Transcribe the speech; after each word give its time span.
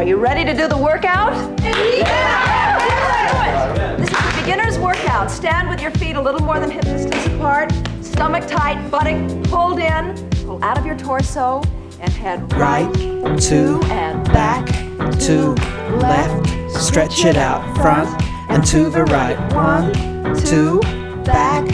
Are 0.00 0.02
you 0.02 0.16
ready 0.16 0.46
to 0.46 0.54
do 0.56 0.66
the 0.66 0.78
workout? 0.78 1.34
Yeah! 1.62 2.78
This 3.98 4.08
is 4.08 4.16
the 4.16 4.40
beginner's 4.40 4.78
workout. 4.78 5.30
Stand 5.30 5.68
with 5.68 5.82
your 5.82 5.90
feet 5.90 6.16
a 6.16 6.20
little 6.22 6.40
more 6.40 6.58
than 6.58 6.70
hip 6.70 6.84
distance 6.84 7.26
apart, 7.26 7.70
stomach 8.00 8.46
tight, 8.48 8.90
buttock 8.90 9.20
pulled 9.50 9.78
in, 9.78 10.14
pull 10.46 10.64
out 10.64 10.78
of 10.78 10.86
your 10.86 10.96
torso, 10.96 11.62
and 12.00 12.10
head 12.14 12.50
right, 12.54 12.86
right 12.86 13.38
to 13.42 13.78
and 13.90 14.24
back 14.28 14.64
to 15.20 15.50
left. 15.98 16.48
Stretch 16.70 17.26
it 17.26 17.36
out 17.36 17.62
front 17.76 18.08
and 18.48 18.64
to 18.68 18.88
the 18.88 19.04
right. 19.04 19.36
One, 19.52 19.92
two, 20.46 20.80
back, 21.26 21.66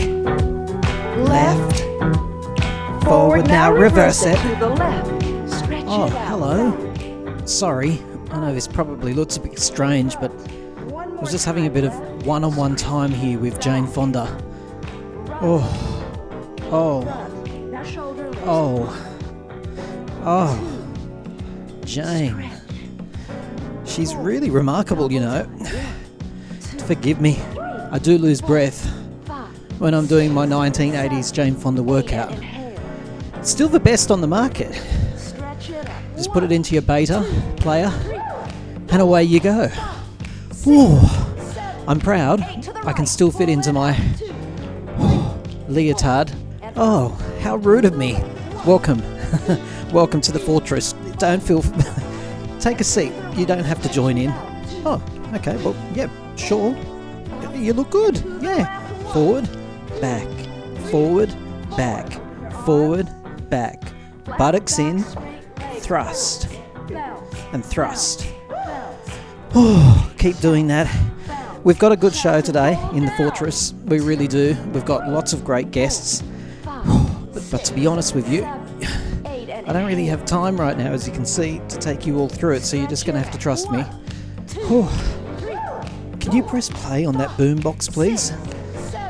left, 1.29 1.81
forward. 3.05 3.47
Now 3.47 3.73
reverse 3.73 4.27
it. 4.27 4.37
To 4.37 4.57
the 4.59 4.71
left. 4.71 5.07
Stretch 5.49 5.85
Oh, 5.87 6.07
it 6.07 6.13
out. 6.13 6.27
hello. 6.27 6.93
Sorry, 7.45 8.03
know 8.47 8.55
this 8.55 8.69
probably 8.69 9.13
looks 9.13 9.37
a 9.37 9.41
bit 9.41 9.59
strange, 9.59 10.19
but 10.21 10.31
I 10.93 11.07
was 11.21 11.33
just 11.33 11.45
having 11.45 11.67
a 11.67 11.71
bit 11.71 11.83
of 11.83 12.27
one 12.27 12.45
on 12.45 12.55
one 12.55 12.77
time 12.77 13.11
here 13.11 13.41
with 13.41 13.61
Jane 13.61 13.89
Fonda. 13.89 14.27
Oh, 15.43 15.65
oh, 16.71 17.03
oh, 18.45 18.89
oh. 20.25 20.73
Jane. 21.85 22.49
She's 23.85 24.15
really 24.15 24.51
remarkable, 24.51 25.11
you 25.11 25.21
know. 25.21 25.45
Forgive 26.87 27.21
me, 27.21 27.41
I 27.91 27.99
do 27.99 28.17
lose 28.17 28.41
breath 28.41 28.87
when 29.79 29.93
I'm 29.93 30.07
doing 30.07 30.33
my 30.33 30.47
1980s 30.47 31.33
Jane 31.33 31.57
Fonda 31.57 31.83
workout. 31.83 32.33
Still 33.43 33.69
the 33.69 33.81
best 33.81 34.13
on 34.13 34.21
the 34.21 34.29
market. 34.29 34.81
Just 36.17 36.31
put 36.31 36.45
it 36.45 36.53
into 36.53 36.75
your 36.75 36.83
beta 36.83 37.25
player, 37.57 37.93
and 38.97 39.03
away 39.03 39.23
you 39.23 39.39
go. 39.41 39.71
Ooh, 40.67 40.99
I'm 41.87 42.01
proud. 42.01 42.41
I 42.87 42.95
can 42.95 43.05
still 43.05 43.31
fit 43.31 43.51
into 43.51 43.71
my 43.71 43.95
leotard. 45.69 46.33
Oh, 46.77 47.11
how 47.41 47.57
rude 47.57 47.85
of 47.85 47.99
me. 47.99 48.15
Welcome. 48.65 49.03
Welcome 49.93 50.23
to 50.23 50.33
the 50.33 50.39
fortress. 50.39 50.95
Don't 51.19 51.43
feel. 51.43 51.63
Take 52.59 52.81
a 52.81 52.85
seat. 52.85 53.13
You 53.35 53.45
don't 53.45 53.65
have 53.65 53.83
to 53.83 53.93
join 53.93 54.17
in. 54.17 54.31
Oh, 54.87 55.03
okay. 55.35 55.59
Well, 55.59 55.77
yeah, 55.95 56.09
sure. 56.37 56.75
You 57.55 57.75
look 57.75 57.91
good. 57.91 58.25
Yeah. 58.41 58.81
Forward, 59.13 59.47
back, 60.01 60.27
forward, 60.91 61.35
back, 61.77 62.11
forward, 62.65 63.11
back. 63.51 63.83
Buttocks 64.39 64.79
in, 64.79 65.05
thrust, 65.81 66.49
and 67.53 67.63
thrust. 67.63 68.27
Oh, 69.59 70.13
keep 70.19 70.37
doing 70.41 70.67
that. 70.67 70.87
We've 71.65 71.79
got 71.79 71.91
a 71.91 71.97
good 71.97 72.15
show 72.15 72.43
today 72.43 72.79
in 72.93 73.07
the 73.07 73.11
fortress. 73.13 73.73
We 73.87 74.01
really 74.01 74.29
do. 74.29 74.55
We've 74.75 74.85
got 74.85 75.09
lots 75.09 75.33
of 75.33 75.45
great 75.45 75.71
guests. 75.71 76.23
But, 77.51 77.65
to 77.67 77.75
be 77.75 77.87
honest 77.87 78.15
with 78.15 78.29
you, 78.31 78.45
I 79.25 79.73
don't 79.73 79.87
really 79.87 80.07
have 80.07 80.25
time 80.25 80.61
right 80.61 80.77
now, 80.77 80.93
as 80.93 81.07
you 81.07 81.13
can 81.13 81.25
see, 81.25 81.61
to 81.69 81.79
take 81.79 82.07
you 82.07 82.19
all 82.19 82.29
through 82.29 82.55
it, 82.55 82.63
so 82.63 82.77
you're 82.77 82.89
just 82.89 83.07
going 83.07 83.15
to 83.15 83.23
have 83.23 83.33
to 83.33 83.39
trust 83.39 83.71
me. 83.71 83.85
Can 86.19 86.33
you 86.33 86.43
press 86.43 86.69
play 86.69 87.05
on 87.05 87.17
that 87.19 87.31
boombox, 87.31 87.93
please? 87.93 88.33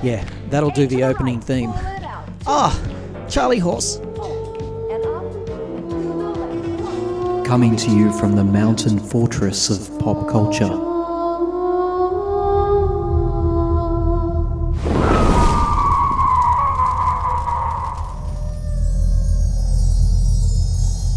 Yeah, 0.02 0.28
that'll 0.50 0.70
do 0.70 0.86
the 0.86 1.04
opening 1.04 1.40
theme. 1.40 1.72
Ah, 2.46 2.78
Charlie 3.28 3.58
Horse. 3.58 4.00
Coming 7.46 7.76
to 7.76 7.90
you 7.92 8.10
from 8.10 8.34
the 8.34 8.42
mountain 8.42 8.98
fortress 8.98 9.70
of 9.70 10.00
pop 10.00 10.28
culture. 10.28 10.66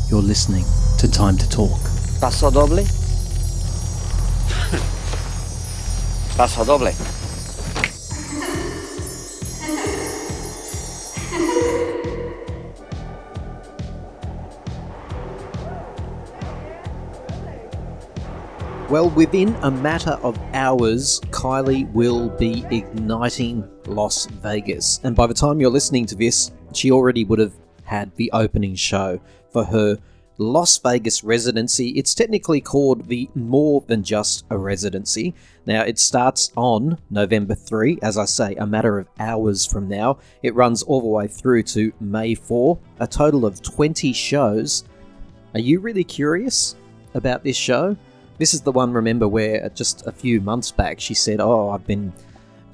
You're 0.07 0.21
listening 0.21 0.65
to 0.99 1.09
Time 1.09 1.35
to 1.37 1.49
Talk. 1.49 1.79
Paso 2.21 2.51
doble. 2.51 2.77
Paso 6.37 6.63
doble. 6.63 7.18
Well, 18.89 19.11
within 19.11 19.53
a 19.61 19.69
matter 19.69 20.17
of 20.23 20.35
hours, 20.51 21.19
Kylie 21.29 21.91
will 21.93 22.29
be 22.29 22.65
igniting 22.71 23.69
Las 23.85 24.25
Vegas. 24.25 24.99
And 25.03 25.15
by 25.15 25.27
the 25.27 25.33
time 25.35 25.61
you're 25.61 25.69
listening 25.69 26.07
to 26.07 26.15
this, 26.15 26.49
she 26.73 26.89
already 26.89 27.23
would 27.23 27.37
have 27.37 27.53
had 27.83 28.15
the 28.15 28.31
opening 28.33 28.73
show 28.73 29.21
for 29.53 29.63
her 29.63 29.99
Las 30.39 30.79
Vegas 30.79 31.23
residency. 31.23 31.89
It's 31.89 32.15
technically 32.15 32.61
called 32.61 33.07
the 33.07 33.29
More 33.35 33.83
Than 33.85 34.01
Just 34.01 34.45
a 34.49 34.57
Residency. 34.57 35.35
Now, 35.67 35.83
it 35.83 35.99
starts 35.99 36.51
on 36.55 36.97
November 37.11 37.53
3, 37.53 37.99
as 38.01 38.17
I 38.17 38.25
say, 38.25 38.55
a 38.55 38.65
matter 38.65 38.97
of 38.97 39.07
hours 39.19 39.67
from 39.67 39.87
now. 39.87 40.17
It 40.41 40.55
runs 40.55 40.81
all 40.81 41.01
the 41.01 41.07
way 41.07 41.27
through 41.27 41.61
to 41.63 41.93
May 41.99 42.33
4, 42.33 42.79
a 43.01 43.05
total 43.05 43.45
of 43.45 43.61
20 43.61 44.11
shows. 44.13 44.83
Are 45.53 45.59
you 45.59 45.79
really 45.79 46.03
curious 46.03 46.75
about 47.13 47.43
this 47.43 47.55
show? 47.55 47.95
This 48.39 48.53
is 48.53 48.61
the 48.61 48.71
one, 48.71 48.93
remember, 48.93 49.27
where 49.27 49.63
uh, 49.65 49.69
just 49.69 50.07
a 50.07 50.11
few 50.11 50.41
months 50.41 50.71
back 50.71 50.99
she 50.99 51.13
said, 51.13 51.39
Oh, 51.39 51.69
I've 51.69 51.85
been 51.85 52.11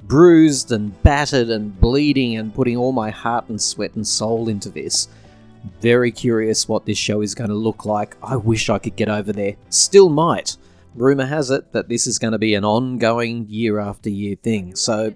bruised 0.04 0.72
and 0.72 1.02
battered 1.02 1.50
and 1.50 1.78
bleeding 1.78 2.36
and 2.36 2.54
putting 2.54 2.76
all 2.76 2.92
my 2.92 3.10
heart 3.10 3.48
and 3.48 3.60
sweat 3.60 3.94
and 3.96 4.06
soul 4.06 4.48
into 4.48 4.70
this. 4.70 5.08
Very 5.80 6.12
curious 6.12 6.68
what 6.68 6.86
this 6.86 6.96
show 6.96 7.20
is 7.20 7.34
going 7.34 7.50
to 7.50 7.56
look 7.56 7.84
like. 7.84 8.16
I 8.22 8.36
wish 8.36 8.70
I 8.70 8.78
could 8.78 8.94
get 8.94 9.08
over 9.08 9.32
there. 9.32 9.56
Still 9.68 10.08
might. 10.08 10.56
Rumour 10.94 11.26
has 11.26 11.50
it 11.50 11.72
that 11.72 11.88
this 11.88 12.06
is 12.06 12.18
going 12.18 12.32
to 12.32 12.38
be 12.38 12.54
an 12.54 12.64
ongoing 12.64 13.46
year 13.48 13.80
after 13.80 14.08
year 14.08 14.36
thing, 14.36 14.74
so 14.74 15.12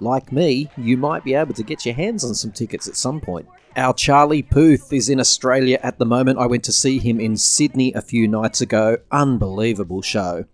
like 0.00 0.32
me, 0.32 0.70
you 0.76 0.96
might 0.96 1.24
be 1.24 1.34
able 1.34 1.54
to 1.54 1.62
get 1.62 1.86
your 1.86 1.94
hands 1.94 2.24
on 2.24 2.34
some 2.34 2.50
tickets 2.50 2.88
at 2.88 2.96
some 2.96 3.20
point. 3.20 3.46
Our 3.76 3.94
Charlie 3.94 4.42
Puth 4.42 4.92
is 4.92 5.08
in 5.08 5.20
Australia 5.20 5.78
at 5.84 5.98
the 5.98 6.04
moment. 6.04 6.40
I 6.40 6.46
went 6.46 6.64
to 6.64 6.72
see 6.72 6.98
him 6.98 7.20
in 7.20 7.36
Sydney 7.36 7.92
a 7.92 8.02
few 8.02 8.26
nights 8.26 8.60
ago. 8.60 8.96
Unbelievable 9.12 10.02
show. 10.02 10.44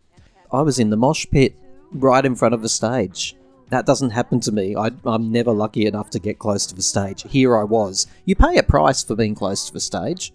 I 0.52 0.60
was 0.60 0.78
in 0.78 0.90
the 0.90 0.98
mosh 0.98 1.26
pit 1.30 1.56
right 1.92 2.24
in 2.24 2.34
front 2.34 2.54
of 2.54 2.60
the 2.60 2.68
stage. 2.68 3.34
That 3.70 3.86
doesn't 3.86 4.10
happen 4.10 4.40
to 4.40 4.52
me. 4.52 4.76
I, 4.76 4.90
I'm 5.06 5.32
never 5.32 5.50
lucky 5.50 5.86
enough 5.86 6.10
to 6.10 6.18
get 6.18 6.38
close 6.38 6.66
to 6.66 6.74
the 6.74 6.82
stage. 6.82 7.24
Here 7.30 7.56
I 7.56 7.64
was. 7.64 8.06
You 8.26 8.36
pay 8.36 8.58
a 8.58 8.62
price 8.62 9.02
for 9.02 9.16
being 9.16 9.34
close 9.34 9.66
to 9.66 9.72
the 9.72 9.80
stage. 9.80 10.34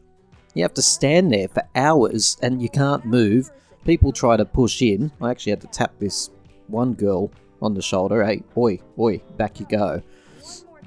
You 0.55 0.63
have 0.63 0.73
to 0.73 0.81
stand 0.81 1.31
there 1.31 1.49
for 1.49 1.63
hours 1.75 2.35
and 2.41 2.63
you 2.63 2.69
can't 2.69 3.05
move. 3.05 3.51
People 3.85 4.11
try 4.11 4.37
to 4.37 4.43
push 4.43 4.81
in. 4.81 5.11
I 5.21 5.29
actually 5.29 5.51
had 5.51 5.61
to 5.61 5.67
tap 5.67 5.93
this 5.99 6.31
one 6.67 6.93
girl 6.95 7.31
on 7.61 7.75
the 7.75 7.81
shoulder. 7.81 8.25
Hey, 8.25 8.41
oi, 8.57 8.79
oi, 8.97 9.19
back 9.37 9.59
you 9.59 9.67
go. 9.67 10.01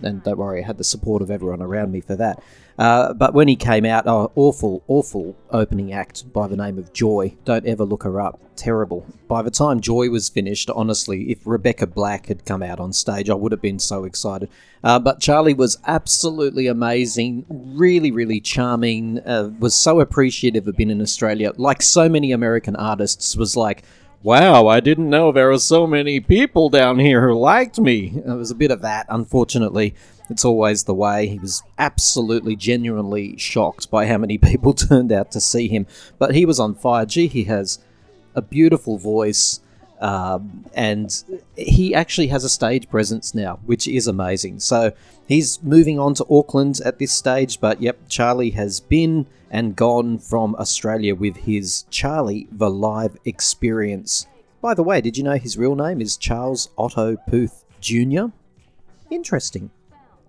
And 0.02 0.22
don't 0.22 0.38
worry, 0.38 0.62
I 0.62 0.66
had 0.66 0.78
the 0.78 0.84
support 0.84 1.22
of 1.22 1.30
everyone 1.30 1.62
around 1.62 1.92
me 1.92 2.00
for 2.00 2.16
that. 2.16 2.42
Uh, 2.78 3.12
but 3.14 3.34
when 3.34 3.46
he 3.46 3.56
came 3.56 3.84
out, 3.84 4.06
oh, 4.06 4.32
awful, 4.34 4.82
awful 4.88 5.36
opening 5.50 5.92
act 5.92 6.32
by 6.32 6.48
the 6.48 6.56
name 6.56 6.78
of 6.78 6.92
Joy. 6.92 7.36
Don't 7.44 7.66
ever 7.66 7.84
look 7.84 8.02
her 8.02 8.20
up. 8.20 8.40
Terrible. 8.56 9.06
By 9.28 9.42
the 9.42 9.50
time 9.50 9.80
Joy 9.80 10.10
was 10.10 10.28
finished, 10.28 10.70
honestly, 10.70 11.30
if 11.30 11.46
Rebecca 11.46 11.86
Black 11.86 12.26
had 12.26 12.44
come 12.44 12.62
out 12.62 12.80
on 12.80 12.92
stage, 12.92 13.30
I 13.30 13.34
would 13.34 13.52
have 13.52 13.62
been 13.62 13.78
so 13.78 14.04
excited. 14.04 14.48
Uh, 14.82 14.98
but 14.98 15.20
Charlie 15.20 15.54
was 15.54 15.78
absolutely 15.86 16.66
amazing, 16.66 17.46
really, 17.48 18.10
really 18.10 18.40
charming, 18.40 19.20
uh, 19.20 19.50
was 19.58 19.74
so 19.74 20.00
appreciative 20.00 20.66
of 20.66 20.76
being 20.76 20.90
in 20.90 21.00
Australia. 21.00 21.52
Like 21.56 21.80
so 21.80 22.08
many 22.08 22.32
American 22.32 22.76
artists, 22.76 23.36
was 23.36 23.56
like, 23.56 23.84
Wow, 24.24 24.68
I 24.68 24.80
didn't 24.80 25.10
know 25.10 25.30
there 25.30 25.50
were 25.50 25.58
so 25.58 25.86
many 25.86 26.18
people 26.18 26.70
down 26.70 26.98
here 26.98 27.28
who 27.28 27.38
liked 27.38 27.78
me. 27.78 28.10
It 28.16 28.26
was 28.26 28.50
a 28.50 28.54
bit 28.54 28.70
of 28.70 28.80
that, 28.80 29.04
unfortunately. 29.10 29.94
It's 30.30 30.46
always 30.46 30.84
the 30.84 30.94
way. 30.94 31.26
He 31.26 31.38
was 31.38 31.62
absolutely, 31.76 32.56
genuinely 32.56 33.36
shocked 33.36 33.90
by 33.90 34.06
how 34.06 34.16
many 34.16 34.38
people 34.50 34.72
turned 34.72 35.12
out 35.12 35.30
to 35.32 35.42
see 35.42 35.68
him. 35.68 35.86
But 36.18 36.34
he 36.34 36.46
was 36.46 36.58
on 36.58 36.74
fire. 36.74 37.04
Gee, 37.04 37.26
he 37.26 37.44
has 37.44 37.80
a 38.34 38.40
beautiful 38.40 38.96
voice. 38.96 39.60
Um, 40.00 40.64
and 40.74 41.22
he 41.56 41.94
actually 41.94 42.26
has 42.28 42.44
a 42.44 42.48
stage 42.48 42.88
presence 42.90 43.34
now, 43.34 43.60
which 43.64 43.86
is 43.86 44.06
amazing. 44.06 44.60
So 44.60 44.92
he's 45.26 45.62
moving 45.62 45.98
on 45.98 46.14
to 46.14 46.26
Auckland 46.28 46.80
at 46.84 46.98
this 46.98 47.12
stage, 47.12 47.60
but 47.60 47.80
yep, 47.80 47.98
Charlie 48.08 48.50
has 48.50 48.80
been 48.80 49.26
and 49.50 49.76
gone 49.76 50.18
from 50.18 50.56
Australia 50.56 51.14
with 51.14 51.36
his 51.36 51.84
Charlie 51.88 52.48
the 52.50 52.68
Live 52.68 53.16
experience. 53.24 54.26
By 54.60 54.74
the 54.74 54.82
way, 54.82 55.00
did 55.00 55.16
you 55.16 55.22
know 55.22 55.36
his 55.36 55.56
real 55.56 55.76
name 55.76 56.00
is 56.00 56.16
Charles 56.16 56.70
Otto 56.76 57.16
Puth 57.28 57.64
Jr.? 57.80 58.26
Interesting. 59.10 59.70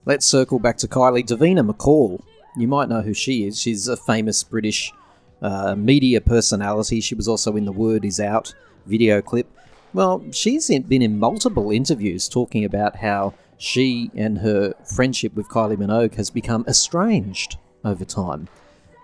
Let's 0.06 0.28
circle 0.28 0.60
back 0.60 0.78
to 0.78 0.88
Kylie 0.88 1.26
Davina 1.26 1.68
McCall. 1.68 2.22
You 2.56 2.68
might 2.68 2.88
know 2.88 3.02
who 3.02 3.16
she 3.16 3.48
is. 3.48 3.60
She's 3.60 3.88
a 3.88 3.98
famous 3.98 4.44
British 4.44 4.94
uh, 5.42 5.74
media 5.76 6.22
personality. 6.22 7.02
She 7.02 7.16
was 7.16 7.28
also 7.28 7.56
in 7.56 7.66
the 7.66 7.72
Word 7.72 8.06
Is 8.06 8.20
Out 8.20 8.54
video 8.86 9.22
clip. 9.22 9.48
Well, 9.94 10.26
she's 10.32 10.68
been 10.68 11.02
in 11.02 11.20
multiple 11.20 11.72
interviews 11.72 12.28
talking 12.28 12.66
about 12.66 12.98
how 12.98 13.34
she 13.58 14.12
and 14.16 14.40
her 14.40 14.74
friendship 14.84 15.34
with 15.36 15.48
Kylie 15.48 15.78
Minogue 15.78 16.16
has 16.16 16.30
become 16.30 16.66
estranged 16.68 17.58
over 17.84 18.04
time. 18.04 18.48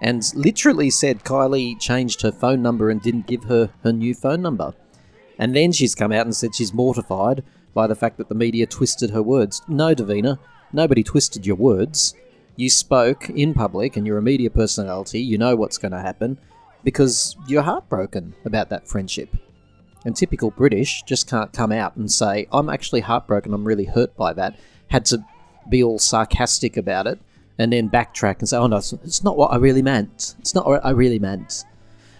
And 0.01 0.23
literally 0.35 0.89
said 0.89 1.23
Kylie 1.23 1.79
changed 1.79 2.21
her 2.23 2.31
phone 2.31 2.61
number 2.61 2.89
and 2.89 3.01
didn't 3.01 3.27
give 3.27 3.45
her 3.45 3.69
her 3.83 3.93
new 3.93 4.13
phone 4.13 4.41
number. 4.41 4.73
And 5.37 5.55
then 5.55 5.71
she's 5.71 5.95
come 5.95 6.11
out 6.11 6.25
and 6.25 6.35
said 6.35 6.55
she's 6.55 6.73
mortified 6.73 7.43
by 7.73 7.87
the 7.87 7.95
fact 7.95 8.17
that 8.17 8.27
the 8.27 8.35
media 8.35 8.65
twisted 8.65 9.11
her 9.11 9.23
words. 9.23 9.61
No, 9.67 9.95
Davina, 9.95 10.39
nobody 10.73 11.03
twisted 11.03 11.45
your 11.45 11.55
words. 11.55 12.15
You 12.55 12.69
spoke 12.69 13.29
in 13.29 13.53
public 13.53 13.95
and 13.95 14.05
you're 14.05 14.17
a 14.17 14.21
media 14.21 14.49
personality, 14.49 15.21
you 15.21 15.37
know 15.37 15.55
what's 15.55 15.77
going 15.77 15.93
to 15.93 16.01
happen 16.01 16.37
because 16.83 17.35
you're 17.47 17.61
heartbroken 17.61 18.33
about 18.43 18.69
that 18.69 18.87
friendship. 18.87 19.35
And 20.05 20.15
typical 20.15 20.51
British 20.51 21.03
just 21.03 21.29
can't 21.29 21.53
come 21.53 21.71
out 21.71 21.95
and 21.95 22.11
say, 22.11 22.47
I'm 22.51 22.69
actually 22.69 23.01
heartbroken, 23.01 23.53
I'm 23.53 23.65
really 23.65 23.85
hurt 23.85 24.15
by 24.15 24.33
that. 24.33 24.57
Had 24.87 25.05
to 25.05 25.23
be 25.69 25.83
all 25.83 25.99
sarcastic 25.99 26.75
about 26.75 27.07
it 27.07 27.19
and 27.57 27.71
then 27.71 27.89
backtrack 27.89 28.39
and 28.39 28.49
say, 28.49 28.57
oh 28.57 28.67
no, 28.67 28.77
it's 28.77 29.23
not 29.23 29.37
what 29.37 29.51
I 29.51 29.57
really 29.57 29.83
meant. 29.83 30.35
It's 30.39 30.55
not 30.55 30.65
what 30.65 30.83
I 30.83 30.89
really 30.89 31.19
meant. 31.19 31.63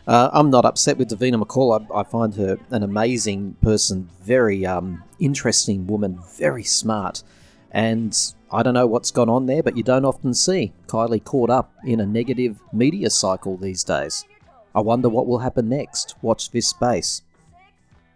Uh, 0.08 0.30
I'm 0.34 0.50
not 0.50 0.66
upset 0.66 0.98
with 0.98 1.10
Davina 1.10 1.42
McCall. 1.42 1.88
I, 1.92 2.00
I, 2.00 2.04
find 2.04 2.36
her 2.36 2.58
an 2.72 2.84
amazing 2.84 3.56
person, 3.62 4.10
very 4.24 4.66
um, 4.66 5.04
interesting 5.20 5.88
woman, 5.88 6.20
very 6.38 6.64
smart. 6.64 7.24
And 7.72 8.18
I 8.52 8.64
don't 8.64 8.74
know 8.74 8.88
what's 8.88 9.12
gone 9.12 9.30
on 9.30 9.46
there, 9.46 9.64
but 9.64 9.78
you 9.78 9.84
don't 9.84 10.06
often 10.06 10.34
see 10.34 10.74
Kylie 10.88 11.24
caught 11.24 11.50
up 11.50 11.74
in 11.86 12.00
a 12.00 12.06
negative 12.06 12.60
media 12.74 13.10
cycle 13.10 13.58
these 13.58 13.84
days. 13.84 14.26
I 14.74 14.82
wonder 14.82 15.08
what 15.08 15.28
will 15.28 15.40
happen 15.40 15.70
next. 15.70 16.16
Watch 16.22 16.52
this 16.52 16.68
space. 16.68 17.22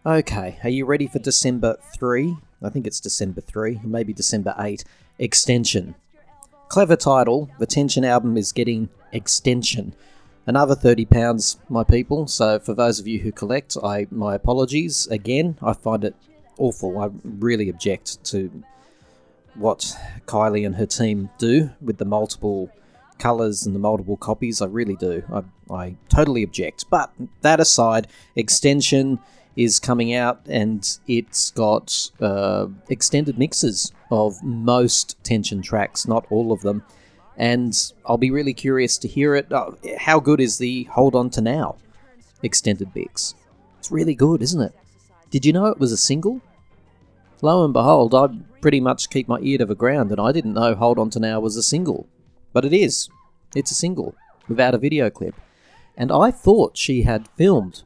Okay, 0.07 0.59
are 0.63 0.69
you 0.69 0.85
ready 0.85 1.07
for 1.07 1.17
December 1.17 1.77
3? 1.95 2.37
I 2.61 2.69
think 2.69 2.85
it's 2.85 2.99
December 2.99 3.41
3, 3.41 3.79
maybe 3.83 4.13
December 4.13 4.53
8. 4.59 4.83
Extension. 5.17 5.95
Clever 6.67 6.95
title. 6.95 7.49
The 7.57 7.65
Tension 7.65 8.05
album 8.05 8.37
is 8.37 8.51
getting 8.51 8.89
extension. 9.11 9.95
Another 10.45 10.75
£30, 10.75 11.57
my 11.69 11.83
people. 11.83 12.27
So, 12.27 12.59
for 12.59 12.75
those 12.75 12.99
of 12.99 13.07
you 13.07 13.21
who 13.21 13.31
collect, 13.31 13.77
I 13.83 14.05
my 14.11 14.35
apologies 14.35 15.07
again. 15.07 15.57
I 15.59 15.73
find 15.73 16.03
it 16.03 16.15
awful. 16.59 16.99
I 16.99 17.09
really 17.23 17.67
object 17.67 18.23
to 18.25 18.51
what 19.55 19.97
Kylie 20.27 20.67
and 20.67 20.75
her 20.75 20.85
team 20.85 21.31
do 21.39 21.71
with 21.81 21.97
the 21.97 22.05
multiple 22.05 22.69
colours 23.17 23.65
and 23.65 23.73
the 23.73 23.79
multiple 23.79 24.17
copies. 24.17 24.61
I 24.61 24.67
really 24.67 24.97
do. 24.97 25.23
I, 25.33 25.73
I 25.73 25.95
totally 26.09 26.43
object. 26.43 26.85
But 26.91 27.11
that 27.41 27.59
aside, 27.59 28.07
extension 28.35 29.17
is 29.55 29.79
coming 29.79 30.13
out 30.13 30.41
and 30.47 30.97
it's 31.07 31.51
got 31.51 32.11
uh, 32.19 32.67
extended 32.89 33.37
mixes 33.37 33.91
of 34.11 34.43
most 34.43 35.21
tension 35.23 35.61
tracks, 35.61 36.07
not 36.07 36.25
all 36.29 36.51
of 36.51 36.61
them. 36.61 36.83
And 37.37 37.75
I'll 38.05 38.17
be 38.17 38.31
really 38.31 38.53
curious 38.53 38.97
to 38.99 39.07
hear 39.07 39.35
it. 39.35 39.51
Uh, 39.51 39.71
how 39.97 40.19
good 40.19 40.39
is 40.39 40.57
the 40.57 40.83
Hold 40.85 41.15
On 41.15 41.29
to 41.31 41.41
Now 41.41 41.75
extended 42.43 42.89
mix? 42.95 43.35
It's 43.79 43.91
really 43.91 44.15
good, 44.15 44.41
isn't 44.41 44.61
it? 44.61 44.73
Did 45.29 45.45
you 45.45 45.53
know 45.53 45.65
it 45.67 45.79
was 45.79 45.91
a 45.91 45.97
single? 45.97 46.41
Lo 47.41 47.63
and 47.63 47.73
behold, 47.73 48.15
I 48.15 48.27
pretty 48.61 48.79
much 48.79 49.09
keep 49.09 49.27
my 49.27 49.39
ear 49.41 49.57
to 49.59 49.65
the 49.65 49.75
ground 49.75 50.11
and 50.11 50.19
I 50.19 50.31
didn't 50.31 50.53
know 50.53 50.75
Hold 50.75 50.99
On 50.99 51.09
to 51.11 51.19
Now 51.19 51.39
was 51.39 51.55
a 51.55 51.63
single. 51.63 52.07
But 52.53 52.65
it 52.65 52.73
is. 52.73 53.09
It's 53.53 53.71
a 53.71 53.75
single 53.75 54.15
without 54.47 54.75
a 54.75 54.77
video 54.77 55.09
clip. 55.09 55.35
And 55.97 56.11
I 56.11 56.31
thought 56.31 56.77
she 56.77 57.03
had 57.03 57.29
filmed 57.37 57.83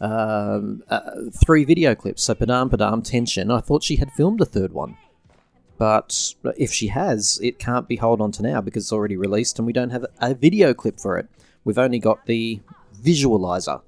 um, 0.00 0.82
uh, 0.88 1.00
three 1.44 1.64
video 1.64 1.94
clips. 1.94 2.22
So 2.22 2.34
Padam 2.34 2.70
Padam 2.70 3.04
Tension. 3.04 3.50
I 3.50 3.60
thought 3.60 3.82
she 3.82 3.96
had 3.96 4.12
filmed 4.12 4.40
a 4.40 4.44
third 4.46 4.72
one. 4.72 4.96
But 5.78 6.34
if 6.56 6.72
she 6.72 6.88
has, 6.88 7.38
it 7.42 7.58
can't 7.58 7.86
be 7.86 7.96
Hold 7.96 8.20
On 8.20 8.32
to 8.32 8.42
Now 8.42 8.60
because 8.60 8.84
it's 8.84 8.92
already 8.92 9.16
released 9.16 9.58
and 9.58 9.66
we 9.66 9.72
don't 9.72 9.90
have 9.90 10.04
a 10.20 10.34
video 10.34 10.74
clip 10.74 10.98
for 10.98 11.16
it. 11.16 11.28
We've 11.64 11.78
only 11.78 12.00
got 12.00 12.26
the 12.26 12.60
visualizer. 13.00 13.82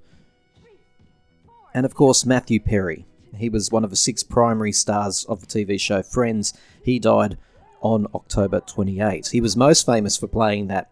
And 1.75 1.85
of 1.85 1.95
course, 1.95 2.25
Matthew 2.25 2.61
Perry. 2.61 3.07
He 3.37 3.49
was 3.49 3.71
one 3.71 3.85
of 3.85 3.91
the 3.91 3.97
six 3.97 4.23
primary 4.23 4.73
stars 4.73 5.25
of 5.25 5.41
the 5.41 5.47
TV 5.47 5.81
show 5.81 6.03
Friends. 6.03 6.53
He 6.85 6.99
died 6.99 7.39
on 7.81 8.07
October 8.15 8.61
28. 8.61 9.29
He 9.29 9.41
was 9.41 9.57
most 9.57 9.87
famous 9.87 10.17
for 10.17 10.27
playing 10.27 10.69
that 10.69 10.91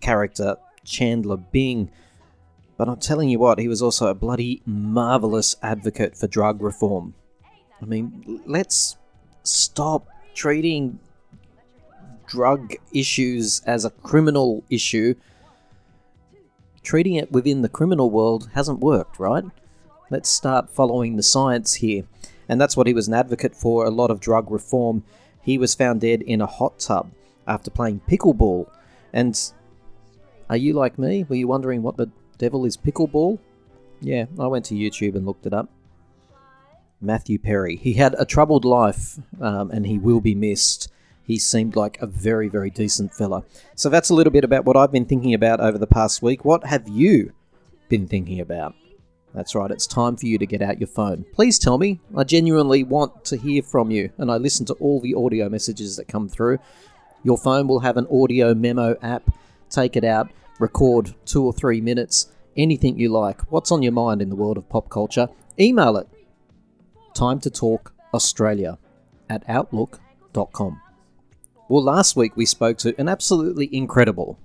character 0.00 0.56
Chandler 0.84 1.36
Bing 1.36 1.90
but 2.76 2.88
I'm 2.88 2.98
telling 2.98 3.28
you 3.28 3.38
what, 3.38 3.58
he 3.58 3.68
was 3.68 3.82
also 3.82 4.08
a 4.08 4.14
bloody 4.14 4.62
marvellous 4.66 5.56
advocate 5.62 6.16
for 6.16 6.26
drug 6.26 6.60
reform. 6.60 7.14
I 7.80 7.84
mean, 7.84 8.42
let's 8.46 8.96
stop 9.42 10.08
treating 10.34 10.98
drug 12.26 12.74
issues 12.92 13.60
as 13.66 13.84
a 13.84 13.90
criminal 13.90 14.64
issue. 14.68 15.14
Treating 16.82 17.14
it 17.14 17.32
within 17.32 17.62
the 17.62 17.68
criminal 17.68 18.10
world 18.10 18.50
hasn't 18.54 18.80
worked, 18.80 19.18
right? 19.18 19.44
Let's 20.10 20.28
start 20.28 20.70
following 20.70 21.16
the 21.16 21.22
science 21.22 21.74
here. 21.74 22.04
And 22.48 22.60
that's 22.60 22.76
what 22.76 22.86
he 22.86 22.94
was 22.94 23.08
an 23.08 23.14
advocate 23.14 23.56
for 23.56 23.84
a 23.84 23.90
lot 23.90 24.10
of 24.10 24.20
drug 24.20 24.50
reform. 24.50 25.02
He 25.42 25.58
was 25.58 25.74
found 25.74 26.00
dead 26.00 26.22
in 26.22 26.40
a 26.40 26.46
hot 26.46 26.78
tub 26.78 27.10
after 27.46 27.70
playing 27.70 28.02
pickleball. 28.08 28.70
And 29.12 29.38
are 30.48 30.56
you 30.56 30.74
like 30.74 30.98
me? 30.98 31.24
Were 31.24 31.36
you 31.36 31.48
wondering 31.48 31.82
what 31.82 31.96
the 31.96 32.10
devil 32.38 32.64
is 32.64 32.76
pickleball? 32.76 33.38
Yeah, 34.00 34.26
I 34.38 34.46
went 34.46 34.64
to 34.66 34.74
YouTube 34.74 35.14
and 35.14 35.26
looked 35.26 35.46
it 35.46 35.52
up. 35.52 35.68
Matthew 37.00 37.38
Perry. 37.38 37.76
He 37.76 37.94
had 37.94 38.14
a 38.18 38.24
troubled 38.24 38.64
life 38.64 39.18
um, 39.40 39.70
and 39.70 39.86
he 39.86 39.98
will 39.98 40.20
be 40.20 40.34
missed. 40.34 40.90
He 41.22 41.38
seemed 41.38 41.76
like 41.76 42.00
a 42.00 42.06
very, 42.06 42.48
very 42.48 42.70
decent 42.70 43.12
fella. 43.12 43.44
So 43.74 43.88
that's 43.88 44.10
a 44.10 44.14
little 44.14 44.32
bit 44.32 44.44
about 44.44 44.64
what 44.64 44.76
I've 44.76 44.92
been 44.92 45.04
thinking 45.04 45.34
about 45.34 45.60
over 45.60 45.76
the 45.78 45.86
past 45.86 46.22
week. 46.22 46.44
What 46.44 46.66
have 46.66 46.88
you 46.88 47.32
been 47.88 48.06
thinking 48.06 48.40
about? 48.40 48.74
That's 49.34 49.54
right, 49.54 49.70
it's 49.70 49.86
time 49.86 50.16
for 50.16 50.26
you 50.26 50.38
to 50.38 50.46
get 50.46 50.62
out 50.62 50.80
your 50.80 50.86
phone. 50.86 51.26
Please 51.34 51.58
tell 51.58 51.76
me. 51.76 52.00
I 52.16 52.24
genuinely 52.24 52.84
want 52.84 53.26
to 53.26 53.36
hear 53.36 53.62
from 53.62 53.90
you, 53.90 54.10
and 54.16 54.30
I 54.30 54.38
listen 54.38 54.64
to 54.66 54.72
all 54.74 54.98
the 54.98 55.12
audio 55.12 55.50
messages 55.50 55.96
that 55.96 56.08
come 56.08 56.26
through. 56.26 56.58
Your 57.22 57.36
phone 57.36 57.68
will 57.68 57.80
have 57.80 57.98
an 57.98 58.06
audio 58.10 58.54
memo 58.54 58.96
app. 59.02 59.30
Take 59.68 59.94
it 59.94 60.04
out, 60.04 60.30
record 60.58 61.14
two 61.26 61.44
or 61.44 61.52
three 61.52 61.82
minutes, 61.82 62.28
anything 62.56 62.98
you 62.98 63.08
like. 63.08 63.40
What's 63.52 63.70
on 63.70 63.82
your 63.82 63.92
mind 63.92 64.22
in 64.22 64.28
the 64.28 64.36
world 64.36 64.58
of 64.58 64.68
pop 64.68 64.88
culture? 64.88 65.28
Email 65.58 65.96
it. 65.96 66.08
Time 67.14 67.40
to 67.40 67.50
talk 67.50 67.94
Australia 68.12 68.78
at 69.28 69.42
outlook.com. 69.48 70.80
Well, 71.68 71.82
last 71.82 72.16
week 72.16 72.36
we 72.36 72.46
spoke 72.46 72.78
to 72.78 72.94
an 72.98 73.08
absolutely 73.08 73.68
incredible 73.74 74.38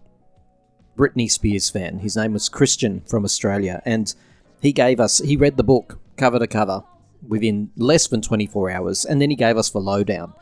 Britney 0.97 1.29
Spears 1.29 1.69
fan. 1.69 1.99
His 1.99 2.15
name 2.15 2.33
was 2.33 2.49
Christian 2.49 3.01
from 3.01 3.25
Australia, 3.25 3.81
and 3.85 4.13
he 4.61 4.71
gave 4.71 4.99
us, 4.99 5.19
he 5.19 5.35
read 5.35 5.57
the 5.57 5.63
book 5.63 5.99
cover 6.17 6.39
to 6.39 6.47
cover 6.47 6.83
within 7.27 7.71
less 7.75 8.07
than 8.07 8.21
24 8.21 8.71
hours, 8.71 9.05
and 9.05 9.21
then 9.21 9.29
he 9.29 9.35
gave 9.35 9.57
us 9.57 9.69
the 9.69 9.79
lowdown. 9.79 10.33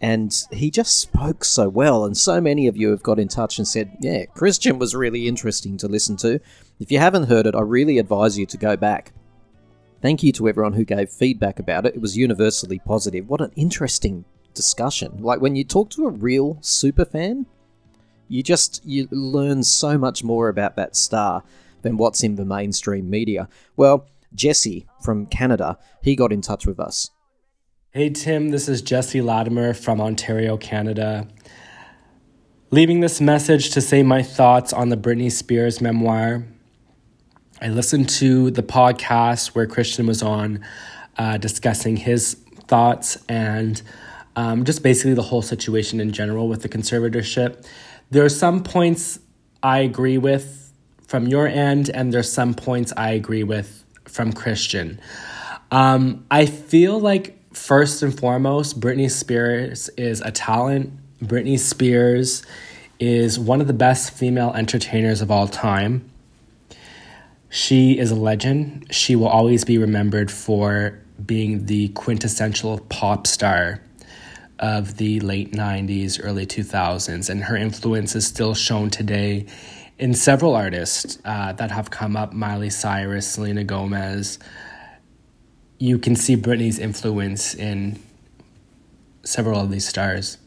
And 0.00 0.34
he 0.50 0.70
just 0.70 1.00
spoke 1.00 1.44
so 1.44 1.68
well, 1.68 2.04
and 2.04 2.16
so 2.16 2.40
many 2.40 2.66
of 2.66 2.76
you 2.76 2.90
have 2.90 3.02
got 3.02 3.18
in 3.18 3.28
touch 3.28 3.58
and 3.58 3.66
said, 3.66 3.96
Yeah, 4.00 4.26
Christian 4.26 4.78
was 4.78 4.94
really 4.94 5.28
interesting 5.28 5.76
to 5.78 5.88
listen 5.88 6.16
to. 6.18 6.40
If 6.80 6.90
you 6.90 6.98
haven't 6.98 7.28
heard 7.28 7.46
it, 7.46 7.54
I 7.54 7.60
really 7.60 7.98
advise 7.98 8.36
you 8.36 8.46
to 8.46 8.56
go 8.56 8.76
back. 8.76 9.12
Thank 10.02 10.22
you 10.22 10.32
to 10.32 10.48
everyone 10.48 10.74
who 10.74 10.84
gave 10.84 11.08
feedback 11.08 11.58
about 11.58 11.86
it. 11.86 11.94
It 11.94 12.00
was 12.00 12.16
universally 12.16 12.80
positive. 12.84 13.28
What 13.28 13.40
an 13.40 13.52
interesting 13.56 14.24
discussion. 14.54 15.22
Like 15.22 15.40
when 15.40 15.56
you 15.56 15.64
talk 15.64 15.90
to 15.90 16.06
a 16.06 16.10
real 16.10 16.58
super 16.60 17.04
fan, 17.04 17.46
you 18.28 18.42
just 18.42 18.84
you 18.84 19.08
learn 19.10 19.62
so 19.62 19.96
much 19.96 20.24
more 20.24 20.48
about 20.48 20.76
that 20.76 20.96
star 20.96 21.42
than 21.82 21.96
what's 21.96 22.22
in 22.22 22.34
the 22.34 22.44
mainstream 22.44 23.08
media. 23.08 23.48
Well, 23.76 24.08
Jesse 24.34 24.86
from 25.00 25.26
Canada, 25.26 25.78
he 26.02 26.16
got 26.16 26.32
in 26.32 26.40
touch 26.40 26.66
with 26.66 26.80
us. 26.80 27.10
Hey 27.92 28.10
Tim, 28.10 28.50
this 28.50 28.68
is 28.68 28.82
Jesse 28.82 29.20
Latimer 29.20 29.74
from 29.74 30.00
Ontario, 30.00 30.56
Canada. 30.56 31.28
Leaving 32.70 33.00
this 33.00 33.20
message 33.20 33.70
to 33.70 33.80
say 33.80 34.02
my 34.02 34.22
thoughts 34.22 34.72
on 34.72 34.88
the 34.88 34.96
Britney 34.96 35.30
Spears 35.30 35.80
memoir. 35.80 36.44
I 37.60 37.68
listened 37.68 38.08
to 38.10 38.50
the 38.50 38.62
podcast 38.62 39.48
where 39.48 39.66
Christian 39.66 40.06
was 40.06 40.22
on 40.22 40.64
uh, 41.16 41.38
discussing 41.38 41.96
his 41.96 42.34
thoughts 42.66 43.16
and 43.28 43.80
um, 44.36 44.64
just 44.64 44.82
basically 44.82 45.14
the 45.14 45.22
whole 45.22 45.42
situation 45.42 46.00
in 46.00 46.12
general 46.12 46.48
with 46.48 46.62
the 46.62 46.68
conservatorship. 46.68 47.64
There 48.10 48.24
are 48.24 48.30
some 48.30 48.62
points 48.62 49.20
I 49.62 49.78
agree 49.78 50.18
with 50.18 50.72
from 51.06 51.28
your 51.28 51.46
end, 51.46 51.90
and 51.90 52.12
there's 52.12 52.30
some 52.30 52.54
points 52.54 52.92
I 52.96 53.10
agree 53.10 53.44
with 53.44 53.84
from 54.04 54.32
Christian. 54.32 55.00
Um, 55.70 56.26
I 56.30 56.46
feel 56.46 56.98
like 56.98 57.38
first 57.54 58.02
and 58.02 58.18
foremost, 58.18 58.80
Britney 58.80 59.10
Spears 59.10 59.88
is 59.90 60.20
a 60.20 60.32
talent. 60.32 60.92
Britney 61.22 61.58
Spears 61.58 62.44
is 62.98 63.38
one 63.38 63.60
of 63.60 63.66
the 63.68 63.72
best 63.72 64.12
female 64.12 64.52
entertainers 64.54 65.20
of 65.20 65.30
all 65.30 65.46
time. 65.46 66.10
She 67.54 68.00
is 68.00 68.10
a 68.10 68.16
legend. 68.16 68.88
She 68.90 69.14
will 69.14 69.28
always 69.28 69.64
be 69.64 69.78
remembered 69.78 70.28
for 70.28 70.98
being 71.24 71.66
the 71.66 71.86
quintessential 71.90 72.80
pop 72.88 73.28
star 73.28 73.80
of 74.58 74.96
the 74.96 75.20
late 75.20 75.52
90s, 75.52 76.18
early 76.20 76.46
2000s, 76.46 77.30
and 77.30 77.44
her 77.44 77.56
influence 77.56 78.16
is 78.16 78.26
still 78.26 78.54
shown 78.56 78.90
today 78.90 79.46
in 80.00 80.14
several 80.14 80.56
artists 80.56 81.20
uh, 81.24 81.52
that 81.52 81.70
have 81.70 81.92
come 81.92 82.16
up 82.16 82.32
Miley 82.32 82.70
Cyrus, 82.70 83.28
Selena 83.28 83.62
Gomez. 83.62 84.40
You 85.78 86.00
can 86.00 86.16
see 86.16 86.36
Britney's 86.36 86.80
influence 86.80 87.54
in 87.54 88.00
several 89.22 89.60
of 89.60 89.70
these 89.70 89.86
stars. 89.86 90.38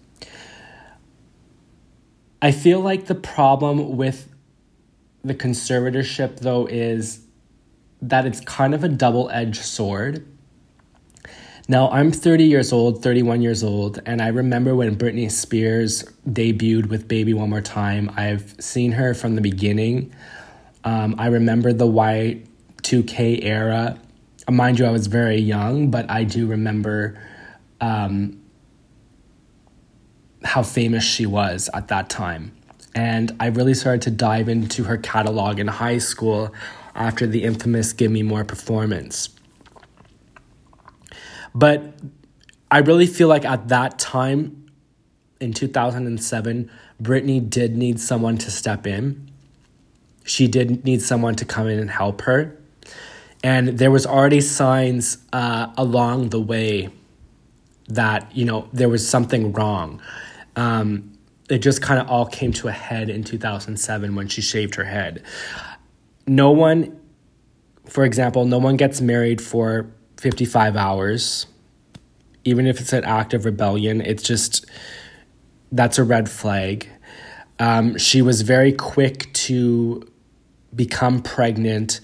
I 2.41 2.51
feel 2.51 2.81
like 2.81 3.05
the 3.05 3.15
problem 3.15 3.95
with 3.95 4.27
the 5.27 5.35
conservatorship, 5.35 6.39
though, 6.39 6.65
is 6.65 7.21
that 8.01 8.25
it's 8.25 8.39
kind 8.41 8.73
of 8.73 8.83
a 8.83 8.89
double 8.89 9.29
edged 9.29 9.63
sword 9.63 10.25
now, 11.69 11.89
I'm 11.89 12.13
30 12.13 12.45
years 12.45 12.71
old, 12.71 13.03
31 13.03 13.41
years 13.41 13.61
old, 13.61 13.99
and 14.05 14.21
I 14.21 14.27
remember 14.27 14.73
when 14.73 14.95
Britney 14.95 15.29
Spears 15.29 16.05
debuted 16.25 16.87
with 16.87 17.09
Baby 17.09 17.33
One 17.33 17.49
More 17.49 17.59
Time. 17.59 18.09
I've 18.15 18.55
seen 18.57 18.93
her 18.93 19.13
from 19.13 19.35
the 19.35 19.41
beginning. 19.41 20.13
Um, 20.85 21.15
I 21.17 21.27
remember 21.27 21.73
the 21.73 21.85
Y2K 21.85 23.43
era. 23.43 23.99
Mind 24.49 24.79
you, 24.79 24.85
I 24.85 24.91
was 24.91 25.07
very 25.07 25.35
young, 25.39 25.91
but 25.91 26.09
I 26.09 26.23
do 26.23 26.47
remember 26.47 27.21
um, 27.81 28.41
how 30.45 30.63
famous 30.63 31.03
she 31.03 31.25
was 31.25 31.69
at 31.73 31.89
that 31.89 32.09
time. 32.09 32.56
And 32.97 33.35
I 33.39 33.45
really 33.49 33.75
started 33.75 34.01
to 34.01 34.11
dive 34.11 34.49
into 34.49 34.85
her 34.85 34.97
catalog 34.97 35.59
in 35.59 35.67
high 35.67 35.99
school 35.99 36.51
after 36.95 37.27
the 37.27 37.43
infamous 37.43 37.93
Gimme 37.93 38.23
More 38.23 38.43
performance. 38.43 39.29
But 41.53 41.93
I 42.71 42.79
really 42.79 43.05
feel 43.05 43.27
like 43.27 43.45
at 43.45 43.67
that 43.67 43.99
time 43.99 44.71
in 45.39 45.53
2007, 45.53 46.71
Britney 46.99 47.47
did 47.47 47.77
need 47.77 47.99
someone 47.99 48.39
to 48.39 48.49
step 48.49 48.87
in. 48.87 49.29
She 50.23 50.47
did 50.47 50.83
need 50.83 51.03
someone 51.03 51.35
to 51.35 51.45
come 51.45 51.67
in 51.67 51.77
and 51.77 51.91
help 51.91 52.21
her. 52.21 52.57
And 53.43 53.77
there 53.77 53.91
was 53.91 54.07
already 54.07 54.41
signs 54.41 55.19
uh, 55.31 55.71
along 55.77 56.29
the 56.29 56.41
way 56.41 56.89
that, 57.89 58.35
you 58.35 58.43
know, 58.43 58.67
there 58.73 58.89
was 58.89 59.07
something 59.07 59.53
wrong. 59.53 60.01
Um, 60.55 61.16
it 61.49 61.59
just 61.59 61.81
kind 61.81 61.99
of 61.99 62.09
all 62.09 62.25
came 62.25 62.51
to 62.53 62.67
a 62.67 62.71
head 62.71 63.09
in 63.09 63.23
2007 63.23 64.15
when 64.15 64.27
she 64.27 64.41
shaved 64.41 64.75
her 64.75 64.83
head. 64.83 65.23
No 66.27 66.51
one, 66.51 66.99
for 67.85 68.03
example, 68.03 68.45
no 68.45 68.57
one 68.57 68.75
gets 68.75 68.99
married 68.99 69.41
for 69.41 69.89
55 70.17 70.75
hours, 70.75 71.45
even 72.43 72.65
if 72.65 72.79
it's 72.79 72.93
an 72.93 73.05
act 73.05 73.33
of 73.33 73.45
rebellion, 73.45 74.01
it's 74.01 74.23
just 74.23 74.65
that's 75.71 75.97
a 75.97 76.03
red 76.03 76.29
flag. 76.29 76.89
Um, 77.59 77.97
she 77.97 78.21
was 78.21 78.41
very 78.41 78.71
quick 78.71 79.31
to 79.33 80.09
become 80.75 81.21
pregnant 81.21 81.99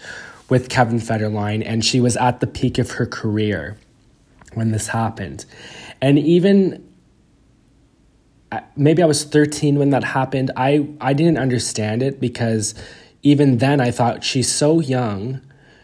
with 0.50 0.70
Kevin 0.70 1.00
Federline, 1.00 1.64
and 1.66 1.84
she 1.84 2.02
was 2.02 2.18
at 2.18 2.40
the 2.40 2.48
peak 2.48 2.78
of 2.78 2.92
her 2.92 3.06
career 3.06 3.78
when 4.54 4.72
this 4.72 4.88
happened. 4.88 5.46
And 6.02 6.20
even 6.20 6.84
maybe 8.76 9.02
I 9.02 9.06
was 9.06 9.24
13 9.24 9.78
when 9.78 9.90
that 9.92 10.04
happened. 10.04 10.52
I, 10.56 10.88
I 11.00 11.14
didn't 11.14 11.38
understand 11.38 12.04
it 12.04 12.20
because 12.20 12.76
even 13.22 13.58
then 13.58 13.80
I 13.80 13.92
thought 13.92 14.24
she's 14.24 14.52
so 14.52 14.80
young. 14.80 15.42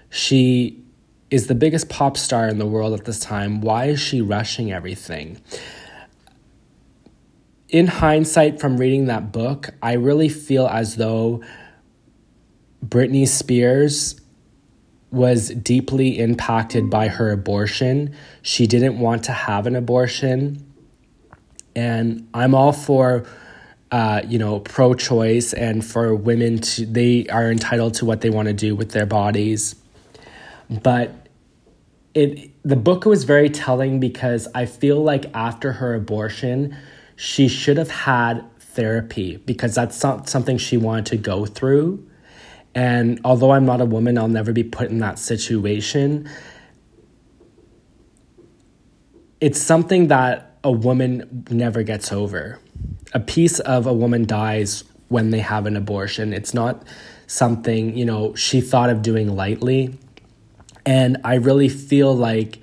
She 0.09 0.83
is 1.29 1.47
the 1.47 1.55
biggest 1.55 1.89
pop 1.89 2.17
star 2.17 2.47
in 2.47 2.57
the 2.57 2.65
world 2.65 2.93
at 2.93 3.05
this 3.05 3.19
time. 3.19 3.61
Why 3.61 3.85
is 3.85 3.99
she 3.99 4.21
rushing 4.21 4.71
everything? 4.71 5.39
In 7.69 7.85
hindsight, 7.85 8.59
from 8.59 8.77
reading 8.77 9.05
that 9.05 9.31
book, 9.31 9.69
I 9.81 9.93
really 9.93 10.27
feel 10.27 10.65
as 10.67 10.95
though 10.95 11.43
Britney 12.83 13.27
Spears 13.27 14.19
was 15.11 15.49
deeply 15.49 16.19
impacted 16.19 16.89
by 16.89 17.07
her 17.07 17.31
abortion. 17.31 18.15
She 18.41 18.67
didn't 18.67 18.99
want 18.99 19.23
to 19.25 19.31
have 19.31 19.67
an 19.67 19.75
abortion. 19.75 20.68
And 21.79 22.27
I'm 22.33 22.53
all 22.53 22.74
for 22.74 23.25
uh, 23.91 24.21
you 24.27 24.38
know, 24.38 24.59
pro 24.59 24.93
choice 24.93 25.53
and 25.53 25.83
for 25.83 26.13
women 26.13 26.59
to, 26.59 26.86
they 26.86 27.25
are 27.27 27.51
entitled 27.51 27.95
to 27.95 28.05
what 28.05 28.21
they 28.21 28.29
want 28.29 28.48
to 28.48 28.53
do 28.53 28.75
with 28.75 28.91
their 28.91 29.05
bodies. 29.05 29.75
But 30.69 31.27
it 32.13 32.51
the 32.63 32.75
book 32.75 33.05
was 33.05 33.24
very 33.24 33.50
telling 33.50 34.00
because 34.00 34.48
I 34.53 34.65
feel 34.65 35.01
like 35.01 35.25
after 35.33 35.74
her 35.74 35.95
abortion, 35.95 36.77
she 37.15 37.48
should 37.48 37.77
have 37.77 37.89
had 37.89 38.45
therapy 38.59 39.38
because 39.38 39.74
that's 39.74 40.03
not 40.03 40.29
something 40.29 40.57
she 40.57 40.77
wanted 40.77 41.07
to 41.07 41.17
go 41.17 41.45
through. 41.45 42.05
And 42.75 43.19
although 43.24 43.51
I'm 43.51 43.65
not 43.65 43.81
a 43.81 43.86
woman, 43.86 44.17
I'll 44.17 44.27
never 44.27 44.53
be 44.53 44.63
put 44.63 44.91
in 44.91 45.00
that 45.00 45.17
situation. 45.17 46.29
It's 49.41 49.59
something 49.59 50.09
that 50.09 50.49
a 50.63 50.71
woman 50.71 51.45
never 51.49 51.83
gets 51.83 52.11
over. 52.11 52.59
A 53.13 53.19
piece 53.19 53.59
of 53.59 53.87
a 53.87 53.93
woman 53.93 54.25
dies 54.25 54.83
when 55.07 55.31
they 55.31 55.39
have 55.39 55.65
an 55.65 55.75
abortion. 55.75 56.33
It's 56.33 56.53
not 56.53 56.83
something, 57.27 57.97
you 57.97 58.05
know, 58.05 58.35
she 58.35 58.61
thought 58.61 58.89
of 58.89 59.01
doing 59.01 59.35
lightly 59.35 59.97
and 60.89 61.17
I 61.23 61.35
really 61.35 61.69
feel 61.69 62.15
like 62.15 62.59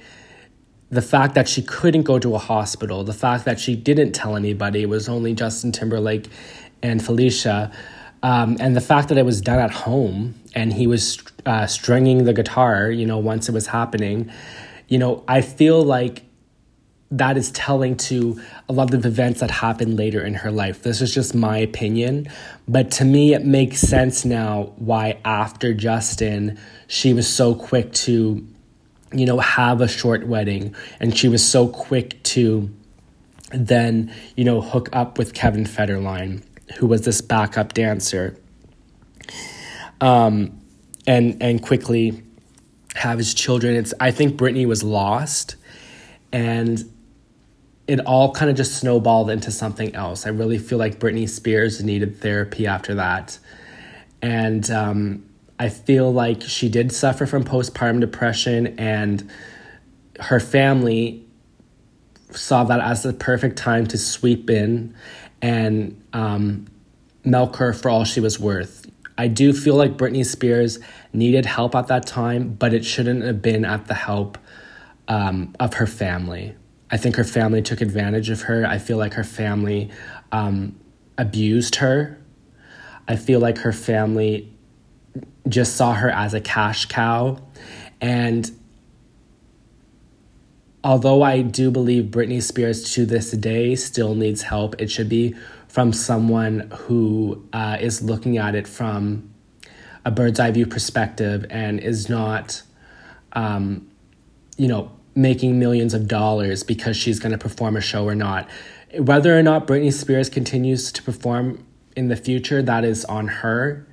the 0.91 1.01
fact 1.01 1.37
that 1.37 1.49
she 1.49 1.63
couldn't 1.63 2.03
go 2.03 2.19
to 2.19 2.35
a 2.35 2.39
hospital, 2.39 3.05
the 3.05 3.13
fact 3.13 3.45
that 3.45 3.61
she 3.61 3.77
didn't 3.77 4.13
tell 4.13 4.35
anybody, 4.35 4.83
it 4.83 4.89
was 4.89 5.09
only 5.09 5.33
Justin 5.33 5.71
Timberlake 5.71 6.27
and 6.83 7.05
Felicia, 7.05 7.71
um, 8.25 8.57
and 8.59 8.75
the 8.75 8.81
fact 8.81 9.11
that 9.11 9.19
it 9.19 9.25
was 9.25 9.41
done 9.41 9.61
at 9.61 9.71
home 9.71 10.35
and 10.57 10.73
he 10.73 10.89
was 10.89 11.23
uh, 11.45 11.67
stringing 11.67 12.25
the 12.25 12.33
guitar, 12.33 12.91
you 12.91 13.07
know, 13.07 13.19
once 13.19 13.49
it 13.49 13.53
was 13.53 13.69
happening, 13.69 14.29
you 14.89 14.99
know, 14.99 15.23
I 15.29 15.41
feel 15.41 15.85
like 15.85 16.25
that 17.11 17.37
is 17.37 17.53
telling 17.53 17.97
to 17.97 18.41
a 18.69 18.73
lot 18.73 18.93
of 18.93 19.07
events 19.07 19.41
that 19.41 19.51
happened 19.51 19.97
later 19.97 20.25
in 20.25 20.35
her 20.35 20.51
life. 20.51 20.83
This 20.83 21.01
is 21.01 21.15
just 21.15 21.35
my 21.35 21.59
opinion, 21.59 22.27
but 22.67 22.91
to 22.93 23.05
me, 23.05 23.33
it 23.33 23.45
makes 23.45 23.81
sense 23.81 24.25
now 24.25 24.73
why 24.77 25.19
after 25.25 25.73
Justin, 25.73 26.59
she 26.89 27.13
was 27.13 27.29
so 27.29 27.55
quick 27.55 27.93
to, 27.93 28.45
you 29.13 29.27
know, 29.27 29.39
have 29.39 29.81
a 29.81 29.89
short 29.89 30.27
wedding, 30.27 30.75
and 30.99 31.17
she 31.17 31.29
was 31.29 31.47
so 31.49 31.69
quick 31.69 32.21
to 32.25 32.71
then, 33.53 34.13
you 34.37 34.45
know, 34.45 34.61
hook 34.61 34.89
up 34.93 35.17
with 35.17 35.33
Kevin 35.33 35.65
Federline, 35.65 36.43
who 36.79 36.89
was 36.89 37.03
this 37.03 37.21
backup 37.21 37.73
dancer, 37.73 38.37
um, 40.01 40.61
and 41.07 41.41
and 41.41 41.63
quickly 41.63 42.21
have 42.97 43.19
his 43.19 43.33
children. 43.33 43.77
It's 43.77 43.95
I 44.01 44.11
think 44.11 44.37
Britney 44.37 44.67
was 44.67 44.83
lost, 44.83 45.55
and 46.33 46.85
it 47.87 48.01
all 48.01 48.33
kind 48.33 48.51
of 48.51 48.57
just 48.57 48.79
snowballed 48.79 49.31
into 49.31 49.51
something 49.51 49.95
else. 49.95 50.27
I 50.27 50.31
really 50.31 50.59
feel 50.59 50.79
like 50.79 50.99
Britney 50.99 51.29
Spears 51.29 51.83
needed 51.83 52.21
therapy 52.21 52.67
after 52.67 52.95
that. 52.97 53.39
And 54.23 54.69
um, 54.71 55.25
I 55.59 55.69
feel 55.69 56.13
like 56.13 56.43
she 56.43 56.69
did 56.69 56.91
suffer 56.93 57.27
from 57.27 57.45
postpartum 57.45 58.01
depression, 58.01 58.79
and 58.79 59.31
her 60.19 60.41
family 60.41 61.25
saw 62.31 62.65
that 62.65 62.81
as 62.81 63.03
the 63.03 63.13
perfect 63.13 63.57
time 63.57 63.87
to 63.87 63.99
sweep 63.99 64.51
in 64.51 64.95
and 65.41 66.03
um, 66.13 66.67
milk 67.25 67.57
her 67.57 67.73
for 67.73 67.89
all 67.89 68.05
she 68.05 68.21
was 68.21 68.41
worth. 68.41 68.91
I 69.19 69.29
do 69.29 69.53
feel 69.53 69.77
like 69.77 69.97
Britney 69.97 70.27
Spears 70.27 70.79
needed 71.13 71.47
help 71.47 71.75
at 71.75 71.87
that 71.87 72.07
time, 72.07 72.53
but 72.55 72.75
it 72.75 72.85
shouldn't 72.85 73.25
have 73.25 73.41
been 73.41 73.65
at 73.65 73.87
the 73.87 73.95
help 73.95 74.37
um, 75.09 75.55
of 75.59 75.75
her 75.75 75.87
family. 75.87 76.55
I 76.91 76.97
think 76.97 77.17
her 77.17 77.25
family 77.25 77.63
took 77.63 77.81
advantage 77.81 78.31
of 78.31 78.43
her. 78.43 78.65
I 78.67 78.79
feel 78.79 78.97
like 78.97 79.15
her 79.15 79.25
family 79.25 79.91
um, 80.33 80.79
abused 81.19 81.77
her. 81.77 82.19
I 83.09 83.17
feel 83.17 83.41
like 83.41 83.59
her 83.59 83.73
family 83.73 84.53
just 85.49 85.77
saw 85.77 85.95
her 85.95 86.11
as 86.11 86.35
a 86.35 86.41
cash 86.41 86.87
cow. 86.87 87.39
And 88.01 88.51
although 90.85 91.23
I 91.23 91.43
do 91.43 91.71
believe 91.71 92.07
Britney 92.07 92.43
Spears 92.43 92.93
to 92.95 93.07
this 93.07 93.31
day 93.33 93.75
still 93.75 94.15
needs 94.15 94.43
help, 94.43 94.81
it 94.81 94.91
should 94.91 95.09
be 95.09 95.35
from 95.69 95.93
someone 95.93 96.71
who 96.73 97.47
uh, 97.53 97.77
is 97.81 98.03
looking 98.03 98.39
at 98.39 98.55
it 98.55 98.67
from 98.67 99.33
a 100.05 100.11
bird's 100.11 100.39
eye 100.39 100.51
view 100.51 100.67
perspective 100.67 101.45
and 101.51 101.81
is 101.81 102.09
not, 102.09 102.63
um, 103.33 103.91
you 104.57 104.69
know, 104.69 104.96
making 105.17 105.59
millions 105.59 105.95
of 105.95 106.07
dollars 106.07 106.63
because 106.63 106.97
she's 106.97 107.19
going 107.19 107.33
to 107.33 107.39
perform 107.39 107.77
a 107.77 107.81
show 107.81 108.05
or 108.05 108.15
not. 108.15 108.49
Whether 108.99 109.37
or 109.37 109.43
not 109.43 109.67
Britney 109.67 109.93
Spears 109.93 110.29
continues 110.29 110.93
to 110.93 111.03
perform 111.03 111.67
in 111.97 112.09
the 112.09 112.17
future, 112.17 112.63
that 112.63 112.85
is 112.85 113.05
on 113.07 113.27
her. 113.27 113.87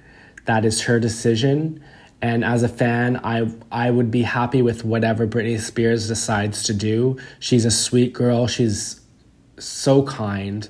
That 0.45 0.65
is 0.65 0.81
her 0.81 0.99
decision. 0.99 1.81
And 2.21 2.43
as 2.43 2.61
a 2.61 2.69
fan, 2.69 3.19
I 3.23 3.49
I 3.71 3.89
would 3.89 4.11
be 4.11 4.21
happy 4.21 4.61
with 4.61 4.85
whatever 4.85 5.25
Britney 5.25 5.59
Spears 5.59 6.07
decides 6.07 6.63
to 6.63 6.73
do. 6.73 7.17
She's 7.39 7.65
a 7.65 7.71
sweet 7.71 8.13
girl. 8.13 8.47
She's 8.47 9.01
so 9.57 10.03
kind. 10.03 10.67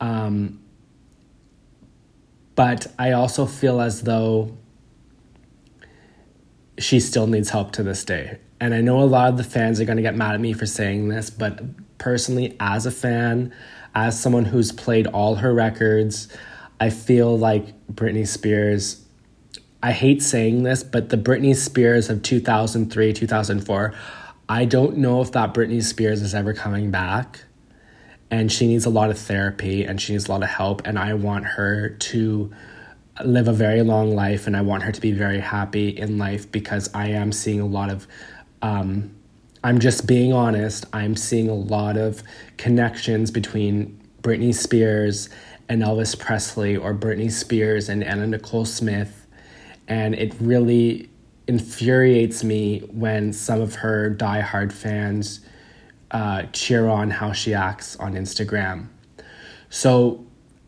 Um, 0.00 0.60
but 2.54 2.86
I 2.98 3.12
also 3.12 3.46
feel 3.46 3.80
as 3.80 4.02
though 4.02 4.56
she 6.78 7.00
still 7.00 7.26
needs 7.26 7.50
help 7.50 7.72
to 7.72 7.82
this 7.82 8.04
day. 8.04 8.38
And 8.60 8.74
I 8.74 8.82
know 8.82 9.00
a 9.00 9.04
lot 9.04 9.30
of 9.30 9.38
the 9.38 9.44
fans 9.44 9.80
are 9.80 9.86
going 9.86 9.96
to 9.96 10.02
get 10.02 10.14
mad 10.14 10.34
at 10.34 10.40
me 10.40 10.52
for 10.52 10.66
saying 10.66 11.08
this, 11.08 11.30
but 11.30 11.60
personally, 11.98 12.56
as 12.60 12.84
a 12.84 12.90
fan, 12.90 13.54
as 13.94 14.20
someone 14.20 14.44
who's 14.44 14.70
played 14.70 15.06
all 15.06 15.36
her 15.36 15.54
records, 15.54 16.28
I 16.78 16.90
feel 16.90 17.36
like 17.38 17.86
Britney 17.88 18.26
Spears. 18.26 19.04
I 19.82 19.92
hate 19.92 20.22
saying 20.22 20.62
this, 20.62 20.82
but 20.82 21.08
the 21.08 21.16
Britney 21.16 21.56
Spears 21.56 22.10
of 22.10 22.22
2003, 22.22 23.12
2004, 23.14 23.94
I 24.48 24.64
don't 24.66 24.98
know 24.98 25.22
if 25.22 25.32
that 25.32 25.54
Britney 25.54 25.82
Spears 25.82 26.20
is 26.20 26.34
ever 26.34 26.52
coming 26.52 26.90
back. 26.90 27.44
And 28.30 28.52
she 28.52 28.66
needs 28.66 28.84
a 28.84 28.90
lot 28.90 29.10
of 29.10 29.18
therapy 29.18 29.84
and 29.84 30.00
she 30.00 30.12
needs 30.12 30.28
a 30.28 30.30
lot 30.30 30.42
of 30.42 30.50
help. 30.50 30.82
And 30.86 30.98
I 30.98 31.14
want 31.14 31.46
her 31.46 31.88
to 31.88 32.52
live 33.24 33.48
a 33.48 33.52
very 33.52 33.82
long 33.82 34.14
life 34.14 34.46
and 34.46 34.56
I 34.56 34.60
want 34.60 34.82
her 34.84 34.92
to 34.92 35.00
be 35.00 35.12
very 35.12 35.40
happy 35.40 35.88
in 35.88 36.16
life 36.18 36.50
because 36.50 36.88
I 36.94 37.08
am 37.08 37.32
seeing 37.32 37.60
a 37.60 37.66
lot 37.66 37.90
of 37.90 38.06
um, 38.62 39.14
I'm 39.62 39.78
just 39.78 40.06
being 40.06 40.32
honest, 40.32 40.86
I'm 40.92 41.16
seeing 41.16 41.48
a 41.48 41.54
lot 41.54 41.96
of 41.96 42.22
connections 42.56 43.30
between 43.30 44.00
Britney 44.22 44.54
Spears 44.54 45.28
and 45.68 45.82
Elvis 45.82 46.18
Presley 46.18 46.76
or 46.76 46.94
Britney 46.94 47.30
Spears 47.30 47.88
and 47.88 48.02
Anna 48.02 48.26
Nicole 48.26 48.64
Smith. 48.64 49.26
And 49.86 50.14
it 50.14 50.34
really 50.40 51.10
infuriates 51.46 52.42
me 52.44 52.80
when 52.90 53.32
some 53.32 53.60
of 53.60 53.76
her 53.76 54.14
diehard 54.14 54.72
fans 54.72 55.40
uh, 56.10 56.44
cheer 56.52 56.88
on 56.88 57.10
how 57.10 57.32
she 57.32 57.54
acts 57.54 57.96
on 57.96 58.14
Instagram. 58.14 58.86
So 59.68 60.24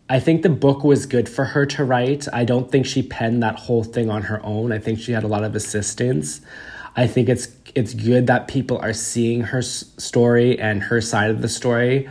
I 0.08 0.20
think 0.20 0.42
the 0.42 0.50
book 0.50 0.84
was 0.84 1.06
good 1.06 1.28
for 1.28 1.46
her 1.46 1.66
to 1.66 1.84
write. 1.84 2.28
I 2.32 2.44
don't 2.44 2.70
think 2.70 2.84
she 2.84 3.02
penned 3.02 3.42
that 3.42 3.56
whole 3.56 3.82
thing 3.84 4.11
on 4.11 4.22
her 4.22 4.44
own. 4.44 4.70
I 4.70 4.78
think 4.78 4.99
she 5.00 5.12
had 5.12 5.25
a 5.25 5.28
lot 5.28 5.42
of 5.42 5.54
assistance. 5.56 6.40
I 6.94 7.06
think 7.06 7.28
it's 7.28 7.46
it's 7.74 7.94
good 7.94 8.26
that 8.26 8.48
people 8.48 8.78
are 8.78 8.92
seeing 8.92 9.42
her 9.42 9.62
story 9.62 10.58
and 10.58 10.82
her 10.82 11.00
side 11.00 11.30
of 11.30 11.42
the 11.42 11.48
story 11.48 12.08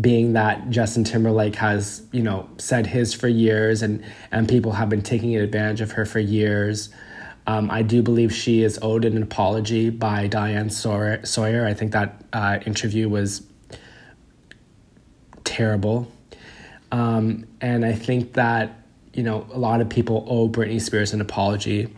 being 0.00 0.34
that 0.34 0.70
Justin 0.70 1.02
Timberlake 1.04 1.56
has, 1.56 2.06
you 2.12 2.22
know, 2.22 2.48
said 2.58 2.86
his 2.86 3.14
for 3.14 3.28
years 3.28 3.82
and 3.82 4.04
and 4.30 4.48
people 4.48 4.72
have 4.72 4.88
been 4.88 5.02
taking 5.02 5.36
advantage 5.36 5.80
of 5.80 5.92
her 5.92 6.04
for 6.04 6.20
years. 6.20 6.90
Um, 7.46 7.70
I 7.70 7.82
do 7.82 8.02
believe 8.02 8.32
she 8.32 8.62
is 8.62 8.78
owed 8.82 9.04
an 9.06 9.22
apology 9.22 9.88
by 9.88 10.26
Diane 10.26 10.68
Sawyer. 10.68 11.24
Sawyer. 11.24 11.66
I 11.66 11.72
think 11.72 11.92
that 11.92 12.22
uh, 12.32 12.58
interview 12.66 13.08
was 13.08 13.42
terrible. 15.44 16.12
Um, 16.92 17.46
and 17.60 17.84
I 17.84 17.94
think 17.94 18.34
that, 18.34 18.82
you 19.14 19.22
know, 19.22 19.46
a 19.52 19.58
lot 19.58 19.80
of 19.80 19.88
people 19.88 20.26
owe 20.28 20.48
Britney 20.48 20.80
Spears 20.80 21.12
an 21.12 21.20
apology. 21.20 21.88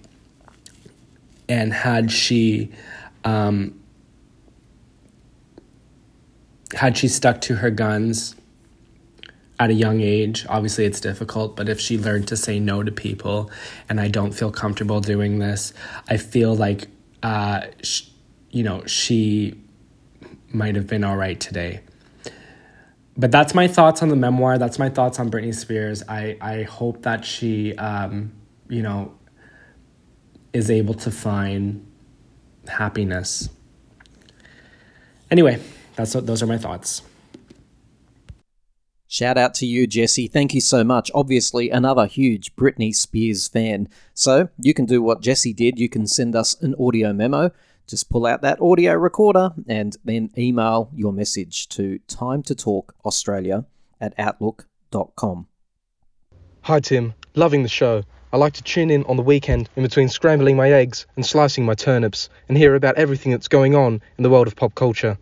And 1.49 1.73
had 1.73 2.13
she, 2.13 2.71
um, 3.25 3.81
had 6.75 6.97
she 6.97 7.09
stuck 7.09 7.41
to 7.43 7.57
her 7.57 7.71
guns 7.71 8.37
at 9.59 9.71
a 9.71 9.75
young 9.75 10.01
age, 10.01 10.47
obviously 10.49 10.85
it's 10.87 11.01
difficult, 11.01 11.57
but 11.57 11.69
if 11.69 11.79
she 11.79 11.99
learned 11.99 12.27
to 12.29 12.37
say 12.37 12.59
no 12.59 12.83
to 12.83 12.91
people, 12.91 13.51
and 13.89 14.01
I 14.01 14.09
don't 14.09 14.33
feel 14.33 14.51
comfortable 14.51 15.01
doing 15.01 15.39
this, 15.39 15.75
I 16.09 16.17
feel 16.17 16.55
like, 16.55 16.89
uh, 17.23 17.67
sh- 17.83 18.05
you 18.51 18.63
know, 18.63 18.85
she 18.87 19.61
might 20.49 20.75
have 20.77 20.87
been 20.87 21.05
all 21.05 21.17
right 21.17 21.39
today 21.39 21.81
but 23.21 23.31
that's 23.31 23.55
my 23.55 23.69
thoughts 23.69 24.03
on 24.03 24.09
the 24.09 24.17
memoir. 24.17 24.57
That's 24.57 24.79
my 24.79 24.89
thoughts 24.89 25.19
on 25.19 25.31
Britney 25.31 25.55
Spears. 25.55 26.03
I, 26.09 26.39
I 26.41 26.63
hope 26.63 27.03
that 27.03 27.25
she, 27.25 27.75
um, 27.77 28.33
you 28.69 28.83
know, 28.83 29.15
is 30.55 30.71
able 30.71 30.95
to 30.95 31.11
find 31.11 31.87
happiness. 32.71 33.49
Anyway, 35.31 35.61
that's 35.97 36.15
what, 36.15 36.27
those 36.27 36.43
are 36.43 36.47
my 36.47 36.59
thoughts. 36.59 37.03
Shout 39.07 39.37
out 39.37 39.55
to 39.55 39.67
you, 39.67 39.87
Jesse. 39.87 40.29
Thank 40.29 40.55
you 40.55 40.61
so 40.61 40.85
much. 40.85 41.11
Obviously, 41.15 41.69
another 41.71 42.07
huge 42.07 42.55
Britney 42.55 42.95
Spears 42.95 43.49
fan. 43.49 43.89
So, 44.15 44.49
you 44.57 44.73
can 44.73 44.87
do 44.87 45.03
what 45.03 45.21
Jesse 45.21 45.53
did. 45.53 45.79
You 45.79 45.89
can 45.89 46.07
send 46.07 46.37
us 46.37 46.55
an 46.63 46.75
audio 46.79 47.13
memo 47.13 47.51
just 47.91 48.09
pull 48.09 48.25
out 48.25 48.41
that 48.43 48.61
audio 48.61 48.95
recorder 48.95 49.51
and 49.67 49.97
then 50.05 50.31
email 50.39 50.91
your 50.95 51.13
message 51.13 51.69
to 51.71 51.99
time 52.07 52.41
to 52.45 52.55
talk 52.55 52.95
australia 53.05 53.67
at 54.01 54.15
outlook.com. 54.17 55.49
Hi 56.63 56.79
Tim, 56.79 57.15
loving 57.35 57.65
the 57.65 57.69
show. 57.69 58.05
I 58.33 58.37
like 58.37 58.53
to 58.53 58.63
tune 58.63 58.91
in 58.91 59.03
on 59.05 59.17
the 59.17 59.25
weekend 59.25 59.69
in 59.75 59.83
between 59.83 60.09
scrambling 60.09 60.57
my 60.57 60.71
eggs 60.71 61.05
and 61.17 61.27
slicing 61.27 61.65
my 61.65 61.75
turnips 61.75 62.29
and 62.49 62.57
hear 62.57 62.77
about 62.77 62.95
everything 62.95 63.33
that's 63.33 63.49
going 63.49 63.75
on 63.75 64.01
in 64.19 64.23
the 64.23 64.31
world 64.31 64.47
of 64.47 64.55
pop 64.55 64.77
culture. 64.77 65.19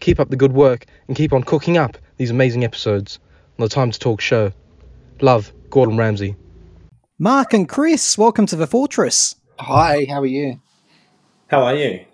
Keep 0.00 0.18
up 0.18 0.30
the 0.30 0.36
good 0.36 0.54
work 0.54 0.86
and 1.06 1.16
keep 1.16 1.34
on 1.34 1.42
cooking 1.42 1.76
up 1.76 1.98
these 2.16 2.30
amazing 2.30 2.64
episodes 2.64 3.18
on 3.58 3.64
the 3.64 3.68
Time 3.68 3.90
to 3.90 3.98
Talk 3.98 4.22
show. 4.22 4.52
Love, 5.20 5.52
Gordon 5.68 5.98
Ramsay. 5.98 6.34
Mark 7.18 7.52
and 7.52 7.68
Chris, 7.68 8.16
welcome 8.16 8.46
to 8.46 8.56
the 8.56 8.66
Fortress. 8.66 9.36
Hi, 9.58 10.06
how 10.08 10.22
are 10.22 10.26
you? 10.26 10.58
How 11.48 11.62
are 11.62 11.74
you? 11.74 12.06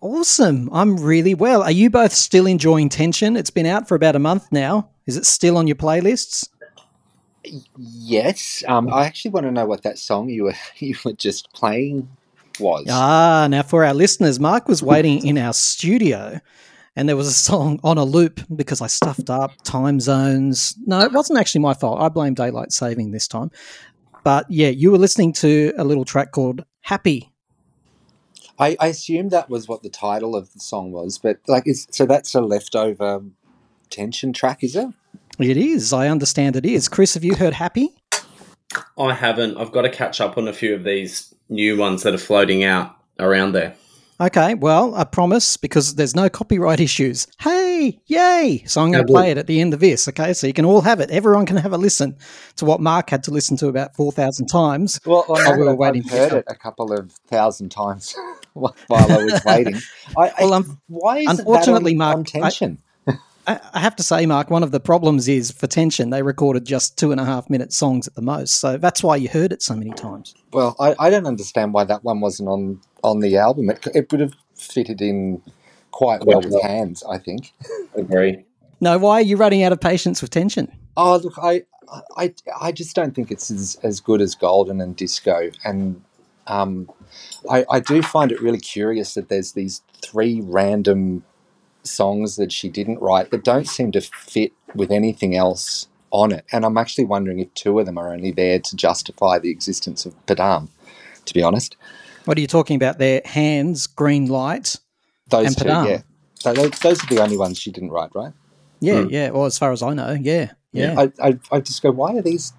Awesome. 0.00 0.68
I'm 0.72 0.96
really 0.96 1.34
well. 1.34 1.62
Are 1.62 1.70
you 1.70 1.88
both 1.88 2.12
still 2.12 2.46
enjoying 2.46 2.88
Tension? 2.88 3.36
It's 3.36 3.50
been 3.50 3.64
out 3.64 3.86
for 3.86 3.94
about 3.94 4.16
a 4.16 4.18
month 4.18 4.50
now. 4.50 4.90
Is 5.06 5.16
it 5.16 5.24
still 5.24 5.56
on 5.56 5.68
your 5.68 5.76
playlists? 5.76 6.48
Yes. 7.76 8.64
Um, 8.66 8.92
I 8.92 9.06
actually 9.06 9.32
want 9.32 9.46
to 9.46 9.52
know 9.52 9.66
what 9.66 9.82
that 9.82 9.98
song 9.98 10.28
you 10.28 10.44
were 10.44 10.54
you 10.76 10.96
were 11.04 11.12
just 11.12 11.52
playing 11.52 12.08
was. 12.60 12.86
Ah, 12.88 13.46
now 13.50 13.62
for 13.62 13.84
our 13.84 13.94
listeners, 13.94 14.38
Mark 14.38 14.68
was 14.68 14.82
waiting 14.82 15.26
in 15.26 15.38
our 15.38 15.52
studio 15.52 16.40
and 16.96 17.08
there 17.08 17.16
was 17.16 17.26
a 17.26 17.32
song 17.32 17.80
on 17.82 17.98
a 17.98 18.04
loop 18.04 18.40
because 18.54 18.80
I 18.80 18.86
stuffed 18.86 19.28
up 19.28 19.52
time 19.64 19.98
zones. 19.98 20.76
No, 20.86 21.00
it 21.00 21.12
wasn't 21.12 21.40
actually 21.40 21.62
my 21.62 21.74
fault. 21.74 22.00
I 22.00 22.08
blame 22.08 22.34
daylight 22.34 22.72
saving 22.72 23.10
this 23.10 23.26
time. 23.26 23.50
But 24.22 24.46
yeah, 24.48 24.68
you 24.68 24.92
were 24.92 24.98
listening 24.98 25.32
to 25.34 25.72
a 25.76 25.84
little 25.84 26.04
track 26.04 26.30
called 26.30 26.64
Happy 26.82 27.34
I, 28.58 28.76
I 28.78 28.86
assumed 28.88 29.30
that 29.32 29.50
was 29.50 29.68
what 29.68 29.82
the 29.82 29.90
title 29.90 30.36
of 30.36 30.52
the 30.52 30.60
song 30.60 30.92
was, 30.92 31.18
but 31.18 31.38
like, 31.48 31.66
is 31.66 31.86
so 31.90 32.06
that's 32.06 32.34
a 32.34 32.40
leftover 32.40 33.22
tension 33.90 34.32
track, 34.32 34.62
is 34.62 34.76
it? 34.76 34.88
It 35.38 35.56
is. 35.56 35.92
I 35.92 36.08
understand 36.08 36.56
it 36.56 36.64
is. 36.64 36.88
Chris, 36.88 37.14
have 37.14 37.24
you 37.24 37.34
heard 37.34 37.54
Happy? 37.54 37.94
I 38.98 39.14
haven't. 39.14 39.56
I've 39.56 39.72
got 39.72 39.82
to 39.82 39.90
catch 39.90 40.20
up 40.20 40.38
on 40.38 40.48
a 40.48 40.52
few 40.52 40.74
of 40.74 40.84
these 40.84 41.34
new 41.48 41.76
ones 41.76 42.02
that 42.02 42.14
are 42.14 42.18
floating 42.18 42.64
out 42.64 42.96
around 43.18 43.52
there. 43.52 43.74
Okay, 44.20 44.54
well, 44.54 44.94
I 44.94 45.02
promise 45.02 45.56
because 45.56 45.96
there's 45.96 46.14
no 46.14 46.28
copyright 46.28 46.78
issues. 46.88 47.26
Hey, 47.40 48.00
yay! 48.06 48.62
So 48.66 48.80
I'm 48.80 48.92
going 48.92 49.04
to 49.04 49.12
play 49.12 49.32
it 49.32 49.38
at 49.38 49.48
the 49.48 49.60
end 49.60 49.74
of 49.74 49.80
this, 49.80 50.06
okay? 50.08 50.32
So 50.32 50.46
you 50.46 50.52
can 50.52 50.64
all 50.64 50.82
have 50.82 51.00
it. 51.00 51.10
Everyone 51.10 51.46
can 51.46 51.56
have 51.56 51.72
a 51.72 51.78
listen 51.78 52.16
to 52.56 52.64
what 52.64 52.80
Mark 52.80 53.10
had 53.10 53.24
to 53.24 53.32
listen 53.32 53.56
to 53.58 53.68
about 53.68 53.96
4,000 53.96 54.46
times. 54.46 55.00
Well, 55.04 55.24
I 55.36 55.56
we 55.56 55.64
were 55.64 55.74
waiting 55.74 56.04
I've 56.06 56.10
heard 56.10 56.32
it 56.32 56.44
a 56.46 56.54
couple 56.54 56.92
of 56.92 57.10
thousand 57.26 57.70
times 57.70 58.14
while 58.52 58.74
I 58.90 59.24
was 59.24 59.44
waiting. 59.44 59.80
I, 60.16 60.32
well, 60.38 60.54
um, 60.54 60.80
why 60.86 61.18
is 61.18 61.38
unfortunately, 61.38 61.92
on, 61.92 61.98
Mark, 61.98 62.16
on 62.18 62.24
tension? 62.24 62.78
I, 62.80 62.93
I 63.46 63.80
have 63.80 63.94
to 63.96 64.02
say, 64.02 64.24
Mark, 64.26 64.50
one 64.50 64.62
of 64.62 64.70
the 64.70 64.80
problems 64.80 65.28
is 65.28 65.50
for 65.50 65.66
tension, 65.66 66.10
they 66.10 66.22
recorded 66.22 66.64
just 66.64 66.98
two 66.98 67.12
and 67.12 67.20
a 67.20 67.24
half 67.24 67.50
minute 67.50 67.72
songs 67.72 68.06
at 68.06 68.14
the 68.14 68.22
most. 68.22 68.56
So 68.56 68.78
that's 68.78 69.02
why 69.02 69.16
you 69.16 69.28
heard 69.28 69.52
it 69.52 69.62
so 69.62 69.74
many 69.74 69.90
times. 69.90 70.34
Well, 70.52 70.76
I, 70.80 70.94
I 70.98 71.10
don't 71.10 71.26
understand 71.26 71.74
why 71.74 71.84
that 71.84 72.04
one 72.04 72.20
wasn't 72.20 72.48
on, 72.48 72.80
on 73.02 73.20
the 73.20 73.36
album. 73.36 73.70
It, 73.70 73.86
it 73.94 74.10
would 74.10 74.20
have 74.20 74.34
fitted 74.56 75.02
in 75.02 75.42
quite 75.90 76.24
well 76.24 76.40
with 76.40 76.62
hands, 76.62 77.02
I 77.08 77.18
think. 77.18 77.52
Agree. 77.94 78.44
No, 78.80 78.98
why 78.98 79.14
are 79.14 79.22
you 79.22 79.36
running 79.36 79.62
out 79.62 79.72
of 79.72 79.80
patience 79.80 80.22
with 80.22 80.30
tension? 80.30 80.72
Oh, 80.96 81.16
look, 81.16 81.34
I, 81.40 81.64
I, 82.16 82.34
I 82.60 82.72
just 82.72 82.96
don't 82.96 83.14
think 83.14 83.30
it's 83.30 83.50
as, 83.50 83.78
as 83.82 84.00
good 84.00 84.20
as 84.20 84.34
Golden 84.34 84.80
and 84.80 84.96
Disco. 84.96 85.50
And 85.64 86.02
um, 86.46 86.90
I, 87.50 87.64
I 87.70 87.80
do 87.80 88.02
find 88.02 88.32
it 88.32 88.40
really 88.40 88.58
curious 88.58 89.14
that 89.14 89.28
there's 89.28 89.52
these 89.52 89.82
three 90.02 90.40
random 90.42 91.24
songs 91.84 92.36
that 92.36 92.52
she 92.52 92.68
didn't 92.68 93.00
write 93.00 93.30
that 93.30 93.44
don't 93.44 93.68
seem 93.68 93.92
to 93.92 94.00
fit 94.00 94.52
with 94.74 94.90
anything 94.90 95.36
else 95.36 95.88
on 96.10 96.32
it. 96.32 96.44
And 96.52 96.64
I'm 96.64 96.78
actually 96.78 97.04
wondering 97.04 97.40
if 97.40 97.52
two 97.54 97.78
of 97.78 97.86
them 97.86 97.98
are 97.98 98.12
only 98.12 98.30
there 98.30 98.58
to 98.58 98.76
justify 98.76 99.38
the 99.38 99.50
existence 99.50 100.06
of 100.06 100.14
Padam, 100.26 100.68
to 101.24 101.34
be 101.34 101.42
honest. 101.42 101.76
What 102.24 102.38
are 102.38 102.40
you 102.40 102.46
talking 102.46 102.76
about 102.76 102.98
there? 102.98 103.20
Hands, 103.24 103.86
Green 103.86 104.26
Light, 104.26 104.76
those 105.28 105.48
and 105.48 105.58
two, 105.58 105.64
Padam. 105.64 105.88
yeah. 105.88 106.02
So 106.34 106.52
those, 106.52 106.70
those 106.80 107.02
are 107.04 107.06
the 107.06 107.22
only 107.22 107.36
ones 107.36 107.58
she 107.58 107.70
didn't 107.70 107.90
write, 107.90 108.10
right? 108.14 108.32
Yeah, 108.80 109.02
mm. 109.02 109.10
yeah. 109.10 109.30
Well, 109.30 109.46
as 109.46 109.58
far 109.58 109.72
as 109.72 109.82
I 109.82 109.94
know, 109.94 110.12
yeah, 110.12 110.52
yeah. 110.72 110.94
I, 110.98 111.28
I, 111.28 111.38
I 111.50 111.60
just 111.60 111.82
go, 111.82 111.90
why 111.90 112.16
are 112.16 112.22
these 112.22 112.52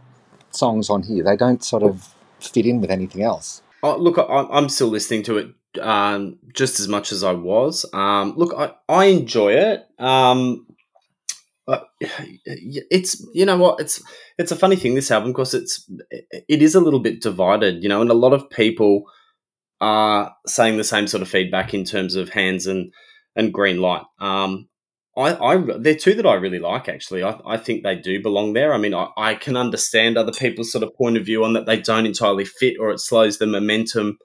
songs 0.56 0.90
on 0.90 1.04
here. 1.04 1.24
They 1.24 1.36
don't 1.36 1.64
sort 1.64 1.84
of 1.84 2.14
fit 2.40 2.66
in 2.66 2.82
with 2.82 2.90
anything 2.90 3.22
else. 3.22 3.62
Oh, 3.84 3.98
look, 3.98 4.18
I'm 4.18 4.70
still 4.70 4.88
listening 4.88 5.24
to 5.24 5.38
it 5.38 5.50
um, 5.80 6.38
just 6.54 6.80
as 6.80 6.88
much 6.88 7.12
as 7.12 7.24
I 7.24 7.34
was. 7.34 7.86
Um, 7.94 8.34
look, 8.36 8.54
I, 8.58 8.74
I 8.88 9.06
enjoy 9.06 9.54
it. 9.54 9.86
Um, 10.00 10.66
it's 12.46 13.26
you 13.34 13.46
know 13.46 13.58
what 13.58 13.80
it's 13.80 14.02
it's 14.38 14.52
a 14.52 14.56
funny 14.56 14.76
thing 14.76 14.94
this 14.94 15.10
album 15.10 15.32
because 15.32 15.54
it's 15.54 15.90
it 16.32 16.62
is 16.62 16.76
a 16.76 16.80
little 16.80 17.00
bit 17.00 17.22
divided, 17.22 17.82
you 17.82 17.90
know, 17.90 18.02
and 18.02 18.12
a 18.12 18.16
lot 18.16 18.34
of 18.34 18.50
people 18.50 19.06
are 19.82 20.34
saying 20.46 20.78
the 20.78 20.84
same 20.84 21.08
sort 21.08 21.22
of 21.22 21.28
feedback 21.28 21.74
in 21.74 21.84
terms 21.84 22.16
of 22.16 22.30
hands 22.30 22.68
and 22.68 22.92
and 23.36 23.54
green 23.54 23.82
light. 23.82 24.04
Um, 24.20 24.68
I, 25.18 25.36
I 25.36 25.58
they're 25.78 25.96
two 25.96 26.14
that 26.16 26.26
I 26.26 26.36
really 26.36 26.60
like 26.60 26.88
actually. 26.90 27.24
I, 27.24 27.40
I 27.46 27.58
think 27.58 27.84
they 27.84 27.96
do 27.96 28.22
belong 28.22 28.54
there. 28.54 28.74
I 28.74 28.78
mean, 28.78 28.94
I, 28.94 29.10
I 29.18 29.36
can 29.36 29.58
understand 29.58 30.18
other 30.18 30.34
people's 30.34 30.72
sort 30.72 30.84
of 30.84 30.96
point 30.96 31.18
of 31.18 31.26
view 31.26 31.44
on 31.44 31.54
that 31.54 31.66
they 31.66 31.80
don't 31.80 32.06
entirely 32.06 32.46
fit 32.46 32.76
or 32.80 32.92
it 32.92 33.00
slows 33.00 33.38
the 33.38 33.48
momentum 33.48 34.18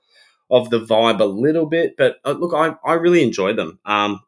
of 0.51 0.71
the 0.71 0.81
vibe 0.81 1.21
a 1.21 1.25
little 1.25 1.67
bit. 1.67 1.97
But 1.97 2.17
uh, 2.25 2.33
look, 2.33 2.55
I, 2.55 2.75
I 2.89 2.95
really 2.95 3.23
enjoy 3.23 3.55
them. 3.55 3.79
Um, 3.85 4.21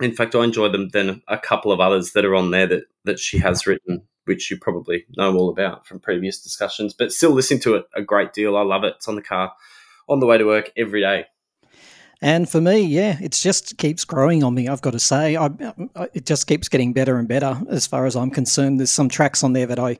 in 0.00 0.12
fact, 0.12 0.34
I 0.34 0.44
enjoy 0.44 0.68
them 0.68 0.88
than 0.88 1.22
a 1.28 1.38
couple 1.38 1.72
of 1.72 1.80
others 1.80 2.12
that 2.12 2.24
are 2.24 2.34
on 2.34 2.50
there 2.50 2.66
that, 2.66 2.84
that 3.04 3.18
she 3.18 3.38
has 3.38 3.66
written, 3.66 4.02
which 4.24 4.50
you 4.50 4.58
probably 4.58 5.04
know 5.16 5.36
all 5.36 5.50
about 5.50 5.86
from 5.86 6.00
previous 6.00 6.40
discussions. 6.40 6.94
But 6.94 7.12
still 7.12 7.32
listening 7.32 7.60
to 7.60 7.74
it 7.76 7.86
a 7.94 8.02
great 8.02 8.32
deal. 8.32 8.56
I 8.56 8.62
love 8.62 8.84
it. 8.84 8.94
It's 8.96 9.08
on 9.08 9.16
the 9.16 9.22
car 9.22 9.52
on 10.08 10.20
the 10.20 10.26
way 10.26 10.38
to 10.38 10.44
work 10.44 10.72
every 10.76 11.00
day. 11.00 11.26
And 12.22 12.48
for 12.50 12.60
me, 12.60 12.80
yeah, 12.80 13.16
it 13.20 13.32
just 13.32 13.78
keeps 13.78 14.04
growing 14.04 14.44
on 14.44 14.54
me. 14.54 14.68
I've 14.68 14.82
got 14.82 14.92
to 14.92 14.98
say, 14.98 15.36
I, 15.36 15.46
I, 15.96 16.08
it 16.12 16.26
just 16.26 16.46
keeps 16.46 16.68
getting 16.68 16.92
better 16.92 17.16
and 17.16 17.26
better 17.26 17.58
as 17.70 17.86
far 17.86 18.04
as 18.04 18.14
I'm 18.14 18.30
concerned. 18.30 18.78
There's 18.78 18.90
some 18.90 19.08
tracks 19.08 19.42
on 19.42 19.54
there 19.54 19.66
that 19.66 19.78
I 19.78 19.98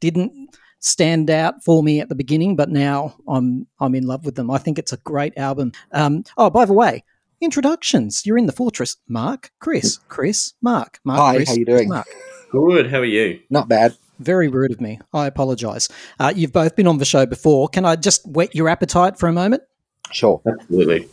didn't 0.00 0.41
stand 0.82 1.30
out 1.30 1.64
for 1.64 1.82
me 1.82 2.00
at 2.00 2.10
the 2.10 2.14
beginning, 2.14 2.54
but 2.56 2.68
now 2.68 3.14
I'm 3.26 3.66
I'm 3.80 3.94
in 3.94 4.06
love 4.06 4.26
with 4.26 4.34
them. 4.34 4.50
I 4.50 4.58
think 4.58 4.78
it's 4.78 4.92
a 4.92 4.98
great 4.98 5.36
album. 5.38 5.72
Um, 5.92 6.24
oh, 6.36 6.50
by 6.50 6.66
the 6.66 6.74
way, 6.74 7.04
introductions. 7.40 8.26
You're 8.26 8.38
in 8.38 8.46
the 8.46 8.52
fortress, 8.52 8.96
Mark, 9.08 9.50
Chris, 9.60 9.98
Chris, 10.08 10.52
Mark, 10.60 11.00
Mark. 11.04 11.20
Hi, 11.20 11.36
Chris, 11.36 11.48
how 11.48 11.54
you 11.54 11.64
doing? 11.64 11.88
Mark. 11.88 12.06
Good. 12.50 12.90
How 12.90 12.98
are 12.98 13.04
you? 13.04 13.40
Not 13.48 13.68
bad. 13.68 13.96
Very 14.18 14.48
rude 14.48 14.72
of 14.72 14.80
me. 14.80 15.00
I 15.14 15.26
apologise. 15.26 15.88
Uh, 16.20 16.32
you've 16.36 16.52
both 16.52 16.76
been 16.76 16.86
on 16.86 16.98
the 16.98 17.04
show 17.04 17.24
before. 17.26 17.68
Can 17.68 17.84
I 17.84 17.96
just 17.96 18.26
whet 18.26 18.54
your 18.54 18.68
appetite 18.68 19.18
for 19.18 19.28
a 19.28 19.32
moment? 19.32 19.62
Sure. 20.12 20.40
Absolutely. 20.46 21.08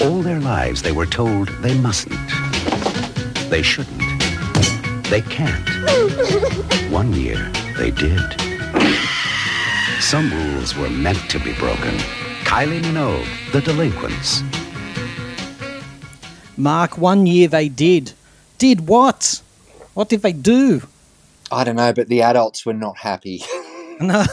All 0.00 0.20
their 0.20 0.40
lives 0.40 0.82
they 0.82 0.92
were 0.92 1.06
told 1.06 1.48
they 1.62 1.78
mustn't. 1.78 2.18
They 3.48 3.62
shouldn't. 3.62 4.03
They 5.14 5.20
can't. 5.20 5.68
One 6.90 7.12
year 7.12 7.36
they 7.76 7.92
did. 7.92 8.20
Some 10.00 10.28
rules 10.32 10.74
were 10.74 10.90
meant 10.90 11.30
to 11.30 11.38
be 11.38 11.54
broken. 11.54 11.94
Kylie 12.42 12.82
Minogue, 12.82 13.52
The 13.52 13.60
Delinquents. 13.60 14.42
Mark, 16.56 16.98
one 16.98 17.26
year 17.26 17.46
they 17.46 17.68
did. 17.68 18.14
Did 18.58 18.88
what? 18.88 19.40
What 19.92 20.08
did 20.08 20.22
they 20.22 20.32
do? 20.32 20.82
I 21.52 21.62
don't 21.62 21.76
know, 21.76 21.92
but 21.92 22.08
the 22.08 22.22
adults 22.22 22.66
were 22.66 22.74
not 22.74 22.98
happy. 22.98 23.44
No, 24.00 24.24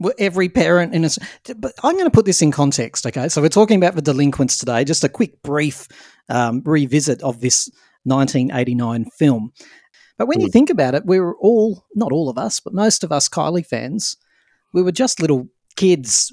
well, 0.00 0.12
every 0.18 0.48
parent 0.48 0.92
in 0.92 1.04
a. 1.04 1.10
But 1.56 1.74
I'm 1.84 1.92
going 1.92 2.06
to 2.06 2.10
put 2.10 2.26
this 2.26 2.42
in 2.42 2.50
context. 2.50 3.06
Okay, 3.06 3.28
so 3.28 3.40
we're 3.40 3.48
talking 3.48 3.76
about 3.76 3.94
the 3.94 4.02
delinquents 4.02 4.58
today. 4.58 4.82
Just 4.82 5.04
a 5.04 5.08
quick, 5.08 5.40
brief 5.42 5.86
um, 6.28 6.60
revisit 6.64 7.22
of 7.22 7.40
this 7.40 7.70
1989 8.06 9.10
film. 9.10 9.52
But 10.18 10.28
when 10.28 10.40
you 10.40 10.46
hmm. 10.46 10.52
think 10.52 10.70
about 10.70 10.94
it, 10.94 11.04
we 11.04 11.20
were 11.20 11.36
all, 11.36 11.84
not 11.94 12.12
all 12.12 12.28
of 12.28 12.38
us, 12.38 12.60
but 12.60 12.72
most 12.72 13.04
of 13.04 13.12
us 13.12 13.28
Kylie 13.28 13.66
fans, 13.66 14.16
we 14.72 14.82
were 14.82 14.92
just 14.92 15.20
little 15.20 15.48
kids 15.76 16.32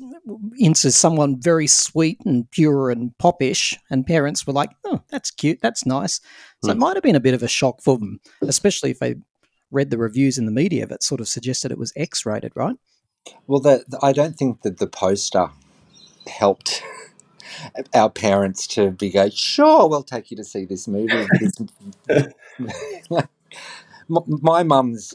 into 0.58 0.90
someone 0.90 1.40
very 1.40 1.68
sweet 1.68 2.18
and 2.26 2.50
pure 2.52 2.90
and 2.90 3.18
popish, 3.18 3.78
and 3.90 4.08
parents 4.08 4.48
were 4.48 4.54
like, 4.54 4.72
"Oh, 4.86 5.02
that's 5.10 5.32
cute, 5.32 5.60
that's 5.62 5.86
nice." 5.86 6.22
So 6.64 6.72
it 6.72 6.76
hmm. 6.76 6.80
might 6.80 6.96
have 6.96 7.04
been 7.04 7.16
a 7.16 7.20
bit 7.20 7.34
of 7.34 7.44
a 7.44 7.48
shock 7.48 7.82
for 7.82 7.98
them, 7.98 8.20
especially 8.42 8.92
if 8.92 9.00
they 9.00 9.16
read 9.70 9.90
the 9.90 9.98
reviews 9.98 10.38
in 10.38 10.46
the 10.46 10.52
media 10.52 10.86
that 10.88 11.04
sort 11.04 11.20
of 11.20 11.28
suggested 11.28 11.72
it 11.72 11.78
was 11.78 11.92
X-rated, 11.96 12.54
right? 12.56 12.76
Well, 13.48 13.60
the, 13.60 13.84
the- 13.88 14.00
I 14.02 14.14
don't 14.14 14.36
think 14.36 14.62
that 14.62 14.78
the 14.78 14.88
poster 14.88 15.50
helped 16.28 16.84
our 17.94 18.10
parents 18.10 18.68
to 18.68 18.92
be 18.92 19.10
go, 19.10 19.30
sure, 19.30 19.88
we'll 19.90 20.04
take 20.04 20.32
you 20.32 20.38
to 20.38 20.44
see 20.44 20.66
this 20.66 20.88
movie. 20.88 21.32
This- 21.40 21.58
My 24.10 24.64
mum's 24.64 25.14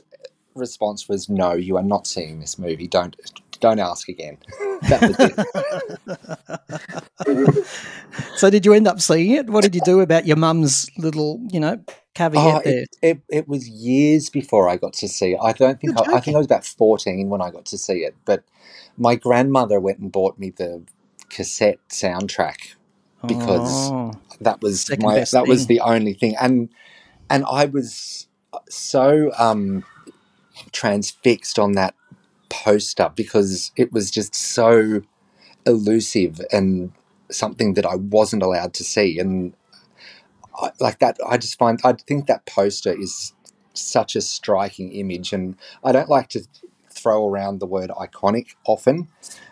response 0.54 1.08
was, 1.08 1.28
no, 1.28 1.52
you 1.52 1.76
are 1.76 1.82
not 1.82 2.06
seeing 2.06 2.40
this 2.40 2.58
movie. 2.58 2.86
Don't 2.88 3.16
don't 3.60 3.80
ask 3.80 4.08
again. 4.08 4.38
that 4.88 5.04
was 5.06 5.16
it. 5.20 5.38
So 8.36 8.50
did 8.50 8.64
you 8.64 8.72
end 8.72 8.86
up 8.86 9.00
seeing 9.00 9.32
it? 9.32 9.50
What 9.50 9.62
did 9.62 9.74
you 9.74 9.80
do 9.80 10.00
about 10.00 10.26
your 10.26 10.36
mum's 10.36 10.88
little, 10.96 11.40
you 11.50 11.58
know, 11.60 11.82
caveat 12.14 12.36
Oh, 12.36 12.62
there? 12.64 12.82
it, 12.82 12.88
it, 13.02 13.20
it 13.28 13.48
was 13.48 13.68
years 13.68 14.30
before 14.30 14.68
I 14.68 14.76
got 14.76 14.92
to 14.94 15.08
see 15.08 15.32
it. 15.32 15.38
I 15.42 15.52
don't 15.52 15.80
think 15.80 15.96
I, 15.98 16.06
I 16.16 16.20
think 16.20 16.34
I 16.36 16.38
was 16.38 16.46
about 16.46 16.64
fourteen 16.64 17.28
when 17.30 17.40
I 17.42 17.50
got 17.50 17.66
to 17.66 17.78
see 17.78 18.00
it. 18.04 18.14
But 18.24 18.44
my 18.96 19.16
grandmother 19.16 19.80
went 19.80 19.98
and 19.98 20.12
bought 20.12 20.38
me 20.38 20.50
the 20.50 20.82
cassette 21.30 21.80
soundtrack 21.90 22.74
because 23.26 23.92
Oh, 23.92 24.12
that 24.40 24.62
was 24.62 24.92
my 24.96 25.24
that 25.32 25.46
was 25.46 25.66
the 25.66 25.80
only 25.80 26.14
thing. 26.14 26.36
And 26.40 26.70
and 27.30 27.44
i 27.50 27.66
was 27.66 28.28
so 28.68 29.32
um 29.38 29.84
transfixed 30.72 31.58
on 31.58 31.72
that 31.72 31.94
poster 32.50 33.10
because 33.14 33.72
it 33.76 33.92
was 33.92 34.10
just 34.10 34.34
so 34.34 35.02
elusive 35.66 36.40
and 36.52 36.92
something 37.30 37.74
that 37.74 37.86
i 37.86 37.96
wasn't 37.96 38.42
allowed 38.42 38.74
to 38.74 38.84
see. 38.84 39.18
And 39.18 39.54
I, 40.60 40.72
like 40.80 41.00
that 41.00 41.18
i 41.28 41.38
just 41.38 41.58
find 41.58 41.80
i 41.84 41.92
think 41.94 42.26
that 42.26 42.46
poster 42.46 42.92
is 42.98 43.34
such 43.74 44.16
a 44.16 44.22
striking 44.22 44.92
image. 44.92 45.32
And 45.32 45.56
i 45.84 45.92
don't 45.92 46.10
like 46.10 46.28
to 46.30 46.42
throw 46.90 47.28
around 47.28 47.60
the 47.60 47.66
word 47.66 47.90
iconic 47.90 48.56
often 48.66 49.08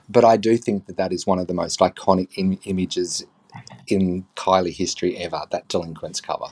but 0.08 0.24
i 0.24 0.36
do 0.36 0.56
think 0.56 0.86
that 0.86 0.96
that 0.96 1.12
is 1.12 1.26
one 1.26 1.38
of 1.38 1.46
the 1.46 1.54
most 1.54 1.80
iconic 1.80 2.28
Im- 2.36 2.58
images 2.64 3.24
in 3.88 4.24
Kylie 4.34 4.74
history 4.74 5.16
ever, 5.18 5.42
that 5.50 5.68
delinquents 5.68 6.20
cover. 6.20 6.46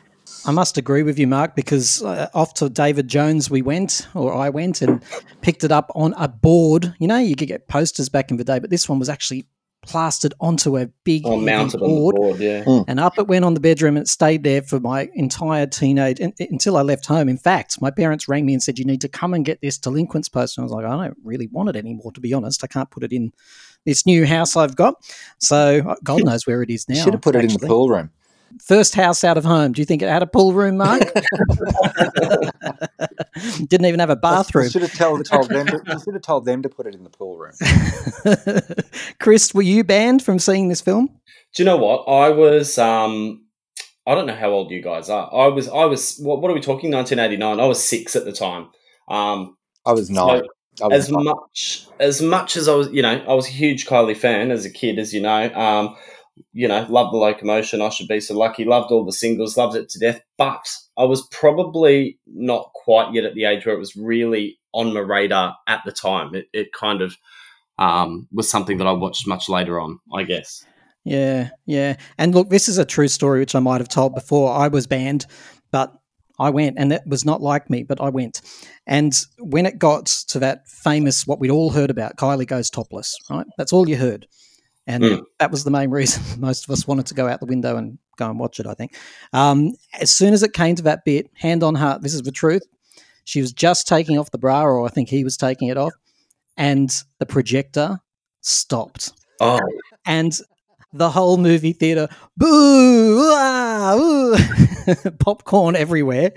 I 0.47 0.51
must 0.51 0.77
agree 0.77 1.03
with 1.03 1.19
you, 1.19 1.27
Mark, 1.27 1.55
because 1.55 2.03
uh, 2.03 2.29
off 2.35 2.55
to 2.55 2.69
David 2.69 3.09
Jones 3.09 3.51
we 3.51 3.63
went, 3.63 4.09
or 4.15 4.35
I 4.35 4.51
went, 4.51 4.83
and 4.83 5.03
picked 5.41 5.65
it 5.65 5.73
up 5.73 5.91
on 5.95 6.15
a 6.19 6.29
board. 6.29 6.95
You 6.99 7.09
know, 7.09 7.19
you 7.19 7.37
could 7.37 7.49
get 7.49 7.69
posters 7.69 8.09
back 8.09 8.31
in 8.31 8.37
the 8.37 8.45
day, 8.45 8.59
but 8.59 8.71
this 8.71 8.89
one 8.89 8.99
was 8.99 9.09
actually 9.09 9.47
plastered 9.87 10.35
onto 10.41 10.77
a 10.77 10.87
big 11.05 11.27
Or 11.27 11.33
heavy 11.33 11.45
mounted 11.45 11.83
on 11.83 11.89
the 11.89 11.95
board. 12.01 12.17
board, 12.17 12.41
yeah. 12.41 12.65
And 12.89 12.99
up 12.99 13.19
it 13.19 13.27
went 13.29 13.45
on 13.45 13.55
the 13.55 13.61
bedroom 13.61 13.97
and 13.97 14.05
it 14.05 14.09
stayed 14.09 14.43
there 14.43 14.63
for 14.63 14.81
my 14.81 15.09
entire 15.15 15.67
teenage 15.67 16.21
un- 16.21 16.33
until 16.39 16.77
I 16.77 16.83
left 16.83 17.07
home. 17.07 17.29
In 17.29 17.39
fact, 17.39 17.81
my 17.81 17.91
parents 17.91 18.29
rang 18.29 18.47
me 18.47 18.53
and 18.55 18.63
said, 18.63 18.79
You 18.79 18.85
need 18.85 19.01
to 19.03 19.09
come 19.09 19.35
and 19.35 19.45
get 19.45 19.61
this 19.61 19.79
delinquents 19.79 20.29
poster. 20.29 20.61
And 20.61 20.65
I 20.65 20.67
was 20.67 20.73
like, 20.73 20.85
I 20.85 21.05
don't 21.05 21.17
really 21.25 21.47
want 21.49 21.69
it 21.69 21.77
anymore, 21.77 22.13
to 22.13 22.21
be 22.21 22.33
honest. 22.33 22.65
I 22.65 22.67
can't 22.67 22.91
put 22.91 23.03
it 23.05 23.13
in 23.13 23.33
this 23.85 24.07
new 24.07 24.25
house 24.27 24.57
I've 24.57 24.77
got. 24.77 24.95
So 25.39 25.83
uh, 25.87 25.95
God 26.03 26.25
knows 26.25 26.47
where 26.47 26.63
it 26.63 26.71
is 26.71 26.89
now. 26.89 26.95
You 26.97 27.03
should 27.03 27.13
have 27.15 27.23
put 27.23 27.37
it 27.37 27.45
in 27.45 27.53
the 27.53 27.67
pool 27.67 27.89
room. 27.89 28.11
First 28.63 28.95
house 28.95 29.25
out 29.25 29.37
of 29.37 29.45
home. 29.45 29.73
Do 29.73 29.83
you 29.83 29.87
think 29.87 30.03
it 30.03 30.09
had 30.09 30.23
a 30.23 30.27
pool 30.27 30.53
room, 30.53 30.77
Mark? 30.77 31.03
Didn't 33.69 33.87
even 33.87 34.01
have 34.01 34.11
a 34.11 34.15
You 34.15 34.21
bathroom. 34.21 34.71
should 34.71 34.83
have 34.83 34.95
told, 34.95 35.25
told 35.27 35.49
them. 35.49 35.67
To, 35.67 35.83
you 35.87 35.99
should 36.01 36.15
have 36.15 36.23
told 36.23 36.45
them 36.45 36.63
to 36.63 36.69
put 36.69 36.87
it 36.87 36.95
in 36.95 37.05
the 37.05 37.11
pool 37.11 37.39
room. 37.39 37.53
Chris, 39.21 39.55
were 39.55 39.63
you 39.63 39.85
banned 39.85 40.23
from 40.23 40.39
seeing 40.39 40.69
this 40.69 40.81
film? 40.81 41.09
Do 41.55 41.63
you 41.63 41.65
know 41.65 41.77
what? 41.77 42.05
I 42.05 42.31
was 42.31 42.79
um 42.79 43.45
I 44.07 44.15
don't 44.15 44.27
know 44.27 44.35
how 44.35 44.51
old 44.51 44.71
you 44.71 44.83
guys 44.83 45.09
are. 45.09 45.33
I 45.35 45.47
was 45.49 45.69
I 45.69 45.85
was 45.85 46.19
what, 46.19 46.41
what 46.41 46.51
are 46.51 46.55
we 46.55 46.61
talking 46.61 46.91
1989. 46.93 47.61
I 47.61 47.67
was 47.67 47.83
6 47.85 48.17
at 48.17 48.25
the 48.25 48.33
time. 48.33 48.69
Um 49.09 49.57
I 49.87 49.93
was 49.93 50.11
nine. 50.11 50.43
I 50.83 50.89
was 50.89 51.05
as 51.05 51.11
much 51.11 51.87
as 52.01 52.23
much 52.23 52.57
as 52.57 52.69
I 52.69 52.75
was, 52.75 52.89
you 52.91 53.03
know, 53.03 53.25
I 53.29 53.35
was 53.35 53.47
a 53.47 53.51
huge 53.51 53.87
Kylie 53.87 54.17
fan 54.17 54.51
as 54.51 54.65
a 54.65 54.71
kid, 54.71 54.99
as 54.99 55.15
you 55.15 55.21
know. 55.21 55.53
Um, 55.55 55.95
you 56.53 56.69
know, 56.69 56.87
loved 56.89 57.13
the 57.13 57.19
locomotion. 57.19 57.83
I 57.83 57.89
should 57.91 58.09
be 58.09 58.21
so 58.21 58.37
lucky. 58.37 58.65
Loved 58.65 58.91
all 58.91 59.05
the 59.05 59.13
singles. 59.13 59.57
Loved 59.57 59.77
it 59.77 59.89
to 59.91 59.99
death. 59.99 60.21
But 60.37 60.67
I 60.97 61.05
was 61.05 61.27
probably 61.29 62.19
not 62.27 62.71
quite 62.75 63.13
yet 63.13 63.25
at 63.25 63.35
the 63.35 63.45
age 63.45 63.67
where 63.67 63.75
it 63.75 63.81
was 63.81 63.97
really 63.97 64.59
on 64.73 64.93
my 64.93 65.01
radar 65.01 65.57
at 65.67 65.83
the 65.85 65.93
time. 65.93 66.35
It, 66.35 66.47
it 66.53 66.73
kind 66.73 67.03
of 67.03 67.17
um, 67.79 68.29
was 68.33 68.49
something 68.49 68.79
that 68.79 68.87
I 68.87 68.93
watched 68.93 69.27
much 69.27 69.49
later 69.49 69.81
on, 69.81 69.99
I 70.13 70.25
guess. 70.25 70.65
Yeah, 71.05 71.51
yeah. 71.67 71.97
And 72.19 72.35
look, 72.35 72.51
this 72.51 72.69
is 72.69 72.79
a 72.79 72.85
true 72.85 73.09
story, 73.09 73.41
which 73.41 73.55
I 73.55 73.61
might 73.61 73.81
have 73.81 73.89
told 73.89 74.15
before. 74.15 74.53
I 74.53 74.69
was 74.69 74.87
banned, 74.87 75.27
but 75.71 75.93
I 76.39 76.51
went, 76.51 76.79
and 76.79 76.91
that 76.91 77.07
was 77.07 77.25
not 77.25 77.43
like 77.43 77.71
me, 77.71 77.83
but 77.83 78.01
I 78.01 78.09
went. 78.09 78.41
And 78.87 79.15
when 79.39 79.67
it 79.67 79.79
got 79.79 80.07
to 80.07 80.39
that 80.41 80.67
famous, 80.67 81.27
what 81.27 81.39
we'd 81.39 81.51
all 81.51 81.71
heard 81.71 81.91
about, 81.91 82.17
Kylie 82.17 82.47
goes 82.47 82.71
topless, 82.71 83.17
right? 83.31 83.47
That's 83.59 83.73
all 83.73 83.89
you 83.89 83.97
heard. 83.97 84.27
And 84.87 85.03
Mm. 85.03 85.23
that 85.39 85.51
was 85.51 85.65
the 85.65 85.71
main 85.71 85.91
reason 85.91 86.23
most 86.41 86.65
of 86.65 86.71
us 86.71 86.87
wanted 86.87 87.07
to 87.07 87.15
go 87.15 87.27
out 87.29 87.41
the 87.41 87.47
window 87.47 87.77
and 87.77 87.99
go 88.17 88.29
and 88.29 88.39
watch 88.39 88.61
it, 88.61 88.67
I 88.67 88.75
think. 88.75 88.95
Um, 89.33 89.73
as 90.01 90.11
soon 90.11 90.35
as 90.35 90.43
it 90.43 90.53
came 90.53 90.75
to 90.77 90.83
that 90.83 91.05
bit, 91.05 91.31
hand 91.35 91.63
on 91.63 91.75
heart, 91.75 92.03
this 92.03 92.15
is 92.15 92.23
the 92.23 92.31
truth. 92.33 92.63
She 93.25 93.41
was 93.41 93.53
just 93.53 93.89
taking 93.89 94.19
off 94.19 94.31
the 94.31 94.39
bra, 94.39 94.63
or 94.65 94.85
I 94.85 94.89
think 94.89 95.09
he 95.09 95.25
was 95.25 95.37
taking 95.39 95.69
it 95.69 95.79
off, 95.79 95.95
and 96.59 96.95
the 97.19 97.27
projector 97.27 97.99
stopped. 98.43 99.13
Oh, 99.41 99.59
And 100.05 100.39
the 100.95 101.11
whole 101.11 101.37
movie 101.37 101.73
theater, 101.73 102.09
boo, 102.37 103.19
ah, 103.35 103.97
ooh, 103.97 104.37
popcorn 105.19 105.77
everywhere. 105.77 106.33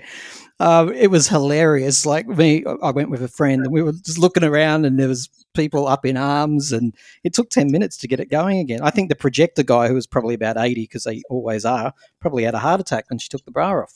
Um, 0.60 0.92
it 0.92 1.08
was 1.10 1.28
hilarious. 1.28 2.04
Like 2.04 2.26
me, 2.26 2.64
I 2.82 2.90
went 2.90 3.10
with 3.10 3.22
a 3.22 3.28
friend, 3.28 3.62
and 3.62 3.72
we 3.72 3.80
were 3.80 3.92
just 3.92 4.18
looking 4.18 4.42
around, 4.42 4.84
and 4.84 4.98
there 4.98 5.06
was 5.06 5.28
people 5.54 5.86
up 5.86 6.04
in 6.04 6.16
arms, 6.16 6.72
and 6.72 6.92
it 7.22 7.32
took 7.32 7.50
ten 7.50 7.70
minutes 7.70 7.96
to 7.98 8.08
get 8.08 8.18
it 8.18 8.30
going 8.30 8.58
again. 8.58 8.80
I 8.82 8.90
think 8.90 9.08
the 9.08 9.14
projector 9.14 9.62
guy, 9.62 9.86
who 9.86 9.94
was 9.94 10.08
probably 10.08 10.34
about 10.34 10.58
eighty, 10.58 10.82
because 10.82 11.04
they 11.04 11.22
always 11.30 11.64
are, 11.64 11.92
probably 12.20 12.42
had 12.42 12.54
a 12.54 12.58
heart 12.58 12.80
attack 12.80 13.04
when 13.08 13.18
she 13.18 13.28
took 13.28 13.44
the 13.44 13.52
bra 13.52 13.84
off. 13.84 13.94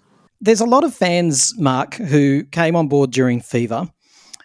There's 0.40 0.60
a 0.60 0.66
lot 0.66 0.84
of 0.84 0.94
fans, 0.94 1.54
Mark, 1.58 1.94
who 1.94 2.44
came 2.44 2.74
on 2.74 2.88
board 2.88 3.10
during 3.10 3.40
Fever, 3.40 3.86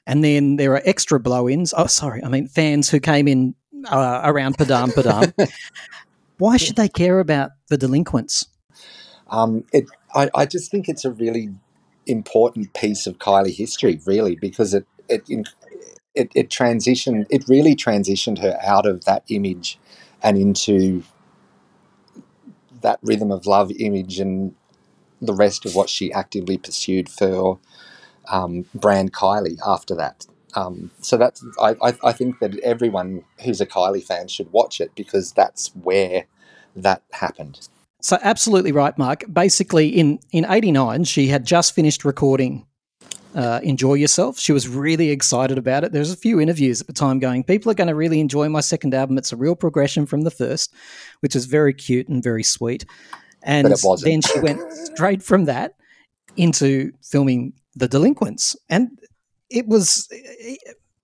and 0.06 0.24
then 0.26 0.58
there 0.58 0.74
are 0.74 0.82
extra 0.84 1.22
blow-ins. 1.22 1.74
Oh, 1.76 1.88
sorry, 1.88 2.22
I 2.22 2.28
mean 2.28 2.50
fans 2.50 2.90
who 2.90 3.00
came 3.00 3.30
in 3.30 3.56
uh, 3.88 4.22
around 4.24 4.58
Padam 4.58 4.90
Padam. 4.90 5.52
Why 6.38 6.58
should 6.58 6.76
they 6.76 6.88
care 6.88 7.20
about 7.20 7.52
the 7.68 7.78
delinquents? 7.78 8.46
Um, 9.30 9.66
it, 9.74 9.88
I, 10.16 10.30
I 10.34 10.46
just 10.46 10.72
think 10.72 10.88
it's 10.88 11.06
a 11.06 11.12
really 11.12 11.50
important 12.06 12.74
piece 12.74 13.06
of 13.08 13.18
Kylie 13.20 13.56
history, 13.56 14.00
really, 14.06 14.36
because 14.36 14.74
it 14.74 14.86
it 15.08 15.24
it, 16.16 16.32
it 16.34 16.50
transitioned. 16.50 17.26
It 17.30 17.48
really 17.48 17.76
transitioned 17.76 18.40
her 18.40 18.58
out 18.64 18.86
of 18.86 19.06
that 19.06 19.24
image 19.28 19.78
and 20.24 20.38
into 20.38 21.04
that 22.82 23.00
rhythm 23.02 23.32
of 23.32 23.46
love 23.46 23.72
image 23.78 24.20
and 24.20 24.56
the 25.22 25.34
rest 25.34 25.66
of 25.66 25.76
what 25.76 25.90
she 25.90 26.12
actively 26.14 26.58
pursued 26.58 27.10
for 27.10 27.60
um, 28.32 28.66
brand 28.74 29.14
Kylie 29.14 29.58
after 29.66 29.96
that. 29.96 30.26
Um, 30.56 30.92
so 31.02 31.18
that's 31.18 31.44
I, 31.62 31.76
I, 31.82 31.94
I 32.04 32.12
think 32.12 32.40
that 32.40 32.58
everyone 32.60 33.24
who's 33.44 33.62
a 33.62 33.66
Kylie 33.66 34.04
fan 34.04 34.28
should 34.28 34.52
watch 34.52 34.82
it 34.82 34.92
because 34.96 35.32
that's 35.32 35.68
where 35.76 36.26
that 36.76 37.04
happened. 37.12 37.68
So 38.02 38.18
absolutely 38.22 38.72
right, 38.72 38.98
Mark. 38.98 39.26
Basically, 39.32 39.90
in 39.90 40.20
in 40.32 40.46
'89, 40.50 41.04
she 41.04 41.28
had 41.28 41.46
just 41.46 41.76
finished 41.76 42.06
recording 42.06 42.66
uh, 43.36 43.60
"Enjoy 43.62 43.96
Yourself." 43.96 44.40
She 44.40 44.54
was 44.54 44.68
really 44.68 45.10
excited 45.10 45.58
about 45.58 45.84
it. 45.84 45.92
There's 45.92 46.12
a 46.12 46.18
few 46.18 46.40
interviews 46.40 46.82
at 46.82 46.88
the 46.88 46.94
time 46.94 47.20
going, 47.20 47.44
"People 47.44 47.72
are 47.72 47.76
going 47.76 47.90
to 47.90 47.96
really 47.96 48.20
enjoy 48.20 48.48
my 48.50 48.62
second 48.62 48.94
album. 48.94 49.18
It's 49.18 49.34
a 49.34 49.38
real 49.38 49.56
progression 49.56 50.06
from 50.06 50.22
the 50.22 50.32
first, 50.32 50.74
which 51.20 51.36
is 51.36 51.46
very 51.46 51.74
cute 51.74 52.08
and 52.08 52.24
very 52.24 52.44
sweet." 52.44 52.86
And 53.44 53.64
But 53.64 53.72
it 53.74 53.82
wasn't. 53.84 54.12
then 54.12 54.22
she 54.22 54.40
went 54.40 54.74
straight 54.94 55.22
from 55.22 55.46
that 55.46 55.74
into 56.38 56.92
filming 57.04 57.54
The 57.76 57.88
Delinquents, 57.88 58.56
and 58.70 58.90
it 59.50 59.68
was 59.68 60.10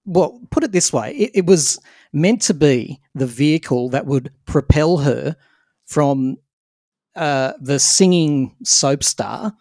well, 0.06 0.40
put 0.52 0.64
it 0.64 0.72
this 0.72 0.94
way: 0.94 1.16
it, 1.16 1.32
it 1.34 1.46
was 1.46 1.80
meant 2.14 2.42
to 2.44 2.54
be 2.54 3.02
the 3.14 3.28
vehicle 3.28 3.90
that 3.90 4.06
would 4.06 4.32
propel 4.46 4.98
her 4.98 5.36
from 5.86 6.38
uh, 7.16 7.54
the 7.60 7.80
singing 7.80 8.56
soap 8.64 9.04
star, 9.04 9.54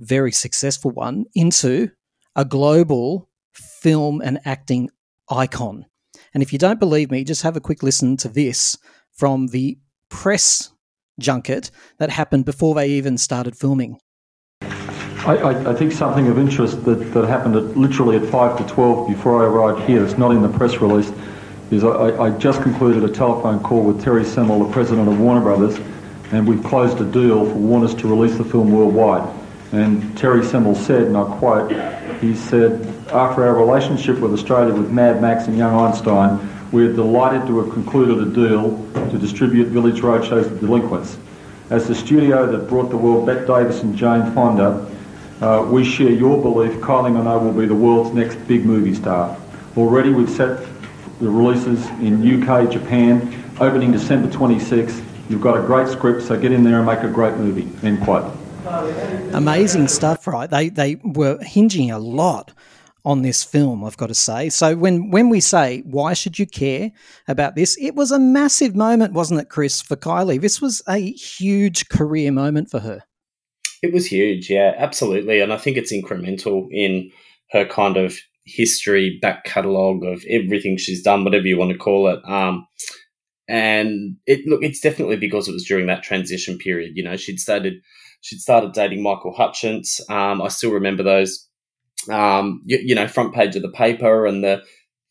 very 0.00 0.32
successful 0.32 0.90
one, 0.90 1.24
into 1.34 1.90
a 2.34 2.44
global 2.44 3.28
film 3.52 4.20
and 4.20 4.40
acting 4.44 4.90
icon. 5.30 5.86
And 6.34 6.42
if 6.42 6.52
you 6.52 6.58
don't 6.58 6.80
believe 6.80 7.10
me, 7.10 7.24
just 7.24 7.42
have 7.42 7.56
a 7.56 7.60
quick 7.60 7.82
listen 7.82 8.16
to 8.18 8.28
this 8.28 8.76
from 9.12 9.48
the 9.48 9.78
press 10.08 10.70
junket 11.18 11.70
that 11.98 12.10
happened 12.10 12.44
before 12.44 12.74
they 12.74 12.90
even 12.90 13.16
started 13.16 13.56
filming. 13.56 13.98
I, 15.26 15.70
I, 15.70 15.74
think 15.74 15.90
something 15.90 16.28
of 16.28 16.38
interest 16.38 16.84
that, 16.84 16.94
that 17.12 17.26
happened 17.26 17.56
at, 17.56 17.76
literally 17.76 18.16
at 18.16 18.24
5 18.26 18.58
to 18.58 18.72
12 18.72 19.08
before 19.08 19.42
I 19.42 19.46
arrived 19.46 19.88
here, 19.88 20.04
it's 20.04 20.16
not 20.16 20.30
in 20.30 20.40
the 20.40 20.48
press 20.48 20.76
release, 20.76 21.12
is 21.72 21.82
I, 21.82 22.16
I- 22.16 22.38
just 22.38 22.62
concluded 22.62 23.02
a 23.02 23.12
telephone 23.12 23.58
call 23.58 23.82
with 23.82 24.00
Terry 24.04 24.24
Semel, 24.24 24.64
the 24.64 24.72
president 24.72 25.08
of 25.08 25.18
Warner 25.18 25.40
Brothers, 25.40 25.80
and 26.30 26.46
we've 26.46 26.62
closed 26.62 27.00
a 27.00 27.04
deal 27.04 27.44
for 27.44 27.54
Warner's 27.54 27.94
to 27.96 28.06
release 28.06 28.38
the 28.38 28.44
film 28.44 28.70
worldwide. 28.70 29.28
And 29.72 30.16
Terry 30.16 30.44
Semel 30.44 30.76
said, 30.76 31.02
and 31.08 31.16
I 31.16 31.24
quote, 31.38 31.72
he 32.20 32.36
said, 32.36 32.86
after 33.08 33.44
our 33.44 33.56
relationship 33.56 34.20
with 34.20 34.32
Australia 34.32 34.74
with 34.74 34.92
Mad 34.92 35.20
Max 35.20 35.48
and 35.48 35.58
Young 35.58 35.74
Einstein, 35.74 36.70
we 36.70 36.86
are 36.86 36.92
delighted 36.92 37.48
to 37.48 37.64
have 37.64 37.72
concluded 37.72 38.28
a 38.28 38.30
deal 38.30 38.76
to 39.10 39.18
distribute 39.18 39.68
Village 39.68 40.02
Roadshow's 40.02 40.46
Delinquents. 40.60 41.18
As 41.70 41.88
the 41.88 41.96
studio 41.96 42.46
that 42.46 42.68
brought 42.68 42.90
the 42.90 42.96
world 42.96 43.26
Bette 43.26 43.44
Davis 43.44 43.82
and 43.82 43.96
Jane 43.96 44.32
Fonda, 44.32 44.88
uh, 45.40 45.66
we 45.70 45.84
share 45.84 46.10
your 46.10 46.40
belief 46.40 46.72
Kylie 46.80 47.12
Minogue 47.12 47.42
will 47.42 47.52
be 47.52 47.66
the 47.66 47.74
world's 47.74 48.14
next 48.14 48.36
big 48.48 48.64
movie 48.64 48.94
star. 48.94 49.36
Already 49.76 50.10
we've 50.10 50.30
set 50.30 50.66
the 51.20 51.28
releases 51.28 51.86
in 52.00 52.42
UK, 52.42 52.70
Japan, 52.70 53.44
opening 53.60 53.92
December 53.92 54.30
26. 54.30 55.00
You've 55.28 55.40
got 55.40 55.58
a 55.58 55.62
great 55.62 55.88
script, 55.88 56.22
so 56.22 56.38
get 56.38 56.52
in 56.52 56.62
there 56.62 56.78
and 56.78 56.86
make 56.86 57.00
a 57.00 57.08
great 57.08 57.36
movie. 57.36 57.68
End 57.86 58.02
quote. 58.02 58.32
Amazing 59.32 59.88
stuff, 59.88 60.26
right? 60.26 60.48
They 60.48 60.68
they 60.70 60.96
were 60.96 61.38
hinging 61.42 61.90
a 61.90 61.98
lot 61.98 62.52
on 63.04 63.22
this 63.22 63.44
film, 63.44 63.84
I've 63.84 63.96
got 63.96 64.08
to 64.08 64.14
say. 64.14 64.48
So 64.48 64.74
when 64.74 65.10
when 65.10 65.28
we 65.28 65.40
say 65.40 65.82
why 65.82 66.14
should 66.14 66.38
you 66.38 66.46
care 66.46 66.92
about 67.28 67.54
this, 67.54 67.76
it 67.80 67.94
was 67.94 68.10
a 68.10 68.18
massive 68.18 68.74
moment, 68.74 69.12
wasn't 69.12 69.40
it, 69.40 69.48
Chris, 69.48 69.80
for 69.80 69.96
Kylie? 69.96 70.40
This 70.40 70.60
was 70.60 70.82
a 70.88 70.98
huge 70.98 71.88
career 71.88 72.32
moment 72.32 72.70
for 72.70 72.80
her. 72.80 73.02
It 73.82 73.92
was 73.92 74.06
huge, 74.06 74.50
yeah, 74.50 74.74
absolutely. 74.76 75.40
And 75.40 75.52
I 75.52 75.58
think 75.58 75.76
it's 75.76 75.92
incremental 75.92 76.66
in 76.70 77.10
her 77.52 77.64
kind 77.64 77.96
of 77.96 78.16
history, 78.44 79.18
back 79.20 79.44
catalogue 79.44 80.04
of 80.04 80.24
everything 80.30 80.76
she's 80.76 81.02
done, 81.02 81.24
whatever 81.24 81.46
you 81.46 81.58
want 81.58 81.72
to 81.72 81.78
call 81.78 82.08
it. 82.08 82.20
Um, 82.28 82.66
and 83.48 84.16
it 84.26 84.46
look, 84.46 84.62
it's 84.62 84.80
definitely 84.80 85.16
because 85.16 85.48
it 85.48 85.52
was 85.52 85.66
during 85.66 85.86
that 85.86 86.02
transition 86.02 86.58
period. 86.58 86.92
You 86.94 87.04
know, 87.04 87.16
she'd 87.16 87.38
started 87.38 87.74
she'd 88.20 88.40
started 88.40 88.72
dating 88.72 89.02
Michael 89.02 89.34
Hutchence. 89.34 90.00
Um, 90.10 90.42
I 90.42 90.48
still 90.48 90.72
remember 90.72 91.02
those, 91.02 91.46
um, 92.10 92.62
you, 92.64 92.78
you 92.82 92.94
know, 92.94 93.06
front 93.06 93.34
page 93.34 93.54
of 93.56 93.62
the 93.62 93.70
paper 93.70 94.26
and 94.26 94.42
the 94.42 94.62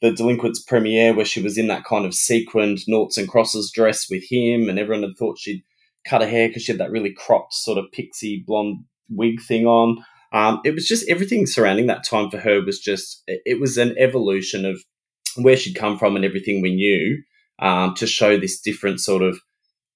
the 0.02 0.12
Delinquents 0.12 0.62
premiere 0.62 1.14
where 1.14 1.26
she 1.26 1.42
was 1.42 1.58
in 1.58 1.68
that 1.68 1.86
kind 1.86 2.06
of 2.06 2.14
sequined 2.14 2.80
noughts 2.88 3.18
and 3.18 3.28
crosses 3.28 3.72
dress 3.74 4.08
with 4.10 4.24
him, 4.30 4.68
and 4.70 4.78
everyone 4.78 5.04
had 5.04 5.18
thought 5.18 5.40
she'd 5.40 5.64
cut 6.08 6.22
her 6.22 6.28
hair 6.28 6.48
because 6.48 6.64
she 6.64 6.72
had 6.72 6.80
that 6.80 6.92
really 6.92 7.14
cropped 7.14 7.54
sort 7.54 7.78
of 7.78 7.92
pixie 7.92 8.44
blonde 8.46 8.84
wig 9.10 9.42
thing 9.42 9.66
on. 9.66 9.98
Um, 10.32 10.60
it 10.66 10.74
was 10.74 10.88
just 10.88 11.10
everything 11.10 11.46
surrounding 11.46 11.88
that 11.88 12.04
time 12.04 12.30
for 12.30 12.38
her 12.38 12.64
was 12.64 12.80
just 12.80 13.24
it 13.28 13.60
was 13.60 13.78
an 13.78 13.96
evolution 13.98 14.66
of 14.66 14.82
where 15.38 15.58
she'd 15.58 15.76
come 15.76 15.98
from 15.98 16.16
and 16.16 16.26
everything 16.26 16.62
we 16.62 16.76
knew 16.76 17.22
um, 17.60 17.94
to 17.96 18.08
show 18.08 18.38
this 18.38 18.60
different 18.60 19.00
sort 19.00 19.22
of 19.22 19.40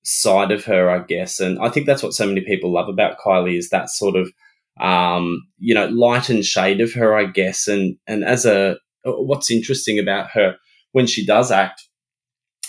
side 0.03 0.51
of 0.51 0.65
her, 0.65 0.89
I 0.89 0.99
guess. 0.99 1.39
And 1.39 1.59
I 1.59 1.69
think 1.69 1.85
that's 1.85 2.03
what 2.03 2.13
so 2.13 2.25
many 2.25 2.41
people 2.41 2.71
love 2.71 2.89
about 2.89 3.19
Kylie 3.19 3.57
is 3.57 3.69
that 3.69 3.89
sort 3.89 4.15
of 4.15 4.31
um, 4.79 5.41
you 5.57 5.75
know 5.75 5.87
light 5.87 6.29
and 6.29 6.43
shade 6.43 6.81
of 6.81 6.93
her, 6.93 7.15
I 7.15 7.25
guess. 7.25 7.67
And 7.67 7.97
and 8.07 8.23
as 8.23 8.45
a 8.45 8.77
what's 9.03 9.51
interesting 9.51 9.99
about 9.99 10.31
her 10.31 10.55
when 10.91 11.07
she 11.07 11.25
does 11.25 11.51
act, 11.51 11.81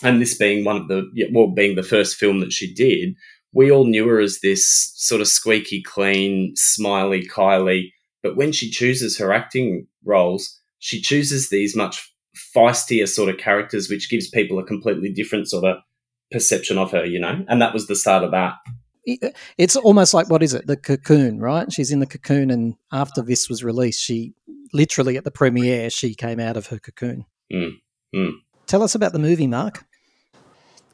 and 0.02 0.20
this 0.20 0.36
being 0.36 0.64
one 0.64 0.76
of 0.76 0.88
the 0.88 1.08
well 1.32 1.48
being 1.48 1.76
the 1.76 1.82
first 1.82 2.16
film 2.16 2.40
that 2.40 2.52
she 2.52 2.72
did, 2.72 3.14
we 3.52 3.70
all 3.70 3.84
knew 3.84 4.06
her 4.08 4.20
as 4.20 4.40
this 4.40 4.92
sort 4.96 5.20
of 5.20 5.28
squeaky 5.28 5.82
clean, 5.82 6.54
smiley 6.56 7.26
Kylie. 7.26 7.92
But 8.22 8.36
when 8.36 8.52
she 8.52 8.70
chooses 8.70 9.18
her 9.18 9.32
acting 9.32 9.86
roles, 10.04 10.58
she 10.78 11.00
chooses 11.00 11.48
these 11.48 11.74
much 11.74 12.12
feistier 12.54 13.08
sort 13.08 13.28
of 13.28 13.38
characters, 13.38 13.88
which 13.88 14.10
gives 14.10 14.28
people 14.28 14.58
a 14.58 14.64
completely 14.64 15.12
different 15.12 15.48
sort 15.48 15.64
of 15.64 15.78
perception 16.30 16.78
of 16.78 16.92
her, 16.92 17.04
you 17.04 17.18
know? 17.18 17.44
And 17.48 17.60
that 17.60 17.74
was 17.74 17.86
the 17.86 17.96
start 17.96 18.22
of 18.24 18.30
that. 18.30 18.54
It's 19.58 19.76
almost 19.76 20.14
like 20.14 20.28
what 20.28 20.42
is 20.42 20.54
it? 20.54 20.66
The 20.66 20.76
cocoon, 20.76 21.40
right? 21.40 21.72
She's 21.72 21.90
in 21.90 22.00
the 22.00 22.06
cocoon, 22.06 22.50
and 22.50 22.74
after 22.92 23.22
this 23.22 23.48
was 23.48 23.64
released, 23.64 24.00
she 24.00 24.34
literally 24.72 25.16
at 25.16 25.24
the 25.24 25.30
premiere 25.30 25.90
she 25.90 26.14
came 26.14 26.38
out 26.38 26.56
of 26.56 26.66
her 26.68 26.78
cocoon. 26.78 27.24
Mm, 27.52 27.80
mm. 28.14 28.32
Tell 28.66 28.82
us 28.82 28.94
about 28.94 29.12
the 29.12 29.18
movie, 29.18 29.46
Mark. 29.46 29.84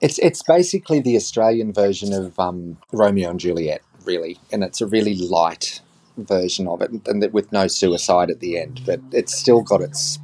It's 0.01 0.19
it's 0.19 0.43
basically 0.43 1.01
the 1.01 1.17
Australian 1.17 1.73
version 1.73 2.13
of 2.13 2.39
um, 2.39 2.79
Romeo 2.93 3.31
and 3.31 3.41
Juliet, 3.41 3.83
really, 4.05 4.39
and 4.53 4.63
it's 4.63 4.81
a 4.81 4.87
really 4.87 5.15
light 5.17 5.81
version 6.19 6.69
of 6.69 6.83
it, 6.83 6.91
and 7.07 7.33
with 7.33 7.51
no 7.53 7.67
suicide 7.67 8.31
at 8.31 8.41
the 8.41 8.59
end. 8.59 8.83
But 8.85 9.01
it's 9.13 9.35
still 9.35 9.63
got 9.63 9.81
its 9.81 10.19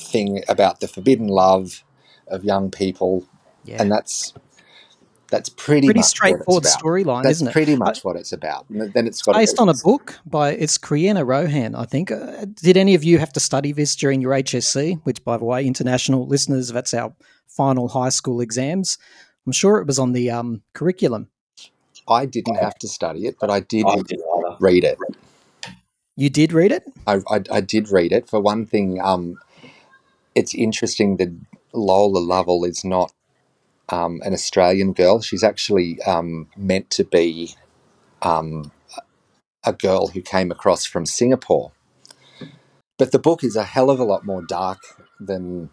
thing 0.00 0.42
about 0.48 0.80
the 0.80 0.88
forbidden 0.88 1.28
love 1.28 1.84
of 2.28 2.44
young 2.44 2.70
people, 2.70 3.24
Yeah. 3.64 3.80
and 3.80 3.90
that's 3.92 4.32
that's 5.34 5.48
pretty 5.48 5.88
Pretty 5.88 5.98
much 6.00 6.06
straightforward 6.06 6.46
what 6.46 6.64
it's 6.64 6.74
about. 6.74 6.84
storyline, 6.84 7.22
That's 7.24 7.36
isn't 7.38 7.48
it? 7.48 7.52
pretty 7.52 7.72
I- 7.72 7.76
much 7.76 8.04
what 8.04 8.14
it's 8.16 8.32
about. 8.32 8.68
And 8.70 8.92
then 8.92 9.06
it's 9.08 9.20
got 9.20 9.34
based 9.34 9.58
on 9.58 9.68
a 9.68 9.74
book 9.74 10.18
by 10.24 10.52
it's 10.52 10.78
Criena 10.78 11.24
Rohan, 11.24 11.74
I 11.74 11.84
think. 11.86 12.10
Uh, 12.12 12.44
did 12.62 12.76
any 12.76 12.94
of 12.94 13.02
you 13.02 13.18
have 13.18 13.32
to 13.32 13.40
study 13.40 13.72
this 13.72 13.96
during 13.96 14.20
your 14.20 14.32
HSC? 14.32 15.00
Which, 15.04 15.24
by 15.24 15.36
the 15.36 15.44
way, 15.44 15.66
international 15.66 16.26
listeners, 16.26 16.68
that's 16.68 16.94
our 16.94 17.12
final 17.48 17.88
high 17.88 18.10
school 18.10 18.40
exams. 18.40 18.96
I'm 19.46 19.52
sure 19.52 19.78
it 19.78 19.86
was 19.86 19.98
on 19.98 20.12
the 20.12 20.30
um, 20.30 20.62
curriculum. 20.72 21.28
I 22.06 22.26
didn't 22.26 22.56
have 22.56 22.76
to 22.76 22.88
study 22.88 23.26
it, 23.26 23.36
but 23.40 23.50
I 23.50 23.60
did 23.60 23.86
I 23.86 23.96
didn't 23.96 24.22
read 24.60 24.84
it. 24.84 24.98
You 26.16 26.30
did 26.30 26.52
read 26.52 26.70
it? 26.70 26.84
I, 27.08 27.14
I, 27.28 27.42
I 27.50 27.60
did 27.60 27.90
read 27.90 28.12
it. 28.12 28.28
For 28.28 28.38
one 28.40 28.66
thing, 28.66 29.00
um, 29.00 29.36
it's 30.36 30.54
interesting 30.54 31.16
that 31.16 31.30
Lola 31.72 32.18
Lovell 32.18 32.64
is 32.64 32.84
not 32.84 33.12
um, 33.88 34.20
an 34.24 34.32
Australian 34.32 34.92
girl. 34.92 35.20
She's 35.20 35.42
actually 35.42 36.00
um, 36.02 36.48
meant 36.56 36.90
to 36.90 37.04
be 37.04 37.54
um, 38.22 38.72
a 39.64 39.72
girl 39.72 40.08
who 40.08 40.20
came 40.20 40.50
across 40.50 40.84
from 40.84 41.06
Singapore. 41.06 41.72
But 42.98 43.12
the 43.12 43.18
book 43.18 43.42
is 43.42 43.56
a 43.56 43.64
hell 43.64 43.90
of 43.90 43.98
a 43.98 44.04
lot 44.04 44.24
more 44.24 44.42
dark 44.42 44.78
than 45.18 45.70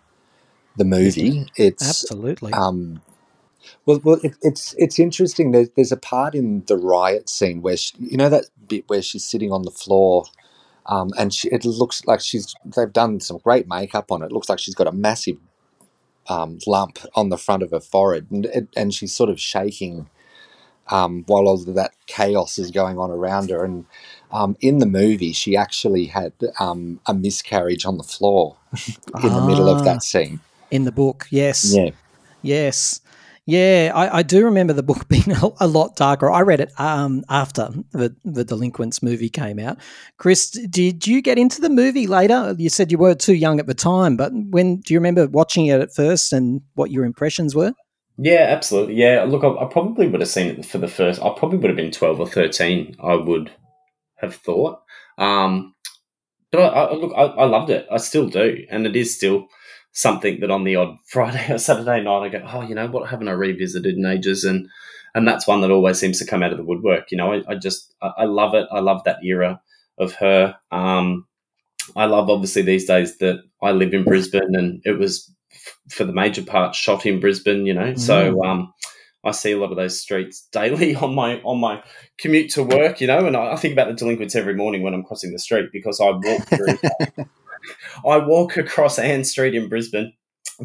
the 0.75 0.85
movie. 0.85 1.47
It's 1.55 2.03
Absolutely. 2.03 2.53
um, 2.53 3.01
well, 3.85 4.01
well, 4.03 4.19
it, 4.23 4.35
it's 4.41 4.73
it's 4.77 4.99
interesting. 4.99 5.51
There's 5.51 5.69
there's 5.75 5.91
a 5.91 5.97
part 5.97 6.33
in 6.33 6.63
the 6.67 6.77
riot 6.77 7.29
scene 7.29 7.61
where 7.61 7.77
she, 7.77 7.93
you 7.99 8.17
know 8.17 8.29
that 8.29 8.45
bit 8.67 8.85
where 8.87 9.01
she's 9.01 9.23
sitting 9.23 9.51
on 9.51 9.63
the 9.63 9.71
floor, 9.71 10.25
um, 10.87 11.11
and 11.17 11.33
she, 11.33 11.49
it 11.49 11.63
looks 11.65 12.05
like 12.05 12.21
she's 12.21 12.55
they've 12.75 12.91
done 12.91 13.19
some 13.19 13.37
great 13.37 13.67
makeup 13.67 14.11
on 14.11 14.23
it. 14.23 14.27
It 14.27 14.31
looks 14.31 14.49
like 14.49 14.59
she's 14.59 14.75
got 14.75 14.87
a 14.87 14.91
massive 14.91 15.37
um, 16.27 16.59
lump 16.67 16.99
on 17.15 17.29
the 17.29 17.37
front 17.37 17.63
of 17.63 17.71
her 17.71 17.79
forehead, 17.79 18.27
and 18.31 18.45
it, 18.47 18.67
and 18.75 18.93
she's 18.93 19.13
sort 19.13 19.29
of 19.29 19.39
shaking 19.39 20.07
um, 20.89 21.23
while 21.27 21.47
all 21.47 21.55
of 21.67 21.73
that 21.75 21.93
chaos 22.05 22.57
is 22.59 22.71
going 22.71 22.97
on 22.97 23.11
around 23.11 23.49
her. 23.49 23.63
And 23.63 23.85
um, 24.31 24.57
in 24.59 24.79
the 24.79 24.85
movie, 24.85 25.31
she 25.31 25.55
actually 25.55 26.05
had 26.07 26.33
um, 26.59 26.99
a 27.05 27.13
miscarriage 27.13 27.85
on 27.85 27.97
the 27.97 28.03
floor 28.03 28.57
in 29.23 29.33
the 29.33 29.45
middle 29.47 29.69
of 29.69 29.79
Ah. 29.81 29.83
that 29.85 30.03
scene. 30.03 30.39
In 30.69 30.85
the 30.85 30.91
book, 30.91 31.27
yes. 31.29 31.73
Yeah. 31.75 31.91
Yes. 32.41 33.01
Yeah, 33.47 33.91
I, 33.95 34.19
I 34.19 34.23
do 34.23 34.45
remember 34.45 34.73
the 34.73 34.83
book 34.83 35.07
being 35.09 35.31
a, 35.31 35.67
lot 35.67 35.95
darker. 35.95 36.29
I 36.29 36.41
read 36.41 36.59
it 36.59 36.71
um, 36.79 37.23
after 37.29 37.69
the, 37.91 38.15
the 38.23 38.43
Delinquents 38.43 39.01
movie 39.01 39.29
came 39.29 39.59
out. 39.59 39.77
Chris, 40.17 40.51
did 40.51 41.07
you 41.07 41.21
get 41.21 41.37
into 41.37 41.59
the 41.61 41.69
movie 41.69 42.07
later? 42.07 42.55
You 42.57 42.69
said 42.69 42.91
you 42.91 42.97
were 42.97 43.15
too 43.15 43.33
young 43.33 43.59
at 43.59 43.67
the 43.67 43.73
time, 43.73 44.15
but 44.15 44.31
when 44.33 44.77
do 44.77 44.93
you 44.93 44.99
remember 44.99 45.27
watching 45.27 45.65
it 45.65 45.81
at 45.81 45.93
first 45.93 46.33
and 46.33 46.61
what 46.75 46.91
your 46.91 47.03
impressions 47.03 47.55
were? 47.55 47.73
Yeah, 48.17 48.45
absolutely. 48.49 48.95
Yeah, 48.95 49.23
look, 49.23 49.43
I, 49.43 49.65
I 49.65 49.65
probably 49.65 50.07
would 50.07 50.21
have 50.21 50.29
seen 50.29 50.47
it 50.47 50.65
for 50.65 50.77
the 50.77 50.87
first. 50.87 51.21
I 51.21 51.33
probably 51.35 51.57
would 51.57 51.69
have 51.69 51.77
been 51.77 51.91
twelve 51.91 52.19
or 52.19 52.27
thirteen. 52.27 52.95
I 53.01 53.15
would 53.15 53.51
have 54.17 54.35
thought. 54.35 54.81
Um, 55.17 55.73
but 56.51 56.59
I, 56.59 56.67
I, 56.67 56.93
look, 56.93 57.13
I, 57.15 57.23
I 57.23 57.45
loved 57.45 57.71
it. 57.71 57.87
I 57.89 57.97
still 57.97 58.27
do, 58.27 58.65
and 58.69 58.85
it 58.85 58.95
is 58.95 59.15
still 59.15 59.47
something 59.93 60.39
that 60.39 60.51
on 60.51 60.63
the 60.63 60.75
odd 60.75 60.97
Friday 61.07 61.51
or 61.53 61.57
Saturday 61.57 62.01
night 62.01 62.25
I 62.25 62.29
go, 62.29 62.45
oh, 62.51 62.61
you 62.61 62.75
know 62.75 62.87
what, 62.87 63.09
haven't 63.09 63.27
I 63.27 63.33
revisited 63.33 63.95
in 63.95 64.05
ages? 64.05 64.43
And 64.43 64.67
and 65.13 65.27
that's 65.27 65.45
one 65.47 65.59
that 65.61 65.71
always 65.71 65.99
seems 65.99 66.19
to 66.19 66.25
come 66.25 66.41
out 66.41 66.51
of 66.51 66.57
the 66.57 66.63
woodwork. 66.63 67.11
You 67.11 67.17
know, 67.17 67.33
I, 67.33 67.41
I 67.49 67.55
just 67.55 67.93
I, 68.01 68.11
I 68.19 68.25
love 68.25 68.53
it. 68.55 68.67
I 68.71 68.79
love 68.79 69.03
that 69.03 69.23
era 69.23 69.59
of 69.97 70.13
her. 70.15 70.55
Um, 70.71 71.25
I 71.95 72.05
love 72.05 72.29
obviously 72.29 72.61
these 72.61 72.85
days 72.85 73.17
that 73.17 73.41
I 73.61 73.71
live 73.71 73.93
in 73.93 74.03
Brisbane, 74.05 74.55
and 74.55 74.81
it 74.85 74.97
was 74.97 75.29
f- 75.51 75.77
for 75.89 76.03
the 76.05 76.13
major 76.13 76.43
part 76.43 76.75
shot 76.75 77.05
in 77.05 77.19
Brisbane. 77.19 77.65
You 77.65 77.73
know, 77.73 77.95
so 77.95 78.33
Mm. 78.35 78.47
um, 78.47 78.73
I 79.25 79.31
see 79.31 79.51
a 79.51 79.57
lot 79.57 79.71
of 79.71 79.77
those 79.77 79.99
streets 79.99 80.47
daily 80.53 80.95
on 81.05 81.13
my 81.13 81.41
on 81.41 81.59
my 81.59 81.83
commute 82.17 82.51
to 82.51 82.63
work. 82.63 83.01
You 83.01 83.07
know, 83.07 83.25
and 83.27 83.35
I, 83.35 83.53
I 83.53 83.55
think 83.57 83.73
about 83.73 83.89
the 83.89 83.93
delinquents 83.95 84.35
every 84.35 84.55
morning 84.55 84.81
when 84.81 84.93
I'm 84.93 85.03
crossing 85.03 85.33
the 85.33 85.39
street 85.39 85.69
because 85.73 85.99
I 85.99 86.11
walk 86.11 86.47
through. 86.47 86.77
I 88.05 88.17
walk 88.17 88.57
across 88.57 88.99
Ann 88.99 89.23
Street 89.23 89.55
in 89.55 89.69
Brisbane, 89.69 90.13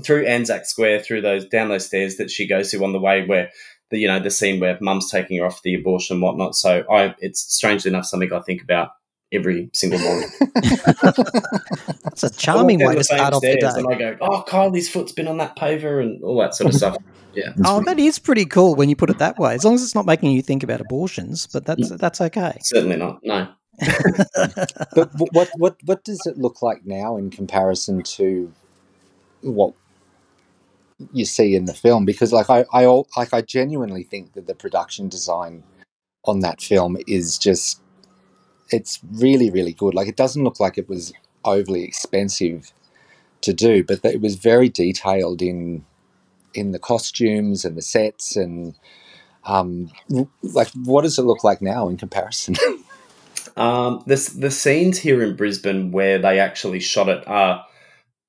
through 0.03 0.27
Anzac 0.27 0.67
Square, 0.67 1.03
through 1.03 1.23
those 1.23 1.47
down 1.47 1.69
those 1.69 1.87
stairs 1.87 2.17
that 2.17 2.31
she 2.31 2.47
goes 2.47 2.71
to 2.71 2.85
on 2.85 2.93
the 2.93 3.01
way 3.01 3.27
where 3.27 3.51
the 3.91 3.99
you 3.99 4.09
know 4.09 4.21
the 4.21 4.31
scene 4.31 4.61
where 4.61 4.79
mum's 4.81 5.11
taking 5.11 5.39
her 5.39 5.47
off 5.47 5.63
the 5.63 5.75
abortion 5.75 6.17
and 6.17 6.23
whatnot. 6.23 6.55
So 6.55 6.85
I, 6.91 7.15
it's 7.19 7.41
strangely 7.41 7.91
enough 7.91 8.07
something 8.07 8.33
I 8.33 8.41
think 8.41 8.63
about 8.63 8.91
every 9.33 9.71
single 9.73 9.99
morning. 9.99 10.29
That's 12.05 12.23
a 12.23 12.31
charming 12.31 12.85
way 12.85 12.95
to 12.95 13.05
start 13.05 13.35
off 13.35 13.43
the 13.43 13.57
day. 13.57 13.67
And 13.67 13.93
I 13.93 13.99
go, 13.99 14.17
oh, 14.21 14.45
Kylie's 14.47 14.89
foot's 14.89 15.13
been 15.13 15.29
on 15.29 15.39
that 15.39 15.57
paver 15.57 16.01
and 16.03 16.23
all 16.23 16.39
that 16.41 16.55
sort 16.55 16.71
of 16.71 16.77
stuff. 16.77 16.97
Yeah. 17.35 17.53
Oh, 17.65 17.83
that 17.85 17.99
is 17.99 18.19
pretty 18.19 18.47
cool 18.47 18.75
when 18.75 18.89
you 18.89 18.97
put 18.97 19.11
it 19.11 19.19
that 19.19 19.39
way. 19.39 19.55
As 19.55 19.65
long 19.65 19.75
as 19.75 19.83
it's 19.83 19.95
not 19.95 20.07
making 20.07 20.33
you 20.33 20.43
think 20.43 20.63
about 20.63 20.81
abortions, 20.81 21.47
but 21.47 21.67
that's 21.67 21.91
mm. 21.91 21.99
that's 21.99 22.21
okay. 22.21 22.57
Certainly 22.63 22.97
not. 22.97 23.21
No. 23.25 23.49
But 24.95 25.11
what 25.33 25.51
what 25.57 25.77
what 25.85 26.05
does 26.05 26.27
it 26.27 26.39
look 26.39 26.63
like 26.63 26.87
now 26.87 27.17
in 27.17 27.31
comparison 27.31 28.03
to 28.19 28.53
what 29.43 29.75
you 31.13 31.25
see 31.25 31.55
in 31.55 31.67
the 31.67 31.75
film? 31.75 32.05
Because 32.05 32.33
like 32.33 32.51
I 32.51 32.65
I 32.73 32.87
like 33.17 33.35
I 33.35 33.43
genuinely 33.43 34.03
think 34.05 34.35
that 34.35 34.47
the 34.47 34.55
production 34.55 35.09
design 35.09 35.65
on 36.25 36.41
that 36.41 36.61
film 36.63 36.97
is 37.07 37.39
just 37.39 37.81
it's 38.71 39.01
really 39.13 39.51
really 39.51 39.73
good. 39.73 39.95
Like 39.95 40.09
it 40.09 40.17
doesn't 40.17 40.45
look 40.45 40.61
like 40.61 40.79
it 40.79 40.89
was 40.89 41.13
overly 41.45 41.85
expensive 41.85 42.73
to 43.43 43.53
do, 43.55 43.85
but 43.85 44.05
it 44.05 44.21
was 44.21 44.37
very 44.37 44.69
detailed 44.69 45.43
in 45.43 45.85
in 46.55 46.73
the 46.73 46.79
costumes 46.79 47.65
and 47.65 47.77
the 47.77 47.83
sets 47.83 48.37
and 48.37 48.75
um 49.45 49.91
like 50.43 50.69
what 50.85 51.03
does 51.03 51.19
it 51.19 51.23
look 51.25 51.45
like 51.45 51.63
now 51.63 51.89
in 51.89 51.97
comparison? 51.97 52.57
Um, 53.57 54.03
the 54.07 54.17
the 54.37 54.51
scenes 54.51 54.99
here 54.99 55.23
in 55.23 55.37
Brisbane 55.37 55.91
where 55.91 56.19
they 56.19 56.39
actually 56.39 56.81
shot 56.81 57.09
it 57.09 57.27
are 57.27 57.65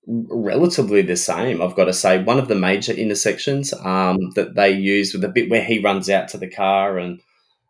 relatively 0.07 1.01
the 1.01 1.17
same. 1.17 1.61
I've 1.61 1.75
got 1.75 1.85
to 1.85 1.93
say, 1.93 2.23
one 2.23 2.39
of 2.39 2.47
the 2.47 2.55
major 2.55 2.93
intersections 2.93 3.73
um, 3.83 4.31
that 4.35 4.55
they 4.55 4.71
use 4.71 5.11
with 5.11 5.21
the 5.21 5.27
bit 5.27 5.49
where 5.49 5.63
he 5.63 5.79
runs 5.79 6.09
out 6.09 6.29
to 6.29 6.37
the 6.37 6.49
car 6.49 6.97
and 6.97 7.19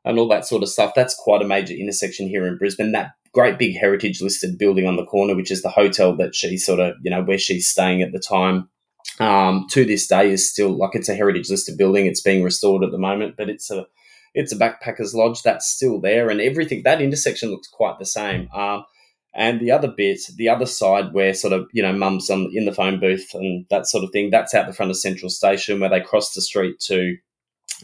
and 0.05 0.19
all 0.19 0.27
that 0.29 0.45
sort 0.45 0.63
of 0.63 0.69
stuff. 0.69 0.93
That's 0.95 1.15
quite 1.15 1.41
a 1.41 1.47
major 1.47 1.73
intersection 1.73 2.27
here 2.27 2.45
in 2.45 2.57
Brisbane. 2.57 2.91
That 2.91 3.11
great 3.33 3.57
big 3.57 3.75
heritage 3.75 4.21
listed 4.21 4.57
building 4.57 4.87
on 4.87 4.95
the 4.95 5.05
corner, 5.05 5.35
which 5.35 5.51
is 5.51 5.63
the 5.63 5.69
hotel 5.69 6.15
that 6.17 6.35
she 6.35 6.57
sort 6.57 6.79
of 6.79 6.95
you 7.01 7.11
know 7.11 7.23
where 7.23 7.39
she's 7.39 7.67
staying 7.67 8.01
at 8.01 8.11
the 8.11 8.19
time. 8.19 8.69
Um, 9.19 9.65
to 9.71 9.83
this 9.83 10.05
day 10.05 10.29
is 10.29 10.49
still 10.49 10.77
like 10.77 10.91
it's 10.93 11.09
a 11.09 11.15
heritage 11.15 11.49
listed 11.49 11.77
building. 11.77 12.05
It's 12.05 12.21
being 12.21 12.43
restored 12.43 12.83
at 12.83 12.91
the 12.91 12.99
moment, 12.99 13.35
but 13.35 13.49
it's 13.49 13.71
a 13.71 13.87
it's 14.33 14.51
a 14.51 14.57
backpackers 14.57 15.13
lodge 15.13 15.41
that's 15.41 15.69
still 15.69 15.99
there, 15.99 16.29
and 16.29 16.41
everything 16.41 16.83
that 16.83 17.01
intersection 17.01 17.49
looks 17.49 17.67
quite 17.67 17.99
the 17.99 18.05
same. 18.05 18.49
Um, 18.53 18.85
and 19.33 19.59
the 19.59 19.71
other 19.71 19.87
bit, 19.87 20.21
the 20.35 20.49
other 20.49 20.65
side 20.65 21.13
where 21.13 21.33
sort 21.33 21.53
of 21.53 21.67
you 21.71 21.83
know 21.83 21.93
mum's 21.93 22.29
on 22.29 22.49
in 22.53 22.65
the 22.65 22.73
phone 22.73 22.99
booth 22.99 23.33
and 23.33 23.65
that 23.69 23.87
sort 23.87 24.03
of 24.03 24.11
thing, 24.11 24.29
that's 24.29 24.53
out 24.53 24.67
the 24.67 24.73
front 24.73 24.89
of 24.89 24.97
Central 24.97 25.29
Station 25.29 25.79
where 25.79 25.89
they 25.89 26.01
cross 26.01 26.33
the 26.33 26.41
street 26.41 26.79
to 26.81 27.17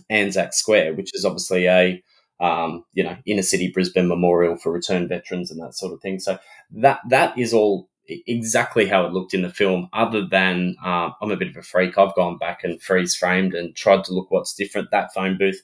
Anzac 0.09 0.53
Square, 0.53 0.95
which 0.95 1.11
is 1.13 1.25
obviously 1.25 1.67
a 1.67 2.03
um, 2.39 2.83
you 2.93 3.03
know 3.03 3.17
inner 3.25 3.43
city 3.43 3.69
Brisbane 3.71 4.07
memorial 4.07 4.57
for 4.57 4.71
returned 4.71 5.09
veterans 5.09 5.51
and 5.51 5.61
that 5.61 5.75
sort 5.75 5.93
of 5.93 6.01
thing. 6.01 6.19
So 6.19 6.39
that 6.71 6.99
that 7.09 7.37
is 7.37 7.53
all 7.53 7.87
exactly 8.07 8.87
how 8.87 9.05
it 9.05 9.13
looked 9.13 9.33
in 9.33 9.43
the 9.43 9.49
film. 9.49 9.89
Other 9.93 10.25
than 10.25 10.75
um, 10.83 11.13
I'm 11.21 11.31
a 11.31 11.37
bit 11.37 11.49
of 11.49 11.57
a 11.57 11.61
freak, 11.61 11.97
I've 11.97 12.15
gone 12.15 12.37
back 12.37 12.63
and 12.63 12.81
freeze 12.81 13.15
framed 13.15 13.53
and 13.53 13.75
tried 13.75 14.03
to 14.05 14.13
look 14.13 14.31
what's 14.31 14.53
different. 14.53 14.91
That 14.91 15.13
phone 15.13 15.37
booth 15.37 15.61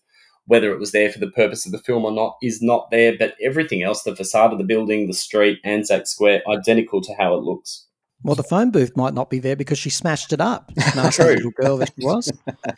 whether 0.50 0.72
it 0.72 0.80
was 0.80 0.92
there 0.92 1.12
for 1.12 1.20
the 1.20 1.30
purpose 1.30 1.68
of 1.68 1.72
the 1.72 1.78
film 1.78 2.04
or 2.04 2.12
not 2.12 2.36
is 2.42 2.60
not 2.60 2.90
there, 2.90 3.16
but 3.16 3.36
everything 3.40 3.84
else, 3.84 4.02
the 4.02 4.16
facade 4.16 4.52
of 4.52 4.58
the 4.58 4.64
building, 4.64 5.06
the 5.06 5.14
street, 5.14 5.60
Anzac 5.64 6.08
Square, 6.08 6.42
identical 6.50 7.02
to 7.02 7.14
how 7.14 7.36
it 7.36 7.44
looks. 7.44 7.86
Well, 8.24 8.34
the 8.34 8.42
phone 8.42 8.72
booth 8.72 8.98
might 8.98 9.14
not 9.14 9.30
be 9.30 9.38
there 9.38 9.56
because 9.56 9.78
she 9.78 9.92
smashed 9.92 10.34
it 10.34 10.42
up. 10.42 10.72
Nasty 10.96 11.22
True. 11.24 11.34
little 11.36 11.52
girl 11.52 11.78
that 11.78 11.94
she 11.96 12.04
was. 12.04 12.32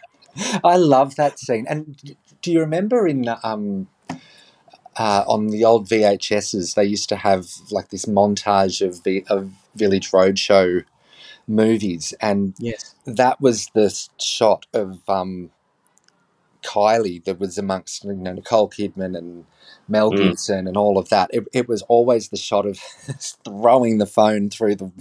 I 0.65 0.75
love 0.75 1.15
that 1.15 1.39
scene. 1.39 1.65
And 1.69 2.15
do 2.41 2.51
you 2.51 2.59
remember 2.59 3.07
in 3.07 3.33
um, 3.41 3.87
uh, 4.97 5.23
on 5.25 5.47
the 5.47 5.63
old 5.63 5.87
VHSs 5.87 6.75
they 6.75 6.83
used 6.83 7.07
to 7.07 7.15
have 7.15 7.47
like 7.71 7.87
this 7.87 8.05
montage 8.05 8.85
of 8.85 9.03
the 9.03 9.25
of 9.29 9.49
Village 9.75 10.11
Roadshow 10.11 10.83
movies, 11.47 12.13
and 12.19 12.53
Yes. 12.59 12.95
that 13.05 13.39
was 13.39 13.67
the 13.73 13.97
shot 14.19 14.65
of 14.73 14.99
um, 15.07 15.51
Kylie 16.63 17.23
that 17.25 17.39
was 17.39 17.57
amongst 17.57 18.03
you 18.03 18.13
know 18.13 18.33
Nicole 18.33 18.69
Kidman 18.69 19.17
and 19.17 19.45
Mel 19.87 20.11
Mm. 20.11 20.17
Gibson 20.17 20.67
and 20.67 20.77
all 20.77 20.97
of 20.97 21.09
that. 21.09 21.29
It, 21.33 21.47
it 21.53 21.67
was 21.67 21.81
always 21.83 22.29
the 22.29 22.37
shot 22.37 22.65
of 22.65 22.77
throwing 23.45 23.97
the 23.97 24.05
phone 24.05 24.49
through 24.49 24.75
the 24.75 24.91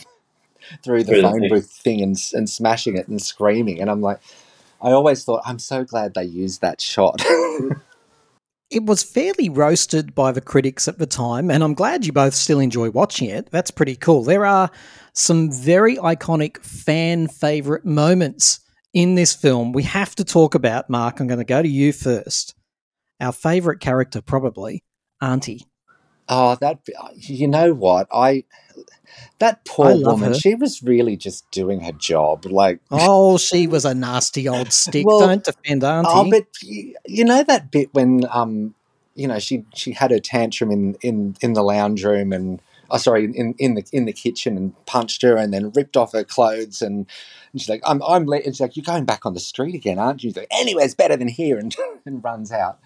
through 0.83 1.05
the 1.05 1.13
Through 1.13 1.23
the 1.23 1.29
phone 1.29 1.49
booth 1.49 1.71
thing 1.71 2.03
and 2.03 2.17
and 2.35 2.49
smashing 2.49 2.97
it 2.97 3.09
and 3.09 3.21
screaming. 3.21 3.81
And 3.81 3.91
I'm 3.91 4.01
like, 4.01 4.21
I 4.83 4.93
always 4.93 5.25
thought 5.25 5.43
I'm 5.45 5.59
so 5.59 5.85
glad 5.85 6.15
they 6.15 6.25
used 6.25 6.61
that 6.61 6.81
shot. 6.81 7.23
It 8.71 8.85
was 8.85 9.03
fairly 9.03 9.49
roasted 9.49 10.15
by 10.15 10.31
the 10.31 10.41
critics 10.41 10.87
at 10.87 10.99
the 10.99 11.07
time, 11.07 11.51
and 11.51 11.65
I'm 11.65 11.75
glad 11.75 12.07
you 12.07 12.13
both 12.13 12.35
still 12.35 12.61
enjoy 12.61 12.91
watching 12.91 13.29
it. 13.29 13.51
That's 13.51 13.73
pretty 13.73 13.97
cool. 13.97 14.23
There 14.23 14.47
are 14.47 14.71
some 15.13 15.51
very 15.51 15.97
iconic 15.97 16.63
fan 16.63 17.27
favorite 17.27 17.85
moments 17.85 18.60
in 18.93 19.15
this 19.15 19.35
film 19.35 19.73
we 19.73 19.83
have 19.85 20.15
to 20.17 20.25
talk 20.25 20.55
about. 20.55 20.91
Mark, 20.91 21.21
I'm 21.21 21.27
going 21.27 21.39
to 21.39 21.45
go 21.45 21.63
to 21.63 21.69
you 21.69 21.93
first. 21.93 22.55
Our 23.21 23.33
favorite 23.33 23.81
character, 23.81 24.21
probably, 24.23 24.83
Auntie. 25.21 25.67
oh, 26.29 26.55
that 26.57 26.81
you 27.17 27.49
know 27.49 27.75
what 27.75 28.09
I. 28.13 28.45
That 29.41 29.65
poor 29.65 29.95
love 29.95 30.21
woman, 30.21 30.29
her. 30.31 30.39
she 30.39 30.55
was 30.55 30.83
really 30.83 31.17
just 31.17 31.51
doing 31.51 31.81
her 31.81 31.93
job. 31.93 32.47
Like, 32.47 32.81
Oh, 32.91 33.37
she 33.37 33.67
was 33.67 33.85
a 33.85 33.95
nasty 33.95 34.49
old 34.49 34.73
stick. 34.73 35.07
Well, 35.07 35.21
Don't 35.21 35.45
defend 35.45 35.83
Auntie. 35.85 36.11
Oh, 36.11 36.31
but 36.31 36.47
you, 36.63 36.95
you 37.07 37.25
know 37.25 37.43
that 37.43 37.71
bit 37.71 37.93
when 37.93 38.25
um, 38.31 38.75
you 39.15 39.27
know, 39.27 39.39
she 39.39 39.65
she 39.75 39.93
had 39.93 40.11
her 40.13 40.21
tantrum 40.21 40.71
in 40.71 40.95
in 41.03 41.37
in 41.41 41.53
the 41.53 41.63
lounge 41.63 42.05
room 42.05 42.33
and. 42.33 42.63
Oh, 42.91 42.99
sorry, 42.99 43.25
in, 43.25 43.55
in 43.59 43.75
the 43.75 43.85
in 43.93 44.05
the 44.05 44.13
kitchen 44.13 44.57
and 44.57 44.87
punched 44.87 45.23
her 45.23 45.37
and 45.37 45.53
then 45.53 45.71
ripped 45.73 45.97
off 45.97 46.13
her 46.13 46.25
clothes 46.25 46.83
and, 46.83 47.07
and 47.53 47.61
she's 47.61 47.69
like, 47.69 47.83
I'm 47.87 48.03
I'm 48.03 48.27
le-, 48.27 48.37
and 48.39 48.47
she's 48.55 48.61
like, 48.61 48.77
you're 48.77 48.85
going 48.85 49.05
back 49.05 49.25
on 49.27 49.35
the 49.35 49.41
street 49.41 49.75
again, 49.75 49.99
aren't 49.99 50.23
you? 50.23 50.31
She's 50.31 50.37
like, 50.37 50.49
anywhere's 50.51 50.95
better 50.95 51.17
than 51.17 51.29
here, 51.29 51.59
and 51.59 51.75
and 52.07 52.23
runs 52.25 52.53
out. 52.53 52.79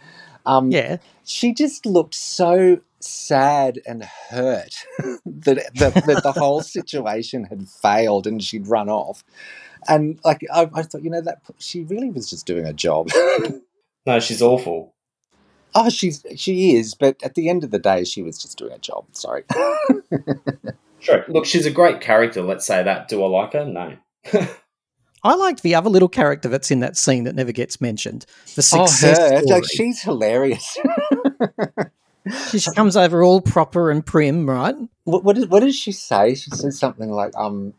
Um, 0.47 0.71
Yeah. 0.71 0.99
she 1.25 1.55
just 1.55 1.87
looked 1.87 2.15
so 2.15 2.81
sad 3.01 3.81
and 3.87 4.05
hurt 4.05 4.75
that, 5.27 5.71
that, 5.77 5.95
that 6.07 6.23
the 6.23 6.33
whole 6.33 6.61
situation 6.79 7.45
had 7.45 7.69
failed 7.69 8.27
and 8.27 8.43
she'd 8.43 8.67
run 8.69 8.89
off. 8.89 9.25
And 9.89 10.19
like 10.25 10.41
I, 10.53 10.69
I 10.75 10.83
thought, 10.83 11.03
you 11.03 11.11
know, 11.11 11.21
that 11.23 11.39
she 11.59 11.83
really 11.85 12.11
was 12.11 12.29
just 12.29 12.47
doing 12.47 12.67
a 12.67 12.73
job. 12.73 13.11
No, 14.07 14.21
she's 14.21 14.43
awful. 14.43 14.94
Oh, 15.75 15.89
she's 15.89 16.25
she 16.37 16.77
is, 16.77 16.95
but 16.95 17.23
at 17.23 17.35
the 17.35 17.49
end 17.49 17.65
of 17.65 17.71
the 17.71 17.79
day, 17.79 18.05
she 18.05 18.23
was 18.23 18.41
just 18.41 18.59
doing 18.59 18.73
a 18.73 18.79
job. 18.79 19.07
Sorry. 19.13 19.45
Sure. 21.05 21.23
Look, 21.29 21.45
she's 21.45 21.67
a 21.67 21.71
great 21.71 22.01
character. 22.01 22.41
Let's 22.41 22.67
say 22.67 22.83
that. 22.83 23.09
Do 23.09 23.23
I 23.23 23.27
like 23.27 23.53
her? 23.53 23.67
No. 23.67 23.97
I 25.23 25.35
liked 25.35 25.63
the 25.63 25.75
other 25.75 25.91
little 25.91 26.09
character 26.09 26.49
that's 26.49 26.71
in 26.71 26.81
that 26.81 26.97
scene 26.97 27.25
that 27.25 27.35
never 27.35 27.53
gets 27.53 27.81
mentioned. 27.81 28.25
The 28.55 28.71
oh, 28.75 28.87
success 28.87 29.19
her, 29.19 29.39
story. 29.43 29.45
like 29.45 29.65
she's 29.71 30.03
hilarious. 30.03 30.79
she, 32.51 32.59
she 32.59 32.71
comes 32.73 32.97
over 32.97 33.23
all 33.23 33.43
proper 33.43 33.91
and 33.91 34.05
prim, 34.05 34.49
right? 34.49 34.75
what, 35.05 35.25
what, 35.25 35.37
did, 35.37 35.51
what 35.51 35.61
does 35.61 35.77
she 35.77 35.93
say? 35.93 36.35
She 36.35 36.51
says 36.51 36.79
something 36.79 37.11
like, 37.11 37.35
um, 37.37 37.75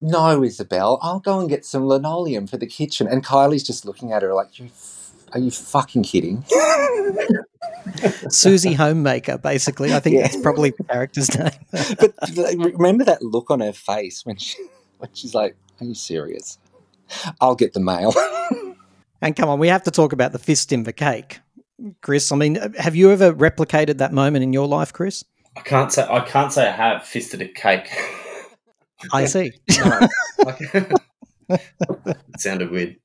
no, 0.00 0.42
Isabel, 0.42 0.98
I'll 1.02 1.20
go 1.20 1.40
and 1.40 1.48
get 1.48 1.66
some 1.66 1.86
linoleum 1.86 2.46
for 2.46 2.56
the 2.56 2.66
kitchen. 2.66 3.06
And 3.06 3.24
Kylie's 3.24 3.62
just 3.62 3.84
looking 3.84 4.12
at 4.12 4.22
her 4.22 4.32
like, 4.32 4.58
you, 4.58 4.66
f- 4.66 4.95
are 5.32 5.40
you 5.40 5.50
fucking 5.50 6.02
kidding? 6.02 6.44
Susie 8.30 8.74
Homemaker, 8.74 9.38
basically. 9.38 9.94
I 9.94 10.00
think 10.00 10.16
Yeah. 10.16 10.22
that's 10.22 10.36
probably 10.36 10.70
the 10.70 10.84
character's 10.84 11.36
name. 11.38 11.50
but 11.98 12.14
like, 12.36 12.58
remember 12.58 13.04
that 13.04 13.22
look 13.22 13.50
on 13.50 13.60
her 13.60 13.72
face 13.72 14.24
when 14.24 14.36
she 14.36 14.56
when 14.98 15.10
she's 15.12 15.34
like, 15.34 15.56
"Are 15.80 15.84
you 15.86 15.94
serious? 15.94 16.58
I'll 17.40 17.54
get 17.54 17.72
the 17.74 17.80
mail." 17.80 18.12
and 19.22 19.36
come 19.36 19.48
on, 19.48 19.58
we 19.58 19.68
have 19.68 19.82
to 19.84 19.90
talk 19.90 20.12
about 20.12 20.32
the 20.32 20.38
fist 20.38 20.72
in 20.72 20.82
the 20.84 20.92
cake. 20.92 21.40
Chris, 22.00 22.32
I 22.32 22.36
mean, 22.36 22.56
have 22.78 22.96
you 22.96 23.10
ever 23.10 23.32
replicated 23.32 23.98
that 23.98 24.12
moment 24.12 24.42
in 24.42 24.52
your 24.52 24.66
life, 24.66 24.92
Chris? 24.92 25.24
I 25.56 25.60
can't 25.60 25.92
say 25.92 26.06
I 26.08 26.20
can't 26.20 26.52
say 26.52 26.68
I 26.68 26.72
have 26.72 27.04
fisted 27.04 27.40
a 27.42 27.48
cake. 27.48 27.88
I 29.12 29.26
see. 29.26 29.52
No. 29.78 30.08
Like- 30.44 30.90
it 31.48 32.40
sounded 32.40 32.70
weird. 32.70 32.96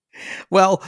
Well, 0.50 0.84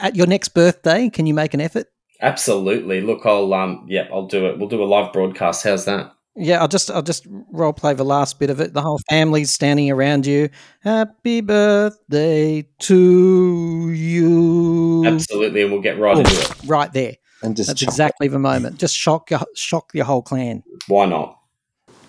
at 0.00 0.16
your 0.16 0.26
next 0.26 0.48
birthday, 0.50 1.08
can 1.10 1.26
you 1.26 1.34
make 1.34 1.54
an 1.54 1.60
effort? 1.60 1.86
Absolutely. 2.20 3.00
Look, 3.00 3.26
I'll 3.26 3.52
um, 3.54 3.86
yep, 3.88 4.08
I'll 4.12 4.26
do 4.26 4.46
it. 4.46 4.58
We'll 4.58 4.68
do 4.68 4.82
a 4.82 4.84
live 4.86 5.12
broadcast. 5.12 5.64
How's 5.64 5.84
that? 5.84 6.12
Yeah, 6.36 6.60
I'll 6.60 6.68
just 6.68 6.90
I'll 6.90 7.02
just 7.02 7.26
role 7.52 7.72
play 7.72 7.94
the 7.94 8.04
last 8.04 8.38
bit 8.40 8.50
of 8.50 8.60
it. 8.60 8.72
The 8.72 8.82
whole 8.82 9.00
family's 9.08 9.52
standing 9.54 9.90
around 9.90 10.26
you. 10.26 10.48
Happy 10.82 11.40
birthday 11.42 12.66
to 12.80 13.90
you. 13.92 15.04
Absolutely, 15.06 15.62
and 15.62 15.70
we'll 15.72 15.80
get 15.80 15.98
right 15.98 16.16
Oh, 16.16 16.20
into 16.20 16.32
it. 16.40 16.52
right 16.66 16.92
there. 16.92 17.14
and 17.42 17.56
just 17.56 17.68
That's 17.68 17.80
chop 17.80 17.88
exactly 17.88 18.28
the 18.28 18.38
moment. 18.38 18.78
Just 18.78 18.96
shock 18.96 19.30
your 19.30 19.40
shock 19.54 19.90
your 19.94 20.06
whole 20.06 20.22
clan. 20.22 20.62
Why 20.88 21.06
not? 21.06 21.38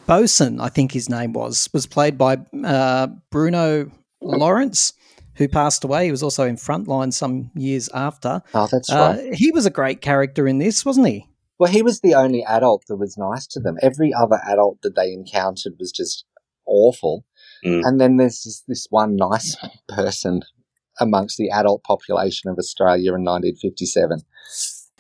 Bosun, 0.08 0.60
I 0.62 0.70
think 0.70 0.92
his 0.92 1.10
name 1.10 1.34
was, 1.34 1.68
was 1.74 1.88
played 1.88 2.16
by 2.18 2.38
uh, 2.64 3.08
Bruno 3.32 3.90
Lawrence, 4.22 4.94
who 5.38 5.48
passed 5.48 5.84
away. 5.84 6.06
He 6.06 6.12
was 6.12 6.24
also 6.24 6.46
in 6.46 6.56
Frontline 6.56 7.14
some 7.14 7.52
years 7.56 7.90
after. 7.94 8.42
Oh, 8.54 8.68
that's 8.72 8.90
Uh, 8.92 9.18
right. 9.20 9.34
he 9.34 9.52
was 9.52 9.66
a 9.66 9.70
great 9.70 10.02
character 10.02 10.48
in 10.48 10.58
this, 10.60 10.86
wasn't 10.86 11.08
he? 11.08 11.28
Well, 11.60 11.72
he 11.72 11.82
was 11.82 12.02
the 12.02 12.14
only 12.16 12.44
adult 12.44 12.84
that 12.88 12.98
was 12.98 13.18
nice 13.18 13.48
to 13.48 13.60
them. 13.60 13.78
Every 13.82 14.14
other 14.14 14.40
adult 14.46 14.82
that 14.84 14.96
they 14.96 15.12
encountered 15.14 15.74
was 15.80 15.92
just 15.92 16.26
awful. 16.66 17.24
Mm. 17.64 17.82
And 17.86 18.02
then 18.02 18.18
there's 18.18 18.44
just 18.44 18.66
this 18.68 18.88
one 18.90 19.16
nice 19.16 19.56
person 19.90 20.42
amongst 21.00 21.38
the 21.38 21.50
adult 21.50 21.84
population 21.84 22.50
of 22.50 22.58
Australia 22.58 23.14
in 23.14 23.24
1957. 23.24 24.22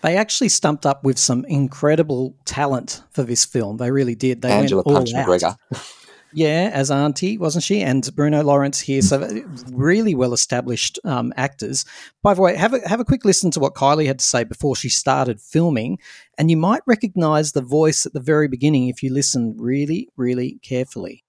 They 0.02 0.18
actually 0.18 0.50
stumped 0.50 0.86
up 0.86 1.04
with 1.04 1.18
some 1.18 1.46
incredible 1.46 2.36
talent 2.46 3.02
for 3.12 3.24
this 3.24 3.44
film. 3.46 3.78
They 3.78 3.92
really 3.92 4.16
did. 4.16 4.42
They 4.42 4.52
Angela 4.52 4.84
went 4.86 4.88
all 4.88 5.04
Punch 5.04 5.14
out. 5.14 5.28
McGregor. 5.28 5.56
Yeah, 6.36 6.70
as 6.74 6.92
Auntie, 6.92 7.38
wasn't 7.38 7.64
she? 7.64 7.82
And 7.82 8.14
Bruno 8.14 8.44
Lawrence 8.44 8.82
here. 8.82 9.02
So 9.02 9.26
really 9.72 10.14
well 10.16 10.34
established 10.34 11.00
um, 11.06 11.32
actors. 11.38 11.86
By 12.24 12.34
the 12.34 12.42
way, 12.42 12.58
have 12.58 12.74
a, 12.74 12.86
have 12.86 13.00
a 13.00 13.06
quick 13.06 13.24
listen 13.24 13.52
to 13.52 13.62
what 13.62 13.74
Kylie 13.74 14.06
had 14.06 14.20
to 14.20 14.26
say 14.26 14.44
before 14.44 14.76
she 14.76 14.90
started 14.90 15.40
filming. 15.40 15.98
And 16.38 16.52
you 16.52 16.58
might 16.58 16.82
recognize 16.86 17.54
the 17.54 17.62
voice 17.62 18.06
at 18.06 18.12
the 18.12 18.20
very 18.20 18.50
beginning 18.50 18.90
if 18.90 19.02
you 19.02 19.14
listen 19.14 19.56
really, 19.58 20.10
really 20.18 20.60
carefully. 20.62 21.24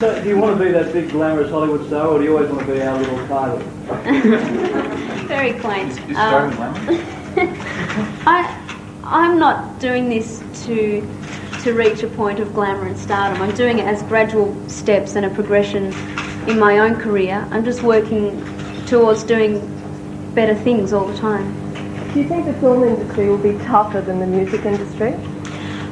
So, 0.00 0.22
do 0.22 0.28
you 0.30 0.38
want 0.38 0.56
to 0.56 0.64
be 0.64 0.72
that 0.72 0.94
big 0.94 1.10
glamorous 1.10 1.50
Hollywood 1.50 1.86
star, 1.86 2.08
or 2.08 2.18
do 2.18 2.24
you 2.24 2.34
always 2.34 2.50
want 2.50 2.66
to 2.66 2.72
be 2.72 2.80
our 2.80 2.98
little 2.98 3.18
Kylie? 3.26 3.62
Very 5.28 5.52
quaint. 5.60 6.00
Um, 6.16 6.50
I, 8.26 8.98
I'm 9.04 9.38
not 9.38 9.80
doing 9.80 10.08
this 10.08 10.42
to 10.64 11.06
to 11.62 11.72
reach 11.72 12.02
a 12.02 12.08
point 12.08 12.40
of 12.40 12.52
glamour 12.54 12.86
and 12.86 12.98
stardom. 12.98 13.42
I'm 13.42 13.54
doing 13.54 13.78
it 13.78 13.86
as 13.86 14.02
gradual 14.04 14.54
steps 14.68 15.16
and 15.16 15.26
a 15.26 15.30
progression 15.30 15.92
in 16.48 16.58
my 16.58 16.78
own 16.78 16.96
career. 16.96 17.46
I'm 17.50 17.64
just 17.64 17.82
working 17.82 18.40
towards 18.86 19.24
doing 19.24 19.60
better 20.34 20.54
things 20.54 20.92
all 20.92 21.06
the 21.06 21.16
time. 21.16 21.52
Do 22.12 22.20
you 22.20 22.28
think 22.28 22.46
the 22.46 22.54
film 22.54 22.84
industry 22.84 23.28
will 23.28 23.38
be 23.38 23.52
tougher 23.64 24.00
than 24.00 24.20
the 24.20 24.26
music 24.26 24.64
industry? 24.64 25.14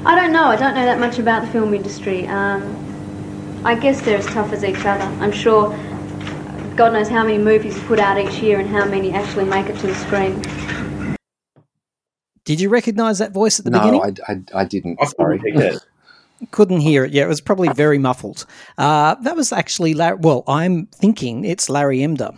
I 0.07 0.15
don't 0.15 0.33
know. 0.33 0.45
I 0.45 0.57
don't 0.57 0.75
know 0.75 0.85
that 0.85 1.01
much 1.01 1.19
about 1.19 1.47
the 1.47 1.49
film 1.49 1.75
industry. 1.75 2.27
Um, 2.27 3.63
I 3.65 3.75
guess 3.75 4.03
they're 4.03 4.19
as 4.19 4.27
tough 4.27 4.53
as 4.53 4.65
each 4.65 4.85
other. 4.85 5.05
I'm 5.23 5.33
sure 5.33 5.71
God 6.77 6.93
knows 6.93 7.09
how 7.09 7.25
many 7.25 7.39
movies 7.39 7.79
are 7.79 7.87
put 7.87 7.99
out 7.99 8.19
each 8.19 8.43
year 8.43 8.61
and 8.61 8.69
how 8.69 8.85
many 8.85 9.13
actually 9.13 9.45
make 9.45 9.67
it 9.67 9.79
to 9.79 9.87
the 9.87 9.95
screen. 9.95 10.43
Did 12.45 12.61
you 12.61 12.69
recognize 12.69 13.19
that 13.19 13.33
voice 13.33 13.59
at 13.59 13.65
the 13.65 13.71
no, 13.71 13.81
beginning? 13.81 14.03
I, 14.29 14.33
I, 14.33 14.61
I 14.61 14.65
didn't. 14.65 14.99
I 15.01 15.07
Sorry. 15.07 15.39
couldn't 15.39 15.61
pick 15.61 15.75
it. 15.75 15.83
Couldn't 16.51 16.81
hear 16.81 17.05
it. 17.05 17.13
Yeah, 17.13 17.25
it 17.25 17.29
was 17.29 17.41
probably 17.41 17.69
very 17.69 17.97
muffled. 17.97 18.45
Uh, 18.77 19.15
that 19.23 19.35
was 19.35 19.51
actually 19.53 19.95
Larry. 19.95 20.19
Well, 20.21 20.43
I'm 20.47 20.87
thinking 20.87 21.45
it's 21.45 21.71
Larry 21.71 22.01
Emdur, 22.01 22.37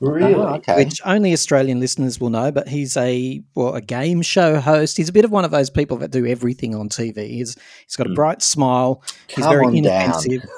Really? 0.00 0.34
Oh, 0.34 0.54
okay. 0.54 0.76
which 0.84 1.00
only 1.04 1.32
Australian 1.32 1.78
listeners 1.78 2.18
will 2.18 2.30
know. 2.30 2.50
But 2.50 2.66
he's 2.66 2.96
a 2.96 3.40
well, 3.54 3.74
a 3.74 3.80
game 3.80 4.22
show 4.22 4.58
host. 4.58 4.96
He's 4.96 5.08
a 5.08 5.12
bit 5.12 5.24
of 5.24 5.30
one 5.30 5.44
of 5.44 5.52
those 5.52 5.70
people 5.70 5.98
that 5.98 6.10
do 6.10 6.26
everything 6.26 6.74
on 6.74 6.88
TV. 6.88 7.28
He's 7.28 7.56
he's 7.86 7.94
got 7.94 8.10
a 8.10 8.14
bright 8.14 8.42
smile. 8.42 9.02
He's 9.28 9.44
Come 9.44 9.52
very 9.52 9.66
on 9.66 9.82
down. 9.82 10.04
inoffensive. 10.04 10.50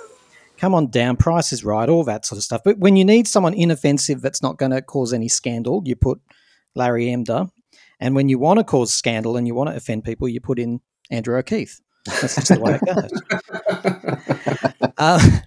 Come 0.57 0.75
on 0.75 0.87
down, 0.87 1.17
price 1.17 1.53
is 1.53 1.65
right, 1.65 1.89
all 1.89 2.05
that 2.05 2.25
sort 2.25 2.39
of 2.39 2.45
stuff. 2.45 2.63
But 2.65 2.79
when 2.79 2.97
you 2.97 3.05
need 3.05 3.29
someone 3.29 3.53
inoffensive 3.53 4.23
that's 4.23 4.41
not 4.41 4.57
going 4.57 4.71
to 4.71 4.81
cause 4.81 5.13
any 5.13 5.29
scandal, 5.29 5.83
you 5.85 5.97
put 5.97 6.21
Larry 6.75 7.07
Emdur. 7.07 7.51
And 8.01 8.15
when 8.15 8.29
you 8.29 8.39
want 8.39 8.59
to 8.59 8.65
cause 8.65 8.93
scandal 8.93 9.37
and 9.37 9.47
you 9.47 9.55
want 9.55 9.71
to 9.71 9.77
offend 9.77 10.05
people, 10.05 10.29
you 10.29 10.41
put 10.41 10.59
in 10.59 10.81
Andrew 11.11 11.37
O'Keefe. 11.37 11.81
That's 12.07 12.35
just 12.35 12.49
the 12.49 12.61
way 12.61 12.79
it 12.81 12.85
goes. 12.85 14.71
Uh, 14.97 15.41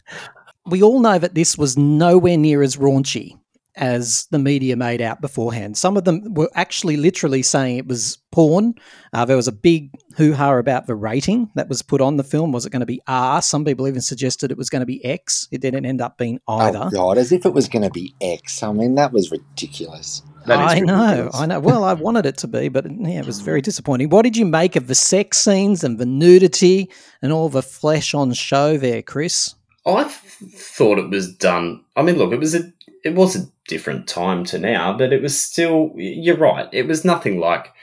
we 0.65 0.83
all 0.83 0.99
know 0.99 1.17
that 1.17 1.33
this 1.33 1.57
was 1.57 1.77
nowhere 1.77 2.35
near 2.35 2.61
as 2.61 2.75
raunchy 2.75 3.39
as 3.77 4.27
the 4.31 4.39
media 4.39 4.75
made 4.75 5.01
out 5.01 5.21
beforehand. 5.21 5.77
Some 5.77 5.95
of 5.95 6.03
them 6.03 6.33
were 6.33 6.49
actually 6.55 6.97
literally 6.97 7.43
saying 7.43 7.77
it 7.77 7.87
was 7.87 8.17
porn. 8.31 8.73
Uh, 9.13 9.23
there 9.23 9.37
was 9.37 9.47
a 9.47 9.51
big 9.51 9.91
hoo 10.15 10.33
ha 10.33 10.57
about 10.57 10.87
the 10.87 10.95
rating 10.95 11.49
that 11.55 11.69
was 11.69 11.81
put 11.81 12.01
on 12.01 12.17
the 12.17 12.23
film. 12.23 12.51
Was 12.51 12.65
it 12.65 12.71
going 12.71 12.81
to 12.81 12.85
be 12.85 13.01
R? 13.07 13.41
Some 13.41 13.63
people 13.63 13.87
even 13.87 14.01
suggested 14.01 14.51
it 14.51 14.57
was 14.57 14.69
going 14.69 14.81
to 14.81 14.85
be 14.87 15.03
X. 15.05 15.47
It 15.51 15.61
didn't 15.61 15.85
end 15.85 16.01
up 16.01 16.17
being 16.17 16.39
either. 16.47 16.85
Oh, 16.85 16.89
God, 16.89 17.17
as 17.17 17.31
if 17.31 17.45
it 17.45 17.53
was 17.53 17.69
going 17.69 17.83
to 17.83 17.91
be 17.91 18.15
X. 18.19 18.63
I 18.63 18.71
mean, 18.73 18.95
that 18.95 19.13
was 19.13 19.31
ridiculous. 19.31 20.23
That 20.47 20.59
I 20.59 20.79
know, 20.79 21.09
ridiculous. 21.09 21.35
I 21.35 21.45
know. 21.45 21.59
Well, 21.59 21.83
I 21.83 21.91
wanted 21.91 22.25
it 22.25 22.37
to 22.37 22.47
be, 22.47 22.69
but 22.69 22.85
yeah, 22.89 23.19
it 23.19 23.25
was 23.25 23.41
very 23.41 23.61
disappointing. 23.61 24.09
What 24.09 24.21
did 24.21 24.37
you 24.37 24.45
make 24.45 24.77
of 24.77 24.87
the 24.87 24.95
sex 24.95 25.37
scenes 25.39 25.83
and 25.83 25.97
the 25.97 26.05
nudity 26.05 26.89
and 27.21 27.33
all 27.33 27.49
the 27.49 27.61
flesh 27.61 28.13
on 28.13 28.31
show 28.31 28.77
there, 28.77 29.01
Chris? 29.01 29.55
I 29.85 30.03
th- 30.03 30.53
thought 30.53 30.99
it 30.99 31.09
was 31.09 31.35
done. 31.35 31.83
I 31.97 32.01
mean, 32.01 32.17
look, 32.17 32.31
it 32.31 32.39
was 32.39 32.55
a 32.55 32.71
it 33.03 33.13
was 33.13 33.35
a 33.35 33.45
different 33.67 34.07
time 34.07 34.45
to 34.45 34.57
now, 34.57 34.97
but 34.97 35.11
it 35.11 35.21
was 35.21 35.37
still. 35.37 35.91
You're 35.95 36.37
right. 36.37 36.69
It 36.71 36.87
was 36.87 37.03
nothing 37.03 37.39
like 37.41 37.73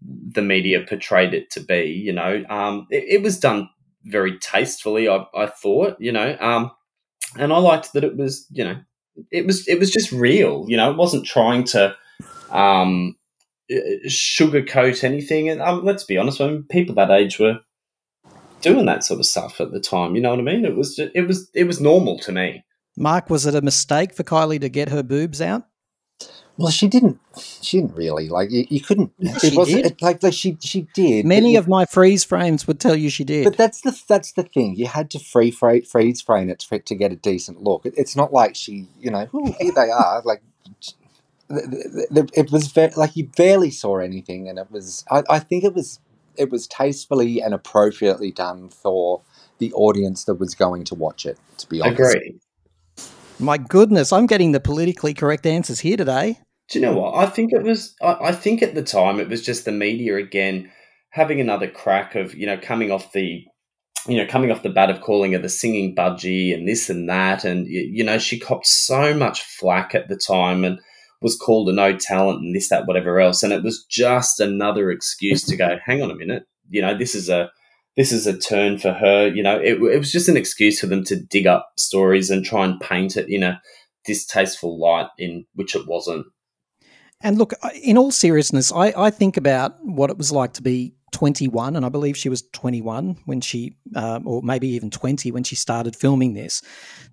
the 0.00 0.42
media 0.42 0.86
portrayed 0.88 1.34
it 1.34 1.50
to 1.50 1.60
be. 1.60 1.84
You 1.84 2.14
know, 2.14 2.44
um, 2.48 2.86
it, 2.90 3.04
it 3.08 3.22
was 3.22 3.38
done 3.38 3.68
very 4.04 4.38
tastefully. 4.38 5.06
I, 5.06 5.26
I 5.34 5.46
thought. 5.48 5.96
You 6.00 6.12
know, 6.12 6.34
um, 6.40 6.70
and 7.38 7.52
I 7.52 7.58
liked 7.58 7.92
that 7.92 8.04
it 8.04 8.16
was. 8.16 8.46
You 8.50 8.64
know, 8.64 8.76
it 9.30 9.44
was 9.44 9.68
it 9.68 9.78
was 9.78 9.90
just 9.90 10.12
real. 10.12 10.64
You 10.66 10.78
know, 10.78 10.90
it 10.90 10.96
wasn't 10.96 11.26
trying 11.26 11.64
to 11.64 11.94
um, 12.56 13.16
sugarcoat 14.06 15.04
anything. 15.04 15.48
And 15.48 15.60
um, 15.62 15.84
let's 15.84 16.04
be 16.04 16.18
honest, 16.18 16.40
I 16.40 16.48
mean, 16.48 16.64
people 16.70 16.94
that 16.96 17.10
age 17.10 17.38
were 17.38 17.60
doing 18.62 18.86
that 18.86 19.04
sort 19.04 19.20
of 19.20 19.26
stuff 19.26 19.60
at 19.60 19.72
the 19.72 19.80
time. 19.80 20.14
You 20.16 20.22
know 20.22 20.30
what 20.30 20.38
I 20.38 20.42
mean? 20.42 20.64
It 20.64 20.76
was 20.76 20.96
just, 20.96 21.12
it 21.14 21.26
was 21.26 21.50
it 21.54 21.64
was 21.64 21.80
normal 21.80 22.18
to 22.20 22.32
me. 22.32 22.64
Mark, 22.96 23.28
was 23.28 23.44
it 23.46 23.54
a 23.54 23.60
mistake 23.62 24.14
for 24.14 24.22
Kylie 24.24 24.60
to 24.60 24.68
get 24.68 24.88
her 24.88 25.02
boobs 25.02 25.40
out? 25.42 25.64
Well, 26.58 26.70
she 26.70 26.88
didn't. 26.88 27.20
She 27.38 27.78
didn't 27.82 27.94
really 27.94 28.30
like. 28.30 28.50
You, 28.50 28.64
you 28.70 28.80
couldn't. 28.80 29.12
Yes, 29.18 29.44
it 29.44 29.50
she 29.50 29.56
wasn't 29.58 29.82
did. 29.82 29.92
it, 29.92 30.00
like 30.02 30.22
like 30.22 30.32
she 30.32 30.56
she 30.62 30.88
did. 30.94 31.24
but 31.24 31.28
Many 31.28 31.52
you- 31.52 31.58
of 31.58 31.68
my 31.68 31.84
freeze 31.84 32.24
frames 32.24 32.66
would 32.66 32.80
tell 32.80 32.96
you 32.96 33.10
she 33.10 33.24
did. 33.24 33.44
But 33.44 33.58
that's 33.58 33.82
the 33.82 34.00
that's 34.08 34.32
the 34.32 34.44
thing. 34.44 34.74
You 34.74 34.86
had 34.86 35.10
to 35.10 35.18
free 35.18 35.50
fra- 35.50 35.84
freeze 35.84 36.22
frame 36.22 36.48
it 36.48 36.62
for, 36.66 36.78
to 36.78 36.94
get 36.94 37.12
a 37.12 37.16
decent 37.16 37.62
look. 37.62 37.84
It, 37.84 37.92
it's 37.98 38.16
not 38.16 38.32
like 38.32 38.56
she, 38.56 38.88
you 38.98 39.10
know, 39.10 39.28
"Ooh, 39.34 39.54
here 39.60 39.72
they 39.76 39.90
are. 39.90 40.22
Like 40.24 40.42
th- 41.48 41.70
th- 41.70 42.08
th- 42.14 42.30
it 42.34 42.50
was 42.50 42.68
ve- 42.68 42.92
like 42.96 43.16
you 43.16 43.28
barely 43.36 43.70
saw 43.70 43.98
anything, 43.98 44.48
and 44.48 44.58
it 44.58 44.70
was. 44.70 45.04
I, 45.10 45.22
I 45.28 45.38
think 45.38 45.64
it 45.64 45.74
was 45.74 46.00
it 46.36 46.50
was 46.50 46.66
tastefully 46.66 47.40
and 47.40 47.54
appropriately 47.54 48.30
done 48.30 48.68
for 48.68 49.22
the 49.58 49.72
audience 49.72 50.24
that 50.24 50.34
was 50.34 50.54
going 50.54 50.84
to 50.84 50.94
watch 50.94 51.24
it. 51.26 51.38
To 51.58 51.68
be 51.68 51.80
honest, 51.80 52.00
Agree. 52.00 52.36
My 53.38 53.58
goodness, 53.58 54.12
I'm 54.12 54.26
getting 54.26 54.52
the 54.52 54.60
politically 54.60 55.14
correct 55.14 55.46
answers 55.46 55.80
here 55.80 55.96
today. 55.96 56.38
Do 56.70 56.78
you 56.78 56.84
know 56.84 56.94
what? 56.94 57.14
I 57.14 57.26
think 57.26 57.52
it 57.52 57.62
was. 57.62 57.94
I, 58.02 58.16
I 58.28 58.32
think 58.32 58.62
at 58.62 58.74
the 58.74 58.82
time 58.82 59.20
it 59.20 59.28
was 59.28 59.44
just 59.44 59.64
the 59.64 59.72
media 59.72 60.16
again 60.16 60.70
having 61.10 61.40
another 61.40 61.68
crack 61.68 62.14
of 62.14 62.34
you 62.34 62.46
know 62.46 62.58
coming 62.58 62.90
off 62.90 63.12
the 63.12 63.44
you 64.08 64.16
know 64.16 64.26
coming 64.26 64.50
off 64.50 64.62
the 64.62 64.70
bat 64.70 64.90
of 64.90 65.00
calling 65.00 65.32
her 65.32 65.38
the 65.38 65.48
singing 65.48 65.94
budgie 65.94 66.54
and 66.54 66.68
this 66.68 66.90
and 66.90 67.08
that 67.08 67.44
and 67.44 67.66
you, 67.66 67.80
you 67.80 68.04
know 68.04 68.18
she 68.18 68.38
copped 68.38 68.66
so 68.66 69.14
much 69.14 69.42
flack 69.42 69.94
at 69.94 70.08
the 70.08 70.16
time 70.16 70.64
and 70.64 70.78
was 71.22 71.36
called 71.36 71.68
a 71.68 71.72
no 71.72 71.96
talent 71.96 72.40
and 72.40 72.54
this 72.54 72.68
that 72.68 72.86
whatever 72.86 73.20
else. 73.20 73.42
And 73.42 73.52
it 73.52 73.62
was 73.62 73.84
just 73.84 74.40
another 74.40 74.90
excuse 74.90 75.42
to 75.44 75.56
go 75.56 75.78
hang 75.84 76.02
on 76.02 76.10
a 76.10 76.16
minute. 76.16 76.44
You 76.68 76.82
know 76.82 76.96
this 76.96 77.14
is 77.14 77.28
a 77.28 77.50
this 77.96 78.12
is 78.12 78.26
a 78.26 78.36
turn 78.36 78.78
for 78.78 78.92
her. 78.92 79.28
You 79.28 79.42
know 79.42 79.58
it, 79.58 79.74
it 79.74 79.98
was 79.98 80.12
just 80.12 80.28
an 80.28 80.36
excuse 80.36 80.80
for 80.80 80.86
them 80.86 81.04
to 81.04 81.16
dig 81.16 81.46
up 81.46 81.70
stories 81.76 82.30
and 82.30 82.44
try 82.44 82.64
and 82.64 82.80
paint 82.80 83.16
it 83.16 83.28
in 83.28 83.42
a 83.42 83.60
distasteful 84.04 84.78
light 84.78 85.08
in 85.18 85.46
which 85.54 85.74
it 85.74 85.86
wasn't. 85.86 86.26
And 87.22 87.38
look, 87.38 87.54
uh, 87.62 87.70
in 87.82 87.96
all 87.96 88.10
seriousness, 88.10 88.70
I, 88.72 88.92
I 88.96 89.10
think 89.10 89.36
about 89.36 89.82
what 89.82 90.10
it 90.10 90.18
was 90.18 90.30
like 90.30 90.52
to 90.54 90.62
be 90.62 90.95
21, 91.12 91.76
and 91.76 91.86
I 91.86 91.88
believe 91.88 92.16
she 92.16 92.28
was 92.28 92.42
21 92.52 93.16
when 93.24 93.40
she, 93.40 93.76
um, 93.94 94.26
or 94.26 94.42
maybe 94.42 94.68
even 94.68 94.90
20 94.90 95.30
when 95.30 95.44
she 95.44 95.56
started 95.56 95.96
filming 95.96 96.34
this, 96.34 96.62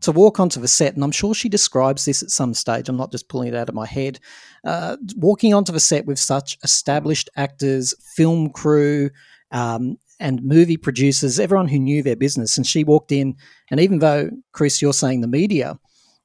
to 0.01 0.11
walk 0.11 0.39
onto 0.39 0.59
the 0.59 0.67
set. 0.67 0.95
And 0.95 1.03
I'm 1.03 1.11
sure 1.11 1.33
she 1.33 1.49
describes 1.49 2.05
this 2.05 2.23
at 2.23 2.29
some 2.29 2.53
stage. 2.53 2.89
I'm 2.89 2.97
not 2.97 3.11
just 3.11 3.29
pulling 3.29 3.49
it 3.49 3.55
out 3.55 3.69
of 3.69 3.75
my 3.75 3.85
head. 3.85 4.19
Uh, 4.63 4.97
walking 5.15 5.53
onto 5.53 5.71
the 5.71 5.79
set 5.79 6.05
with 6.05 6.19
such 6.19 6.57
established 6.63 7.29
actors, 7.35 7.93
film 8.15 8.49
crew, 8.49 9.09
um, 9.51 9.97
and 10.19 10.43
movie 10.43 10.77
producers, 10.77 11.39
everyone 11.39 11.67
who 11.67 11.79
knew 11.79 12.01
their 12.01 12.15
business. 12.15 12.57
And 12.57 12.65
she 12.65 12.83
walked 12.83 13.11
in, 13.11 13.35
and 13.69 13.79
even 13.79 13.99
though, 13.99 14.29
Chris, 14.53 14.81
you're 14.81 14.93
saying 14.93 15.21
the 15.21 15.27
media 15.27 15.77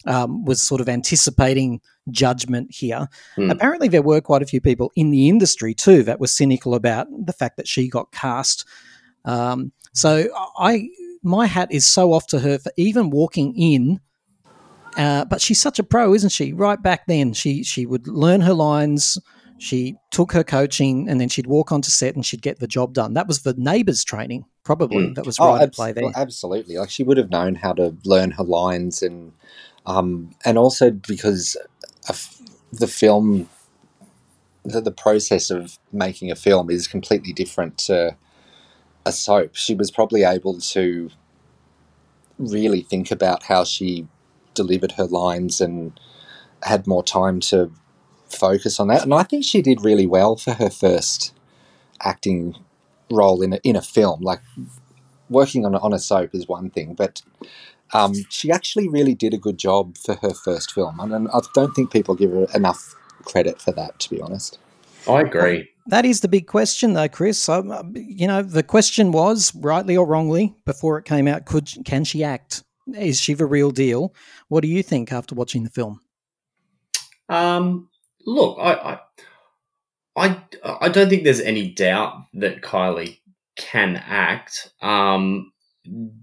um, 0.06 0.44
was 0.44 0.62
sort 0.62 0.80
of 0.80 0.88
anticipating 0.88 1.80
judgment 2.10 2.68
here, 2.74 3.08
Hmm. 3.36 3.50
apparently 3.50 3.88
there 3.88 4.02
were 4.02 4.20
quite 4.20 4.42
a 4.42 4.46
few 4.46 4.60
people 4.60 4.90
in 4.96 5.10
the 5.10 5.28
industry 5.28 5.74
too 5.74 6.02
that 6.04 6.20
were 6.20 6.26
cynical 6.28 6.74
about 6.74 7.06
the 7.26 7.32
fact 7.32 7.56
that 7.56 7.68
she 7.68 7.88
got 7.88 8.12
cast. 8.12 8.64
Um, 9.24 9.72
so 9.92 10.28
I, 10.58 10.88
my 11.22 11.46
hat 11.46 11.68
is 11.70 11.84
so 11.84 12.12
off 12.12 12.26
to 12.28 12.38
her 12.38 12.58
for 12.58 12.72
even 12.76 13.10
walking 13.10 13.54
in. 13.56 14.00
Uh, 14.96 15.24
but 15.26 15.40
she's 15.40 15.60
such 15.60 15.78
a 15.78 15.82
pro, 15.84 16.14
isn't 16.14 16.30
she? 16.30 16.52
Right 16.52 16.82
back 16.82 17.06
then, 17.06 17.32
she 17.32 17.62
she 17.62 17.86
would 17.86 18.08
learn 18.08 18.40
her 18.40 18.54
lines. 18.54 19.18
She 19.58 19.96
took 20.10 20.32
her 20.32 20.42
coaching, 20.42 21.08
and 21.08 21.20
then 21.20 21.28
she'd 21.28 21.46
walk 21.46 21.70
onto 21.72 21.90
set 21.90 22.14
and 22.14 22.24
she'd 22.24 22.42
get 22.42 22.58
the 22.58 22.66
job 22.66 22.94
done. 22.94 23.14
That 23.14 23.28
was 23.28 23.42
the 23.42 23.54
neighbours 23.58 24.02
training, 24.02 24.44
probably. 24.64 25.08
Mm. 25.08 25.14
That 25.16 25.26
was 25.26 25.36
Oh, 25.38 25.48
right 25.50 25.56
at 25.62 25.68
abs- 25.68 25.76
play 25.76 25.92
there. 25.92 26.10
Absolutely, 26.16 26.76
like 26.78 26.90
she 26.90 27.02
would 27.04 27.16
have 27.18 27.30
known 27.30 27.54
how 27.56 27.74
to 27.74 27.94
learn 28.04 28.30
her 28.32 28.44
lines, 28.44 29.02
and 29.02 29.32
um, 29.88 30.30
and 30.44 30.58
also 30.58 30.90
because 30.90 31.56
the 32.72 32.86
film, 32.86 33.48
the, 34.64 34.82
the 34.82 34.92
process 34.92 35.50
of 35.50 35.78
making 35.92 36.30
a 36.30 36.36
film 36.36 36.70
is 36.70 36.86
completely 36.86 37.32
different 37.32 37.78
to 37.78 38.14
a 39.06 39.12
soap. 39.12 39.56
She 39.56 39.74
was 39.74 39.90
probably 39.90 40.24
able 40.24 40.60
to 40.60 41.10
really 42.38 42.82
think 42.82 43.10
about 43.10 43.44
how 43.44 43.64
she 43.64 44.06
delivered 44.54 44.92
her 44.92 45.06
lines 45.06 45.60
and 45.60 45.98
had 46.62 46.86
more 46.86 47.02
time 47.02 47.40
to 47.40 47.72
focus 48.28 48.78
on 48.78 48.88
that. 48.88 49.04
And 49.04 49.14
I 49.14 49.22
think 49.22 49.44
she 49.44 49.62
did 49.62 49.82
really 49.82 50.06
well 50.06 50.36
for 50.36 50.52
her 50.52 50.70
first 50.70 51.34
acting 52.02 52.56
role 53.10 53.40
in 53.42 53.54
a, 53.54 53.56
in 53.64 53.74
a 53.74 53.82
film. 53.82 54.20
Like 54.20 54.40
working 55.30 55.64
on 55.64 55.74
on 55.74 55.94
a 55.94 55.98
soap 55.98 56.34
is 56.34 56.46
one 56.46 56.70
thing, 56.70 56.94
but 56.94 57.22
um, 57.92 58.14
she 58.28 58.50
actually 58.50 58.88
really 58.88 59.14
did 59.14 59.34
a 59.34 59.38
good 59.38 59.58
job 59.58 59.96
for 59.96 60.14
her 60.16 60.34
first 60.34 60.72
film, 60.72 61.00
and, 61.00 61.12
and 61.12 61.28
I 61.32 61.40
don't 61.54 61.74
think 61.74 61.92
people 61.92 62.14
give 62.14 62.30
her 62.30 62.46
enough 62.54 62.94
credit 63.24 63.60
for 63.60 63.72
that. 63.72 63.98
To 64.00 64.10
be 64.10 64.20
honest, 64.20 64.58
I 65.08 65.20
agree. 65.22 65.68
That 65.86 66.04
is 66.04 66.20
the 66.20 66.28
big 66.28 66.46
question, 66.46 66.92
though, 66.92 67.08
Chris. 67.08 67.48
Um, 67.48 67.92
you 67.94 68.26
know, 68.26 68.42
the 68.42 68.62
question 68.62 69.10
was, 69.10 69.54
rightly 69.54 69.96
or 69.96 70.06
wrongly, 70.06 70.54
before 70.66 70.98
it 70.98 71.04
came 71.04 71.26
out, 71.26 71.46
could 71.46 71.68
can 71.84 72.04
she 72.04 72.22
act? 72.22 72.62
Is 72.94 73.20
she 73.20 73.34
the 73.34 73.46
real 73.46 73.70
deal? 73.70 74.14
What 74.48 74.60
do 74.62 74.68
you 74.68 74.82
think 74.82 75.12
after 75.12 75.34
watching 75.34 75.64
the 75.64 75.70
film? 75.70 76.00
Um, 77.28 77.88
look, 78.26 78.58
I, 78.60 79.00
I, 80.16 80.26
I, 80.26 80.42
I 80.80 80.88
don't 80.88 81.08
think 81.08 81.24
there's 81.24 81.40
any 81.40 81.70
doubt 81.70 82.24
that 82.34 82.62
Kylie 82.62 83.18
can 83.56 83.96
act. 83.96 84.72
Um, 84.80 85.52
d- 85.57 85.57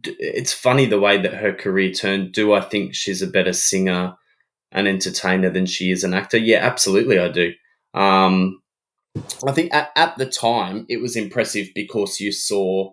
it's 0.03 0.53
funny 0.53 0.86
the 0.86 0.99
way 0.99 1.22
that 1.22 1.34
her 1.36 1.53
career 1.53 1.91
turned. 1.91 2.34
Do 2.34 2.53
I 2.53 2.61
think 2.61 2.93
she's 2.93 3.22
a 3.22 3.28
better 3.28 3.53
singer 3.53 4.16
and 4.72 4.88
entertainer 4.88 5.49
than 5.49 5.66
she 5.66 5.91
is 5.91 6.03
an 6.03 6.13
actor? 6.13 6.38
Yeah, 6.38 6.59
absolutely, 6.59 7.20
I 7.20 7.30
do. 7.30 7.53
Um, 7.93 8.61
I 9.47 9.51
think 9.51 9.74
at, 9.74 9.91
at 9.95 10.18
the 10.18 10.26
time 10.26 10.86
it 10.89 11.01
was 11.01 11.16
impressive 11.16 11.70
because 11.74 12.20
you 12.20 12.32
saw 12.32 12.91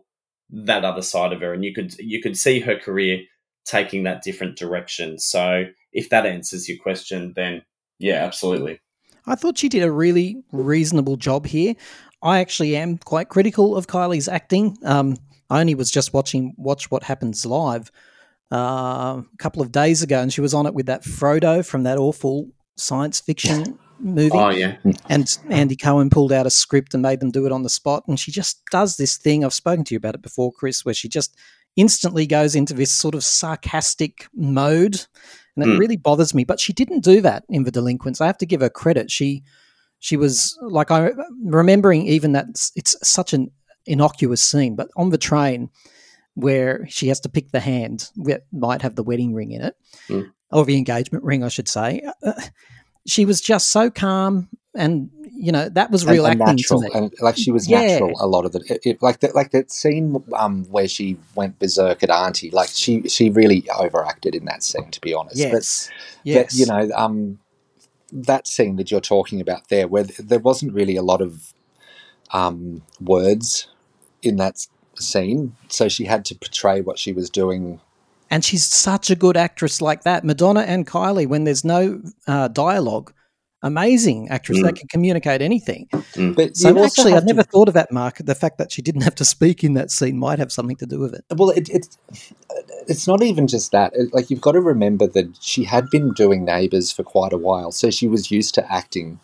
that 0.50 0.84
other 0.84 1.02
side 1.02 1.32
of 1.32 1.40
her, 1.40 1.52
and 1.52 1.64
you 1.64 1.74
could 1.74 1.94
you 1.98 2.20
could 2.22 2.36
see 2.36 2.60
her 2.60 2.76
career 2.76 3.20
taking 3.64 4.04
that 4.04 4.22
different 4.22 4.56
direction. 4.56 5.18
So, 5.18 5.64
if 5.92 6.10
that 6.10 6.26
answers 6.26 6.68
your 6.68 6.78
question, 6.78 7.32
then 7.34 7.62
yeah, 7.98 8.24
absolutely. 8.24 8.80
I 9.26 9.34
thought 9.34 9.58
she 9.58 9.68
did 9.68 9.82
a 9.82 9.92
really 9.92 10.42
reasonable 10.52 11.16
job 11.16 11.46
here. 11.46 11.74
I 12.22 12.40
actually 12.40 12.76
am 12.76 12.98
quite 12.98 13.28
critical 13.28 13.76
of 13.76 13.86
Kylie's 13.86 14.28
acting. 14.28 14.76
Um, 14.84 15.16
I 15.52 15.60
only 15.60 15.74
was 15.74 15.90
just 15.90 16.14
watching 16.14 16.54
Watch 16.56 16.90
What 16.90 17.02
Happens 17.02 17.44
Live 17.44 17.90
uh, 18.50 18.56
a 19.20 19.36
couple 19.38 19.60
of 19.62 19.70
days 19.70 20.02
ago, 20.02 20.18
and 20.20 20.32
she 20.32 20.40
was 20.40 20.54
on 20.54 20.66
it 20.66 20.72
with 20.74 20.86
that 20.86 21.02
Frodo 21.04 21.64
from 21.64 21.82
that 21.82 21.98
awful 21.98 22.48
science 22.76 23.20
fiction 23.20 23.78
movie. 24.00 24.30
Oh 24.32 24.48
yeah. 24.48 24.76
And 25.10 25.26
Andy 25.50 25.76
Cohen 25.76 26.08
pulled 26.10 26.32
out 26.32 26.46
a 26.46 26.50
script 26.50 26.94
and 26.94 27.02
made 27.02 27.20
them 27.20 27.30
do 27.30 27.44
it 27.44 27.52
on 27.52 27.62
the 27.64 27.68
spot. 27.68 28.04
And 28.08 28.18
she 28.18 28.32
just 28.32 28.62
does 28.70 28.96
this 28.96 29.18
thing. 29.18 29.44
I've 29.44 29.52
spoken 29.52 29.84
to 29.84 29.94
you 29.94 29.98
about 29.98 30.14
it 30.14 30.22
before, 30.22 30.52
Chris, 30.52 30.84
where 30.86 30.94
she 30.94 31.08
just 31.08 31.36
instantly 31.76 32.26
goes 32.26 32.54
into 32.54 32.72
this 32.74 32.90
sort 32.90 33.14
of 33.14 33.22
sarcastic 33.22 34.26
mode. 34.34 35.06
And 35.54 35.64
it 35.64 35.68
Mm. 35.76 35.78
really 35.78 35.96
bothers 35.98 36.32
me. 36.34 36.44
But 36.44 36.60
she 36.60 36.72
didn't 36.72 37.04
do 37.04 37.20
that 37.20 37.44
in 37.50 37.64
The 37.64 37.70
Delinquents. 37.70 38.22
I 38.22 38.26
have 38.26 38.38
to 38.38 38.46
give 38.46 38.62
her 38.62 38.70
credit. 38.70 39.10
She 39.10 39.42
she 39.98 40.16
was 40.16 40.58
like 40.62 40.90
I 40.90 41.10
remembering 41.44 42.06
even 42.08 42.32
that 42.32 42.46
it's, 42.48 42.72
it's 42.74 42.96
such 43.02 43.32
an 43.34 43.50
innocuous 43.86 44.40
scene, 44.42 44.76
but 44.76 44.88
on 44.96 45.10
the 45.10 45.18
train 45.18 45.70
where 46.34 46.86
she 46.88 47.08
has 47.08 47.20
to 47.20 47.28
pick 47.28 47.50
the 47.52 47.60
hand 47.60 48.10
that 48.16 48.44
might 48.52 48.82
have 48.82 48.94
the 48.94 49.02
wedding 49.02 49.34
ring 49.34 49.52
in 49.52 49.62
it, 49.62 49.76
Mm. 50.08 50.32
or 50.50 50.64
the 50.64 50.76
engagement 50.76 51.24
ring, 51.24 51.44
I 51.44 51.48
should 51.48 51.68
say. 51.68 52.02
Uh, 52.22 52.32
she 53.06 53.24
was 53.24 53.40
just 53.40 53.70
so 53.70 53.90
calm, 53.90 54.48
and 54.74 55.10
you 55.34 55.50
know 55.52 55.68
that 55.70 55.90
was 55.90 56.06
real 56.06 56.24
and 56.24 56.40
acting 56.40 56.56
natural, 56.56 56.82
and 56.94 57.12
like 57.20 57.36
she 57.36 57.50
was 57.50 57.68
Yeah. 57.68 57.80
natural 57.86 58.12
a 58.20 58.26
lot 58.26 58.44
of 58.46 58.54
it. 58.54 58.62
it, 58.70 58.80
it- 58.86 59.02
like 59.02 59.20
that, 59.20 59.34
like 59.34 59.50
that 59.50 59.70
scene 59.72 60.22
um, 60.34 60.64
where 60.70 60.86
she 60.88 61.18
went 61.34 61.58
berserk 61.58 62.02
at 62.02 62.10
Auntie. 62.10 62.50
Like 62.50 62.68
she, 62.72 63.02
she 63.08 63.28
really 63.28 63.64
overacted 63.76 64.34
in 64.34 64.44
that 64.46 64.62
scene. 64.62 64.90
To 64.92 65.00
be 65.00 65.12
honest, 65.12 65.36
Yes, 65.36 65.50
but, 65.50 65.92
yes. 66.24 66.44
but 66.44 66.54
you 66.54 66.66
know, 66.66 66.94
um, 66.96 67.38
that 68.12 68.46
scene 68.46 68.76
that 68.76 68.90
you're 68.90 69.00
talking 69.00 69.40
about 69.40 69.68
there, 69.68 69.88
where 69.88 70.04
th- 70.04 70.18
there 70.20 70.38
wasn't 70.38 70.72
really 70.72 70.96
a 70.96 71.02
lot 71.02 71.20
of 71.20 71.52
um, 72.32 72.82
words 73.00 73.66
in 74.22 74.36
that 74.36 74.66
scene, 74.98 75.54
so 75.68 75.88
she 75.88 76.04
had 76.04 76.24
to 76.26 76.34
portray 76.34 76.80
what 76.80 76.98
she 76.98 77.12
was 77.12 77.30
doing. 77.30 77.80
and 78.30 78.44
she's 78.44 78.64
such 78.64 79.10
a 79.10 79.14
good 79.16 79.36
actress 79.36 79.82
like 79.82 80.04
that. 80.04 80.24
Madonna 80.24 80.60
and 80.60 80.86
Kylie, 80.86 81.26
when 81.26 81.44
there's 81.44 81.64
no 81.64 82.00
uh, 82.26 82.48
dialogue, 82.48 83.12
amazing 83.62 84.28
actress 84.30 84.60
that 84.62 84.74
Mm. 84.74 84.78
can 84.78 84.88
communicate 84.88 85.42
anything. 85.42 85.86
But 85.92 86.56
So 86.56 86.70
you 86.70 86.78
also 86.78 86.84
actually, 86.86 87.12
have 87.12 87.22
I'd 87.24 87.28
to- 87.28 87.34
never 87.34 87.42
thought 87.42 87.68
of 87.68 87.74
that, 87.74 87.92
Mark. 87.92 88.18
The 88.24 88.34
fact 88.34 88.56
that 88.58 88.72
she 88.72 88.80
didn't 88.82 89.02
have 89.02 89.14
to 89.16 89.24
speak 89.24 89.62
in 89.62 89.74
that 89.74 89.90
scene 89.90 90.16
might 90.18 90.38
have 90.38 90.50
something 90.50 90.76
to 90.76 90.86
do 90.86 90.98
with 90.98 91.12
it. 91.14 91.24
Well, 91.36 91.50
it, 91.50 91.68
it's 91.68 91.98
it's 92.88 93.06
not 93.06 93.22
even 93.22 93.46
just 93.46 93.70
that. 93.72 93.92
It- 93.94 94.12
like 94.14 94.30
you've 94.30 94.40
got 94.40 94.52
to 94.52 94.60
remember 94.60 95.06
that 95.08 95.26
she 95.40 95.64
had 95.64 95.90
been 95.90 96.12
doing 96.12 96.44
Neighbours 96.44 96.90
for 96.90 97.02
quite 97.02 97.32
a 97.32 97.38
while, 97.38 97.70
so 97.70 97.90
she 97.90 98.08
was 98.08 98.30
used 98.30 98.54
to 98.54 98.72
acting. 98.72 99.20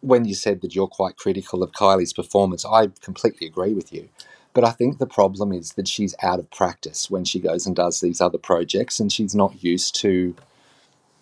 When 0.00 0.24
you 0.24 0.34
said 0.34 0.60
that 0.60 0.74
you're 0.74 0.88
quite 0.88 1.16
critical 1.16 1.62
of 1.62 1.72
Kylie's 1.72 2.12
performance, 2.12 2.64
I 2.64 2.88
completely 3.00 3.46
agree 3.46 3.74
with 3.74 3.92
you. 3.92 4.08
But 4.54 4.64
I 4.64 4.70
think 4.70 4.98
the 4.98 5.06
problem 5.06 5.52
is 5.52 5.72
that 5.72 5.88
she's 5.88 6.14
out 6.22 6.38
of 6.38 6.50
practice 6.50 7.10
when 7.10 7.24
she 7.24 7.40
goes 7.40 7.66
and 7.66 7.76
does 7.76 8.00
these 8.00 8.20
other 8.20 8.38
projects, 8.38 9.00
and 9.00 9.12
she's 9.12 9.34
not 9.34 9.62
used 9.62 9.94
to 9.96 10.34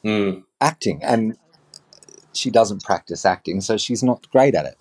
Mm. 0.05 0.45
acting. 0.61 1.03
And 1.03 1.37
she 2.33 2.51
doesn't 2.51 2.85
practice 2.85 3.25
acting, 3.25 3.61
so 3.61 3.77
she's 3.77 4.03
not 4.03 4.31
great 4.31 4.55
at 4.55 4.67
it. 4.67 4.77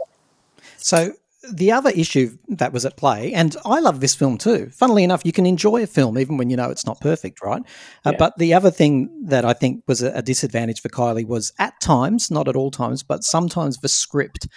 So 0.78 1.14
the 1.54 1.72
other 1.72 1.89
issue 1.91 2.38
that 2.50 2.74
was 2.74 2.86
at 2.86 2.98
play, 2.98 3.34
and 3.34 3.56
I 3.66 3.80
love 3.80 4.00
this 4.00 4.16
film 4.16 4.38
too. 4.38 4.70
Funnily 4.74 5.04
enough, 5.04 5.22
you 5.26 5.32
can 5.32 5.46
enjoy 5.46 5.84
a 5.84 5.88
film 5.88 6.18
even 6.18 6.38
when 6.38 6.50
you 6.50 6.58
know 6.58 6.70
it's 6.70 6.86
not 6.86 7.00
perfect, 7.02 7.41
right? 7.43 7.62
Uh, 8.06 8.12
Yeah. 8.12 8.18
but 8.18 8.38
the 8.38 8.54
other 8.54 8.72
thing 8.72 9.10
that 9.26 9.46
I 9.46 9.54
think 9.54 9.84
was 9.88 10.02
a, 10.02 10.12
a 10.12 10.22
disadvantage 10.22 10.82
for 10.82 10.89
Kylie 10.89 11.26
was 11.28 11.52
at 11.60 11.80
times, 11.82 12.30
not 12.32 12.48
at 12.48 12.56
all 12.56 12.72
times, 12.72 13.04
but 13.04 13.24
sometimes 13.24 13.78
the 13.78 13.89
script. 13.89 14.48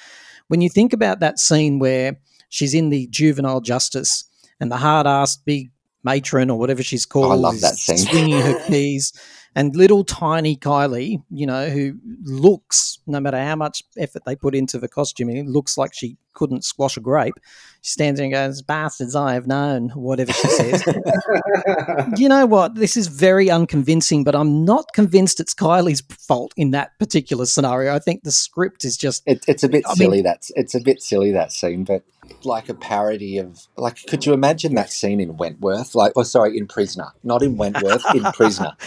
When 0.48 0.60
you 0.60 0.68
think 0.70 0.92
about 0.92 1.20
that 1.20 1.38
scene 1.38 1.78
where 1.78 2.18
she's 2.48 2.74
in 2.74 2.88
the 2.90 3.06
juvenile 3.08 3.60
justice 3.60 4.24
and 4.60 4.72
the 4.72 4.76
hard-assed 4.78 5.38
big 5.44 5.70
matron 6.04 6.48
or 6.50 6.58
whatever 6.58 6.82
she's 6.82 7.04
called 7.04 7.26
Oh, 7.26 7.30
I 7.32 7.34
love 7.34 7.56
is 7.56 7.60
that 7.60 7.74
scene. 7.74 7.98
swinging 7.98 8.40
her 8.40 8.58
keys 8.66 9.12
and 9.54 9.74
little 9.74 10.04
tiny 10.04 10.56
Kylie, 10.56 11.22
you 11.30 11.44
know, 11.46 11.68
who 11.68 11.94
looks, 12.22 12.98
no 13.06 13.18
matter 13.20 13.42
how 13.42 13.56
much 13.56 13.82
effort 13.98 14.22
they 14.24 14.36
put 14.36 14.54
into 14.54 14.78
the 14.78 14.88
costuming, 14.88 15.50
looks 15.50 15.76
like 15.76 15.92
she 15.92 16.16
couldn't 16.38 16.64
squash 16.64 16.96
a 16.96 17.00
grape. 17.00 17.34
She 17.82 17.92
stands 17.92 18.18
there 18.18 18.24
and 18.24 18.32
goes, 18.32 18.62
Bastards 18.62 19.14
I 19.14 19.34
have 19.34 19.46
known, 19.46 19.90
whatever 19.90 20.32
she 20.32 20.48
says. 20.48 20.84
you 22.16 22.28
know 22.28 22.46
what? 22.46 22.76
This 22.76 22.96
is 22.96 23.08
very 23.08 23.50
unconvincing, 23.50 24.24
but 24.24 24.34
I'm 24.34 24.64
not 24.64 24.86
convinced 24.94 25.40
it's 25.40 25.54
Kylie's 25.54 26.02
fault 26.26 26.52
in 26.56 26.70
that 26.72 26.98
particular 26.98 27.46
scenario. 27.46 27.94
I 27.94 27.98
think 27.98 28.22
the 28.22 28.32
script 28.32 28.84
is 28.84 28.96
just. 28.96 29.22
It, 29.26 29.44
it's 29.48 29.64
a 29.64 29.68
bit 29.68 29.84
I 29.86 29.90
mean- 29.90 29.96
silly. 29.96 30.22
that's 30.22 30.50
it's 30.56 30.74
a 30.74 30.80
bit 30.80 31.02
silly 31.02 31.32
that 31.32 31.52
scene, 31.52 31.84
but 31.84 32.02
like 32.44 32.68
a 32.68 32.74
parody 32.74 33.38
of 33.38 33.66
like. 33.76 34.04
Could 34.06 34.26
you 34.26 34.32
imagine 34.32 34.74
that 34.74 34.90
scene 34.92 35.20
in 35.20 35.36
Wentworth? 35.36 35.94
Like, 35.94 36.12
oh, 36.16 36.22
sorry, 36.22 36.56
in 36.58 36.66
Prisoner, 36.66 37.08
not 37.22 37.42
in 37.42 37.56
Wentworth, 37.56 38.04
in 38.14 38.22
Prisoner. 38.32 38.72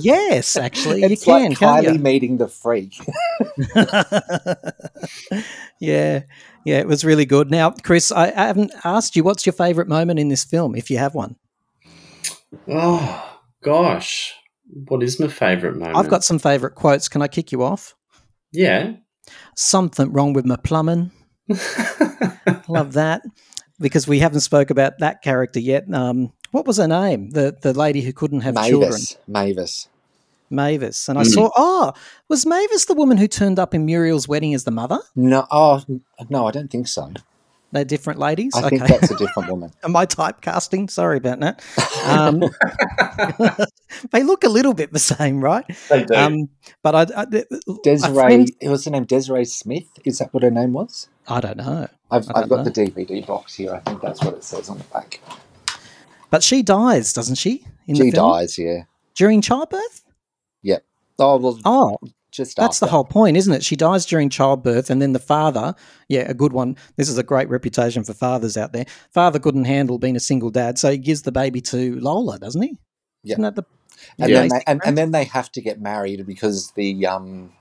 Yes, 0.00 0.56
actually, 0.56 1.02
it's 1.02 1.26
you 1.26 1.32
like 1.34 1.42
can, 1.42 1.54
can't 1.54 1.86
Kylie 1.86 1.92
you? 1.92 1.98
meeting 1.98 2.38
the 2.38 2.48
freak. 2.48 2.96
yeah, 5.80 6.22
yeah, 6.64 6.78
it 6.78 6.86
was 6.86 7.04
really 7.04 7.24
good. 7.24 7.50
Now, 7.50 7.70
Chris, 7.70 8.12
I, 8.12 8.26
I 8.28 8.46
haven't 8.46 8.72
asked 8.84 9.16
you 9.16 9.24
what's 9.24 9.46
your 9.46 9.52
favourite 9.52 9.88
moment 9.88 10.18
in 10.18 10.28
this 10.28 10.44
film, 10.44 10.74
if 10.74 10.90
you 10.90 10.98
have 10.98 11.14
one. 11.14 11.36
Oh 12.68 13.38
gosh, 13.62 14.34
what 14.88 15.02
is 15.02 15.18
my 15.18 15.28
favourite 15.28 15.76
moment? 15.76 15.96
I've 15.96 16.08
got 16.08 16.24
some 16.24 16.38
favourite 16.38 16.74
quotes. 16.74 17.08
Can 17.08 17.22
I 17.22 17.28
kick 17.28 17.52
you 17.52 17.62
off? 17.62 17.94
yeah. 18.52 18.94
Something 19.54 20.12
wrong 20.12 20.32
with 20.32 20.44
my 20.44 20.56
plumbing. 20.56 21.12
Love 22.68 22.94
that 22.94 23.22
because 23.78 24.08
we 24.08 24.18
haven't 24.18 24.40
spoke 24.40 24.70
about 24.70 24.98
that 24.98 25.22
character 25.22 25.60
yet. 25.60 25.84
Um, 25.92 26.32
what 26.50 26.66
was 26.66 26.78
her 26.78 26.88
name? 26.88 27.30
The 27.30 27.56
the 27.60 27.72
lady 27.72 28.00
who 28.00 28.12
couldn't 28.12 28.40
have 28.40 28.56
children. 28.66 29.00
Mavis, 29.28 29.88
Mavis. 30.52 31.08
And 31.08 31.18
I 31.18 31.22
Mm. 31.22 31.32
saw. 31.34 31.50
Oh, 31.56 31.92
was 32.28 32.44
Mavis 32.46 32.84
the 32.84 32.94
woman 32.94 33.16
who 33.16 33.26
turned 33.26 33.58
up 33.58 33.74
in 33.74 33.84
Muriel's 33.86 34.28
wedding 34.28 34.54
as 34.54 34.64
the 34.64 34.70
mother? 34.70 35.00
No, 35.16 35.46
oh 35.50 35.82
no, 36.28 36.46
I 36.46 36.50
don't 36.52 36.70
think 36.70 36.86
so. 36.88 37.10
They're 37.72 37.86
different 37.86 38.18
ladies. 38.20 38.52
I 38.54 38.68
think 38.68 38.82
that's 38.86 39.10
a 39.10 39.16
different 39.16 39.48
woman. 39.54 39.72
Am 39.82 39.96
I 39.96 40.04
typecasting? 40.04 40.90
Sorry 40.90 41.16
about 41.16 41.40
that. 41.40 41.62
Um, 42.04 42.42
they 44.10 44.22
look 44.24 44.42
a 44.44 44.48
little 44.48 44.74
bit 44.74 44.92
the 44.92 44.98
same, 44.98 45.40
right? 45.42 45.64
They 45.88 46.04
do. 46.04 46.14
Um, 46.14 46.48
but 46.82 46.94
I, 46.94 47.22
I, 47.22 47.24
Desiree, 47.84 48.14
friend- 48.14 48.50
what's 48.62 48.84
her 48.86 48.90
name? 48.90 49.04
Desiree 49.04 49.44
Smith. 49.44 49.84
Is 50.04 50.18
that 50.18 50.34
what 50.34 50.42
her 50.42 50.50
name 50.50 50.72
was? 50.72 51.08
I 51.28 51.40
don't 51.40 51.58
know. 51.58 51.86
I've, 52.10 52.28
I 52.34 52.40
I've 52.42 52.48
don't 52.48 52.64
got 52.64 52.64
the 52.64 52.70
DVD 52.72 53.24
box 53.26 53.54
here. 53.54 53.72
I 53.72 53.78
think 53.80 54.00
that's 54.02 54.22
what 54.24 54.34
it 54.34 54.44
says 54.44 54.68
on 54.68 54.78
the 54.78 54.84
back. 54.84 55.20
But 56.30 56.42
she 56.42 56.62
dies, 56.62 57.12
doesn't 57.12 57.36
she? 57.36 57.64
In 57.86 57.94
she 57.94 58.02
the 58.04 58.10
film? 58.10 58.32
dies. 58.32 58.58
Yeah. 58.58 58.82
during 59.14 59.40
childbirth. 59.42 60.01
Yep. 60.62 60.84
Oh 61.18 61.36
well. 61.38 61.60
Oh, 61.64 61.98
just 62.30 62.56
that's 62.56 62.80
the 62.80 62.86
whole 62.86 63.04
point, 63.04 63.36
isn't 63.36 63.52
it? 63.52 63.62
She 63.62 63.76
dies 63.76 64.06
during 64.06 64.30
childbirth, 64.30 64.88
and 64.88 65.02
then 65.02 65.12
the 65.12 65.18
father, 65.18 65.74
yeah, 66.08 66.22
a 66.22 66.34
good 66.34 66.52
one. 66.52 66.76
This 66.96 67.08
is 67.10 67.18
a 67.18 67.22
great 67.22 67.48
reputation 67.50 68.04
for 68.04 68.14
fathers 68.14 68.56
out 68.56 68.72
there. 68.72 68.86
Father 69.12 69.38
couldn't 69.38 69.66
handle 69.66 69.98
being 69.98 70.16
a 70.16 70.20
single 70.20 70.50
dad, 70.50 70.78
so 70.78 70.90
he 70.90 70.98
gives 70.98 71.22
the 71.22 71.32
baby 71.32 71.60
to 71.60 72.00
Lola, 72.00 72.38
doesn't 72.38 72.62
he? 72.62 72.78
Yeah. 73.22 73.34
Isn't 73.34 73.42
that 73.42 73.56
the 73.56 73.64
and 74.18 74.30
the 74.30 74.34
then 74.34 74.48
they, 74.48 74.62
and, 74.66 74.80
and 74.84 74.98
then 74.98 75.10
they 75.10 75.24
have 75.24 75.52
to 75.52 75.60
get 75.60 75.80
married 75.80 76.26
because 76.26 76.72
the 76.72 77.06
um, 77.06 77.52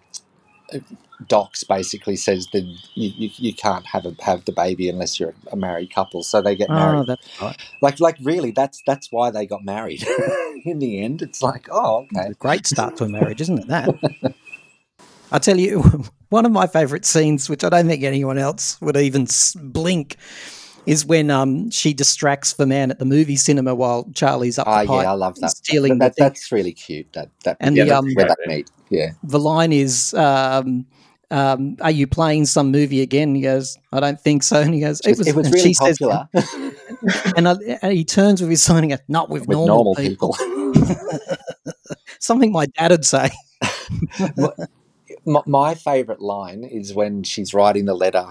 docs 1.28 1.64
basically 1.64 2.16
says 2.16 2.48
that 2.54 2.62
you, 2.96 3.12
you, 3.16 3.30
you 3.36 3.54
can't 3.54 3.86
have 3.86 4.06
a, 4.06 4.16
have 4.22 4.46
the 4.46 4.52
baby 4.52 4.90
unless 4.90 5.20
you're 5.20 5.34
a 5.52 5.56
married 5.56 5.94
couple. 5.94 6.24
So 6.24 6.42
they 6.42 6.56
get 6.56 6.70
Oh, 6.70 6.76
married. 6.76 7.08
that's 7.08 7.42
right. 7.42 7.58
Like 7.82 8.00
like 8.00 8.18
really, 8.24 8.52
that's 8.52 8.82
that's 8.86 9.12
why 9.12 9.32
they 9.32 9.46
got 9.46 9.64
married. 9.64 10.04
In 10.66 10.80
the 10.80 11.02
end, 11.02 11.22
it's 11.22 11.42
like 11.42 11.68
oh 11.72 12.08
okay, 12.16 12.34
great 12.40 12.66
start 12.68 12.98
to 12.98 13.06
a 13.06 13.10
marriage, 13.10 13.42
isn't 13.42 13.60
it? 13.60 13.68
That. 13.68 14.34
I 15.32 15.40
tell 15.40 15.58
you, 15.58 15.82
one 16.30 16.46
of 16.46 16.52
my 16.52 16.68
favourite 16.68 17.06
scenes, 17.06 17.50
which 17.50 17.64
I 17.64 17.70
don't 17.70 17.88
think 17.88 18.04
anyone 18.04 18.38
else 18.38 18.80
would 18.82 18.98
even 18.98 19.28
blink, 19.56 20.18
is 20.86 21.06
when 21.06 21.30
um 21.30 21.70
she 21.70 21.94
distracts 21.94 22.54
the 22.54 22.66
man 22.66 22.92
at 22.92 23.00
the 23.00 23.06
movie 23.06 23.36
cinema 23.36 23.76
while 23.76 24.10
Charlie's 24.14 24.58
up 24.58 24.68
Ah, 24.68 24.82
yeah, 24.82 24.92
I 24.92 25.14
love 25.14 25.40
that. 25.40 25.52
stealing 25.52 26.00
that, 26.00 26.10
the 26.10 26.14
thing. 26.16 26.24
that's 26.30 26.52
really 26.52 26.74
cute. 26.74 27.12
That 27.14 27.30
that 27.44 27.58
And 27.60 27.76
yeah, 27.76 27.86
the, 27.86 27.98
um, 27.98 28.14
where 28.14 28.28
they 28.28 28.56
meet. 28.56 28.72
Yeah. 28.90 29.12
the 29.24 29.40
line 29.40 29.72
is, 29.72 30.14
um, 30.16 30.86
um, 31.30 31.78
"Are 31.82 31.92
you 31.92 32.08
playing 32.08 32.46
some 32.46 32.72
movie 32.72 33.02
again?" 33.02 33.34
He 33.36 33.42
goes, 33.42 33.78
"I 33.94 34.00
don't 34.02 34.20
think 34.20 34.44
so." 34.44 34.60
And 34.60 34.74
he 34.74 34.82
goes, 34.82 35.00
It 35.02 35.18
was, 35.18 35.28
it 35.28 35.36
was 35.36 35.50
really 35.50 35.62
she 35.62 35.74
says- 35.74 35.98
popular 36.00 36.28
and, 37.38 37.48
I, 37.48 37.56
and 37.82 37.94
he 37.94 38.04
turns 38.04 38.42
with 38.42 38.50
his 38.50 38.62
sign 38.64 38.84
and 38.84 38.90
goes, 38.92 39.00
"Not 39.08 39.30
with, 39.30 39.48
with 39.48 39.58
normal, 39.58 39.76
normal 39.84 39.96
people." 39.96 40.34
people. 40.34 40.98
Something 42.20 42.52
my 42.52 42.66
dad 42.68 42.92
would 42.92 43.06
say. 43.06 43.30
my, 45.26 45.42
my 45.46 45.76
favorite 45.76 46.22
line 46.22 46.64
is 46.64 46.94
when 46.94 47.24
she's 47.24 47.54
writing 47.54 47.86
the 47.86 47.94
letter 47.96 48.28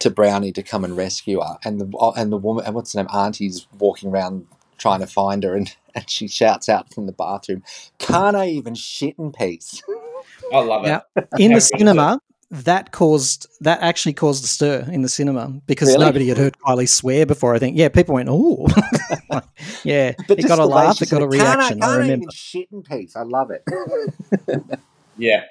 to 0.00 0.10
Brownie 0.10 0.52
to 0.52 0.62
come 0.62 0.84
and 0.84 0.96
rescue 0.96 1.40
her, 1.40 1.58
and 1.64 1.80
the 1.80 1.90
oh, 1.98 2.12
and 2.16 2.32
the 2.32 2.36
woman 2.36 2.64
and 2.66 2.74
what's 2.74 2.92
her 2.94 2.98
name, 3.02 3.08
Auntie's 3.12 3.66
walking 3.78 4.10
around 4.10 4.46
trying 4.78 5.00
to 5.00 5.06
find 5.06 5.42
her, 5.44 5.54
and, 5.54 5.74
and 5.94 6.08
she 6.10 6.26
shouts 6.28 6.68
out 6.68 6.92
from 6.92 7.06
the 7.06 7.12
bathroom, 7.12 7.62
"Can't 7.98 8.36
I 8.36 8.48
even 8.48 8.74
shit 8.74 9.14
in 9.18 9.32
peace?" 9.32 9.82
I 10.52 10.60
love 10.60 10.84
it. 10.84 10.88
Now, 10.88 11.02
in 11.38 11.52
the 11.52 11.60
cinema, 11.60 12.18
that 12.50 12.90
caused 12.92 13.46
that 13.60 13.80
actually 13.82 14.14
caused 14.14 14.42
a 14.44 14.48
stir 14.48 14.88
in 14.90 15.02
the 15.02 15.08
cinema 15.08 15.60
because 15.66 15.88
Really? 15.88 16.04
nobody 16.06 16.28
had 16.28 16.38
heard 16.38 16.56
Kylie 16.58 16.88
swear 16.88 17.24
before. 17.26 17.54
I 17.54 17.58
think, 17.60 17.76
yeah, 17.76 17.88
people 17.88 18.14
went, 18.14 18.28
"Oh, 18.30 18.66
yeah." 19.84 20.14
But 20.26 20.38
it 20.40 20.48
got 20.48 20.58
a 20.58 20.64
laugh. 20.66 21.00
It 21.02 21.10
got 21.10 21.22
a 21.22 21.30
said, 21.30 21.38
"Can't 21.40 21.42
I- 21.42 21.54
reaction. 21.54 21.82
I, 21.82 21.86
can't 21.86 21.92
I 21.92 21.96
remember. 21.98 22.14
even 22.24 22.30
shit 22.30 22.68
in 22.72 22.82
peace. 22.82 23.14
I 23.16 23.22
love 23.22 23.50
it. 23.50 23.62
Yeah. 25.16 25.44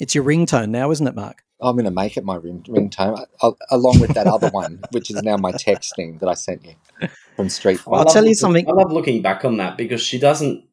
It's 0.00 0.14
your 0.14 0.24
ringtone 0.24 0.70
now, 0.70 0.90
isn't 0.90 1.06
it, 1.06 1.14
Mark? 1.14 1.42
I'm 1.60 1.74
going 1.74 1.84
to 1.84 1.90
make 1.90 2.16
it 2.16 2.24
my 2.24 2.36
ring, 2.36 2.62
ringtone, 2.68 3.26
uh, 3.42 3.50
along 3.70 4.00
with 4.00 4.14
that 4.14 4.26
other 4.26 4.48
one, 4.50 4.80
which 4.92 5.10
is 5.10 5.22
now 5.22 5.36
my 5.36 5.52
texting 5.52 6.20
that 6.20 6.28
I 6.28 6.34
sent 6.34 6.64
you 6.64 7.08
from 7.36 7.48
Street 7.48 7.80
I'll 7.86 8.04
tell 8.04 8.26
you 8.26 8.34
something. 8.34 8.68
I 8.68 8.72
love 8.72 8.92
looking 8.92 9.22
back 9.22 9.44
on 9.44 9.56
that 9.58 9.76
because 9.76 10.00
she 10.00 10.18
doesn't. 10.18 10.64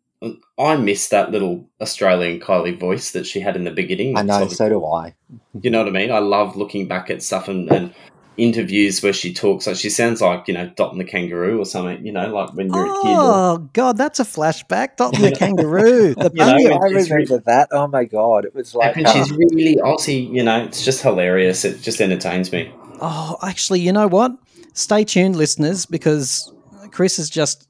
I 0.58 0.78
miss 0.78 1.10
that 1.10 1.32
little 1.32 1.68
Australian 1.82 2.40
Kylie 2.40 2.80
voice 2.80 3.12
that 3.12 3.26
she 3.28 3.40
had 3.42 3.56
in 3.56 3.64
the 3.66 3.72
beginning. 3.72 4.18
I 4.18 4.24
know, 4.24 4.48
so 4.48 4.70
do 4.70 4.84
I. 4.86 5.14
You 5.62 5.70
know 5.70 5.80
what 5.80 5.88
I 5.88 5.92
mean? 5.92 6.12
I 6.12 6.20
love 6.20 6.56
looking 6.56 6.88
back 6.88 7.10
at 7.10 7.22
stuff 7.22 7.48
and, 7.48 7.72
and 7.72 7.94
interviews 8.38 9.02
where 9.04 9.14
she 9.14 9.34
talks. 9.34 9.68
Like 9.68 9.76
she 9.76 9.90
sounds 9.90 10.22
like 10.22 10.48
you 10.48 10.54
know 10.54 10.68
Dot 10.76 10.92
and 10.92 11.00
the 11.00 11.06
Kangaroo 11.06 11.60
or 11.60 11.66
something. 11.66 12.06
You 12.06 12.12
know, 12.12 12.28
like 12.34 12.54
when 12.54 12.72
you're 12.74 12.86
a 12.86 13.02
kid. 13.02 13.10
or- 13.10 13.34
Oh 13.36 13.70
God, 13.74 13.98
that's 13.98 14.20
a 14.20 14.24
flashback. 14.26 14.98
Dot 14.98 15.16
and 15.16 15.24
the 15.24 15.32
kangaroo. 15.38 16.16
The 16.16 16.32
You 16.34 16.40
know, 16.46 16.54
bunyip. 16.58 16.82
I 16.82 16.90
she's 17.00 17.10
remember 17.12 17.38
that. 17.46 17.70
Oh 17.72 17.88
my 17.88 18.04
god, 18.06 18.46
it 18.46 18.54
was 18.56 18.74
like 18.76 18.96
and 18.98 19.06
uh, 19.08 19.14
she's 19.14 19.32
really 19.32 19.78
Aussie. 19.78 20.30
You 20.34 20.44
know, 20.44 20.64
it's 20.64 20.84
just 20.86 21.02
hilarious. 21.02 21.64
It 21.66 21.82
just 21.82 22.00
entertains 22.02 22.52
me. 22.52 22.72
Oh, 23.02 23.38
actually, 23.44 23.82
you 23.82 23.92
know 23.92 24.08
what? 24.08 24.32
Stay 24.74 25.04
tuned, 25.04 25.36
listeners, 25.36 25.86
because 25.86 26.52
Chris 26.92 27.18
has 27.18 27.30
just 27.30 27.68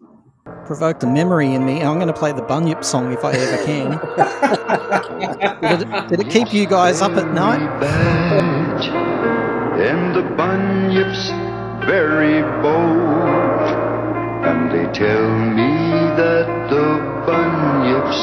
provoked 0.65 1.01
a 1.03 1.07
memory 1.07 1.51
in 1.53 1.65
me. 1.65 1.81
I'm 1.81 1.95
going 1.95 2.07
to 2.07 2.13
play 2.13 2.31
the 2.31 2.41
Bunyip 2.43 2.83
song 2.83 3.11
if 3.11 3.23
I 3.25 3.31
ever 3.33 3.63
can. 3.65 3.91
did, 5.61 5.81
it, 5.81 6.07
did 6.09 6.19
it 6.19 6.29
keep 6.31 6.53
you 6.53 6.65
guys 6.67 7.01
up 7.01 7.11
at 7.13 7.31
night? 7.33 7.69
And 9.77 10.15
the 10.15 10.23
bunyip's 10.35 11.29
very 11.85 12.41
bold. 12.63 13.67
And 14.47 14.71
they 14.71 14.85
tell 14.97 15.27
me 15.59 15.71
that 16.15 16.47
the 16.69 16.87
bunyip's 17.25 18.21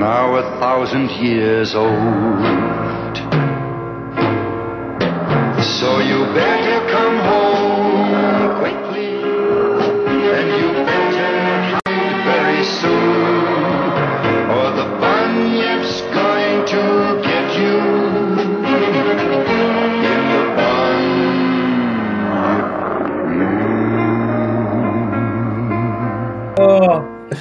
now 0.00 0.36
a 0.36 0.42
thousand 0.60 1.10
years 1.10 1.74
old. 1.74 1.90
So 5.78 5.98
you 6.00 6.24
better 6.34 6.80
come 6.90 7.18
home 7.18 7.39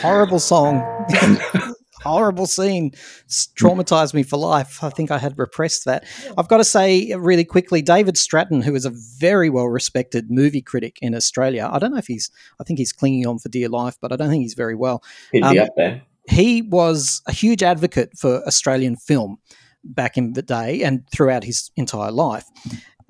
Horrible 0.02 0.39
song. 0.39 0.82
horrible 2.04 2.45
scene 2.45 2.91
traumatized 3.30 4.14
me 4.14 4.24
for 4.24 4.38
life. 4.38 4.82
I 4.82 4.89
think 4.89 5.12
I 5.12 5.18
had 5.18 5.38
repressed 5.38 5.84
that. 5.86 6.06
I've 6.38 6.47
got 6.47 6.58
to 6.58 6.64
say 6.64 7.14
really 7.16 7.43
quickly, 7.43 7.82
David 7.82 8.18
Stratton, 8.18 8.62
who 8.62 8.74
is 8.76 8.86
a 8.86 8.91
very 9.20 9.50
well 9.50 9.68
respected 9.68 10.32
movie 10.32 10.62
critic 10.62 10.97
in 11.02 11.14
Australia. 11.14 11.70
I 11.72 11.80
don't 11.80 11.91
know 11.91 11.97
if 11.97 12.08
he's. 12.08 12.32
I 12.60 12.64
think 12.64 12.80
he's 12.80 12.93
clinging 12.93 13.28
on 13.28 13.39
for 13.39 13.50
dear 13.50 13.68
life, 13.68 13.97
but 14.02 14.12
I 14.14 14.16
don't 14.16 14.30
think 14.30 14.43
he's 14.43 14.54
very 14.54 14.76
well. 14.76 15.04
He'd 15.34 15.43
Um, 15.43 15.54
be 15.54 15.60
up 15.60 15.70
there. 15.76 16.02
he 16.30 16.62
was 16.62 17.22
a 17.28 17.34
huge 17.34 17.62
advocate 17.64 18.18
for 18.18 18.45
Australian 18.47 18.95
film 18.95 19.38
back 19.84 20.18
in 20.18 20.34
the 20.34 20.41
day 20.41 20.84
and 20.84 21.04
throughout 21.12 21.43
his 21.43 21.72
entire 21.76 22.12
life. 22.12 22.45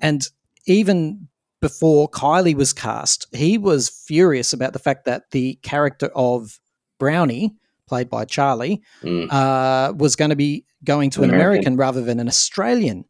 And 0.00 0.26
even 0.66 1.28
before 1.60 2.08
Kylie 2.08 2.54
was 2.54 2.72
cast, 2.72 3.26
he 3.32 3.58
was 3.58 3.88
furious 3.88 4.52
about 4.52 4.72
the 4.72 4.78
fact 4.78 5.04
that 5.04 5.30
the 5.30 5.54
character 5.62 6.10
of 6.14 6.58
Brownie, 7.00 7.56
played 7.88 8.08
by 8.08 8.24
Charlie, 8.24 8.80
uh, 9.04 9.92
was 9.96 10.14
going 10.14 10.30
to 10.30 10.36
be 10.36 10.64
going 10.84 11.10
to 11.10 11.22
an 11.24 11.30
American. 11.30 11.48
American 11.50 11.76
rather 11.76 12.00
than 12.02 12.20
an 12.20 12.28
Australian. 12.28 13.04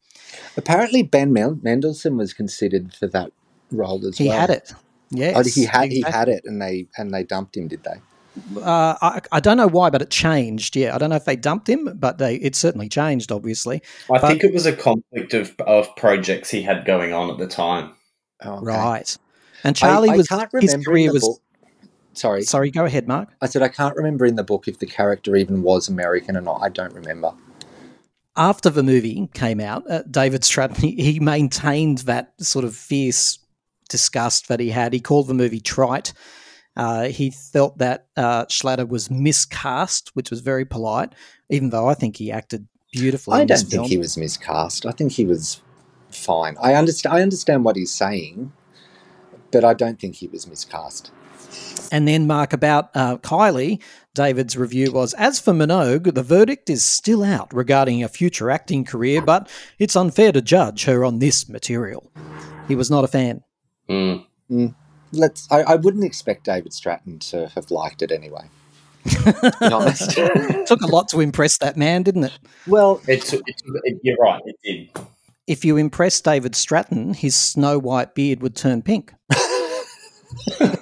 Apparently, 0.57 1.03
Ben 1.03 1.33
Mel- 1.35 1.59
Mendelsohn 1.63 2.17
was 2.17 2.33
considered 2.33 2.95
for 2.95 3.07
that 3.09 3.33
role 3.71 4.07
as 4.07 4.17
He 4.17 4.25
well. 4.29 4.33
He 4.35 4.41
had 4.41 4.51
it. 4.51 4.73
Yes, 5.11 5.37
Oh, 5.37 5.43
he 5.61 5.65
had 5.67 5.91
he 5.91 6.03
had 6.03 6.29
it, 6.29 6.43
and 6.47 6.63
they 6.63 6.87
and 6.97 7.13
they 7.13 7.25
dumped 7.25 7.57
him, 7.57 7.67
did 7.69 7.83
they? 7.83 8.01
Uh, 8.63 8.95
I, 9.03 9.21
I 9.33 9.41
don't 9.41 9.57
know 9.57 9.67
why, 9.67 9.91
but 9.91 10.01
it 10.03 10.09
changed. 10.11 10.77
Yeah, 10.77 10.95
I 10.95 10.99
don't 10.99 11.11
know 11.11 11.17
if 11.17 11.25
they 11.25 11.35
dumped 11.35 11.69
him, 11.69 11.97
but 11.99 12.19
they 12.19 12.37
it 12.37 12.55
certainly 12.55 12.89
changed, 12.89 13.33
obviously. 13.33 13.83
I 14.09 14.19
But- 14.21 14.29
think 14.29 14.45
it 14.45 14.55
was 14.55 14.67
a 14.67 14.73
conflict 14.73 15.35
of, 15.35 15.55
of 15.67 15.95
projects 15.97 16.49
he 16.51 16.63
had 16.63 16.85
going 16.85 17.13
on 17.13 17.29
at 17.29 17.39
the 17.39 17.49
time. 17.49 17.91
Right. 18.45 19.17
And 19.65 19.75
Charlie 19.77 20.11
I, 20.11 20.17
was 20.17 20.31
I 20.31 20.47
his 20.61 20.77
career 20.87 21.13
was. 21.13 21.41
Sorry, 22.13 22.43
sorry. 22.43 22.71
Go 22.71 22.85
ahead, 22.85 23.07
Mark. 23.07 23.29
I 23.41 23.47
said 23.47 23.63
I 23.63 23.69
can't 23.69 23.97
remember 23.97 24.27
in 24.27 24.37
the 24.37 24.45
book 24.45 24.67
if 24.67 24.79
the 24.79 24.87
character 24.87 25.37
even 25.37 25.63
was 25.63 25.89
American 25.89 26.37
or 26.37 26.41
not. 26.41 26.61
I 26.63 26.69
don't 26.69 26.93
remember. 26.93 27.33
After 28.37 28.71
the 28.71 28.83
movie 28.83 29.29
came 29.35 29.61
out, 29.61 29.89
uh, 29.91 30.03
David 30.11 30.45
Stratton 30.45 30.77
he, 30.77 31.21
maintained 31.21 31.99
that 31.99 32.33
sort 32.41 32.65
of 32.65 32.75
fierce 32.75 33.39
disgust 33.89 34.49
that 34.49 34.61
he 34.61 34.71
had. 34.71 34.93
He 34.93 35.01
called 35.01 35.27
the 35.27 35.35
movie 35.35 35.61
trite. 35.61 36.13
Uh, 36.77 37.09
he 37.09 37.31
felt 37.31 37.79
that 37.79 38.07
uh, 38.17 38.47
Schlatter 38.47 38.89
was 38.89 39.11
miscast, 39.11 40.11
which 40.15 40.31
was 40.31 40.41
very 40.41 40.65
polite, 40.65 41.13
even 41.49 41.71
though 41.71 41.89
I 41.89 41.95
think 41.95 42.17
he 42.17 42.31
acted 42.31 42.67
beautifully. 42.93 43.41
I 43.41 43.45
don't 43.45 43.59
think 43.59 43.71
film. 43.71 43.89
he 43.89 43.99
was 43.99 44.17
miscast. 44.17 44.87
I 44.87 44.93
think 44.93 45.13
he 45.13 45.27
was 45.27 45.61
fine. 46.11 46.57
I 46.63 46.75
understand. 46.75 47.15
I 47.15 47.23
understand 47.23 47.65
what 47.65 47.77
he's 47.77 47.93
saying, 47.93 48.53
but 49.51 49.65
I 49.65 49.75
don't 49.75 50.01
think 50.01 50.17
he 50.17 50.29
was 50.29 50.47
miscast. 50.47 51.11
And 51.93 52.07
then, 52.07 52.27
Mark, 52.27 52.53
about 52.53 52.91
uh, 52.95 53.17
Kylie, 53.19 53.83
David's 54.15 54.57
review 54.57 54.93
was 54.93 55.15
As 55.15 55.41
for 55.41 55.53
Minogue, 55.53 56.15
the 56.15 56.23
verdict 56.23 56.71
is 56.71 56.85
still 56.85 57.23
out 57.25 57.53
regarding 57.53 58.03
a 58.03 58.09
future 58.09 58.51
acting 58.51 58.85
career, 58.85 59.23
but 59.23 59.49
it's 59.79 59.97
unfair 59.97 60.33
to 60.33 60.41
judge 60.43 60.85
her 60.85 61.05
on 61.05 61.19
this 61.19 61.49
material. 61.49 62.11
He 62.69 62.75
was 62.75 62.91
not 62.91 63.05
a 63.05 63.09
fan. 63.09 63.43
Mm. 63.89 64.25
Mm. 64.51 64.75
Let's. 65.13 65.51
I, 65.51 65.63
I 65.63 65.75
wouldn't 65.77 66.05
expect 66.05 66.45
David 66.45 66.73
Stratton 66.73 67.19
to 67.21 67.49
have 67.49 67.71
liked 67.73 68.03
it 68.03 68.13
anyway. 68.13 68.45
to 69.09 69.53
be 69.61 69.67
honest. 69.67 70.11
Took 70.67 70.83
a 70.83 70.87
lot 70.87 71.09
to 71.09 71.21
impress 71.21 71.59
that 71.59 71.77
man, 71.77 72.03
didn't 72.03 72.25
it? 72.25 72.39
Well, 72.67 73.01
It, 73.09 73.23
took- 73.23 73.43
it, 73.49 73.57
took- 73.57 73.81
it, 73.85 73.99
you're 74.03 74.17
right, 74.19 74.43
it 74.45 74.57
did. 74.63 75.05
If 75.47 75.65
you 75.65 75.77
impress 75.79 76.21
David 76.21 76.55
Stratton, 76.55 77.15
his 77.15 77.35
snow 77.35 77.77
white 77.79 78.15
beard 78.15 78.41
would 78.43 78.55
turn 78.55 78.83
pink. 78.83 79.13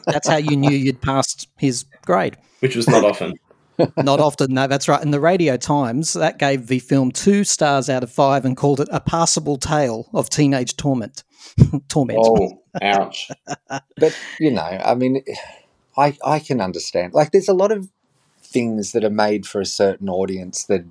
That's 0.06 0.28
how 0.28 0.36
you 0.36 0.56
knew 0.56 0.70
you'd 0.70 1.00
passed 1.00 1.48
his 1.56 1.84
grade. 2.04 2.36
Which 2.60 2.76
was 2.76 2.88
not 2.88 3.04
often. 3.04 3.34
Not 3.96 4.18
often, 4.18 4.52
no, 4.54 4.66
that's 4.66 4.88
right. 4.88 5.00
In 5.00 5.12
the 5.12 5.20
Radio 5.20 5.56
Times, 5.56 6.14
that 6.14 6.38
gave 6.38 6.66
the 6.66 6.80
film 6.80 7.12
two 7.12 7.44
stars 7.44 7.88
out 7.88 8.02
of 8.02 8.10
five 8.10 8.44
and 8.44 8.56
called 8.56 8.80
it 8.80 8.88
a 8.90 8.98
passable 8.98 9.56
tale 9.56 10.08
of 10.12 10.28
teenage 10.28 10.76
torment. 10.76 11.22
torment. 11.88 12.18
Oh, 12.20 12.60
ouch. 12.82 13.30
but 13.96 14.18
you 14.40 14.50
know, 14.50 14.62
I 14.62 14.96
mean, 14.96 15.22
I 15.96 16.16
I 16.24 16.40
can 16.40 16.60
understand. 16.60 17.14
Like, 17.14 17.30
there's 17.30 17.48
a 17.48 17.54
lot 17.54 17.70
of 17.70 17.88
things 18.42 18.90
that 18.92 19.04
are 19.04 19.10
made 19.10 19.46
for 19.46 19.60
a 19.60 19.66
certain 19.66 20.08
audience 20.08 20.64
that 20.64 20.84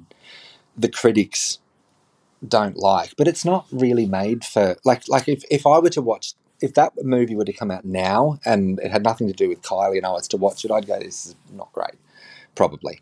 the 0.78 0.90
critics 0.90 1.60
don't 2.48 2.78
like, 2.78 3.16
but 3.18 3.28
it's 3.28 3.44
not 3.44 3.66
really 3.72 4.06
made 4.06 4.46
for 4.46 4.78
like 4.86 5.04
like 5.10 5.28
if 5.28 5.44
if 5.50 5.66
I 5.68 5.80
were 5.80 5.90
to 5.90 6.02
watch. 6.02 6.34
If 6.62 6.74
that 6.74 6.94
movie 7.04 7.36
were 7.36 7.46
to 7.46 7.54
come 7.54 7.70
out 7.72 7.86
now 7.86 8.40
and 8.46 8.80
it 8.80 8.92
had 8.92 9.04
nothing 9.04 9.28
to 9.28 9.34
do 9.34 9.48
with 9.50 9.62
Kylie 9.62 9.98
and 9.98 10.06
I 10.06 10.12
was 10.12 10.28
to 10.30 10.38
watch 10.38 10.66
it, 10.66 10.72
I'd 10.72 10.88
go, 10.88 10.98
"This 11.00 11.28
is 11.28 11.36
not 11.54 11.72
great." 11.74 11.96
Probably. 12.56 13.02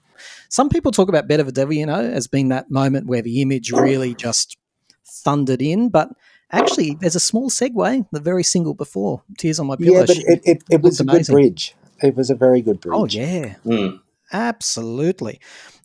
Some 0.49 0.69
people 0.69 0.91
talk 0.91 1.07
about 1.07 1.27
Better 1.27 1.43
the 1.43 1.51
Devil, 1.51 1.73
you 1.73 1.85
know, 1.85 1.99
as 2.01 2.27
being 2.27 2.49
that 2.49 2.69
moment 2.69 3.07
where 3.07 3.21
the 3.21 3.41
image 3.41 3.71
really 3.71 4.13
just 4.15 4.57
thundered 5.05 5.61
in. 5.61 5.87
But 5.89 6.09
actually, 6.51 6.97
there's 6.99 7.15
a 7.15 7.21
small 7.21 7.49
segue, 7.49 8.05
the 8.11 8.19
very 8.19 8.43
single 8.43 8.73
before 8.73 9.23
Tears 9.37 9.59
on 9.59 9.67
My 9.67 9.77
Pillow. 9.77 9.99
Yeah, 9.99 10.05
but 10.05 10.15
She- 10.15 10.23
it, 10.23 10.41
it, 10.45 10.63
it 10.69 10.81
was 10.81 10.99
a 10.99 11.03
looked 11.03 11.27
good 11.27 11.33
bridge. 11.33 11.75
It 12.01 12.15
was 12.15 12.29
a 12.29 12.35
very 12.35 12.61
good 12.61 12.81
bridge. 12.81 12.93
Oh, 12.95 13.05
yeah. 13.05 13.55
Mm. 13.65 14.01
Absolutely. 14.33 15.39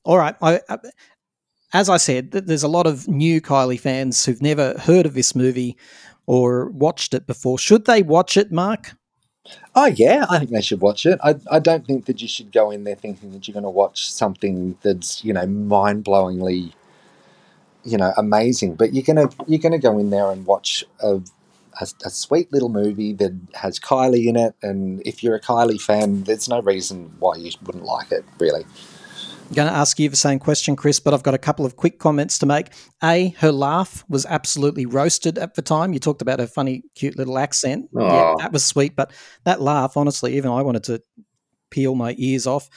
All 0.05 0.18
right. 0.18 0.35
I, 0.43 0.61
I, 0.68 0.79
as 1.73 1.89
I 1.89 1.99
said, 1.99 2.33
there's 2.33 2.64
a 2.64 2.68
lot 2.68 2.87
of 2.87 3.07
new 3.07 3.41
Kylie 3.41 3.79
fans 3.79 4.25
who've 4.25 4.43
never 4.43 4.77
heard 4.79 5.07
of 5.07 5.14
this 5.14 5.37
movie 5.37 5.77
or 6.31 6.66
watched 6.70 7.12
it 7.12 7.26
before. 7.26 7.59
Should 7.59 7.87
they 7.87 8.03
watch 8.03 8.37
it, 8.37 8.53
Mark? 8.53 8.93
Oh 9.74 9.87
yeah, 9.87 10.26
I 10.31 10.39
think 10.39 10.53
they 10.53 10.61
should 10.61 10.81
watch 10.81 11.05
it. 11.05 11.18
I, 11.24 11.35
I 11.51 11.59
don't 11.59 11.85
think 11.85 12.05
that 12.05 12.22
you 12.22 12.28
should 12.28 12.53
go 12.53 12.70
in 12.70 12.85
there 12.85 12.95
thinking 12.95 13.33
that 13.33 13.49
you're 13.49 13.53
going 13.53 13.64
to 13.64 13.70
watch 13.70 14.09
something 14.12 14.78
that's 14.83 15.24
you 15.24 15.33
know 15.33 15.45
mind 15.45 16.05
blowingly, 16.05 16.72
you 17.83 17.99
know, 17.99 18.12
amazing. 18.16 18.76
But 18.76 18.95
you're 18.95 19.03
gonna 19.03 19.28
you're 19.49 19.59
gonna 19.59 19.81
go 19.81 19.99
in 19.99 20.11
there 20.11 20.31
and 20.31 20.47
watch 20.47 20.85
a, 21.01 21.16
a, 21.81 21.87
a 22.05 22.11
sweet 22.11 22.53
little 22.53 22.68
movie 22.68 23.12
that 23.14 23.37
has 23.55 23.81
Kylie 23.81 24.26
in 24.26 24.37
it. 24.37 24.55
And 24.62 25.03
if 25.05 25.24
you're 25.24 25.35
a 25.35 25.41
Kylie 25.41 25.81
fan, 25.81 26.22
there's 26.22 26.49
no 26.49 26.61
reason 26.61 27.12
why 27.18 27.39
you 27.39 27.51
wouldn't 27.64 27.85
like 27.85 28.12
it. 28.12 28.24
Really. 28.39 28.64
Going 29.53 29.68
to 29.68 29.74
ask 29.74 29.98
you 29.98 30.09
the 30.09 30.16
same 30.16 30.38
question, 30.38 30.76
Chris, 30.76 31.01
but 31.01 31.12
I've 31.12 31.24
got 31.24 31.34
a 31.34 31.38
couple 31.38 31.66
of 31.66 31.74
quick 31.74 31.98
comments 31.98 32.38
to 32.38 32.46
make. 32.46 32.68
A, 33.03 33.30
her 33.38 33.51
laugh 33.51 34.05
was 34.09 34.24
absolutely 34.26 34.86
roasted 34.86 35.38
at 35.38 35.55
the 35.55 35.62
time. 35.62 35.92
You 35.92 35.98
talked 35.98 36.22
about 36.22 36.38
her 36.38 36.46
funny, 36.46 36.84
cute 36.94 37.16
little 37.18 37.36
accent. 37.36 37.88
Yeah, 37.92 38.34
that 38.38 38.53
was 38.53 38.64
sweet, 38.64 38.94
but 38.94 39.12
that 39.44 39.61
laugh, 39.61 39.96
honestly, 39.96 40.36
even 40.36 40.53
I 40.53 40.62
wanted 40.62 40.84
to 40.84 41.03
peel 41.70 41.96
my 41.96 42.14
ears 42.16 42.46
off. 42.46 42.68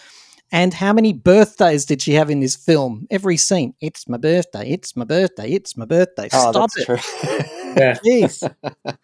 And 0.52 0.74
how 0.74 0.94
many 0.94 1.14
birthdays 1.14 1.86
did 1.86 2.02
she 2.02 2.14
have 2.14 2.32
in 2.32 2.40
this 2.40 2.56
film? 2.56 3.06
Every 3.12 3.38
scene. 3.38 3.76
It's 3.80 4.08
my 4.08 4.18
birthday. 4.18 4.70
It's 4.70 4.96
my 4.96 5.06
birthday. 5.06 5.52
It's 5.52 5.78
my 5.78 5.86
birthday. 5.86 6.30
Oh, 6.34 6.52
Stop 6.52 6.72
it. 6.76 7.50
true. 7.74 7.84
Yeah. 7.84 7.94
Jeez. 8.06 8.56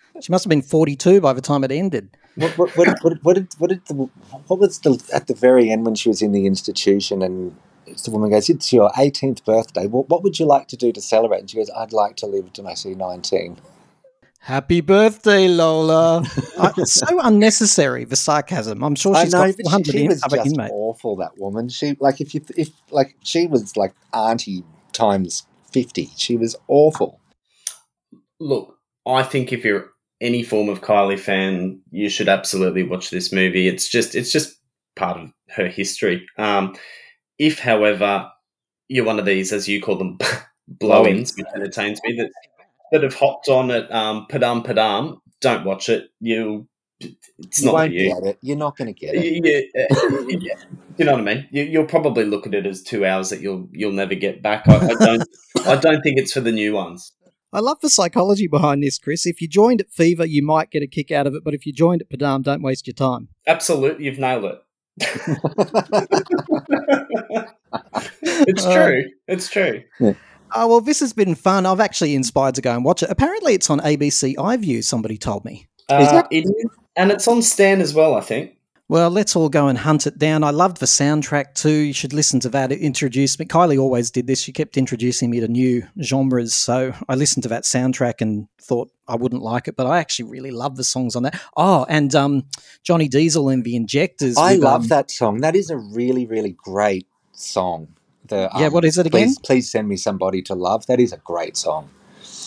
she 0.22 0.32
must 0.32 0.44
have 0.44 0.50
been 0.50 0.62
42 0.62 1.22
by 1.22 1.34
the 1.34 1.42
time 1.42 1.64
it 1.64 1.72
ended. 1.72 2.10
What, 2.36 2.58
what, 2.58 2.78
what, 2.78 2.88
what, 3.04 3.24
what, 3.24 3.34
did, 3.36 3.54
what, 3.58 3.70
did 3.70 3.86
the, 3.88 3.94
what 3.94 4.60
was 4.60 4.80
the 4.80 5.04
at 5.14 5.28
the 5.28 5.34
very 5.34 5.70
end 5.72 5.86
when 5.86 5.96
she 5.96 6.10
was 6.10 6.22
in 6.22 6.32
the 6.32 6.46
institution 6.46 7.22
and 7.22 7.56
the 8.04 8.12
woman 8.12 8.30
goes, 8.30 8.50
"It's 8.50 8.72
your 8.72 8.92
18th 8.92 9.44
birthday. 9.44 9.88
What, 9.88 10.10
what 10.10 10.24
would 10.24 10.40
you 10.40 10.46
like 10.46 10.68
to 10.70 10.78
do 10.78 10.92
to 10.92 11.02
celebrate?" 11.02 11.40
And 11.40 11.50
she 11.50 11.58
goes, 11.58 11.70
"I'd 11.76 11.92
like 11.92 12.16
to 12.18 12.28
live 12.28 12.54
to 12.54 12.64
I 12.66 12.76
see 12.76 12.94
19." 12.94 13.58
Happy 14.42 14.80
birthday, 14.82 15.48
Lola. 15.48 16.24
I, 16.60 16.72
it's 16.78 16.94
so 16.94 17.20
unnecessary, 17.22 18.06
the 18.06 18.16
sarcasm. 18.16 18.84
I'm 18.84 18.96
sure 18.96 19.16
I 19.16 19.24
she's 19.24 19.34
know, 19.34 19.46
got 19.46 19.58
but 19.58 19.64
400 19.66 19.86
she, 19.86 19.92
she 19.92 20.04
in- 20.04 20.08
was 20.10 20.24
other 20.24 20.38
just 20.38 20.52
inmates. 20.52 20.72
awful. 20.74 21.16
That 21.18 21.38
woman. 21.38 21.68
She 21.70 21.98
like 22.00 22.22
if 22.22 22.34
you 22.34 22.42
if 22.56 22.70
like 22.92 23.16
she 23.24 23.48
was 23.48 23.76
like 23.76 23.94
auntie 24.14 24.64
times 24.94 25.46
50. 25.72 26.10
She 26.16 26.38
was 26.38 26.56
awful. 26.68 27.20
Look, 28.40 28.78
I 29.06 29.24
think 29.24 29.52
if 29.52 29.66
you're 29.66 29.90
any 30.22 30.44
form 30.44 30.70
of 30.70 30.82
Kylie 30.82 31.20
fan, 31.20 31.82
you 31.92 32.10
should 32.10 32.30
absolutely 32.30 32.84
watch 32.84 33.10
this 33.10 33.32
movie. 33.32 33.68
It's 33.68 33.88
just 33.88 34.16
it's 34.16 34.32
just 34.32 34.58
part 34.96 35.18
of 35.18 35.32
her 35.50 35.68
history. 35.68 36.28
Um, 36.38 36.76
if, 37.38 37.60
however, 37.60 38.30
you're 38.88 39.06
one 39.06 39.20
of 39.20 39.26
these, 39.26 39.54
as 39.54 39.68
you 39.68 39.82
call 39.82 39.98
them, 39.98 40.18
blow-ins, 40.68 41.36
which 41.36 41.48
entertains 41.56 42.00
me, 42.04 42.16
that 42.18 42.32
that 42.92 43.04
have 43.04 43.14
hopped 43.14 43.50
on 43.50 43.72
at 43.72 43.92
um, 43.92 44.28
Padam 44.30 44.66
Padam, 44.66 45.20
don't 45.42 45.64
watch 45.64 45.90
it. 45.90 46.10
You, 46.20 46.68
it's 47.00 47.62
you 47.62 47.68
not 47.68 47.74
won't 47.74 47.90
for 47.92 47.94
you. 47.94 48.14
get 48.14 48.24
it. 48.24 48.38
You're 48.42 48.58
not 48.58 48.78
going 48.78 48.94
to 48.94 49.00
get 49.00 49.16
it. 49.16 49.66
Yeah, 49.76 49.84
uh, 49.84 50.26
yeah. 50.28 50.56
you 50.98 51.06
know 51.06 51.14
what 51.14 51.22
I 51.22 51.24
mean. 51.24 51.48
You, 51.52 51.64
you'll 51.64 51.86
probably 51.86 52.26
look 52.26 52.46
at 52.46 52.54
it 52.54 52.66
as 52.66 52.84
two 52.84 53.06
hours 53.06 53.30
that 53.30 53.42
you'll 53.42 53.70
you'll 53.72 53.94
never 53.94 54.16
get 54.16 54.42
back. 54.42 54.68
I, 54.68 54.88
I 54.88 54.94
don't 54.96 55.24
I 55.66 55.76
don't 55.76 56.02
think 56.02 56.18
it's 56.18 56.34
for 56.34 56.42
the 56.42 56.52
new 56.52 56.74
ones. 56.74 57.14
I 57.52 57.62
love 57.62 57.80
the 57.82 57.90
psychology 57.90 58.48
behind 58.48 58.84
this, 58.84 59.00
Chris. 59.00 59.26
If 59.26 59.42
you 59.42 59.48
joined 59.48 59.82
at 59.82 59.90
Fever, 59.92 60.26
you 60.26 60.44
might 60.44 60.70
get 60.70 60.84
a 60.84 60.88
kick 60.88 61.10
out 61.12 61.26
of 61.26 61.34
it, 61.34 61.44
but 61.44 61.56
if 61.56 61.66
you 61.66 61.74
joined 61.74 62.02
at 62.02 62.10
Padam, 62.10 62.44
don't 62.44 62.62
waste 62.62 62.86
your 62.86 62.94
time. 62.94 63.30
Absolutely, 63.48 64.06
you've 64.06 64.20
nailed 64.20 64.46
it. 64.46 64.62
it's 68.22 68.66
Uh, 68.66 68.76
true. 68.76 69.04
It's 69.28 69.50
true. 69.50 69.84
Oh, 70.56 70.68
well, 70.68 70.82
this 70.82 71.00
has 71.00 71.14
been 71.14 71.36
fun. 71.36 71.66
I've 71.66 71.80
actually 71.80 72.16
inspired 72.16 72.56
to 72.56 72.62
go 72.62 72.74
and 72.74 72.84
watch 72.84 73.04
it. 73.04 73.10
Apparently, 73.10 73.54
it's 73.54 73.70
on 73.70 73.80
ABC 73.80 74.36
iView, 74.36 74.84
somebody 74.84 75.18
told 75.18 75.46
me. 75.46 75.68
Uh, 75.90 76.24
it 76.32 76.46
is, 76.46 76.66
and 76.96 77.12
it's 77.12 77.28
on 77.28 77.42
Stan 77.42 77.82
as 77.82 77.94
well. 77.94 78.16
I 78.16 78.22
think. 78.22 78.56
Well, 78.90 79.12
let's 79.12 79.36
all 79.36 79.50
go 79.50 79.68
and 79.68 79.78
hunt 79.78 80.08
it 80.08 80.18
down. 80.18 80.44
I 80.44 80.50
loved 80.50 80.78
the 80.78 80.88
soundtrack 80.88 81.54
too. 81.54 81.70
You 81.70 81.94
should 81.94 82.12
listen 82.12 82.40
to 82.40 82.50
that. 82.50 82.72
It 82.72 82.80
introduced 82.80 83.40
me. 83.40 83.46
Kylie 83.46 83.80
always 83.80 84.10
did 84.10 84.26
this. 84.26 84.42
She 84.42 84.52
kept 84.52 84.78
introducing 84.78 85.30
me 85.30 85.40
to 85.42 85.48
new 85.48 85.84
genres. 86.02 86.56
So 86.56 86.96
I 87.08 87.14
listened 87.14 87.44
to 87.44 87.50
that 87.50 87.66
soundtrack 87.66 88.16
and 88.20 88.48
thought 88.60 88.90
I 89.08 89.16
wouldn't 89.16 89.44
like 89.44 89.68
it, 89.68 89.76
but 89.76 89.86
I 89.86 90.00
actually 90.00 90.32
really 90.32 90.50
love 90.50 90.76
the 90.76 90.84
songs 90.84 91.16
on 91.16 91.22
that. 91.22 91.40
Oh, 91.56 91.86
and 91.88 92.16
um, 92.16 92.46
Johnny 92.84 93.08
Diesel 93.08 93.48
and 93.50 93.64
the 93.64 93.76
Injectors. 93.76 94.38
I 94.38 94.54
with, 94.54 94.64
love 94.64 94.82
um, 94.82 94.88
that 94.88 95.12
song. 95.12 95.42
That 95.42 95.56
is 95.56 95.70
a 95.70 95.78
really, 95.78 96.26
really 96.26 96.56
great 96.58 97.06
song. 97.32 97.90
The, 98.26 98.50
Yeah, 98.58 98.70
what 98.70 98.86
is 98.86 98.98
it 98.98 99.06
again? 99.06 99.28
Please, 99.28 99.40
please 99.40 99.72
send 99.72 99.88
me 99.88 99.98
somebody 99.98 100.42
to 100.44 100.56
love. 100.56 100.88
That 100.88 101.00
is 101.00 101.14
a 101.14 101.18
great 101.18 101.58
song. 101.58 101.92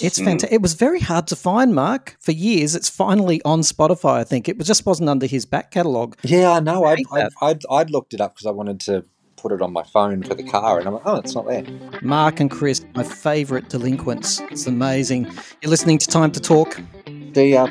It's 0.03 0.19
Mm. 0.19 0.25
fantastic. 0.25 0.53
It 0.53 0.63
was 0.63 0.75
very 0.75 1.01
hard 1.01 1.27
to 1.29 1.37
find, 1.37 1.75
Mark, 1.75 2.17
for 2.21 2.33
years. 2.33 2.75
It's 2.75 2.89
finally 2.89 3.41
on 3.45 3.61
Spotify, 3.61 4.19
I 4.21 4.25
think. 4.25 4.49
It 4.49 4.59
was 4.59 4.67
just 4.67 4.85
wasn't 4.87 5.09
under 5.09 5.27
his 5.27 5.45
back 5.47 5.71
catalogue. 5.71 6.17
Yeah, 6.23 6.51
I 6.53 6.61
know. 6.61 6.85
I'd, 6.85 7.01
I'd. 7.13 7.29
I'd, 7.41 7.63
I'd 7.71 7.91
looked 7.91 8.13
it 8.15 8.21
up 8.21 8.35
because 8.35 8.47
I 8.47 8.51
wanted 8.51 8.81
to 8.81 9.05
put 9.37 9.51
it 9.53 9.61
on 9.63 9.73
my 9.73 9.83
phone 9.83 10.23
for 10.23 10.35
the 10.35 10.45
car, 10.45 10.79
and 10.79 10.87
I'm 10.87 10.95
like, 10.95 11.03
oh, 11.05 11.17
it's 11.17 11.35
not 11.35 11.47
there. 11.49 11.65
Mark 12.01 12.39
and 12.41 12.51
Chris, 12.51 12.85
my 12.95 13.03
favourite 13.03 13.69
delinquents. 13.69 14.41
It's 14.53 14.67
amazing. 14.69 15.25
You're 15.61 15.71
listening 15.71 15.99
to 15.99 16.07
Time 16.07 16.31
to 16.33 16.41
Talk. 16.41 16.81
See 17.35 17.53
ya. 17.55 17.67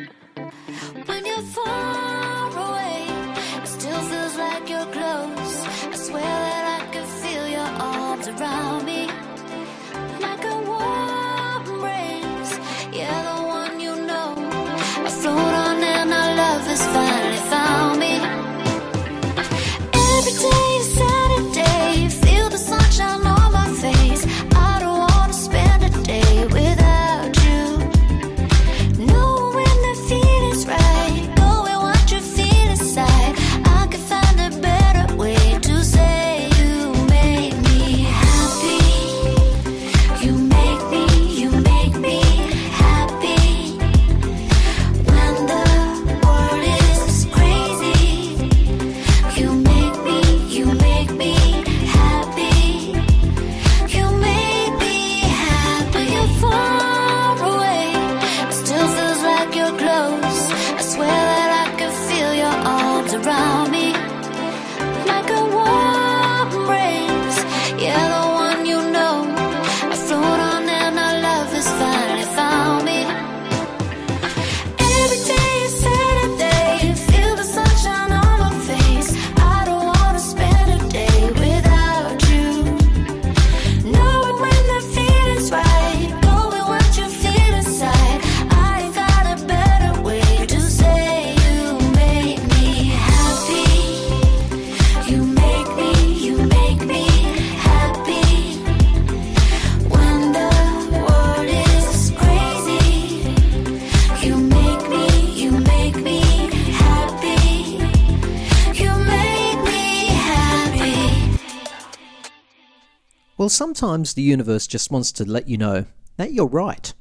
Sometimes 113.81 114.13
the 114.13 114.21
universe 114.21 114.67
just 114.67 114.91
wants 114.91 115.11
to 115.11 115.27
let 115.27 115.49
you 115.49 115.57
know 115.57 115.85
that 116.15 116.31
you're 116.31 116.45
right. 116.45 116.93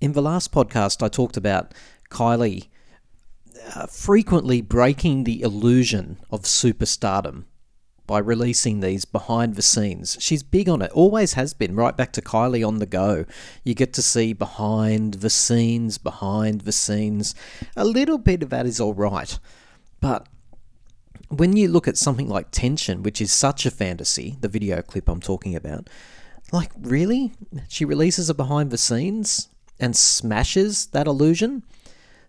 In 0.00 0.14
the 0.14 0.22
last 0.22 0.50
podcast, 0.50 1.02
I 1.02 1.08
talked 1.08 1.36
about 1.36 1.74
Kylie 2.08 2.68
uh, 3.74 3.84
frequently 3.88 4.62
breaking 4.62 5.24
the 5.24 5.42
illusion 5.42 6.20
of 6.30 6.44
superstardom 6.44 7.44
by 8.06 8.18
releasing 8.18 8.80
these 8.80 9.04
behind 9.04 9.56
the 9.56 9.62
scenes. 9.62 10.16
She's 10.20 10.42
big 10.42 10.70
on 10.70 10.80
it, 10.80 10.90
always 10.92 11.34
has 11.34 11.52
been, 11.52 11.76
right 11.76 11.94
back 11.94 12.12
to 12.12 12.22
Kylie 12.22 12.66
on 12.66 12.78
the 12.78 12.86
go. 12.86 13.26
You 13.62 13.74
get 13.74 13.92
to 13.92 14.02
see 14.02 14.32
behind 14.32 15.14
the 15.14 15.28
scenes, 15.28 15.98
behind 15.98 16.62
the 16.62 16.72
scenes. 16.72 17.34
A 17.76 17.84
little 17.84 18.16
bit 18.16 18.42
of 18.42 18.48
that 18.48 18.64
is 18.64 18.80
all 18.80 18.94
right, 18.94 19.38
but 20.00 20.28
when 21.38 21.56
you 21.56 21.68
look 21.68 21.88
at 21.88 21.96
something 21.96 22.28
like 22.28 22.50
Tension, 22.50 23.02
which 23.02 23.20
is 23.20 23.32
such 23.32 23.66
a 23.66 23.70
fantasy, 23.70 24.36
the 24.40 24.48
video 24.48 24.82
clip 24.82 25.08
I'm 25.08 25.20
talking 25.20 25.54
about, 25.54 25.88
like, 26.52 26.72
really? 26.78 27.32
She 27.68 27.84
releases 27.84 28.28
a 28.28 28.34
behind 28.34 28.70
the 28.70 28.78
scenes 28.78 29.48
and 29.80 29.96
smashes 29.96 30.86
that 30.86 31.06
illusion? 31.06 31.64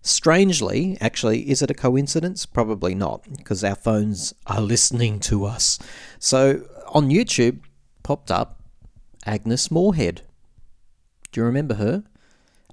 Strangely, 0.02 0.98
actually, 1.02 1.50
is 1.50 1.62
it 1.62 1.72
a 1.72 1.74
coincidence? 1.74 2.46
Probably 2.46 2.94
not, 2.94 3.24
because 3.38 3.64
our 3.64 3.76
phones 3.76 4.34
are 4.46 4.62
listening 4.62 5.20
to 5.22 5.46
us. 5.46 5.80
So 6.20 6.68
on 6.90 7.10
YouTube, 7.10 7.60
popped 8.04 8.30
up 8.30 8.62
Agnes 9.26 9.72
Moorehead. 9.72 10.22
Do 11.32 11.42
you 11.42 11.46
remember 11.46 11.76
her? 11.76 12.04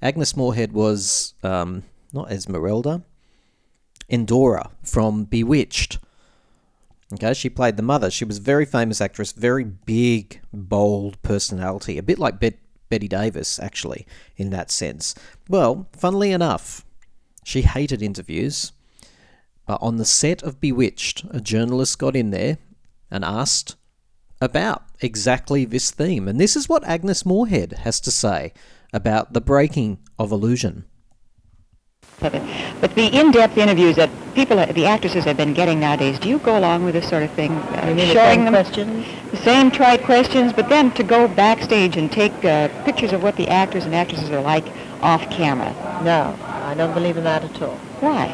Agnes 0.01 0.37
Moorehead 0.37 0.73
was 0.73 1.33
um, 1.43 1.83
not 2.11 2.31
Esmeralda, 2.31 3.03
Endora 4.09 4.69
from 4.83 5.23
Bewitched. 5.25 5.97
Okay, 7.13 7.33
she 7.33 7.49
played 7.49 7.77
the 7.77 7.83
mother. 7.83 8.09
She 8.09 8.25
was 8.25 8.39
a 8.39 8.41
very 8.41 8.65
famous 8.65 8.99
actress, 8.99 9.31
very 9.31 9.63
big, 9.63 10.41
bold 10.51 11.21
personality, 11.21 11.97
a 11.97 12.03
bit 12.03 12.17
like 12.17 12.39
Bet- 12.39 12.59
Bette 12.89 13.07
Davis, 13.07 13.59
actually, 13.59 14.07
in 14.35 14.49
that 14.49 14.71
sense. 14.71 15.13
Well, 15.47 15.87
funnily 15.93 16.31
enough, 16.31 16.85
she 17.43 17.61
hated 17.61 18.01
interviews. 18.01 18.71
But 19.65 19.81
on 19.81 19.97
the 19.97 20.05
set 20.05 20.43
of 20.43 20.59
Bewitched, 20.59 21.23
a 21.29 21.39
journalist 21.39 21.99
got 21.99 22.15
in 22.15 22.31
there 22.31 22.57
and 23.09 23.23
asked 23.23 23.75
about 24.41 24.83
exactly 24.99 25.65
this 25.65 25.91
theme. 25.91 26.27
And 26.27 26.39
this 26.39 26.55
is 26.55 26.67
what 26.67 26.83
Agnes 26.83 27.25
Moorehead 27.25 27.73
has 27.83 27.99
to 28.01 28.11
say 28.11 28.53
about 28.91 29.33
the 29.33 29.41
breaking 29.41 29.99
of 30.19 30.31
illusion. 30.31 30.85
But 32.23 32.95
the 32.95 33.07
in-depth 33.07 33.57
interviews 33.57 33.97
that 33.97 34.09
people, 34.33 34.57
the 34.57 34.85
actresses 34.85 35.25
have 35.25 35.35
been 35.35 35.53
getting 35.53 35.79
nowadays, 35.81 36.19
do 36.19 36.29
you 36.29 36.39
go 36.39 36.57
along 36.57 36.85
with 36.85 36.93
this 36.93 37.09
sort 37.09 37.23
of 37.23 37.31
thing? 37.31 37.51
Uh, 37.51 37.93
the 37.93 38.05
showing 38.07 38.15
same 38.15 38.45
them 38.45 38.53
questions? 38.53 39.05
the 39.31 39.37
same 39.37 39.69
trite 39.71 40.03
questions, 40.03 40.53
but 40.53 40.69
then 40.69 40.91
to 40.91 41.03
go 41.03 41.27
backstage 41.27 41.97
and 41.97 42.11
take 42.11 42.33
uh, 42.45 42.69
pictures 42.85 43.11
of 43.11 43.23
what 43.23 43.35
the 43.35 43.47
actors 43.49 43.85
and 43.85 43.93
actresses 43.93 44.29
are 44.31 44.41
like 44.41 44.65
off 45.01 45.29
camera. 45.29 45.73
No, 46.03 46.37
I 46.41 46.73
don't 46.75 46.93
believe 46.93 47.17
in 47.17 47.25
that 47.25 47.43
at 47.43 47.61
all. 47.61 47.75
Why? 47.99 48.33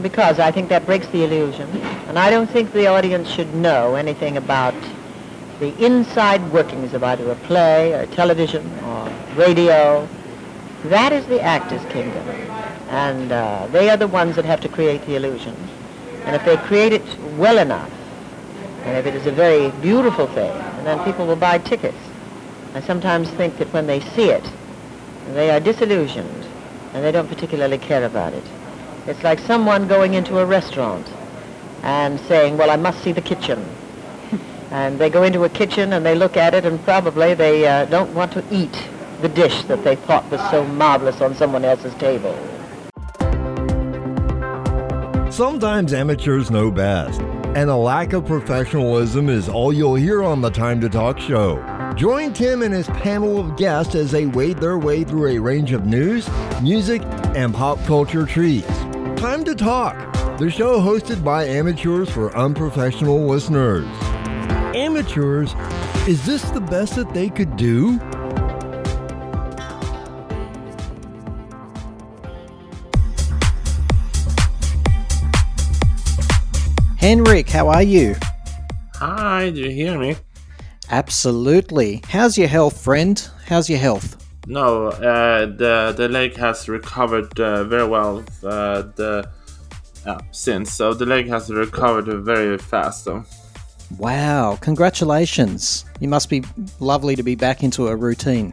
Because 0.00 0.38
I 0.38 0.50
think 0.50 0.68
that 0.70 0.86
breaks 0.86 1.06
the 1.08 1.24
illusion, 1.24 1.68
and 2.08 2.18
I 2.18 2.30
don't 2.30 2.48
think 2.48 2.72
the 2.72 2.86
audience 2.86 3.28
should 3.28 3.54
know 3.54 3.96
anything 3.96 4.36
about 4.38 4.74
the 5.58 5.76
inside 5.84 6.40
workings 6.52 6.94
of 6.94 7.04
either 7.04 7.30
a 7.30 7.34
play 7.34 7.92
or 7.92 8.06
television 8.06 8.66
or 8.84 9.12
radio. 9.36 10.08
That 10.84 11.12
is 11.12 11.26
the 11.26 11.42
actor's 11.42 11.84
kingdom, 11.92 12.26
and 12.90 13.30
uh, 13.30 13.68
they 13.68 13.88
are 13.88 13.96
the 13.96 14.08
ones 14.08 14.34
that 14.36 14.44
have 14.44 14.60
to 14.60 14.68
create 14.68 15.06
the 15.06 15.14
illusion. 15.14 15.56
And 16.24 16.34
if 16.34 16.44
they 16.44 16.56
create 16.56 16.92
it 16.92 17.18
well 17.36 17.58
enough, 17.58 17.90
and 18.84 18.96
if 18.96 19.06
it 19.06 19.14
is 19.14 19.26
a 19.26 19.32
very 19.32 19.70
beautiful 19.80 20.26
thing, 20.26 20.50
and 20.50 20.86
then 20.86 21.02
people 21.04 21.26
will 21.26 21.36
buy 21.36 21.58
tickets. 21.58 21.96
I 22.74 22.80
sometimes 22.80 23.30
think 23.30 23.58
that 23.58 23.72
when 23.72 23.86
they 23.86 24.00
see 24.00 24.30
it, 24.30 24.44
they 25.34 25.50
are 25.50 25.60
disillusioned, 25.60 26.46
and 26.92 27.04
they 27.04 27.12
don't 27.12 27.28
particularly 27.28 27.78
care 27.78 28.04
about 28.04 28.32
it. 28.32 28.44
It's 29.06 29.22
like 29.22 29.38
someone 29.38 29.86
going 29.86 30.14
into 30.14 30.38
a 30.38 30.44
restaurant 30.44 31.08
and 31.82 32.18
saying, 32.20 32.58
well, 32.58 32.70
I 32.70 32.76
must 32.76 33.02
see 33.02 33.12
the 33.12 33.22
kitchen. 33.22 33.64
and 34.72 34.98
they 34.98 35.10
go 35.10 35.22
into 35.22 35.44
a 35.44 35.48
kitchen 35.48 35.92
and 35.92 36.04
they 36.04 36.16
look 36.16 36.36
at 36.36 36.54
it 36.54 36.64
and 36.64 36.82
probably 36.84 37.34
they 37.34 37.66
uh, 37.66 37.84
don't 37.86 38.12
want 38.14 38.32
to 38.32 38.44
eat 38.50 38.88
the 39.22 39.28
dish 39.28 39.62
that 39.64 39.84
they 39.84 39.96
thought 39.96 40.28
was 40.30 40.40
so 40.50 40.64
marvelous 40.64 41.20
on 41.20 41.34
someone 41.34 41.64
else's 41.64 41.94
table. 41.94 42.36
Sometimes 45.40 45.94
amateurs 45.94 46.50
know 46.50 46.70
best, 46.70 47.18
and 47.56 47.70
a 47.70 47.74
lack 47.74 48.12
of 48.12 48.26
professionalism 48.26 49.30
is 49.30 49.48
all 49.48 49.72
you'll 49.72 49.94
hear 49.94 50.22
on 50.22 50.42
the 50.42 50.50
Time 50.50 50.78
to 50.82 50.86
Talk 50.86 51.18
show. 51.18 51.56
Join 51.96 52.34
Tim 52.34 52.60
and 52.60 52.74
his 52.74 52.88
panel 52.88 53.40
of 53.40 53.56
guests 53.56 53.94
as 53.94 54.10
they 54.10 54.26
wade 54.26 54.58
their 54.58 54.76
way 54.76 55.02
through 55.02 55.28
a 55.28 55.38
range 55.38 55.72
of 55.72 55.86
news, 55.86 56.28
music, 56.60 57.00
and 57.34 57.54
pop 57.54 57.82
culture 57.86 58.26
treats. 58.26 58.68
Time 59.16 59.42
to 59.44 59.54
Talk, 59.54 59.96
the 60.36 60.50
show 60.50 60.78
hosted 60.78 61.24
by 61.24 61.46
amateurs 61.46 62.10
for 62.10 62.36
unprofessional 62.36 63.26
listeners. 63.26 63.86
Amateurs, 64.76 65.54
is 66.06 66.26
this 66.26 66.42
the 66.50 66.60
best 66.60 66.96
that 66.96 67.14
they 67.14 67.30
could 67.30 67.56
do? 67.56 67.98
Henrik, 77.00 77.48
how 77.48 77.68
are 77.68 77.82
you? 77.82 78.14
Hi, 78.96 79.48
do 79.50 79.60
you 79.60 79.70
hear 79.70 79.98
me? 79.98 80.16
Absolutely. 80.90 82.02
How's 82.08 82.36
your 82.36 82.48
health, 82.48 82.78
friend? 82.84 83.26
How's 83.46 83.70
your 83.70 83.78
health? 83.78 84.16
No, 84.46 84.88
uh, 84.88 85.46
the 85.46 85.94
the 85.96 86.08
leg 86.08 86.36
has 86.36 86.68
recovered 86.68 87.38
uh, 87.40 87.64
very 87.64 87.86
well. 87.88 88.18
Uh, 88.42 88.82
the 88.96 89.30
uh, 90.04 90.18
since 90.30 90.72
so 90.72 90.92
the 90.92 91.06
leg 91.06 91.26
has 91.28 91.50
recovered 91.50 92.06
very 92.24 92.58
fast. 92.58 93.04
So 93.04 93.24
Wow, 93.98 94.58
congratulations. 94.60 95.84
You 96.00 96.08
must 96.08 96.28
be 96.28 96.42
lovely 96.80 97.16
to 97.16 97.22
be 97.22 97.34
back 97.34 97.62
into 97.62 97.88
a 97.88 97.96
routine. 97.96 98.52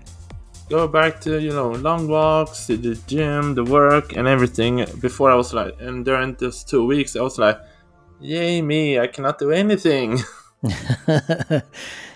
go 0.69 0.87
back 0.87 1.19
to 1.21 1.39
you 1.41 1.51
know 1.51 1.71
long 1.71 2.07
walks, 2.07 2.67
to 2.67 2.77
the 2.77 2.95
gym, 3.07 3.55
the 3.55 3.63
work, 3.63 4.15
and 4.15 4.27
everything. 4.27 4.85
Before 5.01 5.31
I 5.31 5.35
was 5.35 5.53
like, 5.53 5.73
and 5.81 6.05
during 6.05 6.35
those 6.35 6.63
two 6.63 6.85
weeks, 6.85 7.15
I 7.15 7.21
was 7.21 7.37
like, 7.37 7.57
"Yay 8.19 8.61
me! 8.61 8.99
I 8.99 9.07
cannot 9.07 9.39
do 9.39 9.51
anything." 9.51 10.19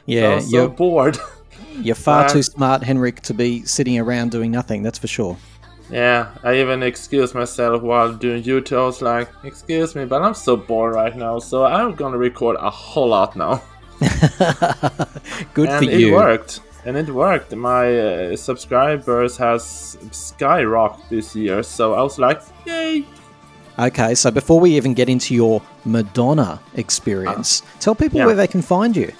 Yeah, 0.05 0.39
so 0.39 0.47
you're 0.49 0.69
bored. 0.69 1.17
You're 1.81 1.95
far 1.95 2.25
Uh, 2.25 2.29
too 2.29 2.43
smart, 2.43 2.83
Henrik, 2.83 3.21
to 3.21 3.33
be 3.33 3.63
sitting 3.65 3.97
around 3.97 4.31
doing 4.31 4.51
nothing, 4.51 4.83
that's 4.83 4.97
for 4.99 5.07
sure. 5.07 5.37
Yeah, 5.89 6.29
I 6.43 6.55
even 6.59 6.83
excuse 6.83 7.33
myself 7.33 7.81
while 7.81 8.11
doing 8.13 8.43
YouTube. 8.43 8.77
I 8.77 8.85
was 8.85 9.01
like, 9.01 9.29
"Excuse 9.43 9.95
me, 9.95 10.05
but 10.05 10.21
I'm 10.21 10.33
so 10.33 10.57
bored 10.57 10.95
right 10.95 11.15
now, 11.15 11.39
so 11.39 11.63
I'm 11.65 11.95
gonna 11.95 12.17
record 12.17 12.57
a 12.59 12.69
whole 12.69 13.09
lot 13.09 13.35
now." 13.35 13.61
Good 15.53 15.69
and 15.69 15.85
for 15.85 15.91
it 15.91 15.99
you. 15.99 16.09
It 16.09 16.13
worked, 16.13 16.59
and 16.85 16.97
it 16.97 17.09
worked. 17.09 17.55
My 17.55 17.85
uh, 17.99 18.35
subscribers 18.35 19.37
has 19.37 19.97
skyrocketed 20.09 21.09
this 21.09 21.35
year, 21.35 21.63
so 21.63 21.93
I 21.93 22.01
was 22.01 22.17
like, 22.19 22.41
"Yay!" 22.65 23.05
Okay, 23.81 24.13
so 24.13 24.29
before 24.29 24.59
we 24.59 24.75
even 24.75 24.93
get 24.93 25.09
into 25.09 25.33
your 25.33 25.59
Madonna 25.85 26.59
experience, 26.75 27.63
ah. 27.65 27.77
tell 27.79 27.95
people 27.95 28.19
yeah. 28.19 28.27
where 28.27 28.35
they 28.35 28.45
can 28.45 28.61
find 28.61 28.95
you. 28.95 29.11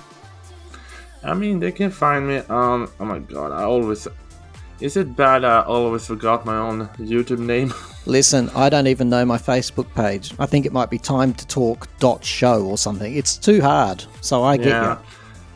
I 1.24 1.34
mean, 1.34 1.59
they 1.59 1.72
can 1.72 1.89
find 1.89 2.28
me 2.28 2.43
on. 2.47 2.88
Oh 2.99 3.05
my 3.05 3.18
god, 3.20 3.51
I 3.51 3.64
always. 3.64 4.07
Is 4.80 4.97
it 4.97 5.16
bad? 5.16 5.45
I 5.45 5.62
always 5.64 6.05
forgot 6.05 6.45
my 6.45 6.57
own 6.57 6.88
YouTube 6.99 7.39
name. 7.39 7.74
Listen, 8.05 8.49
I 8.55 8.70
don't 8.70 8.86
even 8.86 9.09
know 9.09 9.26
my 9.26 9.38
Facebook 9.38 9.91
page. 9.95 10.34
I 10.38 10.45
think 10.45 10.68
it 10.68 10.72
might 10.72 10.91
be 10.91 10.99
time 10.99 11.34
to 11.34 11.47
talk 11.47 11.88
dot 11.97 12.24
show 12.24 12.64
or 12.64 12.78
something. 12.78 13.16
It's 13.16 13.38
too 13.38 13.62
hard, 13.62 14.03
so 14.22 14.43
I 14.43 14.57
get 14.57 14.68
yeah. 14.68 14.93
you. 14.93 14.99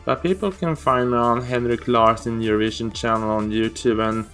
But 0.04 0.22
people 0.22 0.50
can 0.50 0.74
find 0.74 1.12
me 1.12 1.16
on 1.16 1.42
Henrik 1.42 1.86
Larsen 1.86 2.40
Eurovision 2.40 2.92
channel 2.92 3.30
on 3.30 3.50
YouTube 3.50 4.00
and 4.08 4.26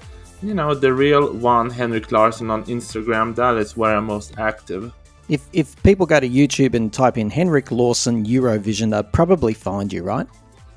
you 0.43 0.55
know 0.55 0.75
the 0.75 0.93
real 0.93 1.33
one 1.33 1.71
Henrik 1.71 2.11
Larsen 2.11 2.51
on 2.51 2.65
Instagram. 2.65 3.35
That 3.35 3.57
is 3.57 3.77
where 3.77 3.97
I'm 3.97 4.07
most 4.07 4.39
active. 4.39 4.93
If 5.29 5.47
if 5.53 5.81
people 5.83 6.07
go 6.07 6.21
to 6.21 6.29
YouTube 6.29 6.75
and 6.75 6.93
type 6.93 7.17
in 7.17 7.31
Henrik 7.31 7.71
Lawson 7.71 8.27
Eurovision, 8.27 8.91
they'll 8.91 9.03
probably 9.03 9.55
find 9.55 9.93
you, 9.93 10.03
right? 10.03 10.27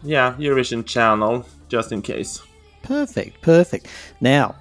Yeah, 0.04 0.36
Eurovision 0.38 0.86
channel, 0.86 1.46
just 1.68 1.92
in 1.92 2.02
case. 2.02 2.42
Perfect, 2.84 3.42
perfect. 3.42 3.88
Now, 4.22 4.56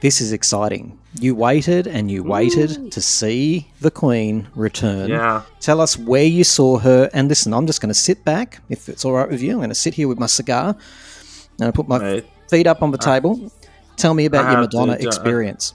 this 0.00 0.20
is 0.20 0.32
exciting. 0.32 0.98
You 1.20 1.34
waited 1.34 1.86
and 1.86 2.10
you 2.10 2.22
waited 2.22 2.90
to 2.92 3.00
see 3.00 3.70
the 3.80 3.90
Queen 3.90 4.48
return. 4.54 5.10
Yeah. 5.10 5.42
Tell 5.60 5.80
us 5.80 5.96
where 5.96 6.24
you 6.24 6.42
saw 6.42 6.78
her. 6.78 7.08
And 7.12 7.28
listen, 7.28 7.54
I'm 7.54 7.66
just 7.66 7.80
going 7.80 7.88
to 7.88 7.98
sit 7.98 8.24
back, 8.24 8.60
if 8.68 8.88
it's 8.88 9.04
all 9.04 9.12
right 9.12 9.30
with 9.30 9.40
you. 9.40 9.52
I'm 9.52 9.58
going 9.58 9.68
to 9.68 9.74
sit 9.74 9.94
here 9.94 10.08
with 10.08 10.18
my 10.18 10.26
cigar 10.26 10.76
and 11.58 11.68
I 11.68 11.70
put 11.70 11.88
my 11.88 11.98
Mate. 11.98 12.26
feet 12.50 12.66
up 12.66 12.82
on 12.82 12.90
the 12.90 12.98
uh, 12.98 13.02
table. 13.02 13.50
Tell 13.96 14.14
me 14.14 14.24
about 14.26 14.46
I 14.46 14.52
your 14.52 14.60
have 14.60 14.70
to 14.70 14.76
Madonna 14.78 14.92
experience. 15.00 15.74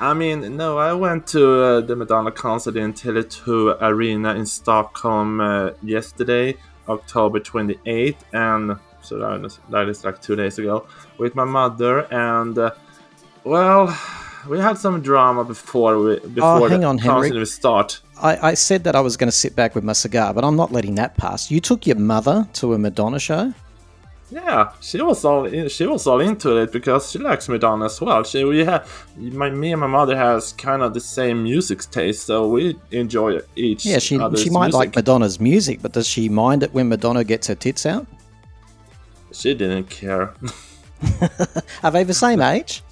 I 0.00 0.14
mean, 0.14 0.56
no, 0.56 0.78
I 0.78 0.92
went 0.94 1.26
to 1.28 1.62
uh, 1.62 1.80
the 1.80 1.94
Madonna 1.94 2.32
concert 2.32 2.76
in 2.76 2.92
Tele2 2.92 3.78
Arena 3.80 4.34
in 4.34 4.46
Stockholm 4.46 5.40
uh, 5.40 5.70
yesterday, 5.82 6.56
October 6.88 7.38
28th, 7.38 8.16
and 8.32 8.76
so 9.00 9.18
that 9.18 9.44
is, 9.44 9.60
that 9.70 9.88
is 9.88 10.04
like 10.04 10.20
two 10.20 10.34
days 10.34 10.58
ago, 10.58 10.86
with 11.18 11.34
my 11.36 11.44
mother. 11.44 12.00
And 12.12 12.58
uh, 12.58 12.72
well, 13.44 13.96
we 14.48 14.58
had 14.58 14.76
some 14.76 15.00
drama 15.02 15.44
before 15.44 15.98
we 16.00 16.18
before 16.18 16.62
Oh, 16.62 16.68
hang 16.68 16.80
the 16.80 16.86
on, 16.86 16.98
concert 16.98 17.28
Henrik. 17.34 17.48
start. 17.48 18.00
I, 18.20 18.50
I 18.50 18.54
said 18.54 18.82
that 18.84 18.96
I 18.96 19.00
was 19.00 19.16
going 19.16 19.28
to 19.28 19.36
sit 19.36 19.54
back 19.54 19.74
with 19.76 19.84
my 19.84 19.92
cigar, 19.92 20.34
but 20.34 20.44
I'm 20.44 20.56
not 20.56 20.72
letting 20.72 20.96
that 20.96 21.16
pass. 21.16 21.50
You 21.50 21.60
took 21.60 21.86
your 21.86 21.96
mother 21.96 22.46
to 22.54 22.74
a 22.74 22.78
Madonna 22.78 23.18
show? 23.20 23.52
Yeah, 24.32 24.72
she 24.80 25.02
was 25.02 25.26
all 25.26 25.44
in, 25.44 25.68
she 25.68 25.86
was 25.86 26.06
all 26.06 26.20
into 26.20 26.56
it 26.56 26.72
because 26.72 27.10
she 27.10 27.18
likes 27.18 27.50
Madonna 27.50 27.84
as 27.84 28.00
well. 28.00 28.24
She 28.24 28.42
we 28.44 28.64
had 28.64 28.86
my 29.18 29.50
me 29.50 29.72
and 29.72 29.80
my 29.82 29.86
mother 29.86 30.16
has 30.16 30.54
kind 30.54 30.80
of 30.82 30.94
the 30.94 31.00
same 31.00 31.42
music 31.42 31.82
taste, 31.90 32.24
so 32.24 32.48
we 32.48 32.78
enjoy 32.92 33.40
each. 33.56 33.84
Yeah, 33.84 33.98
she, 33.98 34.16
she 34.36 34.48
might 34.48 34.68
music. 34.68 34.72
like 34.72 34.96
Madonna's 34.96 35.38
music, 35.38 35.82
but 35.82 35.92
does 35.92 36.06
she 36.06 36.30
mind 36.30 36.62
it 36.62 36.72
when 36.72 36.88
Madonna 36.88 37.24
gets 37.24 37.46
her 37.48 37.54
tits 37.54 37.84
out? 37.84 38.06
She 39.32 39.52
didn't 39.52 39.90
care. 39.90 40.32
Are 41.82 41.90
they 41.90 42.04
the 42.04 42.14
same 42.14 42.40
age? 42.40 42.82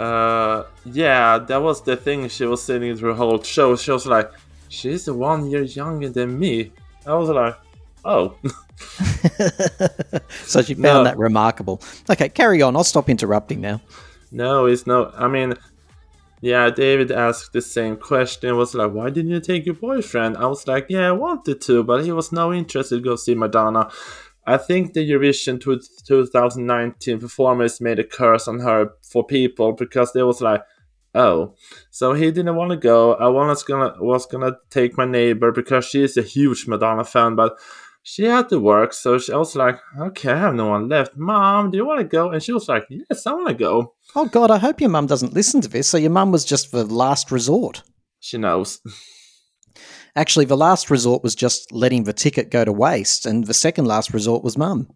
Uh, 0.00 0.64
yeah, 0.84 1.38
that 1.38 1.62
was 1.62 1.80
the 1.82 1.96
thing. 1.96 2.28
She 2.28 2.44
was 2.44 2.60
sitting 2.60 2.96
through 2.96 3.12
the 3.12 3.18
whole 3.18 3.40
show. 3.44 3.76
She 3.76 3.92
was 3.92 4.04
like, 4.04 4.32
"She's 4.68 5.08
one 5.08 5.48
year 5.48 5.62
younger 5.62 6.08
than 6.08 6.36
me." 6.36 6.72
I 7.06 7.14
was 7.14 7.28
like, 7.28 7.56
"Oh." 8.04 8.34
So 10.44 10.62
she 10.62 10.74
found 10.74 10.82
No. 10.84 11.04
that 11.04 11.18
remarkable. 11.18 11.80
Okay, 12.10 12.28
carry 12.28 12.62
on. 12.62 12.76
I'll 12.76 12.84
stop 12.84 13.08
interrupting 13.08 13.60
now. 13.60 13.80
No, 14.30 14.66
it's 14.66 14.86
no. 14.86 15.12
I 15.16 15.28
mean, 15.28 15.54
yeah, 16.40 16.70
David 16.70 17.10
asked 17.10 17.52
the 17.52 17.60
same 17.62 17.96
question. 17.96 18.56
Was 18.56 18.74
like, 18.74 18.92
why 18.92 19.10
didn't 19.10 19.30
you 19.30 19.40
take 19.40 19.66
your 19.66 19.74
boyfriend? 19.74 20.36
I 20.36 20.46
was 20.46 20.66
like, 20.66 20.86
yeah, 20.88 21.08
I 21.08 21.12
wanted 21.12 21.60
to, 21.62 21.82
but 21.82 22.04
he 22.04 22.12
was 22.12 22.32
no 22.32 22.52
interested 22.52 22.96
to 22.96 23.02
go 23.02 23.16
see 23.16 23.34
Madonna. 23.34 23.90
I 24.46 24.56
think 24.56 24.94
the 24.94 25.00
Eurovision 25.08 25.60
2019 25.60 27.20
performance 27.20 27.80
made 27.80 27.98
a 27.98 28.04
curse 28.04 28.48
on 28.48 28.60
her 28.60 28.92
for 29.02 29.26
people 29.26 29.72
because 29.72 30.12
they 30.12 30.22
was 30.22 30.40
like, 30.40 30.62
oh, 31.14 31.54
so 31.90 32.14
he 32.14 32.30
didn't 32.30 32.56
want 32.56 32.70
to 32.70 32.76
go. 32.76 33.14
I 33.14 33.28
was 33.28 33.62
gonna 33.62 33.94
was 34.00 34.24
gonna 34.26 34.56
take 34.70 34.96
my 34.96 35.04
neighbor 35.04 35.52
because 35.52 35.84
she 35.84 36.02
is 36.02 36.16
a 36.16 36.22
huge 36.22 36.66
Madonna 36.66 37.04
fan, 37.04 37.34
but 37.34 37.58
she 38.10 38.24
had 38.24 38.48
to 38.48 38.58
work, 38.58 38.94
so 38.94 39.18
she, 39.18 39.30
I 39.30 39.36
was 39.36 39.54
like, 39.54 39.78
okay, 40.00 40.30
I 40.30 40.38
have 40.38 40.54
no 40.54 40.68
one 40.68 40.88
left. 40.88 41.14
Mom, 41.14 41.70
do 41.70 41.76
you 41.76 41.84
want 41.84 42.00
to 42.00 42.04
go? 42.04 42.30
And 42.30 42.42
she 42.42 42.54
was 42.54 42.66
like, 42.66 42.86
yes, 42.88 43.26
I 43.26 43.34
want 43.34 43.48
to 43.48 43.54
go. 43.54 43.96
Oh, 44.16 44.24
God, 44.24 44.50
I 44.50 44.56
hope 44.56 44.80
your 44.80 44.88
mum 44.88 45.06
doesn't 45.06 45.34
listen 45.34 45.60
to 45.60 45.68
this. 45.68 45.88
So 45.88 45.98
your 45.98 46.10
mum 46.10 46.32
was 46.32 46.46
just 46.46 46.72
the 46.72 46.86
last 46.86 47.30
resort. 47.30 47.82
She 48.18 48.38
knows. 48.38 48.80
Actually, 50.16 50.46
the 50.46 50.56
last 50.56 50.90
resort 50.90 51.22
was 51.22 51.34
just 51.34 51.70
letting 51.70 52.04
the 52.04 52.14
ticket 52.14 52.50
go 52.50 52.64
to 52.64 52.72
waste, 52.72 53.26
and 53.26 53.46
the 53.46 53.52
second 53.52 53.84
last 53.84 54.14
resort 54.14 54.42
was 54.42 54.56
mum. 54.56 54.88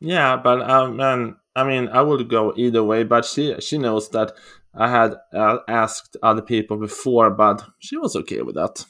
Yeah, 0.00 0.38
but 0.38 0.62
um, 0.68 0.96
man, 0.96 1.36
I 1.54 1.64
mean, 1.64 1.88
I 1.88 2.00
would 2.00 2.30
go 2.30 2.54
either 2.56 2.82
way, 2.82 3.04
but 3.04 3.26
she 3.26 3.60
she 3.60 3.76
knows 3.76 4.08
that 4.10 4.32
I 4.74 4.88
had 4.88 5.16
uh, 5.34 5.58
asked 5.68 6.16
other 6.22 6.42
people 6.42 6.78
before, 6.78 7.30
but 7.30 7.62
she 7.78 7.98
was 7.98 8.16
okay 8.16 8.40
with 8.40 8.54
that. 8.54 8.86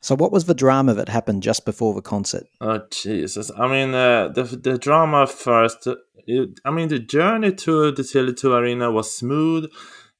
So, 0.00 0.14
what 0.14 0.30
was 0.32 0.44
the 0.44 0.54
drama 0.54 0.94
that 0.94 1.08
happened 1.08 1.42
just 1.42 1.64
before 1.64 1.94
the 1.94 2.02
concert? 2.02 2.46
Oh 2.60 2.80
Jesus! 2.90 3.50
I 3.56 3.66
mean, 3.66 3.94
uh, 3.94 4.28
the 4.28 4.44
the 4.44 4.78
drama 4.78 5.26
first. 5.26 5.86
uh, 5.86 5.96
It, 6.26 6.60
I 6.64 6.70
mean, 6.70 6.88
the 6.88 6.98
journey 6.98 7.52
to 7.64 7.90
the 7.90 8.02
Tele2 8.02 8.52
Arena 8.60 8.90
was 8.90 9.16
smooth, 9.16 9.64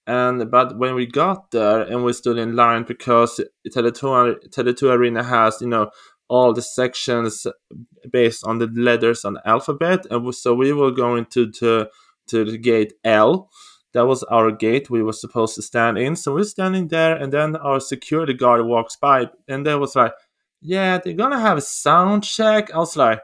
and 0.06 0.50
but 0.50 0.78
when 0.78 0.94
we 0.94 1.06
got 1.06 1.50
there 1.50 1.82
and 1.82 2.02
we 2.04 2.12
stood 2.12 2.38
in 2.38 2.56
line 2.56 2.84
because 2.84 3.40
Tele2 3.74 4.48
Tele2 4.50 4.82
Arena 4.90 5.22
has 5.22 5.60
you 5.60 5.68
know 5.68 5.90
all 6.28 6.52
the 6.54 6.62
sections 6.62 7.46
based 8.10 8.44
on 8.44 8.58
the 8.58 8.66
letters 8.74 9.24
on 9.24 9.34
the 9.34 9.48
alphabet, 9.48 10.06
and 10.10 10.34
so 10.34 10.54
we 10.54 10.72
were 10.72 10.90
going 10.92 11.26
to 11.26 11.50
to 11.60 11.86
to 12.28 12.44
the 12.44 12.58
gate 12.58 12.94
L. 13.04 13.48
That 13.94 14.06
was 14.06 14.22
our 14.24 14.50
gate 14.50 14.90
we 14.90 15.02
were 15.02 15.12
supposed 15.12 15.54
to 15.56 15.62
stand 15.62 15.98
in. 15.98 16.16
So 16.16 16.34
we're 16.34 16.44
standing 16.44 16.88
there, 16.88 17.16
and 17.16 17.32
then 17.32 17.56
our 17.56 17.80
security 17.80 18.34
guard 18.34 18.64
walks 18.66 18.96
by, 18.96 19.30
and 19.48 19.66
they 19.66 19.74
was 19.74 19.96
like, 19.96 20.12
"Yeah, 20.60 20.98
they're 20.98 21.14
gonna 21.14 21.40
have 21.40 21.58
a 21.58 21.62
sound 21.62 22.24
check." 22.24 22.72
I 22.74 22.78
was 22.78 22.96
like, 22.96 23.20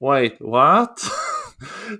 "Wait, 0.00 0.36
what?" 0.40 0.98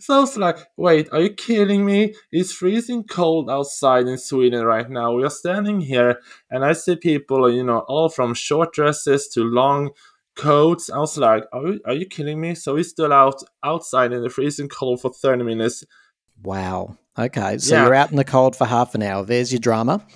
so 0.01 0.17
I 0.17 0.21
was 0.21 0.37
like, 0.37 0.59
wait, 0.77 1.09
are 1.13 1.21
you 1.21 1.31
kidding 1.31 1.85
me? 1.85 2.15
It's 2.33 2.53
freezing 2.53 3.05
cold 3.05 3.51
outside 3.51 4.07
in 4.07 4.19
Sweden 4.19 4.65
right 4.65 4.89
now. 4.89 5.13
We 5.13 5.25
are 5.25 5.31
standing 5.31 5.81
here 5.81 6.21
and 6.51 6.65
I 6.65 6.73
see 6.73 6.97
people, 6.97 7.53
you 7.53 7.65
know, 7.65 7.81
all 7.81 8.09
from 8.09 8.35
short 8.35 8.73
dresses 8.73 9.29
to 9.29 9.43
long 9.43 9.91
coats. 10.37 10.91
I 10.91 10.99
was 10.99 11.19
like, 11.19 11.45
are 11.53 11.67
you, 11.67 11.81
are 11.85 11.95
you 11.95 12.07
kidding 12.07 12.41
me? 12.41 12.55
So 12.55 12.75
we 12.75 12.83
stood 12.83 13.13
out 13.13 13.43
outside 13.63 14.13
in 14.13 14.23
the 14.23 14.31
freezing 14.31 14.69
cold 14.69 15.01
for 15.01 15.13
30 15.13 15.45
minutes. 15.45 15.85
Wow. 16.43 16.97
Okay, 17.21 17.59
so 17.59 17.75
Yeah. 17.75 17.85
you're 17.85 17.95
out 17.95 18.11
in 18.11 18.17
the 18.17 18.25
cold 18.25 18.57
for 18.57 18.65
half 18.65 18.95
an 18.95 19.03
hour. 19.03 19.25
There's 19.25 19.53
your 19.53 19.61
drama. 19.61 20.07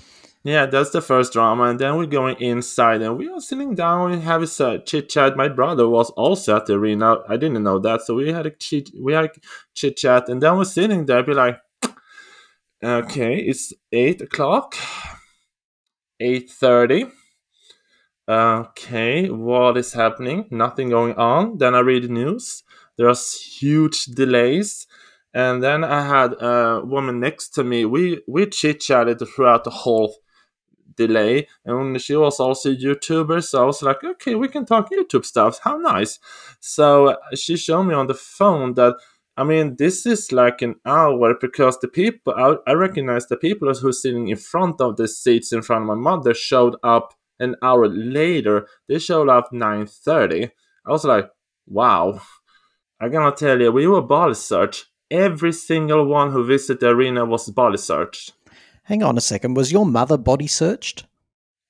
Yeah, 0.43 0.67
that's 0.67 0.91
the 0.91 1.01
first 1.01 1.33
drama, 1.33 1.65
and 1.65 1.79
then 1.79 1.97
we're 1.97 2.07
going 2.07 2.37
inside, 2.39 3.01
and 3.03 3.17
we 3.17 3.29
are 3.29 3.41
sitting 3.41 3.75
down 3.75 4.13
and 4.13 4.23
having 4.23 4.49
a 4.61 4.79
chit 4.79 5.09
chat. 5.09 5.37
My 5.37 5.49
brother 5.49 5.89
was 5.89 6.11
also 6.11 6.57
at 6.57 6.67
the 6.67 6.75
arena. 6.75 7.19
I 7.29 7.37
didn't 7.37 7.63
know 7.63 7.79
that, 7.79 8.03
so 8.03 8.15
we 8.15 8.31
had 8.33 8.47
a 8.47 8.51
chit, 8.51 8.91
we 8.99 9.15
had 9.15 9.31
chit 9.75 9.97
chat, 9.97 10.29
and 10.29 10.43
then 10.43 10.57
we're 10.57 10.65
sitting 10.65 11.07
there, 11.07 11.23
be 11.23 11.33
like, 11.33 11.59
okay, 12.83 13.37
it's 13.37 13.73
eight 13.93 14.21
o'clock, 14.21 14.77
eight 16.21 16.51
thirty. 16.51 17.07
Okay, 18.29 19.29
what 19.31 19.77
is 19.77 19.93
happening? 19.93 20.47
Nothing 20.51 20.89
going 20.91 21.15
on. 21.17 21.59
Then 21.59 21.75
I 21.75 21.81
read 21.81 22.05
the 22.05 22.09
news. 22.09 22.63
There's 22.97 23.35
huge 23.41 24.05
delays. 24.07 24.87
And 25.35 25.63
then 25.63 25.83
I 25.83 26.07
had 26.07 26.35
a 26.41 26.81
woman 26.85 27.19
next 27.19 27.51
to 27.51 27.65
me. 27.65 27.85
We 27.85 28.23
we 28.29 28.47
chit 28.47 28.81
chatted 28.81 29.19
throughout 29.19 29.65
the 29.65 29.71
whole 29.71 30.17
delay, 30.97 31.49
and 31.65 32.01
she 32.01 32.15
was 32.15 32.39
also 32.39 32.71
a 32.71 32.77
YouTuber. 32.77 33.43
So 33.43 33.63
I 33.63 33.67
was 33.67 33.83
like, 33.83 34.05
okay, 34.05 34.37
we 34.37 34.47
can 34.47 34.65
talk 34.65 34.91
YouTube 34.91 35.25
stuff. 35.25 35.59
How 35.65 35.77
nice! 35.77 36.21
So 36.61 37.09
uh, 37.09 37.17
she 37.35 37.57
showed 37.57 37.83
me 37.85 37.95
on 37.95 38.07
the 38.07 38.15
phone 38.15 38.75
that 38.75 38.95
I 39.37 39.43
mean, 39.43 39.75
this 39.77 40.07
is 40.07 40.31
like 40.31 40.63
an 40.63 40.77
hour 40.87 41.35
because 41.41 41.81
the 41.81 41.89
people 41.89 42.33
I, 42.37 42.71
I 42.71 42.75
recognize 42.75 43.27
the 43.27 43.37
people 43.37 43.73
who 43.75 43.89
are 43.89 43.93
sitting 43.93 44.29
in 44.29 44.37
front 44.37 44.81
of 44.81 44.97
the 44.97 45.09
seats 45.09 45.53
in 45.53 45.63
front 45.63 45.83
of 45.83 45.89
my 45.89 45.95
mother 46.11 46.35
showed 46.35 46.77
up 46.85 47.15
an 47.41 47.57
hour 47.61 47.89
later. 47.89 48.69
They 48.89 49.01
showed 49.01 49.29
up 49.29 49.53
nine 49.53 49.87
thirty. 49.87 50.51
I 50.87 50.91
was 50.91 51.05
like, 51.05 51.29
wow. 51.67 52.21
I 53.01 53.09
gotta 53.09 53.35
tell 53.35 53.61
you, 53.61 53.73
we 53.73 53.89
were 53.89 54.01
body 54.01 54.35
searched. 54.35 54.87
Every 55.11 55.53
single 55.53 56.07
one 56.07 56.33
who 56.33 56.45
visited 56.45 56.81
the 56.81 56.89
arena 56.89 57.25
was 57.25 57.51
body 57.51 57.77
searched. 57.77 58.33
Hang 58.85 59.03
on 59.03 59.17
a 59.17 59.21
second. 59.21 59.55
Was 59.55 59.73
your 59.73 59.87
mother 59.87 60.17
body 60.17 60.47
searched? 60.47 61.07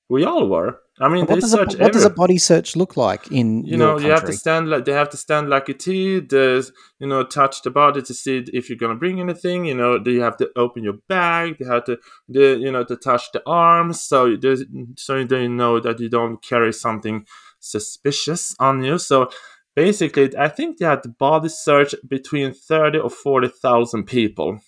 We 0.09 0.23
all 0.23 0.47
were. 0.47 0.79
I 0.99 1.09
mean, 1.09 1.25
what 1.25 1.35
they 1.35 1.39
does, 1.41 1.53
a, 1.53 1.57
what 1.57 1.91
does 1.91 2.05
a 2.05 2.09
body 2.09 2.37
search 2.37 2.77
look 2.77 2.95
like 2.95 3.29
in 3.29 3.65
you 3.65 3.75
know 3.75 3.93
country? 3.93 4.05
you 4.05 4.11
have 4.13 4.25
to 4.25 4.33
stand 4.33 4.69
like 4.69 4.85
they 4.85 4.93
have 4.93 5.09
to 5.09 5.17
stand 5.17 5.49
like 5.49 5.67
a 5.67 5.73
T. 5.73 6.21
The 6.21 6.71
you 6.99 7.07
know 7.07 7.23
touch 7.25 7.63
the 7.63 7.69
body 7.69 8.01
to 8.01 8.13
see 8.13 8.45
if 8.53 8.69
you're 8.69 8.77
gonna 8.77 8.95
bring 8.95 9.19
anything. 9.19 9.65
You 9.65 9.75
know, 9.75 9.99
do 9.99 10.11
you 10.11 10.21
have 10.21 10.37
to 10.37 10.49
open 10.55 10.83
your 10.83 10.99
bag? 11.09 11.57
They 11.59 11.65
have 11.65 11.83
to 11.85 11.97
the 12.29 12.57
you 12.57 12.71
know 12.71 12.85
to 12.85 12.95
touch 12.95 13.31
the 13.33 13.43
arms 13.45 14.01
so 14.01 14.37
there's 14.37 14.63
so 14.95 15.25
they 15.25 15.49
know 15.49 15.81
that 15.81 15.99
you 15.99 16.07
don't 16.07 16.41
carry 16.41 16.71
something 16.71 17.25
suspicious 17.59 18.55
on 18.59 18.81
you. 18.83 18.97
So 18.97 19.29
basically, 19.75 20.35
I 20.37 20.47
think 20.47 20.77
they 20.77 20.85
had 20.85 21.03
to 21.03 21.09
body 21.09 21.49
search 21.49 21.93
between 22.07 22.53
thirty 22.53 22.99
or 22.99 23.09
forty 23.09 23.47
thousand 23.47 24.05
people. 24.05 24.59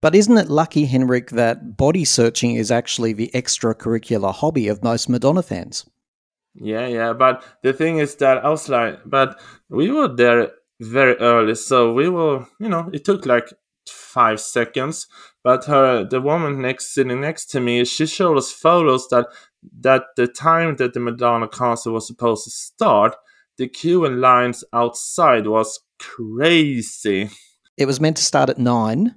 But 0.00 0.16
isn't 0.16 0.36
it 0.36 0.50
lucky, 0.50 0.86
Henrik, 0.86 1.30
that 1.30 1.76
body 1.76 2.04
searching 2.04 2.56
is 2.56 2.72
actually 2.72 3.12
the 3.12 3.30
extracurricular 3.34 4.34
hobby 4.34 4.66
of 4.66 4.82
most 4.82 5.08
Madonna 5.08 5.42
fans? 5.42 5.86
Yeah, 6.54 6.86
yeah, 6.88 7.12
but 7.12 7.44
the 7.62 7.72
thing 7.72 7.98
is 7.98 8.16
that 8.16 8.44
I 8.44 8.50
was 8.50 8.68
like, 8.68 8.98
but 9.06 9.40
we 9.70 9.90
were 9.90 10.08
there 10.08 10.50
very 10.80 11.14
early, 11.16 11.54
so 11.54 11.92
we 11.92 12.08
were, 12.08 12.46
you 12.58 12.68
know, 12.68 12.90
it 12.92 13.04
took 13.04 13.24
like 13.26 13.52
five 13.88 14.40
seconds. 14.40 15.06
But 15.44 15.64
her, 15.64 16.04
the 16.04 16.20
woman 16.20 16.60
next 16.60 16.94
sitting 16.94 17.20
next 17.20 17.46
to 17.46 17.60
me, 17.60 17.84
she 17.84 18.06
showed 18.06 18.36
us 18.36 18.52
photos 18.52 19.08
that 19.08 19.26
that 19.80 20.04
the 20.16 20.26
time 20.26 20.76
that 20.76 20.94
the 20.94 21.00
Madonna 21.00 21.48
concert 21.48 21.92
was 21.92 22.06
supposed 22.06 22.44
to 22.44 22.50
start, 22.50 23.14
the 23.58 23.68
queue 23.68 24.04
and 24.04 24.20
lines 24.20 24.64
outside 24.72 25.46
was 25.46 25.78
crazy. 25.98 27.30
It 27.76 27.86
was 27.86 28.00
meant 28.00 28.16
to 28.18 28.22
start 28.24 28.50
at 28.50 28.58
nine, 28.58 29.14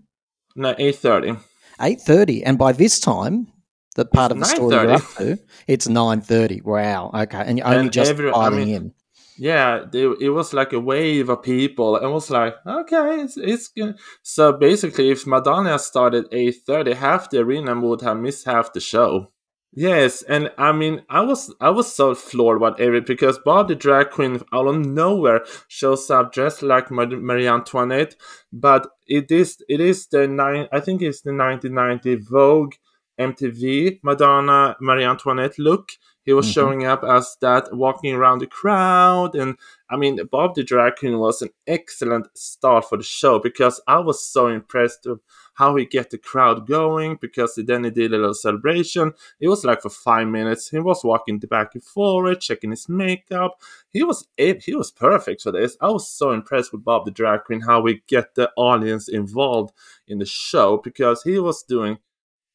No, 0.56 0.76
eight 0.78 0.96
thirty. 0.96 1.36
eight 1.82 2.02
thirty, 2.02 2.44
and 2.44 2.58
by 2.58 2.72
this 2.72 3.00
time, 3.00 3.48
the 3.96 4.06
part 4.06 4.32
of 4.32 4.40
the 4.40 4.46
story 4.46 4.76
you're 4.76 4.92
up 4.92 5.04
to, 5.18 5.38
it's 5.68 5.88
nine 5.88 6.22
thirty. 6.22 6.62
Wow. 6.62 7.12
Okay, 7.14 7.44
and 7.46 7.58
you're 7.58 7.68
only 7.68 7.80
And 7.80 7.92
just 7.94 8.12
every- 8.12 8.32
I 8.32 8.50
mean, 8.50 8.68
in. 8.70 8.94
Yeah, 9.38 9.84
they, 9.92 10.04
it 10.22 10.30
was 10.30 10.54
like 10.54 10.72
a 10.72 10.80
wave 10.80 11.28
of 11.28 11.44
people, 11.44 11.98
and 11.98 12.14
was 12.14 12.30
like, 12.30 12.56
okay, 12.66 13.20
it's, 13.22 13.36
it's 13.36 13.68
good. 13.68 13.98
So 14.24 14.54
basically, 14.54 15.12
if 15.12 15.28
Madonna 15.28 15.78
started 15.78 16.26
eight 16.32 16.56
thirty, 16.66 16.94
half 16.94 17.30
the 17.30 17.40
arena 17.40 17.78
would 17.80 18.02
have 18.02 18.18
missed 18.18 18.46
half 18.46 18.72
the 18.72 18.80
show. 18.80 19.32
Yes, 19.78 20.22
and 20.22 20.52
I 20.58 20.72
mean, 20.72 21.04
I 21.10 21.20
was 21.22 21.54
I 21.60 21.70
was 21.70 21.92
so 21.94 22.16
floored 22.16 22.62
by 22.62 22.74
it 22.78 23.06
because 23.06 23.38
Bob 23.40 23.68
the 23.68 23.76
drag 23.76 24.10
queen 24.12 24.40
out 24.54 24.68
of 24.68 24.78
nowhere 24.86 25.44
shows 25.68 26.10
up 26.10 26.32
dressed 26.32 26.64
like 26.64 26.90
Mar- 26.92 27.08
Marie 27.08 27.48
Antoinette, 27.48 28.16
but 28.54 28.88
it 29.06 29.30
is 29.32 29.62
it 29.68 29.82
is 29.82 30.08
the 30.08 30.28
nine 30.30 30.70
I 30.72 30.80
think 30.80 31.02
it's 31.02 31.22
the 31.22 31.34
1990 31.34 32.16
Vogue 32.16 32.76
MTV 33.20 34.00
Madonna 34.02 34.78
Marie 34.80 35.04
Antoinette 35.04 35.60
look. 35.60 35.90
He 36.24 36.32
was 36.34 36.48
Mhm. 36.48 36.54
showing 36.54 36.86
up 36.86 37.04
as 37.04 37.36
that, 37.42 37.74
walking 37.74 38.16
around 38.16 38.40
the 38.40 38.48
crowd, 38.48 39.36
and 39.36 39.58
I 39.90 39.98
mean, 39.98 40.20
Bob 40.32 40.56
the 40.56 40.64
drag 40.64 40.96
queen 40.96 41.20
was 41.20 41.42
an 41.42 41.50
excellent 41.68 42.28
start 42.38 42.86
for 42.88 42.98
the 42.98 43.04
show 43.04 43.40
because 43.40 43.82
I 43.88 44.00
was 44.00 44.26
so 44.26 44.48
impressed 44.48 45.06
with 45.06 45.20
how 45.56 45.76
he 45.76 45.86
get 45.86 46.12
the 46.12 46.18
crowd 46.18 46.68
going. 46.68 47.18
Because 47.20 47.56
then 47.56 47.84
he 47.84 47.90
did 47.90 48.14
a 48.14 48.18
little 48.18 48.34
celebration. 48.34 49.14
It 49.40 49.50
was 49.50 49.66
like 49.66 49.82
for 49.82 49.90
five 49.90 50.28
minutes. 50.28 50.70
He 50.70 50.80
was 50.80 51.04
walking 51.04 51.40
back 51.40 51.74
and 51.74 51.84
forward, 51.84 52.40
checking 52.40 52.70
his 52.70 52.88
makeup. 52.88 53.60
He 53.90 54.04
was 54.04 54.28
he 54.38 54.76
was 54.76 54.92
perfect 54.92 55.42
for 55.42 55.52
this. 55.52 55.76
I 55.82 55.90
was 55.90 56.08
so 56.08 56.32
impressed 56.32 56.72
with 56.72 56.86
Bob 56.86 57.06
the 57.06 57.12
drag 57.12 57.44
queen 57.44 57.62
how 57.62 57.82
we 57.82 58.04
get 58.08 58.36
the 58.36 58.52
audience 58.56 59.08
involved 59.10 59.74
in 60.08 60.20
the 60.20 60.26
show 60.26 60.78
because 60.78 61.24
he 61.24 61.40
was 61.40 61.64
doing 61.64 61.98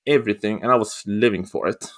everything, 0.06 0.62
and 0.62 0.72
I 0.72 0.76
was 0.76 1.02
living 1.06 1.44
for 1.44 1.68
it. 1.68 1.90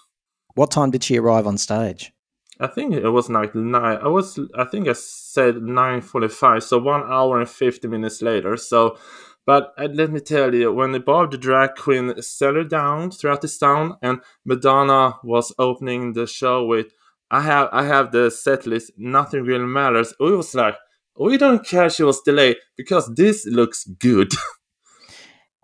What 0.54 0.70
time 0.70 0.90
did 0.90 1.04
she 1.04 1.18
arrive 1.18 1.46
on 1.46 1.58
stage? 1.58 2.12
I 2.60 2.66
think 2.66 2.94
it 2.94 3.08
was 3.08 3.28
like 3.30 3.54
nine. 3.54 3.98
I 4.02 4.08
was. 4.08 4.38
I 4.54 4.64
think 4.64 4.86
I 4.86 4.92
said 4.92 5.62
nine 5.62 6.00
forty-five. 6.00 6.62
So 6.62 6.78
one 6.78 7.02
hour 7.02 7.40
and 7.40 7.48
fifty 7.48 7.88
minutes 7.88 8.22
later. 8.22 8.56
So, 8.56 8.98
but 9.44 9.72
uh, 9.76 9.88
let 9.92 10.10
me 10.10 10.20
tell 10.20 10.54
you, 10.54 10.72
when 10.72 10.92
the 10.92 11.00
Bob 11.00 11.30
the 11.30 11.38
drag 11.38 11.74
queen 11.76 12.20
settled 12.22 12.70
down 12.70 13.10
throughout 13.10 13.40
this 13.40 13.58
town, 13.58 13.96
and 14.02 14.20
Madonna 14.44 15.16
was 15.24 15.52
opening 15.58 16.12
the 16.12 16.26
show 16.26 16.64
with, 16.64 16.92
I 17.30 17.40
have, 17.40 17.68
I 17.72 17.84
have 17.84 18.12
the 18.12 18.30
set 18.30 18.66
list. 18.66 18.92
Nothing 18.96 19.44
really 19.44 19.66
matters. 19.66 20.14
We 20.20 20.36
was 20.36 20.54
like, 20.54 20.76
we 21.18 21.36
don't 21.38 21.66
care 21.66 21.90
she 21.90 22.02
was 22.02 22.20
delayed 22.20 22.56
because 22.76 23.12
this 23.14 23.46
looks 23.46 23.84
good. 23.84 24.32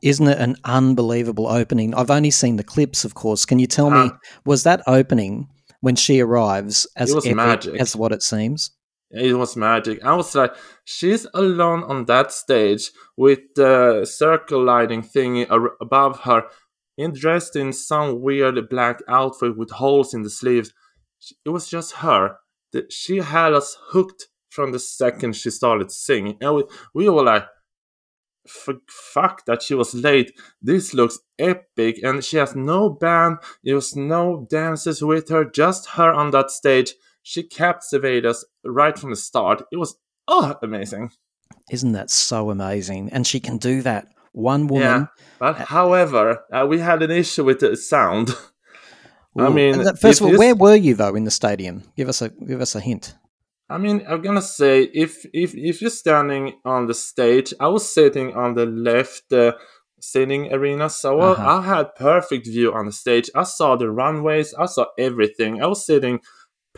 Isn't 0.02 0.28
it 0.28 0.38
an 0.38 0.56
unbelievable 0.64 1.48
opening? 1.48 1.94
I've 1.94 2.10
only 2.10 2.30
seen 2.30 2.56
the 2.56 2.64
clips, 2.64 3.05
of 3.05 3.14
course. 3.14 3.44
Can 3.44 3.59
you 3.59 3.66
tell 3.66 3.90
me, 3.90 4.10
was 4.44 4.62
that 4.62 4.82
opening 4.86 5.48
when 5.80 5.96
she 5.96 6.20
arrives 6.20 6.86
as 6.96 7.14
epic 7.14 7.34
magic. 7.34 7.80
as 7.80 7.96
what 7.96 8.12
it 8.12 8.22
seems? 8.22 8.70
It 9.10 9.39
was 9.39 9.56
magic. 9.56 10.05
I 10.05 10.14
was 10.14 10.35
like, 10.35 10.55
she's 10.85 11.26
alone 11.32 11.82
on 11.85 12.05
that 12.06 12.30
stage 12.30 12.90
with 13.16 13.40
the 13.56 14.05
circle 14.05 14.62
lighting 14.62 15.02
thingy 15.02 15.47
above 15.80 16.20
her, 16.20 16.44
dressed 17.14 17.56
in 17.56 17.72
some 17.72 18.20
weird 18.20 18.68
black 18.68 19.01
outfit 19.09 19.56
with 19.56 19.70
holes 19.70 20.12
in 20.12 20.22
the 20.22 20.30
sleeves. 20.30 20.74
It 21.44 21.51
was 21.51 21.68
just 21.68 21.93
her. 21.97 22.36
She 22.90 23.18
had 23.18 23.55
us 23.55 23.78
hooked 23.93 24.26
from 24.51 24.72
the 24.72 24.78
second 24.78 25.36
she 25.36 25.51
started 25.51 25.90
singing, 25.90 26.36
and 26.40 26.55
we, 26.56 26.64
we 26.94 27.09
were 27.09 27.22
like, 27.24 27.47
"F- 28.47 28.76
"Fuck 28.89 29.47
that 29.47 29.62
she 29.62 29.74
was 29.74 29.94
late. 29.94 30.32
This 30.60 30.93
looks 30.93 31.18
epic." 31.39 32.01
And 32.02 32.22
she 32.22 32.36
has 32.36 32.55
no 32.55 32.90
band. 32.90 33.39
There 33.64 33.74
was 33.76 33.97
no 33.97 34.47
dancers 34.51 35.02
with 35.02 35.28
her. 35.30 35.44
Just 35.44 35.90
her 35.90 36.12
on 36.12 36.30
that 36.32 36.51
stage 36.51 36.94
she 37.32 37.42
captivated 37.42 38.24
us 38.24 38.44
right 38.64 38.98
from 38.98 39.10
the 39.10 39.16
start. 39.16 39.59
It 39.70 39.76
was 39.76 39.90
oh 40.26 40.56
amazing. 40.62 41.10
Isn't 41.70 41.92
that 41.92 42.10
so 42.10 42.50
amazing? 42.50 43.10
And 43.12 43.26
she 43.26 43.40
can 43.40 43.59
do 43.59 43.82
that. 43.82 44.06
One 44.32 44.66
woman. 44.68 44.82
Yeah, 44.82 45.06
but 45.38 45.56
however, 45.76 46.24
uh, 46.52 46.64
we 46.70 46.78
had 46.78 47.02
an 47.02 47.10
issue 47.10 47.44
with 47.44 47.59
the 47.60 47.76
sound. 47.76 48.26
I 49.38 49.48
mean, 49.50 49.82
that- 49.84 50.00
first 50.00 50.20
of 50.20 50.26
all, 50.26 50.38
where 50.38 50.55
were 50.55 50.74
you 50.86 50.94
though 50.94 51.14
in 51.14 51.24
the 51.24 51.30
stadium? 51.30 51.82
Give 51.96 52.09
us 52.09 52.22
a 52.22 52.28
give 52.50 52.60
us 52.60 52.74
a 52.74 52.80
hint. 52.80 53.14
I 53.70 53.76
mean, 53.78 54.05
I'm 54.09 54.22
gonna 54.22 54.42
say 54.60 54.74
if 55.05 55.12
if 55.34 55.55
if 55.55 55.80
you're 55.82 55.90
standing 56.05 56.55
on 56.64 56.86
the 56.86 56.94
stage, 56.94 57.52
I 57.60 57.68
was 57.68 57.84
sitting 57.98 58.34
on 58.42 58.55
the 58.55 58.66
left 58.66 59.32
uh, 59.32 59.52
sitting 60.00 60.42
arena, 60.56 60.88
so 60.88 61.10
I- 61.20 61.30
Uh-huh. 61.32 61.59
I 61.59 61.62
had 61.72 61.94
perfect 62.12 62.46
view 62.46 62.72
on 62.78 62.86
the 62.86 62.92
stage. 63.02 63.28
I 63.34 63.44
saw 63.44 63.76
the 63.76 63.90
runways, 63.90 64.55
I 64.55 64.66
saw 64.66 64.86
everything. 64.98 65.52
I 65.62 65.66
was 65.66 65.84
sitting 65.84 66.20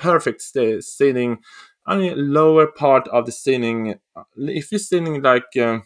perfect 0.01 0.41
sta- 0.43 0.81
sitting 0.81 1.39
I 1.87 1.97
mean, 1.97 2.33
lower 2.33 2.67
part 2.67 3.09
of 3.09 3.27
the 3.27 3.33
sitting. 3.33 3.97
If 4.37 4.71
you're 4.71 4.79
sitting 4.79 5.23
like 5.23 5.57
um, 5.61 5.85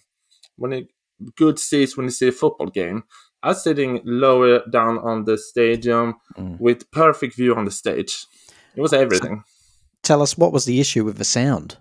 when 0.56 0.72
it 0.72 0.88
good 1.36 1.58
seats 1.58 1.96
when 1.96 2.04
you 2.04 2.10
see 2.10 2.28
a 2.28 2.32
football 2.32 2.66
game, 2.66 3.04
I 3.42 3.48
was 3.48 3.62
sitting 3.62 4.00
lower 4.04 4.62
down 4.70 4.98
on 4.98 5.24
the 5.24 5.38
stadium 5.38 6.16
with 6.58 6.90
perfect 6.90 7.36
view 7.36 7.54
on 7.54 7.64
the 7.64 7.70
stage. 7.70 8.26
It 8.76 8.80
was 8.80 8.92
everything. 8.92 9.44
Tell 10.02 10.20
us 10.20 10.36
what 10.36 10.52
was 10.52 10.64
the 10.64 10.80
issue 10.80 11.04
with 11.04 11.16
the 11.16 11.24
sound? 11.24 11.78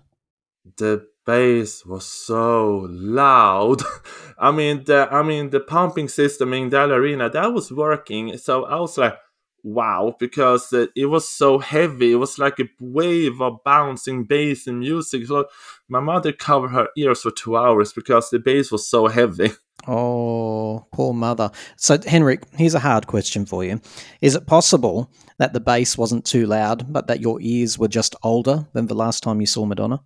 the 0.76 1.06
bass 1.26 1.84
was 1.84 2.06
so 2.06 2.86
loud. 2.90 3.82
I 4.38 4.50
mean 4.50 4.84
the 4.84 5.08
I 5.10 5.22
mean 5.22 5.50
the 5.50 5.60
pumping 5.60 6.08
system 6.08 6.52
in 6.52 6.70
that 6.70 6.90
arena 6.90 7.30
that 7.30 7.52
was 7.52 7.70
working. 7.70 8.36
So 8.38 8.64
I 8.64 8.80
was 8.80 8.98
like, 8.98 9.16
wow, 9.64 10.14
because 10.20 10.72
uh, 10.72 10.86
it 10.94 11.06
was 11.06 11.28
so 11.28 11.58
heavy. 11.58 12.12
It 12.12 12.16
was 12.16 12.38
like 12.38 12.60
a 12.60 12.68
wave 12.78 13.40
of 13.40 13.64
bouncing 13.64 14.24
bass 14.24 14.68
and 14.68 14.78
music. 14.78 15.26
So 15.26 15.46
my 15.88 15.98
mother 15.98 16.32
covered 16.32 16.68
her 16.68 16.88
ears 16.96 17.22
for 17.22 17.32
two 17.32 17.56
hours 17.56 17.92
because 17.92 18.30
the 18.30 18.38
bass 18.38 18.70
was 18.70 18.88
so 18.88 19.08
heavy. 19.08 19.50
Oh, 19.86 20.86
poor 20.94 21.12
mother. 21.12 21.50
So, 21.76 21.98
Henrik, 22.06 22.44
here's 22.54 22.74
a 22.74 22.78
hard 22.78 23.06
question 23.06 23.44
for 23.44 23.64
you. 23.64 23.82
Is 24.22 24.34
it 24.34 24.46
possible 24.46 25.10
that 25.36 25.52
the 25.52 25.60
bass 25.60 25.98
wasn't 25.98 26.24
too 26.24 26.46
loud, 26.46 26.90
but 26.90 27.06
that 27.08 27.20
your 27.20 27.38
ears 27.42 27.78
were 27.78 27.88
just 27.88 28.16
older 28.22 28.66
than 28.72 28.86
the 28.86 28.94
last 28.94 29.22
time 29.22 29.42
you 29.42 29.46
saw 29.46 29.66
Madonna? 29.66 30.00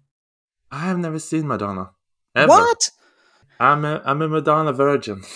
I 0.72 0.80
have 0.80 0.98
never 0.98 1.20
seen 1.20 1.46
Madonna. 1.46 1.90
Ever. 2.34 2.48
What? 2.48 2.90
I'm 3.60 3.84
a 3.84 4.02
I'm 4.04 4.20
a 4.22 4.28
Madonna 4.28 4.72
virgin. 4.72 5.22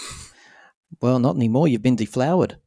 Well, 1.01 1.19
not 1.19 1.36
anymore. 1.36 1.69
You've 1.69 1.82
been 1.82 1.97
deflowered. 1.97 2.59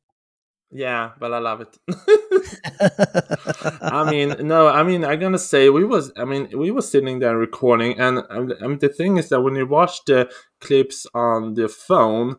Yeah, 0.71 1.11
but 1.19 1.33
I 1.33 1.37
love 1.39 1.61
it. 1.61 1.77
I 3.81 4.09
mean, 4.09 4.35
no, 4.47 4.67
I 4.67 4.83
mean, 4.83 5.05
I'm 5.05 5.19
gonna 5.19 5.37
say 5.37 5.69
we 5.69 5.85
was, 5.85 6.11
I 6.17 6.25
mean, 6.25 6.49
we 6.57 6.71
was 6.71 6.89
sitting 6.89 7.19
there 7.19 7.37
recording, 7.37 7.97
and 7.99 8.23
um, 8.29 8.77
the 8.79 8.89
thing 8.89 9.17
is 9.17 9.29
that 9.29 9.41
when 9.41 9.55
you 9.55 9.67
watch 9.67 10.03
the 10.05 10.29
clips 10.59 11.05
on 11.13 11.53
the 11.53 11.69
phone, 11.69 12.37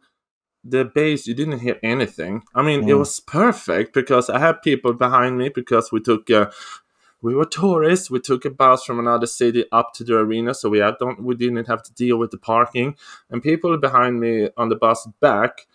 the 0.65 0.85
bass 0.85 1.27
you 1.27 1.35
didn't 1.35 1.61
hear 1.61 1.78
anything. 1.82 2.43
I 2.55 2.62
mean, 2.62 2.81
it 2.82 2.93
Mm. 2.93 2.98
was 2.98 3.20
perfect 3.20 3.94
because 3.94 4.28
I 4.28 4.39
had 4.39 4.62
people 4.62 4.93
behind 4.93 5.39
me 5.39 5.48
because 5.48 5.93
we 5.93 6.01
took. 6.01 6.31
Uh, 6.31 6.51
we 7.23 7.35
were 7.35 7.47
tourists. 7.47 8.11
We 8.11 8.20
took 8.20 8.44
a 8.44 8.51
bus 8.51 8.85
from 8.85 8.98
another 8.98 9.27
city 9.27 9.65
up 9.73 9.94
to 9.94 10.05
the 10.05 10.19
arena, 10.19 10.53
so 10.55 10.69
we 10.69 10.78
had 10.78 10.97
don't 11.01 11.23
we 11.23 11.35
didn't 11.35 11.66
have 11.66 11.82
to 11.85 11.94
deal 11.94 12.19
with 12.19 12.31
the 12.31 12.39
parking. 12.39 12.97
And 13.31 13.43
people 13.43 13.77
behind 13.78 14.20
me 14.20 14.51
on 14.57 14.69
the 14.69 14.77
bus 14.77 15.09
back 15.20 15.66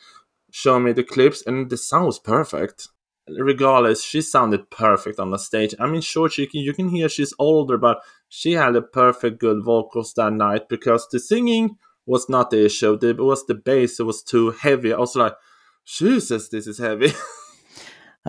show 0.52 0.80
me 0.80 0.92
the 0.92 1.04
clips, 1.04 1.44
and 1.46 1.70
the 1.70 1.78
sound 1.78 2.06
was 2.06 2.20
perfect. 2.20 2.88
Regardless, 3.28 4.04
she 4.04 4.22
sounded 4.22 4.70
perfect 4.70 5.20
on 5.20 5.32
the 5.32 5.38
stage. 5.38 5.74
I 5.80 5.88
mean, 5.88 6.02
sure, 6.02 6.30
she 6.30 6.48
can, 6.48 6.62
you 6.62 6.74
can 6.74 6.90
hear 6.90 7.08
she's 7.08 7.34
older, 7.40 7.78
but 7.78 8.02
she 8.30 8.54
had 8.54 8.76
a 8.76 8.82
perfect 8.82 9.40
good 9.40 9.64
vocals 9.64 10.14
that 10.16 10.34
night 10.34 10.68
because 10.70 11.08
the 11.12 11.20
singing 11.20 11.78
was 12.06 12.28
not 12.30 12.50
the 12.50 12.66
issue. 12.66 12.98
It 13.02 13.20
was 13.20 13.46
the 13.46 13.56
bass; 13.56 14.00
it 14.00 14.04
was 14.04 14.24
too 14.24 14.52
heavy. 14.52 14.94
I 14.94 15.00
was 15.00 15.16
like, 15.16 15.36
Jesus, 15.86 16.50
this 16.50 16.68
is 16.68 16.78
heavy. 16.78 17.14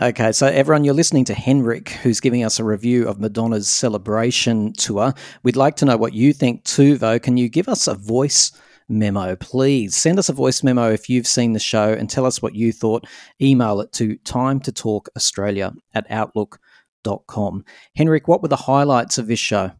Okay, 0.00 0.32
so 0.32 0.46
everyone, 0.46 0.84
you're 0.84 0.94
listening 0.94 1.26
to 1.26 1.34
Henrik, 1.34 1.90
who's 1.90 2.18
giving 2.18 2.42
us 2.44 2.58
a 2.58 2.64
review 2.64 3.06
of 3.06 3.20
Madonna's 3.20 3.68
celebration 3.68 4.72
tour. 4.72 5.12
We'd 5.42 5.54
like 5.54 5.76
to 5.76 5.84
know 5.84 5.98
what 5.98 6.14
you 6.14 6.32
think 6.32 6.64
too, 6.64 6.96
though. 6.96 7.18
Can 7.18 7.36
you 7.36 7.50
give 7.50 7.68
us 7.68 7.86
a 7.86 7.94
voice 7.94 8.52
memo, 8.88 9.36
please? 9.36 9.96
Send 9.96 10.18
us 10.18 10.28
a 10.28 10.32
voice 10.32 10.62
memo 10.62 10.90
if 10.90 11.08
you've 11.08 11.26
seen 11.26 11.52
the 11.52 11.58
show 11.58 11.92
and 11.92 12.08
tell 12.08 12.26
us 12.26 12.42
what 12.42 12.54
you 12.54 12.72
thought. 12.72 13.06
Email 13.40 13.80
it 13.80 13.92
to 13.92 14.16
time 14.18 14.60
to 14.60 14.72
talk 14.72 15.08
australia 15.16 15.72
at 15.94 16.06
outlook.com. 16.10 17.64
Henrik, 17.96 18.28
what 18.28 18.42
were 18.42 18.48
the 18.48 18.56
highlights 18.56 19.18
of 19.18 19.26
this 19.26 19.38
show? 19.38 19.72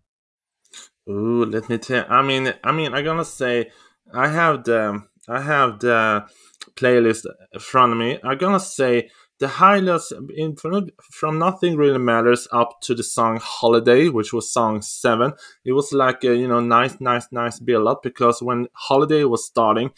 Ooh, 1.08 1.44
let 1.44 1.68
me 1.68 1.78
tell. 1.78 2.04
I 2.08 2.22
mean, 2.22 2.52
I 2.62 2.72
mean, 2.72 2.94
I'm 2.94 3.04
gonna 3.04 3.24
say 3.24 3.70
I 4.14 4.28
have 4.28 4.64
the 4.64 5.02
I 5.28 5.40
have 5.40 5.80
the 5.80 6.26
playlist 6.74 7.26
in 7.52 7.60
front 7.60 7.92
of 7.92 7.98
me. 7.98 8.18
I'm 8.22 8.38
gonna 8.38 8.60
say 8.60 9.10
the 9.42 9.48
highlights 9.48 10.12
in 10.36 10.54
from, 10.54 10.88
from 11.02 11.36
nothing 11.36 11.76
really 11.76 11.98
matters 11.98 12.46
up 12.52 12.80
to 12.80 12.94
the 12.94 13.02
song 13.02 13.40
holiday 13.42 14.08
which 14.08 14.32
was 14.32 14.48
song 14.48 14.80
seven. 14.80 15.32
It 15.64 15.72
was 15.72 15.92
like 15.92 16.22
a 16.22 16.36
you 16.36 16.46
know 16.46 16.60
nice 16.60 17.00
nice 17.00 17.26
nice 17.32 17.58
build 17.58 17.88
up 17.88 18.04
because 18.04 18.40
when 18.40 18.68
holiday 18.72 19.24
was 19.24 19.44
starting 19.44 19.90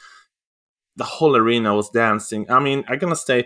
the 0.96 1.04
whole 1.04 1.36
arena 1.36 1.74
was 1.74 1.90
dancing. 1.90 2.50
I 2.50 2.58
mean 2.58 2.84
i'm 2.88 2.98
gonna 2.98 3.16
say 3.16 3.44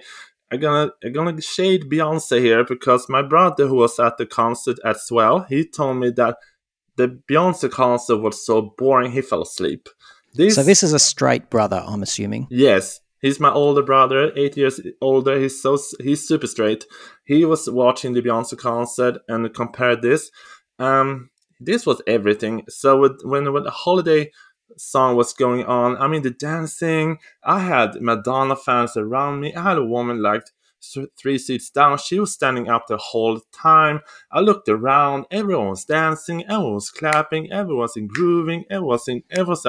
i'm 0.52 0.60
gonna 0.60 0.92
i'm 1.04 1.12
gonna 1.12 1.40
shade 1.42 1.90
beyonce 1.90 2.38
here 2.38 2.62
because 2.62 3.08
my 3.08 3.22
brother 3.22 3.66
who 3.66 3.74
was 3.74 3.98
at 3.98 4.18
the 4.18 4.26
concert 4.26 4.78
as 4.84 5.08
well 5.10 5.46
he 5.48 5.64
told 5.66 5.96
me 5.96 6.10
that 6.10 6.36
the 6.94 7.08
beyonce 7.28 7.68
concert 7.68 8.18
was 8.18 8.46
so 8.46 8.72
boring 8.78 9.10
he 9.10 9.20
fell 9.20 9.42
asleep. 9.42 9.88
This 10.32 10.54
So, 10.54 10.62
this 10.62 10.84
is 10.84 10.92
a 10.92 11.00
straight 11.00 11.50
brother, 11.50 11.82
I'm 11.84 12.04
assuming. 12.04 12.46
Yes, 12.50 13.00
he's 13.20 13.40
my 13.40 13.50
older 13.50 13.82
brother, 13.82 14.32
eight 14.36 14.56
years 14.56 14.80
older. 15.00 15.38
He's 15.38 15.60
so 15.60 15.78
he's 16.00 16.26
super 16.26 16.46
straight. 16.46 16.86
He 17.24 17.44
was 17.44 17.68
watching 17.68 18.12
the 18.12 18.22
Beyonce 18.22 18.56
concert 18.58 19.18
and 19.28 19.52
compared 19.54 20.02
this. 20.02 20.30
Um, 20.78 21.30
this 21.60 21.86
was 21.86 22.00
everything. 22.06 22.64
So 22.68 23.00
with, 23.00 23.20
when 23.24 23.52
when 23.52 23.64
the 23.64 23.70
holiday 23.70 24.30
song 24.76 25.16
was 25.16 25.32
going 25.32 25.64
on, 25.64 25.96
I 25.96 26.08
mean 26.08 26.22
the 26.22 26.30
dancing. 26.30 27.18
I 27.44 27.60
had 27.60 28.00
Madonna 28.00 28.56
fans 28.56 28.96
around 28.96 29.40
me. 29.40 29.54
I 29.54 29.62
had 29.62 29.78
a 29.78 29.84
woman 29.84 30.22
like 30.22 30.42
three 31.20 31.38
seats 31.38 31.70
down. 31.70 31.98
She 31.98 32.20
was 32.20 32.32
standing 32.32 32.68
up 32.68 32.86
the 32.86 32.96
whole 32.96 33.40
time. 33.52 34.00
I 34.30 34.40
looked 34.40 34.68
around. 34.68 35.26
Everyone 35.30 35.70
was 35.70 35.84
dancing. 35.84 36.44
Everyone 36.44 36.74
was 36.74 36.90
clapping. 36.90 37.50
Everyone 37.50 37.82
was 37.82 37.96
in 37.96 38.06
grooving. 38.06 38.64
Everyone 38.70 38.94
was 38.94 39.08
in. 39.08 39.22
Everyone 39.30 39.50
was. 39.50 39.66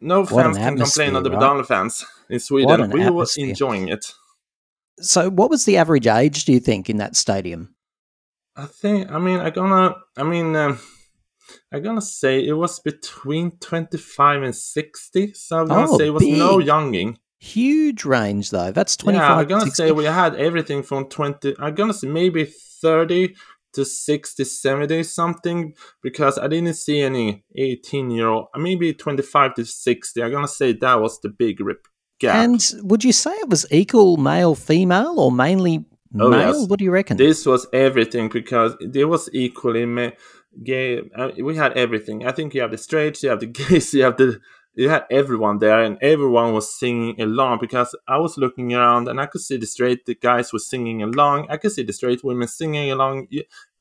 No 0.00 0.24
What 0.24 0.46
an 0.46 0.54
fans 0.54 0.58
can 0.58 0.76
complain 0.78 1.16
on 1.16 1.24
the 1.24 1.30
right? 1.30 1.40
Madonna 1.40 1.64
fans 1.64 2.06
in 2.30 2.40
Sweden. 2.40 2.90
We 2.90 3.08
were 3.10 3.26
enjoying 3.36 3.88
it. 3.88 4.12
So, 5.00 5.30
what 5.30 5.50
was 5.50 5.64
the 5.64 5.76
average 5.76 6.06
age, 6.06 6.44
do 6.44 6.52
you 6.52 6.60
think, 6.60 6.90
in 6.90 6.98
that 6.98 7.16
stadium? 7.16 7.74
I 8.56 8.66
think. 8.66 9.10
I 9.10 9.18
mean, 9.18 9.40
I'm 9.40 9.52
gonna. 9.52 9.94
I 10.16 10.22
mean, 10.24 10.54
um, 10.56 10.78
I'm 11.72 11.82
gonna 11.82 12.02
say 12.02 12.44
it 12.44 12.52
was 12.52 12.78
between 12.80 13.52
25 13.58 14.42
and 14.42 14.54
60. 14.54 15.32
So 15.34 15.60
I'm 15.60 15.68
gonna 15.68 15.86
Oh, 15.90 15.98
say 15.98 16.06
it 16.08 16.10
was 16.10 16.26
no 16.26 16.58
big. 16.58 16.66
younging. 16.66 17.18
Huge 17.38 18.04
range, 18.04 18.50
though. 18.50 18.70
That's 18.70 18.96
25 18.96 19.22
Yeah, 19.22 19.34
I'm 19.36 19.46
gonna 19.46 19.64
60. 19.64 19.74
say 19.82 19.92
we 19.92 20.04
had 20.04 20.34
everything 20.36 20.82
from 20.82 21.08
20. 21.08 21.54
I'm 21.58 21.74
gonna 21.74 21.94
say 21.94 22.08
maybe 22.08 22.44
30 22.82 23.34
to 23.72 23.84
60, 23.84 24.44
70 24.44 25.02
something 25.04 25.74
because 26.02 26.36
I 26.38 26.48
didn't 26.48 26.74
see 26.74 27.00
any 27.00 27.44
18 27.56 28.10
year 28.10 28.28
old. 28.28 28.48
Maybe 28.56 28.92
25 28.92 29.54
to 29.54 29.64
60. 29.64 30.22
I'm 30.22 30.32
gonna 30.32 30.48
say 30.48 30.72
that 30.74 31.00
was 31.00 31.20
the 31.20 31.28
big 31.30 31.60
rip 31.60 31.86
gap. 32.20 32.36
And 32.44 32.60
would 32.82 33.02
you 33.02 33.12
say 33.12 33.32
it 33.32 33.48
was 33.48 33.66
equal 33.70 34.16
male 34.16 34.54
female 34.54 35.14
or 35.18 35.32
mainly 35.32 35.84
Oh, 36.18 36.28
male? 36.30 36.58
yes. 36.58 36.68
What 36.68 36.78
do 36.78 36.84
you 36.84 36.90
reckon? 36.90 37.16
This 37.16 37.46
was 37.46 37.66
everything 37.72 38.28
because 38.28 38.74
there 38.80 39.06
was 39.08 39.28
equally 39.32 39.86
ma- 39.86 40.10
gay. 40.64 41.00
Uh, 41.16 41.30
we 41.42 41.54
had 41.56 41.72
everything. 41.76 42.26
I 42.26 42.32
think 42.32 42.52
you 42.54 42.62
have 42.62 42.72
the 42.72 42.78
straights, 42.78 43.22
you 43.22 43.30
have 43.30 43.38
the 43.40 43.46
gays, 43.60 43.94
you 43.94 44.02
have 44.04 44.16
the 44.16 44.40
you 44.74 44.88
had 44.88 45.04
everyone 45.10 45.58
there, 45.58 45.82
and 45.82 45.98
everyone 46.00 46.52
was 46.52 46.66
singing 46.78 47.20
along. 47.20 47.58
Because 47.60 47.94
I 48.08 48.18
was 48.18 48.36
looking 48.38 48.72
around 48.74 49.08
and 49.08 49.20
I 49.20 49.26
could 49.26 49.40
see 49.40 49.56
the 49.56 49.66
straight 49.66 50.04
the 50.06 50.14
guys 50.16 50.52
were 50.52 50.58
singing 50.72 51.02
along. 51.02 51.46
I 51.48 51.56
could 51.58 51.72
see 51.72 51.84
the 51.84 51.92
straight 51.92 52.22
women 52.24 52.48
singing 52.48 52.90
along. 52.90 53.28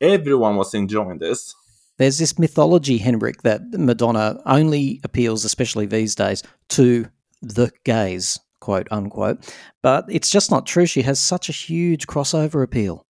Everyone 0.01 0.55
was 0.55 0.73
enjoying 0.73 1.19
this. 1.19 1.55
There's 1.97 2.17
this 2.19 2.39
mythology, 2.39 2.97
Henrik, 2.97 3.41
that 3.41 3.61
Madonna 3.73 4.39
only 4.45 5.01
appeals, 5.03 5.43
especially 5.45 5.85
these 5.85 6.15
days, 6.15 6.43
to 6.69 7.07
the 7.41 7.71
gays, 7.83 8.39
quote 8.59 8.87
unquote. 8.91 9.53
But 9.81 10.05
it's 10.09 10.29
just 10.29 10.51
not 10.51 10.65
true. 10.65 10.85
She 10.85 11.01
has 11.03 11.19
such 11.19 11.49
a 11.49 11.53
huge 11.53 12.07
crossover 12.07 12.63
appeal. 12.63 13.05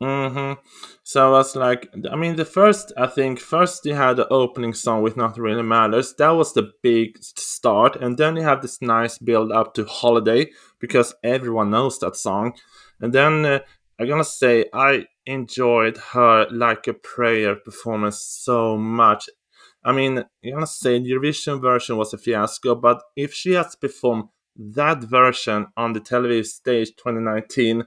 hmm 0.00 0.52
So 1.04 1.28
I 1.28 1.30
was 1.30 1.54
like, 1.56 1.88
I 2.10 2.16
mean, 2.16 2.36
the 2.36 2.44
first, 2.44 2.92
I 2.96 3.06
think, 3.06 3.38
first 3.38 3.86
you 3.86 3.94
had 3.94 4.16
the 4.16 4.28
opening 4.28 4.74
song 4.74 5.02
with 5.02 5.16
Not 5.16 5.38
Really 5.38 5.62
Matters. 5.62 6.14
That 6.18 6.30
was 6.30 6.52
the 6.52 6.72
big 6.82 7.22
start. 7.22 7.96
And 7.96 8.18
then 8.18 8.36
you 8.36 8.42
have 8.42 8.62
this 8.62 8.82
nice 8.82 9.18
build 9.18 9.52
up 9.52 9.74
to 9.74 9.84
Holiday 9.84 10.50
because 10.80 11.14
everyone 11.22 11.70
knows 11.70 11.98
that 12.00 12.16
song. 12.16 12.54
And 13.00 13.12
then 13.12 13.44
uh, 13.44 13.58
I'm 13.98 14.08
gonna 14.08 14.24
say, 14.24 14.66
I 14.72 15.06
enjoyed 15.26 15.96
her 16.12 16.46
Like 16.50 16.86
a 16.88 16.94
Prayer 16.94 17.54
performance 17.56 18.18
so 18.20 18.76
much. 18.76 19.28
I 19.84 19.92
mean, 19.92 20.18
I'm 20.18 20.50
gonna 20.50 20.66
say 20.66 20.98
the 20.98 21.10
Eurovision 21.10 21.60
version 21.60 21.96
was 21.96 22.14
a 22.14 22.18
fiasco, 22.18 22.74
but 22.74 23.02
if 23.16 23.34
she 23.34 23.52
has 23.52 23.76
performed 23.76 24.24
that 24.56 25.02
version 25.04 25.66
on 25.76 25.92
the 25.92 26.00
television 26.00 26.44
stage 26.44 26.90
2019, 26.96 27.84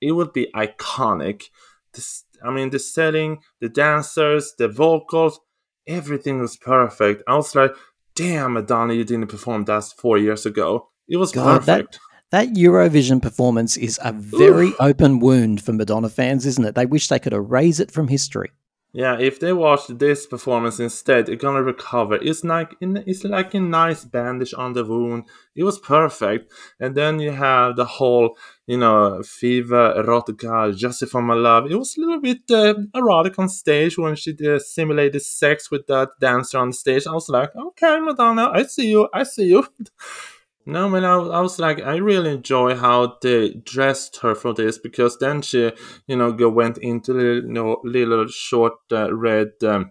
it 0.00 0.12
would 0.12 0.32
be 0.32 0.48
iconic. 0.54 1.44
This, 1.92 2.24
I 2.44 2.50
mean, 2.50 2.70
the 2.70 2.78
setting, 2.78 3.38
the 3.60 3.68
dancers, 3.68 4.54
the 4.58 4.68
vocals, 4.68 5.40
everything 5.86 6.40
was 6.40 6.56
perfect. 6.56 7.22
I 7.26 7.36
was 7.36 7.54
like, 7.54 7.74
damn, 8.14 8.52
Madonna, 8.52 8.94
you 8.94 9.04
didn't 9.04 9.28
perform 9.28 9.64
that 9.64 9.84
four 9.96 10.18
years 10.18 10.46
ago. 10.46 10.90
It 11.08 11.16
was 11.16 11.32
God, 11.32 11.60
perfect. 11.60 11.98
that, 12.30 12.46
that 12.48 12.54
Eurovision 12.54 13.20
performance 13.20 13.76
is 13.76 13.98
a 14.04 14.12
very 14.12 14.72
open 14.78 15.18
wound 15.18 15.62
for 15.62 15.72
Madonna 15.72 16.08
fans, 16.08 16.46
isn't 16.46 16.64
it? 16.64 16.76
They 16.76 16.86
wish 16.86 17.08
they 17.08 17.18
could 17.18 17.32
erase 17.32 17.80
it 17.80 17.90
from 17.90 18.08
history. 18.08 18.52
Yeah, 18.92 19.18
if 19.20 19.38
they 19.38 19.52
watch 19.52 19.86
this 19.86 20.26
performance 20.26 20.80
instead, 20.80 21.26
they're 21.26 21.36
gonna 21.36 21.62
recover. 21.62 22.16
It's 22.16 22.42
like 22.42 22.74
it's 22.80 23.22
like 23.22 23.54
a 23.54 23.60
nice 23.60 24.04
bandage 24.04 24.52
on 24.52 24.72
the 24.72 24.84
wound. 24.84 25.26
It 25.54 25.62
was 25.62 25.78
perfect. 25.78 26.52
And 26.80 26.96
then 26.96 27.20
you 27.20 27.30
have 27.30 27.76
the 27.76 27.84
whole, 27.84 28.36
you 28.66 28.78
know, 28.78 29.22
fever, 29.22 29.94
erotica, 29.96 30.76
just 30.76 31.06
for 31.08 31.22
my 31.22 31.34
love. 31.34 31.70
It 31.70 31.76
was 31.76 31.96
a 31.96 32.00
little 32.00 32.20
bit 32.20 32.50
uh, 32.50 32.74
erotic 32.92 33.38
on 33.38 33.48
stage 33.48 33.96
when 33.96 34.16
she 34.16 34.36
uh, 34.44 34.58
simulated 34.58 35.22
sex 35.22 35.70
with 35.70 35.86
that 35.86 36.08
dancer 36.20 36.58
on 36.58 36.72
stage. 36.72 37.06
I 37.06 37.12
was 37.12 37.28
like, 37.28 37.54
okay, 37.54 38.00
Madonna, 38.00 38.50
I 38.52 38.64
see 38.64 38.90
you, 38.90 39.08
I 39.14 39.22
see 39.22 39.44
you. 39.44 39.68
No, 40.70 40.88
man, 40.88 41.04
I, 41.04 41.16
I 41.16 41.40
was 41.40 41.58
like, 41.58 41.82
I 41.82 41.96
really 41.96 42.30
enjoy 42.30 42.76
how 42.76 43.18
they 43.20 43.54
dressed 43.54 44.18
her 44.18 44.36
for 44.36 44.54
this 44.54 44.78
because 44.78 45.18
then 45.18 45.42
she, 45.42 45.72
you 46.06 46.14
know, 46.14 46.32
go 46.32 46.48
went 46.48 46.78
into 46.78 47.12
the 47.12 47.42
you 47.44 47.52
know, 47.52 47.80
little 47.82 48.28
short 48.28 48.74
uh, 48.92 49.12
red, 49.12 49.50
um, 49.64 49.90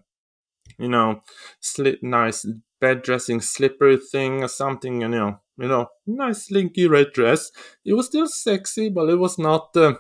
you 0.77 0.88
know, 0.88 1.22
slit 1.60 2.01
nice 2.01 2.47
bed 2.80 3.01
dressing 3.01 3.41
slippery 3.41 3.97
thing 3.97 4.41
or 4.41 4.47
something, 4.47 5.01
you 5.01 5.10
know, 5.10 5.41
you 5.57 5.68
know, 5.68 5.88
nice 6.07 6.45
slinky 6.45 6.88
red 6.88 7.11
dress. 7.11 7.51
It 7.84 7.93
was 7.93 8.06
still 8.06 8.27
sexy, 8.27 8.88
but 8.88 9.10
it 9.10 9.18
was 9.18 9.38
not 9.38 9.76
uh, 9.76 9.95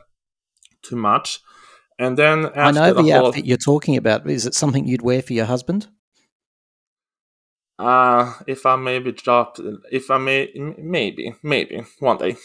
too 0.81 0.95
much. 0.95 1.41
And 1.99 2.17
then 2.17 2.49
I 2.55 2.71
know 2.71 2.93
the, 2.93 3.03
the 3.03 3.11
whole, 3.11 3.27
outfit 3.27 3.45
you're 3.45 3.57
talking 3.57 3.97
about. 3.97 4.29
Is 4.29 4.45
it 4.45 4.55
something 4.55 4.87
you'd 4.87 5.01
wear 5.01 5.21
for 5.21 5.33
your 5.33 5.45
husband? 5.45 5.89
Uh, 7.79 8.33
if 8.45 8.65
I 8.65 8.75
maybe 8.75 9.13
drop, 9.13 9.57
if 9.91 10.11
I 10.11 10.17
may, 10.17 10.51
maybe, 10.77 11.33
maybe 11.41 11.81
one 11.99 12.17
day. 12.17 12.35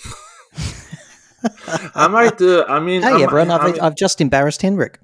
I 1.94 2.08
might 2.08 2.38
do. 2.38 2.64
I 2.66 2.80
mean, 2.80 3.02
I 3.04 3.08
Hey, 3.08 3.12
might- 3.14 3.22
everyone, 3.24 3.50
I 3.50 3.56
I've, 3.56 3.72
mean- 3.72 3.80
I've 3.80 3.96
just 3.96 4.20
embarrassed 4.20 4.62
Henrik. 4.62 4.98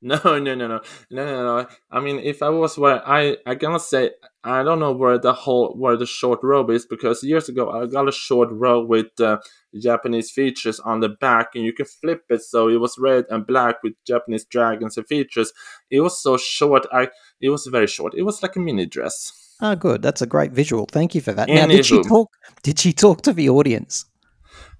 no, 0.00 0.18
no, 0.24 0.38
no, 0.38 0.54
no, 0.54 0.66
no, 0.68 0.80
no, 1.10 1.60
no. 1.60 1.66
I 1.90 2.00
mean, 2.00 2.18
if 2.20 2.42
I 2.42 2.48
was 2.48 2.78
where 2.78 3.06
I, 3.06 3.36
I 3.46 3.54
gonna 3.56 3.78
say, 3.80 4.12
I 4.42 4.62
don't 4.62 4.78
know 4.78 4.92
where 4.92 5.18
the 5.18 5.32
whole, 5.32 5.74
where 5.76 5.96
the 5.96 6.06
short 6.06 6.40
robe 6.42 6.70
is 6.70 6.86
because 6.86 7.22
years 7.22 7.48
ago 7.48 7.70
I 7.70 7.86
got 7.86 8.08
a 8.08 8.12
short 8.12 8.48
robe 8.50 8.88
with 8.88 9.20
uh, 9.20 9.38
Japanese 9.78 10.30
features 10.30 10.80
on 10.80 11.00
the 11.00 11.10
back, 11.10 11.48
and 11.54 11.64
you 11.64 11.72
can 11.72 11.86
flip 11.86 12.22
it 12.30 12.42
so 12.42 12.68
it 12.68 12.80
was 12.80 12.96
red 12.98 13.26
and 13.28 13.46
black 13.46 13.82
with 13.82 13.94
Japanese 14.06 14.44
dragons 14.46 14.96
and 14.96 15.06
features. 15.06 15.52
It 15.90 16.00
was 16.00 16.18
so 16.22 16.36
short. 16.38 16.86
I, 16.92 17.08
it 17.40 17.50
was 17.50 17.66
very 17.66 17.86
short. 17.88 18.14
It 18.16 18.22
was 18.22 18.42
like 18.42 18.56
a 18.56 18.60
mini 18.60 18.86
dress. 18.86 19.37
Oh, 19.60 19.74
good. 19.74 20.02
That's 20.02 20.22
a 20.22 20.26
great 20.26 20.52
visual. 20.52 20.86
Thank 20.86 21.14
you 21.14 21.20
for 21.20 21.32
that. 21.32 21.48
Now, 21.48 21.66
Anywho. 21.66 21.70
did 21.70 21.86
she 21.86 22.02
talk? 22.02 22.30
Did 22.62 22.78
she 22.78 22.92
talk 22.92 23.22
to 23.22 23.32
the 23.32 23.48
audience? 23.48 24.04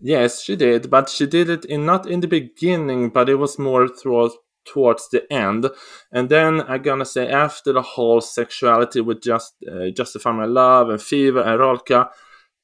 Yes, 0.01 0.43
she 0.43 0.55
did, 0.55 0.91
but 0.91 1.09
she 1.09 1.27
did 1.27 1.51
it 1.51 1.65
in 1.65 1.85
not 1.85 2.09
in 2.09 2.21
the 2.21 2.29
beginning, 2.29 3.11
but 3.11 3.29
it 3.29 3.35
was 3.35 3.59
more 3.59 3.89
towards 3.89 4.35
towards 4.65 5.09
the 5.09 5.31
end. 5.33 5.69
And 6.13 6.29
then 6.29 6.61
I'm 6.63 6.83
gonna 6.83 7.05
say 7.05 7.29
after 7.29 7.73
the 7.73 7.83
whole 7.83 8.21
sexuality 8.21 9.01
with 9.01 9.23
just 9.23 9.55
uh, 9.71 9.89
justify 9.91 10.31
my 10.31 10.45
love 10.45 10.91
and 10.91 11.03
fever 11.03 11.43
Erotica, 11.43 12.11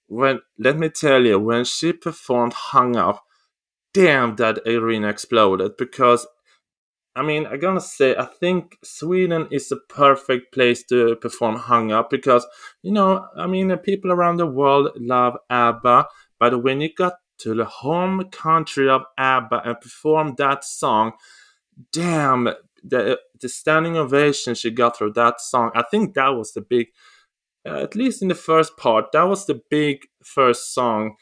when 0.07 0.41
let 0.59 0.79
me 0.79 0.91
tell 0.91 1.25
you, 1.25 1.41
when 1.41 1.65
she 1.65 1.93
performed 1.93 2.53
"Hung 2.53 2.95
Up," 2.97 3.25
damn, 3.93 4.37
that 4.37 4.61
arena 4.67 5.09
exploded 5.09 5.77
because. 5.77 6.27
I 7.17 7.23
mean, 7.23 7.47
I'm 7.47 7.61
gonna 7.61 7.81
say 7.81 8.17
I 8.17 8.25
think 8.25 8.77
Sweden 8.83 9.47
is 9.51 9.71
a 9.71 9.77
perfect 9.77 10.53
place 10.53 10.85
to 10.87 11.17
perform 11.17 11.57
"Hung 11.57 11.93
Up" 11.93 12.11
because 12.11 12.47
you 12.83 12.93
know, 12.93 13.27
I 13.37 13.47
mean, 13.47 13.77
people 13.79 14.11
around 14.13 14.39
the 14.39 14.47
world 14.47 14.91
love 14.97 15.37
ABBA, 15.51 16.07
but 16.41 16.63
when 16.63 16.81
you 16.81 16.93
got 16.93 17.15
to 17.39 17.55
the 17.55 17.65
home 17.65 18.25
country 18.31 18.89
of 18.89 19.03
ABBA 19.19 19.63
and 19.65 19.81
performed 19.81 20.37
that 20.39 20.65
song, 20.65 21.13
damn, 21.93 22.45
the 22.83 23.19
the 23.41 23.49
standing 23.49 23.97
ovation 23.97 24.55
she 24.55 24.71
got 24.71 24.99
for 24.99 25.11
that 25.13 25.41
song. 25.41 25.71
I 25.75 25.83
think 25.91 26.15
that 26.15 26.29
was 26.31 26.53
the 26.53 26.61
big, 26.63 26.89
uh, 27.67 27.79
at 27.83 27.95
least 27.97 28.23
in 28.23 28.29
the 28.29 28.35
first 28.35 28.77
part, 28.77 29.13
that 29.13 29.25
was 29.25 29.47
the 29.47 29.61
big 29.71 30.07
first 30.25 30.75
song. 30.75 31.17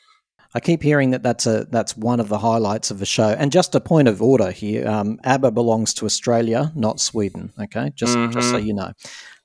I 0.54 0.60
keep 0.60 0.82
hearing 0.82 1.10
that 1.10 1.22
that's 1.22 1.46
a 1.46 1.64
that's 1.70 1.96
one 1.96 2.20
of 2.20 2.28
the 2.28 2.38
highlights 2.38 2.90
of 2.90 2.98
the 2.98 3.06
show. 3.06 3.28
And 3.28 3.50
just 3.50 3.74
a 3.74 3.80
point 3.80 4.08
of 4.08 4.20
order 4.20 4.50
here: 4.50 4.86
um, 4.86 5.18
ABBA 5.24 5.50
belongs 5.52 5.94
to 5.94 6.06
Australia, 6.06 6.72
not 6.74 7.00
Sweden. 7.00 7.52
Okay, 7.58 7.90
just 7.94 8.14
just 8.32 8.50
so 8.50 8.58
Mhm. 8.58 8.66
you 8.66 8.74
know. 8.74 8.92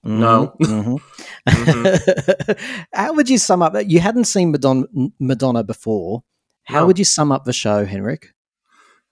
No. 0.03 0.53
Mhm, 0.61 0.99
mhm. 1.47 2.57
How 2.93 3.13
would 3.13 3.29
you 3.29 3.37
sum 3.37 3.61
up 3.61 3.73
that? 3.73 3.89
You 3.89 3.99
hadn't 3.99 4.25
seen 4.25 4.51
Madonna, 4.51 4.83
Madonna 5.19 5.63
before. 5.63 6.23
How 6.63 6.81
No. 6.81 6.87
would 6.87 6.99
you 6.99 7.05
sum 7.05 7.31
up 7.31 7.45
the 7.45 7.53
show, 7.53 7.85
Henrik? 7.85 8.33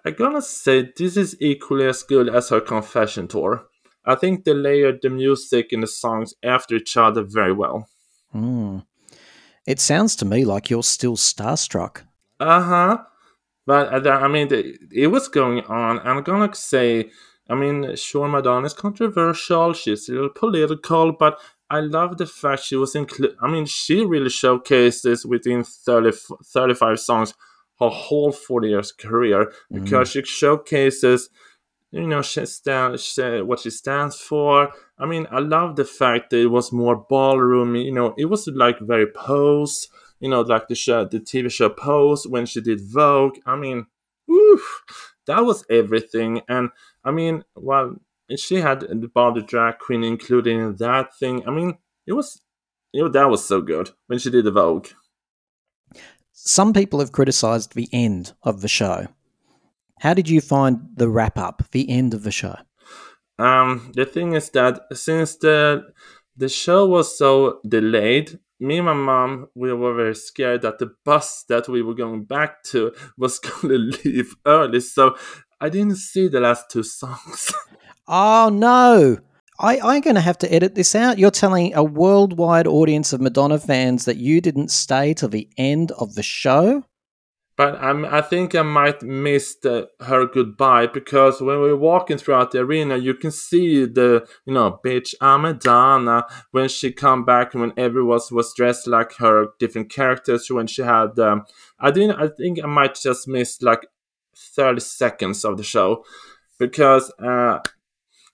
I'm 0.05 0.13
gonna 0.13 0.41
say 0.41 0.91
this 0.97 1.17
is 1.17 1.35
equally 1.39 1.88
as 1.88 2.03
good 2.03 2.30
as 2.30 2.49
her 2.49 2.61
confession 2.61 3.27
tour. 3.27 3.65
I 4.05 4.15
think 4.15 4.43
they 4.43 4.53
layered 4.53 4.99
the 5.01 5.09
music 5.09 5.72
and 5.72 5.81
the 5.81 5.88
songs 5.88 6.34
after 6.43 6.76
each 6.76 6.95
other 6.97 7.23
very 7.23 7.53
well. 7.53 7.88
Hmm. 8.31 8.80
It 9.66 9.80
sounds 9.80 10.16
to 10.18 10.26
me 10.26 10.46
like 10.46 10.70
you're 10.70 10.84
still 10.84 11.16
starstruck. 11.16 12.02
Uh 12.40 12.62
huh. 12.62 12.98
But 13.66 14.06
uh, 14.06 14.10
I 14.10 14.28
mean, 14.28 14.50
it 14.92 15.08
was 15.08 15.28
going 15.28 15.62
on. 15.62 16.00
I'm 16.00 16.22
gonna 16.24 16.54
say, 16.54 17.10
I 17.50 17.56
mean, 17.56 17.96
sure, 17.96 18.28
Madonna 18.28 18.68
is 18.68 18.74
controversial. 18.74 19.74
She's 19.74 20.08
a 20.10 20.14
little 20.14 20.30
political, 20.30 21.14
but 21.14 21.40
I 21.70 21.80
love 21.80 22.18
the 22.18 22.28
fact 22.28 22.64
she 22.64 22.76
was 22.76 22.96
included. 22.96 23.36
I 23.42 23.48
mean, 23.48 23.66
she 23.66 24.06
really 24.06 24.30
showcases 24.30 25.26
within 25.26 25.64
30, 25.64 26.12
35 26.44 27.00
songs 27.00 27.34
her 27.80 27.90
whole 27.90 28.32
40 28.32 28.70
years 28.70 28.92
career 28.92 29.52
because 29.72 30.12
she 30.12 30.24
showcases, 30.24 31.30
you 31.92 32.08
know, 32.08 32.22
she 32.22 32.46
stand, 32.46 33.00
she, 33.00 33.42
what 33.42 33.62
she 33.62 33.72
stands 33.72 34.20
for. 34.20 34.72
I 34.97 35.05
mean, 35.05 35.27
I 35.30 35.39
love 35.39 35.76
the 35.76 35.85
fact 35.85 36.30
that 36.30 36.39
it 36.39 36.47
was 36.47 36.72
more 36.72 36.95
ballroom. 36.95 37.76
You 37.76 37.91
know, 37.91 38.13
it 38.17 38.26
was 38.26 38.47
like 38.47 38.80
very 38.80 39.07
pose 39.07 39.88
you 40.19 40.30
know, 40.30 40.41
like 40.41 40.67
the 40.67 40.76
show, 40.76 41.05
the 41.05 41.19
TV 41.19 41.51
show 41.51 41.69
Pose 41.69 42.26
when 42.27 42.45
she 42.45 42.61
did 42.61 42.81
Vogue. 42.81 43.38
I 43.45 43.55
mean, 43.55 43.88
woo, 44.27 44.59
that 45.27 45.45
was 45.45 45.65
everything. 45.69 46.41
And 46.47 46.69
I 47.03 47.11
mean, 47.11 47.43
well, 47.55 47.95
she 48.35 48.55
had 48.55 48.81
the 48.81 49.09
Bob 49.13 49.35
the 49.35 49.41
drag 49.41 49.80
queen 49.80 50.03
included 50.03 50.51
in 50.51 50.76
that 50.77 51.15
thing. 51.15 51.47
I 51.47 51.51
mean, 51.51 51.77
it 52.07 52.13
was, 52.13 52.41
you 52.91 53.03
know, 53.03 53.09
that 53.09 53.30
was 53.30 53.45
so 53.45 53.61
good 53.61 53.91
when 54.07 54.19
she 54.19 54.30
did 54.30 54.45
the 54.45 54.51
Vogue. 54.51 54.88
Some 56.31 56.73
people 56.73 56.99
have 56.99 57.11
criticized 57.11 57.73
the 57.73 57.89
end 57.91 58.34
of 58.43 58.61
the 58.61 58.67
show. 58.67 59.07
How 59.99 60.13
did 60.13 60.30
you 60.30 60.41
find 60.41 60.89
the 60.95 61.07
wrap 61.07 61.38
up, 61.38 61.63
the 61.72 61.89
end 61.89 62.13
of 62.13 62.23
the 62.23 62.31
show? 62.31 62.55
Um, 63.38 63.91
the 63.94 64.06
thing 64.06 64.34
is 64.34 64.49
that 64.52 64.82
since 64.94 65.36
the 65.38 65.84
the 66.38 66.49
show 66.49 66.86
was 66.86 67.18
so 67.18 67.60
delayed, 67.68 68.40
me 68.60 68.78
and 68.78 68.86
my 68.86 68.94
mom 68.94 69.48
we 69.56 69.74
were 69.74 69.94
very 69.94 70.16
scared 70.16 70.62
that 70.62 70.80
the 70.80 70.91
bus 71.03 71.44
that 71.49 71.68
we 71.68 71.82
were 71.82 71.95
going 71.95 72.24
back 72.24 72.64
to 72.64 72.94
was 73.18 73.40
going 73.40 73.70
to 73.70 73.78
leave 73.78 74.36
early. 74.45 74.80
So 74.80 75.16
I 75.60 75.70
didn't 75.70 75.98
see 75.98 76.28
the 76.28 76.40
last 76.40 76.70
two 76.70 76.84
songs. 76.84 77.53
Oh 78.07 78.52
no! 78.53 79.18
I, 79.60 79.80
I'm 79.80 80.02
going 80.02 80.14
to 80.14 80.22
have 80.22 80.38
to 80.40 80.53
edit 80.53 80.76
this 80.76 80.94
out. 80.94 81.18
You're 81.18 81.32
telling 81.32 81.74
a 81.74 81.84
worldwide 81.84 82.68
audience 82.68 83.14
of 83.14 83.22
Madonna 83.22 83.57
fans 83.57 84.06
that 84.06 84.18
you 84.18 84.41
didn't 84.41 84.70
stay 84.70 85.16
till 85.16 85.30
the 85.30 85.49
end 85.57 85.91
of 85.94 86.14
the 86.14 86.22
show? 86.22 86.84
But 87.57 87.76
I'm, 87.82 88.03
I 88.03 88.22
think 88.22 88.53
I 88.53 88.64
might 88.64 89.02
miss 89.02 89.56
the, 89.56 89.90
her 90.02 90.26
goodbye 90.26 90.88
because 90.88 91.40
when 91.40 91.60
we're 91.61 91.76
walking 91.76 92.18
throughout 92.18 92.52
the 92.52 92.60
arena, 92.60 92.98
you 92.98 93.14
can 93.14 93.32
see 93.32 93.86
the, 93.86 94.27
you 94.45 94.53
know, 94.53 94.80
bitch, 94.84 95.15
I'm 95.22 95.44
Madonna. 95.44 96.26
When 96.52 96.68
she 96.68 96.91
come 96.91 97.23
back, 97.23 97.53
when 97.53 97.72
everyone 97.77 98.19
was 98.32 98.53
dressed 98.53 98.88
like 98.88 99.14
her 99.18 99.48
different 99.57 99.90
characters, 99.90 100.49
when 100.49 100.68
she 100.68 100.82
had, 100.82 101.18
um, 101.18 101.45
I 101.80 101.91
didn't, 101.91 102.19
I 102.19 102.27
think 102.27 102.61
I 102.61 102.68
might 102.68 102.95
just 102.95 103.26
miss 103.26 103.61
like 103.61 103.88
30 104.36 104.82
seconds 104.82 105.45
of 105.45 105.56
the 105.56 105.64
show 105.64 106.03
because, 106.60 107.10
uh, 107.19 107.60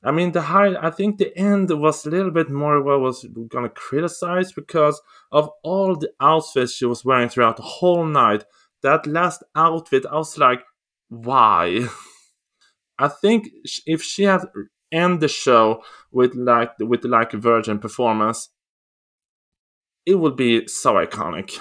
I 0.03 0.11
mean, 0.11 0.31
the 0.31 0.41
high. 0.41 0.75
I 0.75 0.89
think 0.89 1.17
the 1.17 1.37
end 1.37 1.69
was 1.69 2.05
a 2.05 2.09
little 2.09 2.31
bit 2.31 2.49
more 2.49 2.81
what 2.81 2.95
I 2.95 2.97
was 2.97 3.23
gonna 3.49 3.69
criticize 3.69 4.51
because 4.51 4.99
of 5.31 5.49
all 5.63 5.95
the 5.95 6.11
outfits 6.19 6.73
she 6.73 6.85
was 6.85 7.05
wearing 7.05 7.29
throughout 7.29 7.57
the 7.57 7.63
whole 7.63 8.05
night. 8.05 8.43
That 8.83 9.05
last 9.05 9.43
outfit, 9.55 10.05
I 10.09 10.15
was 10.15 10.37
like, 10.37 10.63
why? 11.09 11.87
I 12.99 13.07
think 13.07 13.49
if 13.85 14.01
she 14.01 14.23
had 14.23 14.45
end 14.91 15.21
the 15.21 15.27
show 15.27 15.83
with 16.11 16.35
like 16.35 16.71
with 16.79 17.03
like 17.05 17.33
a 17.33 17.37
Virgin 17.37 17.79
performance, 17.79 18.49
it 20.05 20.15
would 20.15 20.35
be 20.35 20.67
so 20.67 20.95
iconic. 20.95 21.59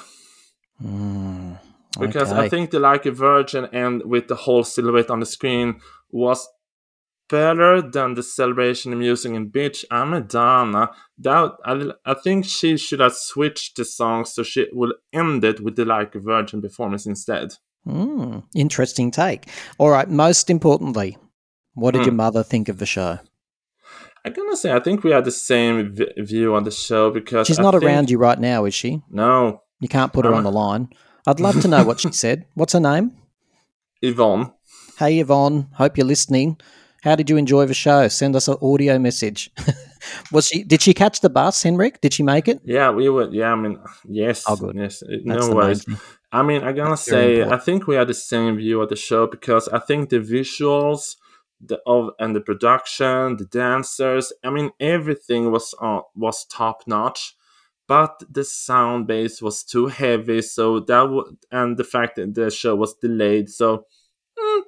Mm, 0.82 1.58
because 1.98 2.32
I 2.32 2.48
think 2.48 2.70
the 2.70 2.78
like 2.78 3.06
a 3.06 3.12
Virgin 3.12 3.68
and 3.72 4.02
with 4.04 4.28
the 4.28 4.34
whole 4.34 4.64
silhouette 4.64 5.10
on 5.10 5.20
the 5.20 5.26
screen 5.26 5.80
was 6.10 6.48
better 7.30 7.80
than 7.80 8.14
the 8.14 8.22
celebration 8.22 8.92
I'm 8.92 9.02
using 9.02 9.34
in 9.34 9.50
Bitch 9.50 9.84
I'm 9.90 10.10
Madonna. 10.10 10.90
That 11.18 11.52
I, 11.64 11.90
I 12.04 12.14
think 12.14 12.44
she 12.44 12.76
should 12.76 13.00
have 13.00 13.14
switched 13.14 13.76
the 13.76 13.84
song 13.84 14.24
so 14.24 14.42
she 14.42 14.66
will 14.72 14.94
end 15.12 15.44
it 15.44 15.60
with 15.60 15.76
the 15.76 15.84
like 15.84 16.14
a 16.14 16.20
Virgin 16.20 16.60
performance 16.60 17.06
instead. 17.06 17.54
Hmm, 17.84 18.40
interesting 18.54 19.10
take. 19.10 19.48
All 19.78 19.90
right, 19.90 20.08
most 20.08 20.50
importantly, 20.50 21.16
what 21.74 21.92
did 21.92 22.00
Hmm. 22.00 22.06
your 22.06 22.14
mother 22.14 22.42
think 22.42 22.68
of 22.68 22.78
the 22.78 22.86
show? 22.86 23.18
I'm 24.24 24.34
gonna 24.34 24.56
say 24.56 24.72
I 24.72 24.80
think 24.80 25.02
we 25.02 25.12
had 25.12 25.24
the 25.24 25.30
same 25.30 25.94
v- 25.94 26.12
view 26.18 26.54
on 26.54 26.64
the 26.64 26.70
show 26.70 27.10
because 27.10 27.46
She's 27.46 27.58
I 27.58 27.62
not 27.62 27.72
think- 27.72 27.84
around 27.84 28.10
you 28.10 28.18
right 28.18 28.38
now, 28.38 28.64
is 28.66 28.74
she? 28.74 29.02
No, 29.10 29.62
You 29.80 29.88
can't 29.88 30.12
put 30.12 30.26
her 30.26 30.30
I'm 30.32 30.38
on 30.38 30.44
the 30.44 30.52
line. 30.52 30.88
I'd 31.26 31.40
love 31.40 31.60
to 31.62 31.68
know 31.68 31.84
what 31.84 32.00
she 32.00 32.12
said. 32.24 32.44
What's 32.54 32.74
her 32.74 32.80
name? 32.80 33.12
Yvonne. 34.02 34.52
Hey, 34.98 35.18
Yvonne. 35.20 35.68
Hope 35.74 35.96
you're 35.96 36.06
listening. 36.06 36.58
How 37.02 37.16
did 37.16 37.30
you 37.30 37.36
enjoy 37.36 37.66
the 37.66 37.74
show? 37.74 38.08
Send 38.08 38.36
us 38.36 38.48
an 38.48 38.56
audio 38.60 38.98
message. 38.98 39.50
Was 40.32 40.46
she? 40.48 40.64
Did 40.64 40.82
she 40.82 40.94
catch 40.94 41.20
the 41.20 41.30
bus, 41.30 41.62
Henrik? 41.62 42.00
Did 42.00 42.12
she 42.14 42.22
make 42.22 42.48
it? 42.48 42.60
Yeah, 42.64 42.90
we 42.90 43.08
were. 43.08 43.28
Yeah, 43.30 43.52
I 43.52 43.56
mean, 43.56 43.78
yes, 44.08 44.44
Oh, 44.46 44.56
good. 44.56 44.76
yes, 44.76 45.02
That's 45.24 45.48
no 45.48 45.54
worries. 45.54 45.86
main. 45.88 45.98
I 46.32 46.42
mean, 46.42 46.62
I'm 46.62 46.74
gonna 46.74 46.90
That's 46.90 47.08
very 47.10 47.42
say 47.42 47.50
I 47.50 47.56
think 47.58 47.86
we 47.86 47.96
had 47.96 48.08
the 48.08 48.14
same 48.14 48.56
view 48.56 48.80
of 48.82 48.88
the 48.88 48.96
show 48.96 49.26
because 49.26 49.68
I 49.68 49.78
think 49.78 50.10
the 50.10 50.20
visuals, 50.20 51.16
the 51.64 51.80
of 51.86 52.10
and 52.18 52.36
the 52.36 52.40
production, 52.40 53.36
the 53.36 53.46
dancers. 53.46 54.32
I 54.44 54.50
mean, 54.50 54.70
everything 54.78 55.50
was 55.50 55.74
uh, 55.80 56.00
was 56.14 56.44
top 56.46 56.82
notch, 56.86 57.34
but 57.88 58.22
the 58.30 58.44
sound 58.44 59.06
bass 59.06 59.40
was 59.42 59.64
too 59.64 59.86
heavy. 59.86 60.42
So 60.42 60.80
that 60.80 61.04
w- 61.10 61.36
and 61.50 61.76
the 61.76 61.84
fact 61.84 62.16
that 62.16 62.34
the 62.34 62.50
show 62.50 62.76
was 62.76 62.94
delayed. 62.94 63.48
So. 63.50 63.86
Mm, 64.40 64.62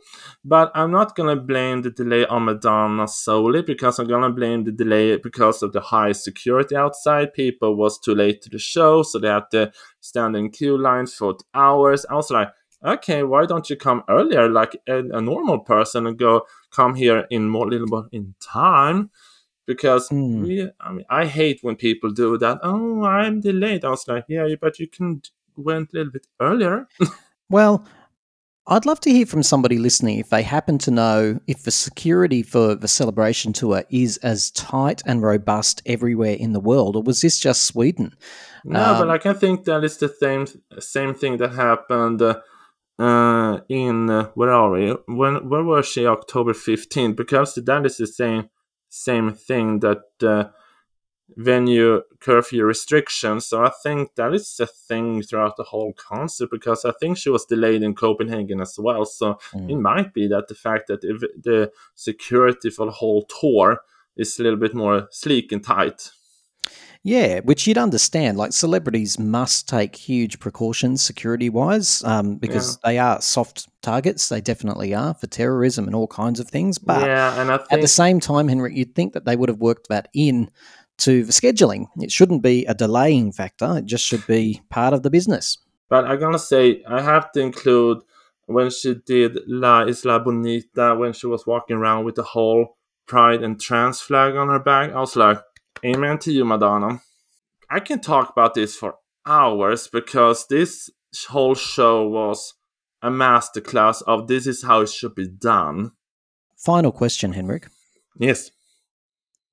But 0.44 0.72
I'm 0.74 0.90
not 0.90 1.16
gonna 1.16 1.36
blame 1.36 1.82
the 1.82 1.90
delay 1.90 2.26
on 2.26 2.44
Madonna 2.44 3.06
solely 3.08 3.62
because 3.62 3.98
I'm 3.98 4.08
gonna 4.08 4.30
blame 4.30 4.64
the 4.64 4.72
delay 4.72 5.16
because 5.16 5.62
of 5.62 5.72
the 5.72 5.80
high 5.80 6.12
security 6.12 6.76
outside. 6.76 7.34
People 7.34 7.76
was 7.76 7.98
too 7.98 8.14
late 8.14 8.42
to 8.42 8.50
the 8.50 8.58
show, 8.58 9.02
so 9.02 9.18
they 9.18 9.28
had 9.28 9.50
to 9.52 9.72
stand 10.00 10.36
in 10.36 10.50
queue 10.50 10.78
lines 10.78 11.14
for 11.14 11.36
hours. 11.54 12.04
I 12.10 12.14
was 12.14 12.30
like, 12.30 12.48
okay, 12.84 13.22
why 13.22 13.46
don't 13.46 13.68
you 13.70 13.76
come 13.76 14.02
earlier, 14.08 14.48
like 14.48 14.76
a, 14.88 14.98
a 14.98 15.20
normal 15.20 15.60
person, 15.60 16.06
and 16.06 16.18
go 16.18 16.42
come 16.70 16.94
here 16.94 17.26
in 17.30 17.48
more 17.48 17.68
little 17.68 17.86
bit 17.86 18.12
in 18.12 18.34
time? 18.40 19.10
Because 19.66 20.08
we, 20.42 20.68
I 20.80 20.92
mean, 20.92 21.04
I 21.08 21.26
hate 21.26 21.60
when 21.62 21.76
people 21.76 22.10
do 22.10 22.36
that. 22.38 22.58
Oh, 22.62 23.04
I'm 23.04 23.40
delayed. 23.40 23.84
I 23.84 23.90
was 23.90 24.06
like, 24.08 24.24
yeah, 24.28 24.48
but 24.60 24.78
you 24.80 24.88
can 24.88 25.22
went 25.56 25.92
a 25.92 25.96
little 25.98 26.12
bit 26.12 26.26
earlier. 26.40 26.88
Well, 27.48 27.84
I'd 28.66 28.86
love 28.86 29.00
to 29.00 29.10
hear 29.10 29.26
from 29.26 29.42
somebody 29.42 29.76
listening 29.76 30.20
if 30.20 30.30
they 30.30 30.42
happen 30.42 30.78
to 30.78 30.90
know 30.92 31.40
if 31.48 31.64
the 31.64 31.72
security 31.72 32.44
for 32.44 32.76
the 32.76 32.86
celebration 32.86 33.52
tour 33.52 33.82
is 33.90 34.18
as 34.18 34.52
tight 34.52 35.02
and 35.04 35.20
robust 35.20 35.82
everywhere 35.84 36.34
in 36.34 36.52
the 36.52 36.60
world, 36.60 36.94
or 36.94 37.02
was 37.02 37.20
this 37.20 37.40
just 37.40 37.64
Sweden? 37.64 38.14
No, 38.64 38.80
Um, 38.80 38.98
but 39.00 39.10
I 39.10 39.18
can 39.18 39.34
think 39.34 39.64
that 39.64 39.82
is 39.82 39.96
the 39.96 40.08
same 40.08 40.46
same 40.78 41.12
thing 41.14 41.38
that 41.38 41.52
happened 41.52 42.22
uh, 42.22 42.40
uh, 43.00 43.60
in 43.68 44.08
uh, 44.08 44.30
where 44.34 44.52
are 44.52 44.70
we? 44.70 44.94
When 45.06 45.48
where 45.48 45.64
was 45.64 45.86
she? 45.86 46.06
October 46.06 46.54
fifteenth, 46.54 47.16
because 47.16 47.54
that 47.54 47.84
is 47.84 47.96
the 47.96 48.06
same 48.06 48.48
same 48.88 49.32
thing 49.32 49.80
that 49.80 50.02
uh, 50.22 50.44
venue 51.36 52.02
curfew 52.20 52.64
restrictions. 52.64 53.46
So 53.46 53.64
I 53.64 53.70
think 53.82 54.14
that 54.16 54.34
is 54.34 54.58
a 54.60 54.66
thing 54.66 55.22
throughout 55.22 55.56
the 55.56 55.64
whole 55.64 55.92
concert 55.92 56.50
because 56.50 56.84
I 56.84 56.92
think 57.00 57.18
she 57.18 57.30
was 57.30 57.44
delayed 57.44 57.82
in 57.82 57.94
Copenhagen 57.94 58.60
as 58.60 58.76
well. 58.78 59.04
So 59.04 59.38
it 59.54 59.76
might 59.76 60.14
be 60.14 60.26
that 60.28 60.48
the 60.48 60.54
fact 60.54 60.88
that 60.88 61.04
if 61.04 61.20
the 61.42 61.72
security 61.94 62.70
for 62.70 62.86
the 62.86 62.92
whole 62.92 63.24
tour 63.24 63.80
is 64.16 64.38
a 64.38 64.42
little 64.42 64.58
bit 64.58 64.74
more 64.74 65.08
sleek 65.10 65.52
and 65.52 65.64
tight. 65.64 66.10
Yeah, 67.04 67.40
which 67.40 67.66
you'd 67.66 67.78
understand. 67.78 68.38
Like 68.38 68.52
celebrities 68.52 69.18
must 69.18 69.68
take 69.68 69.96
huge 69.96 70.38
precautions 70.38 71.02
security 71.02 71.50
wise 71.50 72.04
um, 72.04 72.36
because 72.36 72.78
they 72.78 72.96
are 72.98 73.20
soft 73.20 73.66
targets. 73.82 74.28
They 74.28 74.40
definitely 74.40 74.94
are 74.94 75.12
for 75.14 75.26
terrorism 75.26 75.86
and 75.86 75.96
all 75.96 76.06
kinds 76.06 76.38
of 76.38 76.48
things. 76.48 76.78
But 76.78 77.02
yeah, 77.02 77.58
at 77.72 77.80
the 77.80 77.88
same 77.88 78.20
time, 78.20 78.46
Henrik, 78.46 78.76
you'd 78.76 78.94
think 78.94 79.14
that 79.14 79.24
they 79.24 79.34
would 79.34 79.48
have 79.48 79.58
worked 79.58 79.88
that 79.88 80.08
in 80.14 80.48
to 80.98 81.24
the 81.24 81.32
scheduling. 81.32 81.86
It 81.96 82.10
shouldn't 82.10 82.42
be 82.42 82.64
a 82.66 82.74
delaying 82.74 83.32
factor. 83.32 83.78
It 83.78 83.86
just 83.86 84.04
should 84.04 84.26
be 84.26 84.62
part 84.70 84.94
of 84.94 85.02
the 85.02 85.10
business. 85.10 85.58
But 85.88 86.06
I'm 86.06 86.18
gonna 86.18 86.38
say 86.38 86.82
I 86.88 87.02
have 87.02 87.32
to 87.32 87.40
include 87.40 88.02
when 88.46 88.70
she 88.70 88.94
did 88.94 89.38
La 89.46 89.84
Isla 89.84 90.20
Bonita 90.20 90.94
when 90.94 91.12
she 91.12 91.26
was 91.26 91.46
walking 91.46 91.76
around 91.76 92.04
with 92.04 92.14
the 92.14 92.22
whole 92.22 92.76
pride 93.06 93.42
and 93.42 93.60
trans 93.60 94.00
flag 94.00 94.36
on 94.36 94.48
her 94.48 94.58
back. 94.58 94.92
I 94.92 95.00
was 95.00 95.16
like, 95.16 95.38
Amen 95.84 96.18
to 96.18 96.32
you, 96.32 96.44
Madonna. 96.44 97.02
I 97.68 97.80
can 97.80 98.00
talk 98.00 98.30
about 98.30 98.54
this 98.54 98.76
for 98.76 98.96
hours 99.26 99.88
because 99.88 100.46
this 100.46 100.90
whole 101.28 101.54
show 101.54 102.06
was 102.06 102.54
a 103.02 103.10
masterclass 103.10 104.02
of 104.06 104.28
this 104.28 104.46
is 104.46 104.62
how 104.62 104.80
it 104.80 104.88
should 104.88 105.14
be 105.14 105.26
done. 105.26 105.92
Final 106.56 106.92
question, 106.92 107.32
Henrik. 107.32 107.66
Yes. 108.18 108.50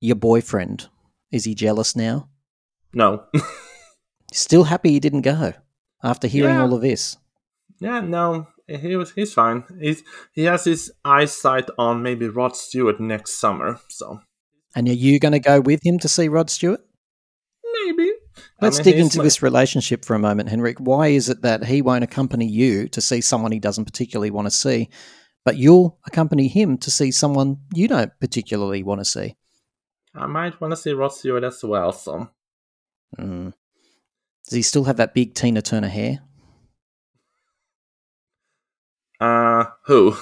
Your 0.00 0.16
boyfriend, 0.16 0.88
is 1.30 1.44
he 1.44 1.54
jealous 1.54 1.94
now? 1.96 2.28
No. 2.92 3.24
Still 4.32 4.64
happy 4.64 4.90
he 4.90 5.00
didn't 5.00 5.22
go 5.22 5.52
after 6.02 6.26
hearing 6.28 6.54
Yeah. 6.54 6.62
all 6.62 6.74
of 6.74 6.82
this? 6.82 7.16
Yeah, 7.80 8.00
no, 8.00 8.46
he 8.68 8.94
was 8.96 9.12
he's 9.12 9.32
fine. 9.32 9.64
He's 9.80 10.02
he 10.32 10.44
has 10.44 10.64
his 10.64 10.92
eyesight 11.04 11.68
on 11.78 12.02
maybe 12.02 12.28
Rod 12.28 12.56
Stewart 12.56 13.00
next 13.00 13.38
summer, 13.40 13.80
so 13.88 14.20
And 14.74 14.88
are 14.88 14.92
you 14.92 15.18
going 15.18 15.32
to 15.32 15.40
go 15.40 15.60
with 15.60 15.84
him 15.84 15.98
to 16.00 16.08
see 16.08 16.28
Rod 16.28 16.50
Stewart? 16.50 16.80
maybe. 17.84 18.12
Let's 18.60 18.78
mean, 18.78 18.84
dig 18.84 18.96
into 18.98 19.18
my- 19.18 19.24
this 19.24 19.42
relationship 19.42 20.04
for 20.04 20.14
a 20.14 20.18
moment, 20.18 20.48
Henrik. 20.50 20.78
Why 20.78 21.08
is 21.08 21.28
it 21.28 21.42
that 21.42 21.64
he 21.64 21.82
won't 21.82 22.04
accompany 22.04 22.46
you 22.46 22.88
to 22.88 23.00
see 23.00 23.20
someone 23.20 23.52
he 23.52 23.58
doesn't 23.58 23.84
particularly 23.86 24.30
want 24.30 24.46
to 24.46 24.50
see, 24.50 24.88
but 25.44 25.56
you'll 25.56 25.98
accompany 26.06 26.46
him 26.48 26.76
to 26.78 26.90
see 26.90 27.10
someone 27.10 27.58
you 27.74 27.88
don't 27.88 28.12
particularly 28.20 28.82
want 28.82 29.00
to 29.00 29.04
see? 29.04 29.36
I 30.14 30.26
might 30.26 30.60
want 30.60 30.72
to 30.72 30.76
see 30.76 30.92
Rod 30.92 31.12
Stewart 31.12 31.44
as 31.44 31.62
well, 31.64 31.92
so 31.92 32.28
Mm. 33.18 33.52
Does 34.44 34.54
he 34.54 34.62
still 34.62 34.84
have 34.84 34.96
that 34.98 35.14
big 35.14 35.34
Tina 35.34 35.62
Turner 35.62 35.88
hair? 35.88 36.20
uh 39.20 39.64
who? 39.86 40.14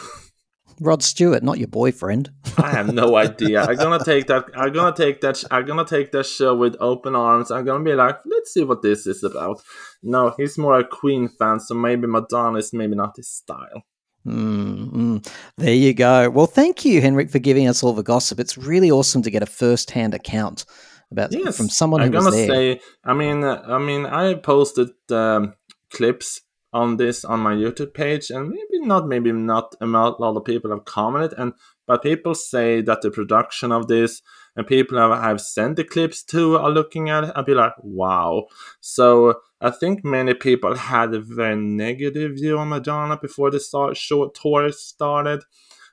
Rod 0.81 1.03
Stewart, 1.03 1.43
not 1.43 1.59
your 1.59 1.69
boyfriend. 1.69 2.31
I 2.57 2.71
have 2.71 2.93
no 2.93 3.17
idea. 3.27 3.63
I'm 3.63 3.77
gonna 3.77 4.03
take 4.05 4.27
that. 4.29 4.47
I'm 4.55 4.73
gonna 4.73 4.95
take 4.97 5.21
that. 5.23 5.43
I'm 5.51 5.67
gonna 5.67 5.85
take 5.85 6.13
that 6.13 6.25
show 6.27 6.55
with 6.57 6.77
open 6.81 7.15
arms. 7.17 7.51
I'm 7.51 7.65
gonna 7.65 7.83
be 7.85 7.95
like, 7.95 8.19
let's 8.25 8.53
see 8.55 8.65
what 8.65 8.83
this 8.83 9.07
is 9.07 9.23
about. 9.25 9.61
No, 10.03 10.35
he's 10.37 10.57
more 10.57 10.79
a 10.79 10.85
Queen 10.87 11.29
fan, 11.29 11.59
so 11.61 11.75
maybe 11.75 12.07
Madonna 12.07 12.59
is 12.59 12.73
maybe 12.73 12.95
not 12.95 13.17
his 13.17 13.29
style. 13.29 13.83
Mm, 14.29 14.93
mm. 14.93 15.33
There 15.57 15.75
you 15.75 15.95
go. 15.95 16.31
Well, 16.31 16.47
thank 16.47 16.85
you, 16.85 17.01
Henrik, 17.01 17.31
for 17.31 17.39
giving 17.39 17.69
us 17.69 17.83
all 17.83 17.93
the 17.93 18.03
gossip. 18.03 18.39
It's 18.39 18.59
really 18.59 18.91
awesome 18.91 19.23
to 19.23 19.31
get 19.31 19.43
a 19.43 19.47
first-hand 19.47 20.15
account 20.15 20.65
about 21.11 21.33
Yes, 21.33 21.57
from 21.57 21.69
someone 21.69 22.03
I'm 22.03 22.11
gonna 22.11 22.33
say. 22.33 22.81
I 23.05 23.15
mean, 23.15 23.43
uh, 23.43 23.63
I 23.67 23.79
mean, 23.79 24.05
I 24.07 24.35
posted 24.35 24.91
um, 25.11 25.55
clips 25.91 26.43
on 26.73 26.99
this 26.99 27.25
on 27.25 27.41
my 27.41 27.55
YouTube 27.55 27.95
page, 27.95 28.31
and 28.31 28.51
maybe 28.51 28.87
not, 28.87 29.09
maybe 29.09 29.33
not 29.33 29.75
a 29.81 29.87
lot 29.87 30.37
of 30.37 30.45
people 30.45 30.71
have 30.71 30.85
commented, 30.85 31.39
and 31.39 31.55
but 31.87 32.03
people 32.03 32.35
say 32.35 32.83
that 32.83 33.01
the 33.01 33.11
production 33.11 33.73
of 33.73 33.89
this 33.89 34.21
and 34.59 34.67
people 34.67 34.99
have, 34.99 35.23
have 35.23 35.41
sent 35.41 35.77
the 35.77 35.85
clips 35.85 36.25
to 36.25 36.57
are 36.59 36.69
looking 36.71 37.09
at 37.09 37.23
it 37.25 37.33
and 37.37 37.47
be 37.47 37.55
like, 37.55 37.75
wow. 37.79 38.47
So 38.81 39.37
I 39.61 39.71
think 39.71 40.05
many 40.05 40.35
people 40.35 40.75
had 40.93 41.15
a 41.15 41.21
very 41.21 41.55
negative 41.57 42.33
view 42.35 42.59
on 42.59 42.71
Madonna 42.71 43.17
before 43.17 43.53
the 43.53 43.61
start, 43.61 43.97
short 43.97 44.35
tour 44.35 44.73
started. 44.73 45.45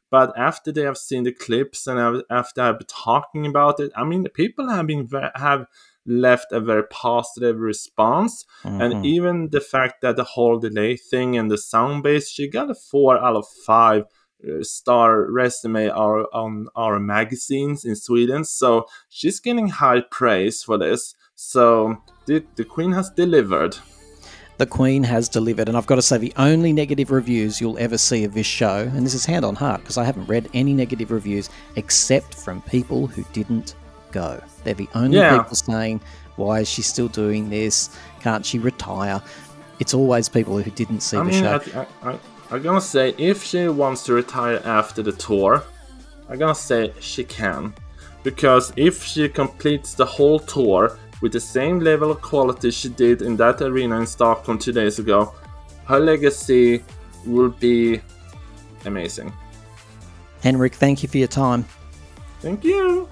But 0.09 0.33
after 0.35 0.71
they 0.71 0.81
have 0.81 0.97
seen 0.97 1.23
the 1.23 1.31
clips 1.31 1.85
and 1.85 2.23
after 2.29 2.61
I've 2.61 2.79
been 2.79 2.87
talking 2.87 3.45
about 3.45 3.79
it, 3.79 3.91
I 3.95 4.03
mean, 4.03 4.23
the 4.23 4.29
people 4.29 4.67
have 4.69 4.87
been 4.87 5.05
ve- 5.07 5.29
have 5.35 5.67
left 6.07 6.51
a 6.51 6.59
very 6.59 6.83
positive 6.89 7.59
response, 7.59 8.45
Mhm. 8.63 8.81
and 8.83 9.05
even 9.05 9.49
the 9.49 9.61
fact 9.61 10.01
that 10.01 10.15
the 10.15 10.23
whole 10.23 10.57
delay 10.59 10.95
thing 10.97 11.35
and 11.37 11.49
the 11.51 11.57
sound 11.57 12.03
bass, 12.03 12.29
she 12.29 12.47
got 12.47 12.69
a 12.69 12.75
four 12.75 13.17
out 13.17 13.35
of 13.35 13.47
five 13.65 14.05
Uh, 14.47 14.63
star 14.63 15.31
resume 15.31 15.89
our, 15.89 16.26
on 16.34 16.67
our 16.76 16.99
magazines 16.99 17.84
in 17.85 17.95
Sweden. 17.95 18.43
So 18.45 18.85
she's 19.09 19.39
getting 19.39 19.67
high 19.69 20.01
praise 20.01 20.61
for 20.63 20.77
this. 20.77 21.15
So 21.35 21.97
the, 22.26 22.43
the 22.55 22.63
queen 22.65 22.91
has 22.91 23.09
delivered. 23.09 23.77
The 24.57 24.65
Queen 24.65 25.03
has 25.03 25.27
delivered, 25.27 25.67
and 25.67 25.77
I've 25.77 25.85
got 25.85 25.95
to 25.95 26.01
say, 26.01 26.17
the 26.17 26.31
only 26.38 26.72
negative 26.72 27.11
reviews 27.11 27.59
you'll 27.59 27.77
ever 27.77 27.97
see 27.97 28.23
of 28.23 28.34
this 28.34 28.45
show, 28.45 28.89
and 28.95 29.05
this 29.05 29.13
is 29.13 29.26
hand 29.26 29.43
on 29.43 29.53
heart 29.53 29.81
because 29.81 29.97
I 29.97 30.05
haven't 30.05 30.27
read 30.27 30.47
any 30.53 30.73
negative 30.73 31.11
reviews 31.11 31.49
except 31.76 32.34
from 32.35 32.61
people 32.61 33.05
who 33.05 33.26
didn't 33.34 33.76
go. 34.13 34.41
They're 34.63 34.73
the 34.73 34.88
only 34.95 35.17
Yeah. 35.17 35.39
people 35.39 35.57
saying, 35.57 35.99
Why 36.38 36.61
is 36.61 36.69
she 36.69 36.84
still 36.84 37.09
doing 37.09 37.49
this? 37.49 37.89
Can't 38.22 38.45
she 38.45 38.57
retire? 38.59 39.22
It's 39.81 39.93
always 39.93 40.30
people 40.30 40.57
who 40.61 40.72
didn't 40.72 41.01
see 41.01 41.17
I 41.17 41.19
the 41.19 41.26
mean, 41.31 41.43
show. 41.43 41.59
I, 42.03 42.11
I, 42.11 42.19
I'm 42.51 42.61
gonna 42.61 42.80
say 42.80 43.15
if 43.17 43.43
she 43.43 43.67
wants 43.67 44.03
to 44.05 44.13
retire 44.13 44.61
after 44.65 45.01
the 45.01 45.11
tour, 45.11 45.63
I'm 46.30 46.38
gonna 46.38 46.55
say 46.55 46.93
she 46.99 47.23
can. 47.23 47.73
Because 48.23 48.72
if 48.76 49.03
she 49.03 49.27
completes 49.30 49.93
the 49.93 50.05
whole 50.05 50.39
tour 50.39 50.97
with 51.22 51.31
the 51.31 51.39
same 51.39 51.80
level 51.80 52.11
of 52.11 52.22
quality 52.22 52.72
she 52.72 52.89
did 52.89 53.22
in 53.22 53.35
that 53.38 53.61
arena 53.61 53.99
in 53.99 54.07
Stockholm 54.07 54.57
two 54.57 54.72
days 54.72 54.99
ago, 54.99 55.34
her 55.85 55.99
legacy 55.99 56.84
will 57.26 57.49
be 57.49 58.01
amazing. 58.85 59.31
Henrik, 60.41 60.76
thank 60.76 61.01
you 61.01 61.09
for 61.09 61.17
your 61.17 61.27
time. 61.27 61.65
Thank 62.41 62.63
you. 62.63 63.09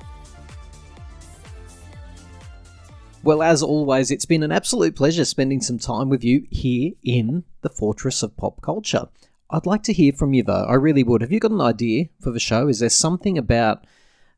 Well, 3.24 3.42
as 3.42 3.64
always, 3.64 4.12
it's 4.12 4.26
been 4.26 4.44
an 4.44 4.52
absolute 4.52 4.96
pleasure 4.96 5.26
spending 5.26 5.62
some 5.62 5.80
time 5.80 6.10
with 6.10 6.24
you 6.24 6.46
here 6.52 6.92
in 7.04 7.46
the 7.62 7.70
Fortress 7.70 8.22
of 8.22 8.36
Pop 8.36 8.62
Culture. 8.62 9.08
I'd 9.54 9.68
like 9.68 9.84
to 9.84 9.94
hear 9.94 10.12
from 10.12 10.34
you, 10.34 10.42
though. 10.42 10.66
I 10.68 10.74
really 10.74 11.04
would. 11.04 11.22
Have 11.22 11.32
you 11.32 11.40
got 11.40 11.52
an 11.52 11.62
idea 11.62 12.06
for 12.20 12.32
the 12.32 12.40
show? 12.40 12.68
Is 12.68 12.80
there 12.80 12.90
something 12.90 13.38
about 13.38 13.86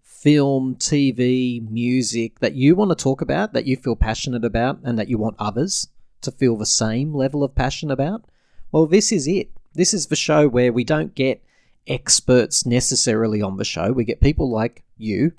film, 0.03 0.75
TV, 0.75 1.65
music 1.71 2.39
that 2.39 2.55
you 2.55 2.75
want 2.75 2.91
to 2.91 3.01
talk 3.01 3.21
about, 3.21 3.53
that 3.53 3.65
you 3.65 3.77
feel 3.77 3.95
passionate 3.95 4.43
about, 4.43 4.79
and 4.83 4.99
that 4.99 5.07
you 5.07 5.17
want 5.17 5.37
others 5.39 5.87
to 6.19 6.31
feel 6.31 6.57
the 6.57 6.65
same 6.65 7.13
level 7.13 7.45
of 7.45 7.55
passion 7.55 7.89
about? 7.89 8.25
Well, 8.73 8.87
this 8.87 9.13
is 9.13 9.25
it. 9.25 9.51
This 9.73 9.93
is 9.93 10.07
the 10.07 10.17
show 10.17 10.49
where 10.49 10.73
we 10.73 10.83
don't 10.83 11.15
get 11.15 11.41
experts 11.87 12.65
necessarily 12.65 13.41
on 13.41 13.55
the 13.55 13.63
show. 13.63 13.93
We 13.93 14.03
get 14.03 14.19
people 14.19 14.51
like 14.51 14.83
you. 14.97 15.31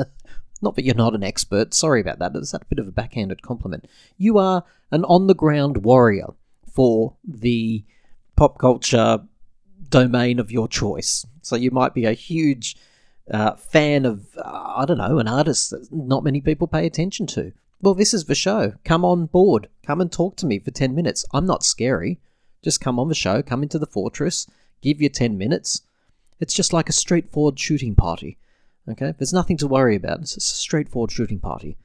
not 0.62 0.74
that 0.76 0.86
you're 0.86 0.94
not 0.94 1.14
an 1.14 1.22
expert. 1.22 1.74
Sorry 1.74 2.00
about 2.00 2.18
that. 2.20 2.34
Is 2.34 2.52
that 2.52 2.62
a 2.62 2.66
bit 2.74 2.78
of 2.78 2.88
a 2.88 2.92
backhanded 2.92 3.42
compliment? 3.42 3.88
You 4.16 4.38
are 4.38 4.64
an 4.90 5.04
on 5.04 5.26
the 5.26 5.34
ground 5.34 5.84
warrior 5.84 6.28
for 6.72 7.16
the 7.22 7.84
pop 8.38 8.56
culture 8.58 9.18
domain 9.88 10.38
of 10.38 10.52
your 10.52 10.68
choice. 10.68 11.26
So 11.42 11.56
you 11.56 11.72
might 11.72 11.92
be 11.92 12.04
a 12.04 12.12
huge 12.12 12.76
uh, 13.30 13.56
fan 13.56 14.06
of, 14.06 14.28
uh, 14.36 14.74
I 14.76 14.84
don't 14.86 14.98
know, 14.98 15.18
an 15.18 15.26
artist 15.26 15.70
that 15.70 15.88
not 15.90 16.22
many 16.22 16.40
people 16.40 16.68
pay 16.68 16.86
attention 16.86 17.26
to. 17.28 17.52
Well, 17.82 17.94
this 17.94 18.14
is 18.14 18.26
the 18.26 18.36
show. 18.36 18.74
Come 18.84 19.04
on 19.04 19.26
board. 19.26 19.68
Come 19.84 20.00
and 20.00 20.10
talk 20.10 20.36
to 20.36 20.46
me 20.46 20.60
for 20.60 20.70
10 20.70 20.94
minutes. 20.94 21.24
I'm 21.34 21.46
not 21.46 21.64
scary. 21.64 22.20
Just 22.62 22.80
come 22.80 23.00
on 23.00 23.08
the 23.08 23.14
show, 23.14 23.42
come 23.42 23.62
into 23.62 23.78
the 23.78 23.86
fortress, 23.86 24.46
give 24.82 25.00
you 25.02 25.08
10 25.08 25.36
minutes. 25.36 25.82
It's 26.38 26.54
just 26.54 26.72
like 26.72 26.88
a 26.88 26.92
straightforward 26.92 27.58
shooting 27.58 27.96
party. 27.96 28.38
Okay? 28.88 29.14
There's 29.18 29.32
nothing 29.32 29.56
to 29.58 29.66
worry 29.66 29.96
about. 29.96 30.20
It's 30.20 30.36
a 30.36 30.40
straightforward 30.40 31.10
shooting 31.10 31.40
party. 31.40 31.76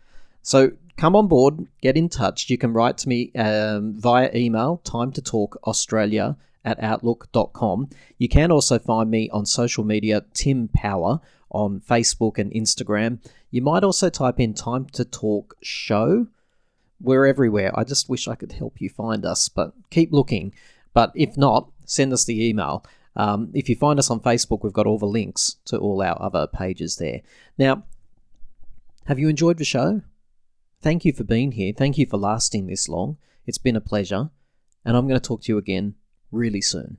So 0.44 0.74
come 0.98 1.16
on 1.16 1.28
board, 1.28 1.68
get 1.82 1.98
in 1.98 2.10
touch. 2.10 2.50
You 2.50 2.58
can 2.58 2.74
write 2.74 2.98
to 3.00 3.10
me 3.10 3.32
um, 3.34 3.94
via 3.98 4.30
email, 4.34 4.78
time 4.84 5.12
to 5.14 5.22
talk 5.22 5.58
australia 5.66 6.38
at 6.66 6.82
outlook.com. 6.82 7.90
You 8.18 8.30
can 8.30 8.52
also 8.52 8.80
find 8.80 9.10
me 9.10 9.30
on 9.32 9.46
social 9.46 9.84
media, 9.84 10.24
Tim 10.34 10.70
Power, 10.70 11.20
on 11.50 11.82
Facebook 11.82 12.38
and 12.38 12.52
Instagram. 12.52 13.20
You 13.52 13.62
might 13.62 13.84
also 13.84 14.10
type 14.10 14.40
in 14.40 14.54
Time 14.54 14.86
to 14.94 15.06
Talk 15.06 15.56
Show. 15.62 16.28
We're 17.00 17.26
everywhere. 17.26 17.78
I 17.78 17.84
just 17.84 18.10
wish 18.10 18.28
I 18.28 18.36
could 18.36 18.54
help 18.54 18.80
you 18.80 18.90
find 18.90 19.26
us, 19.26 19.50
but 19.50 19.74
keep 19.90 20.12
looking. 20.12 20.54
But 20.94 21.12
if 21.16 21.38
not, 21.38 21.70
send 21.86 22.14
us 22.14 22.26
the 22.26 22.48
email. 22.48 22.86
Um, 23.16 23.52
if 23.54 23.70
you 23.70 23.76
find 23.76 24.00
us 24.00 24.10
on 24.10 24.22
Facebook, 24.22 24.64
we've 24.64 24.74
got 24.74 24.88
all 24.88 24.98
the 24.98 25.06
links 25.06 25.58
to 25.66 25.78
all 25.78 26.02
our 26.02 26.20
other 26.22 26.48
pages 26.48 26.96
there. 26.96 27.22
Now, 27.58 27.84
have 29.06 29.20
you 29.20 29.28
enjoyed 29.28 29.58
the 29.58 29.66
show? 29.66 30.02
Thank 30.84 31.06
you 31.06 31.14
for 31.14 31.24
being 31.24 31.54
here. 31.54 31.72
Thank 31.76 31.98
you 31.98 32.06
for 32.06 32.18
lasting 32.18 32.68
this 32.68 32.90
long. 32.90 33.18
It's 33.46 33.58
been 33.58 33.78
a 33.78 33.82
pleasure. 33.82 34.30
And 34.84 34.98
I'm 34.98 35.08
going 35.08 35.20
to 35.20 35.26
talk 35.26 35.42
to 35.44 35.52
you 35.54 35.58
again 35.58 35.96
really 36.30 36.60
soon. 36.60 36.98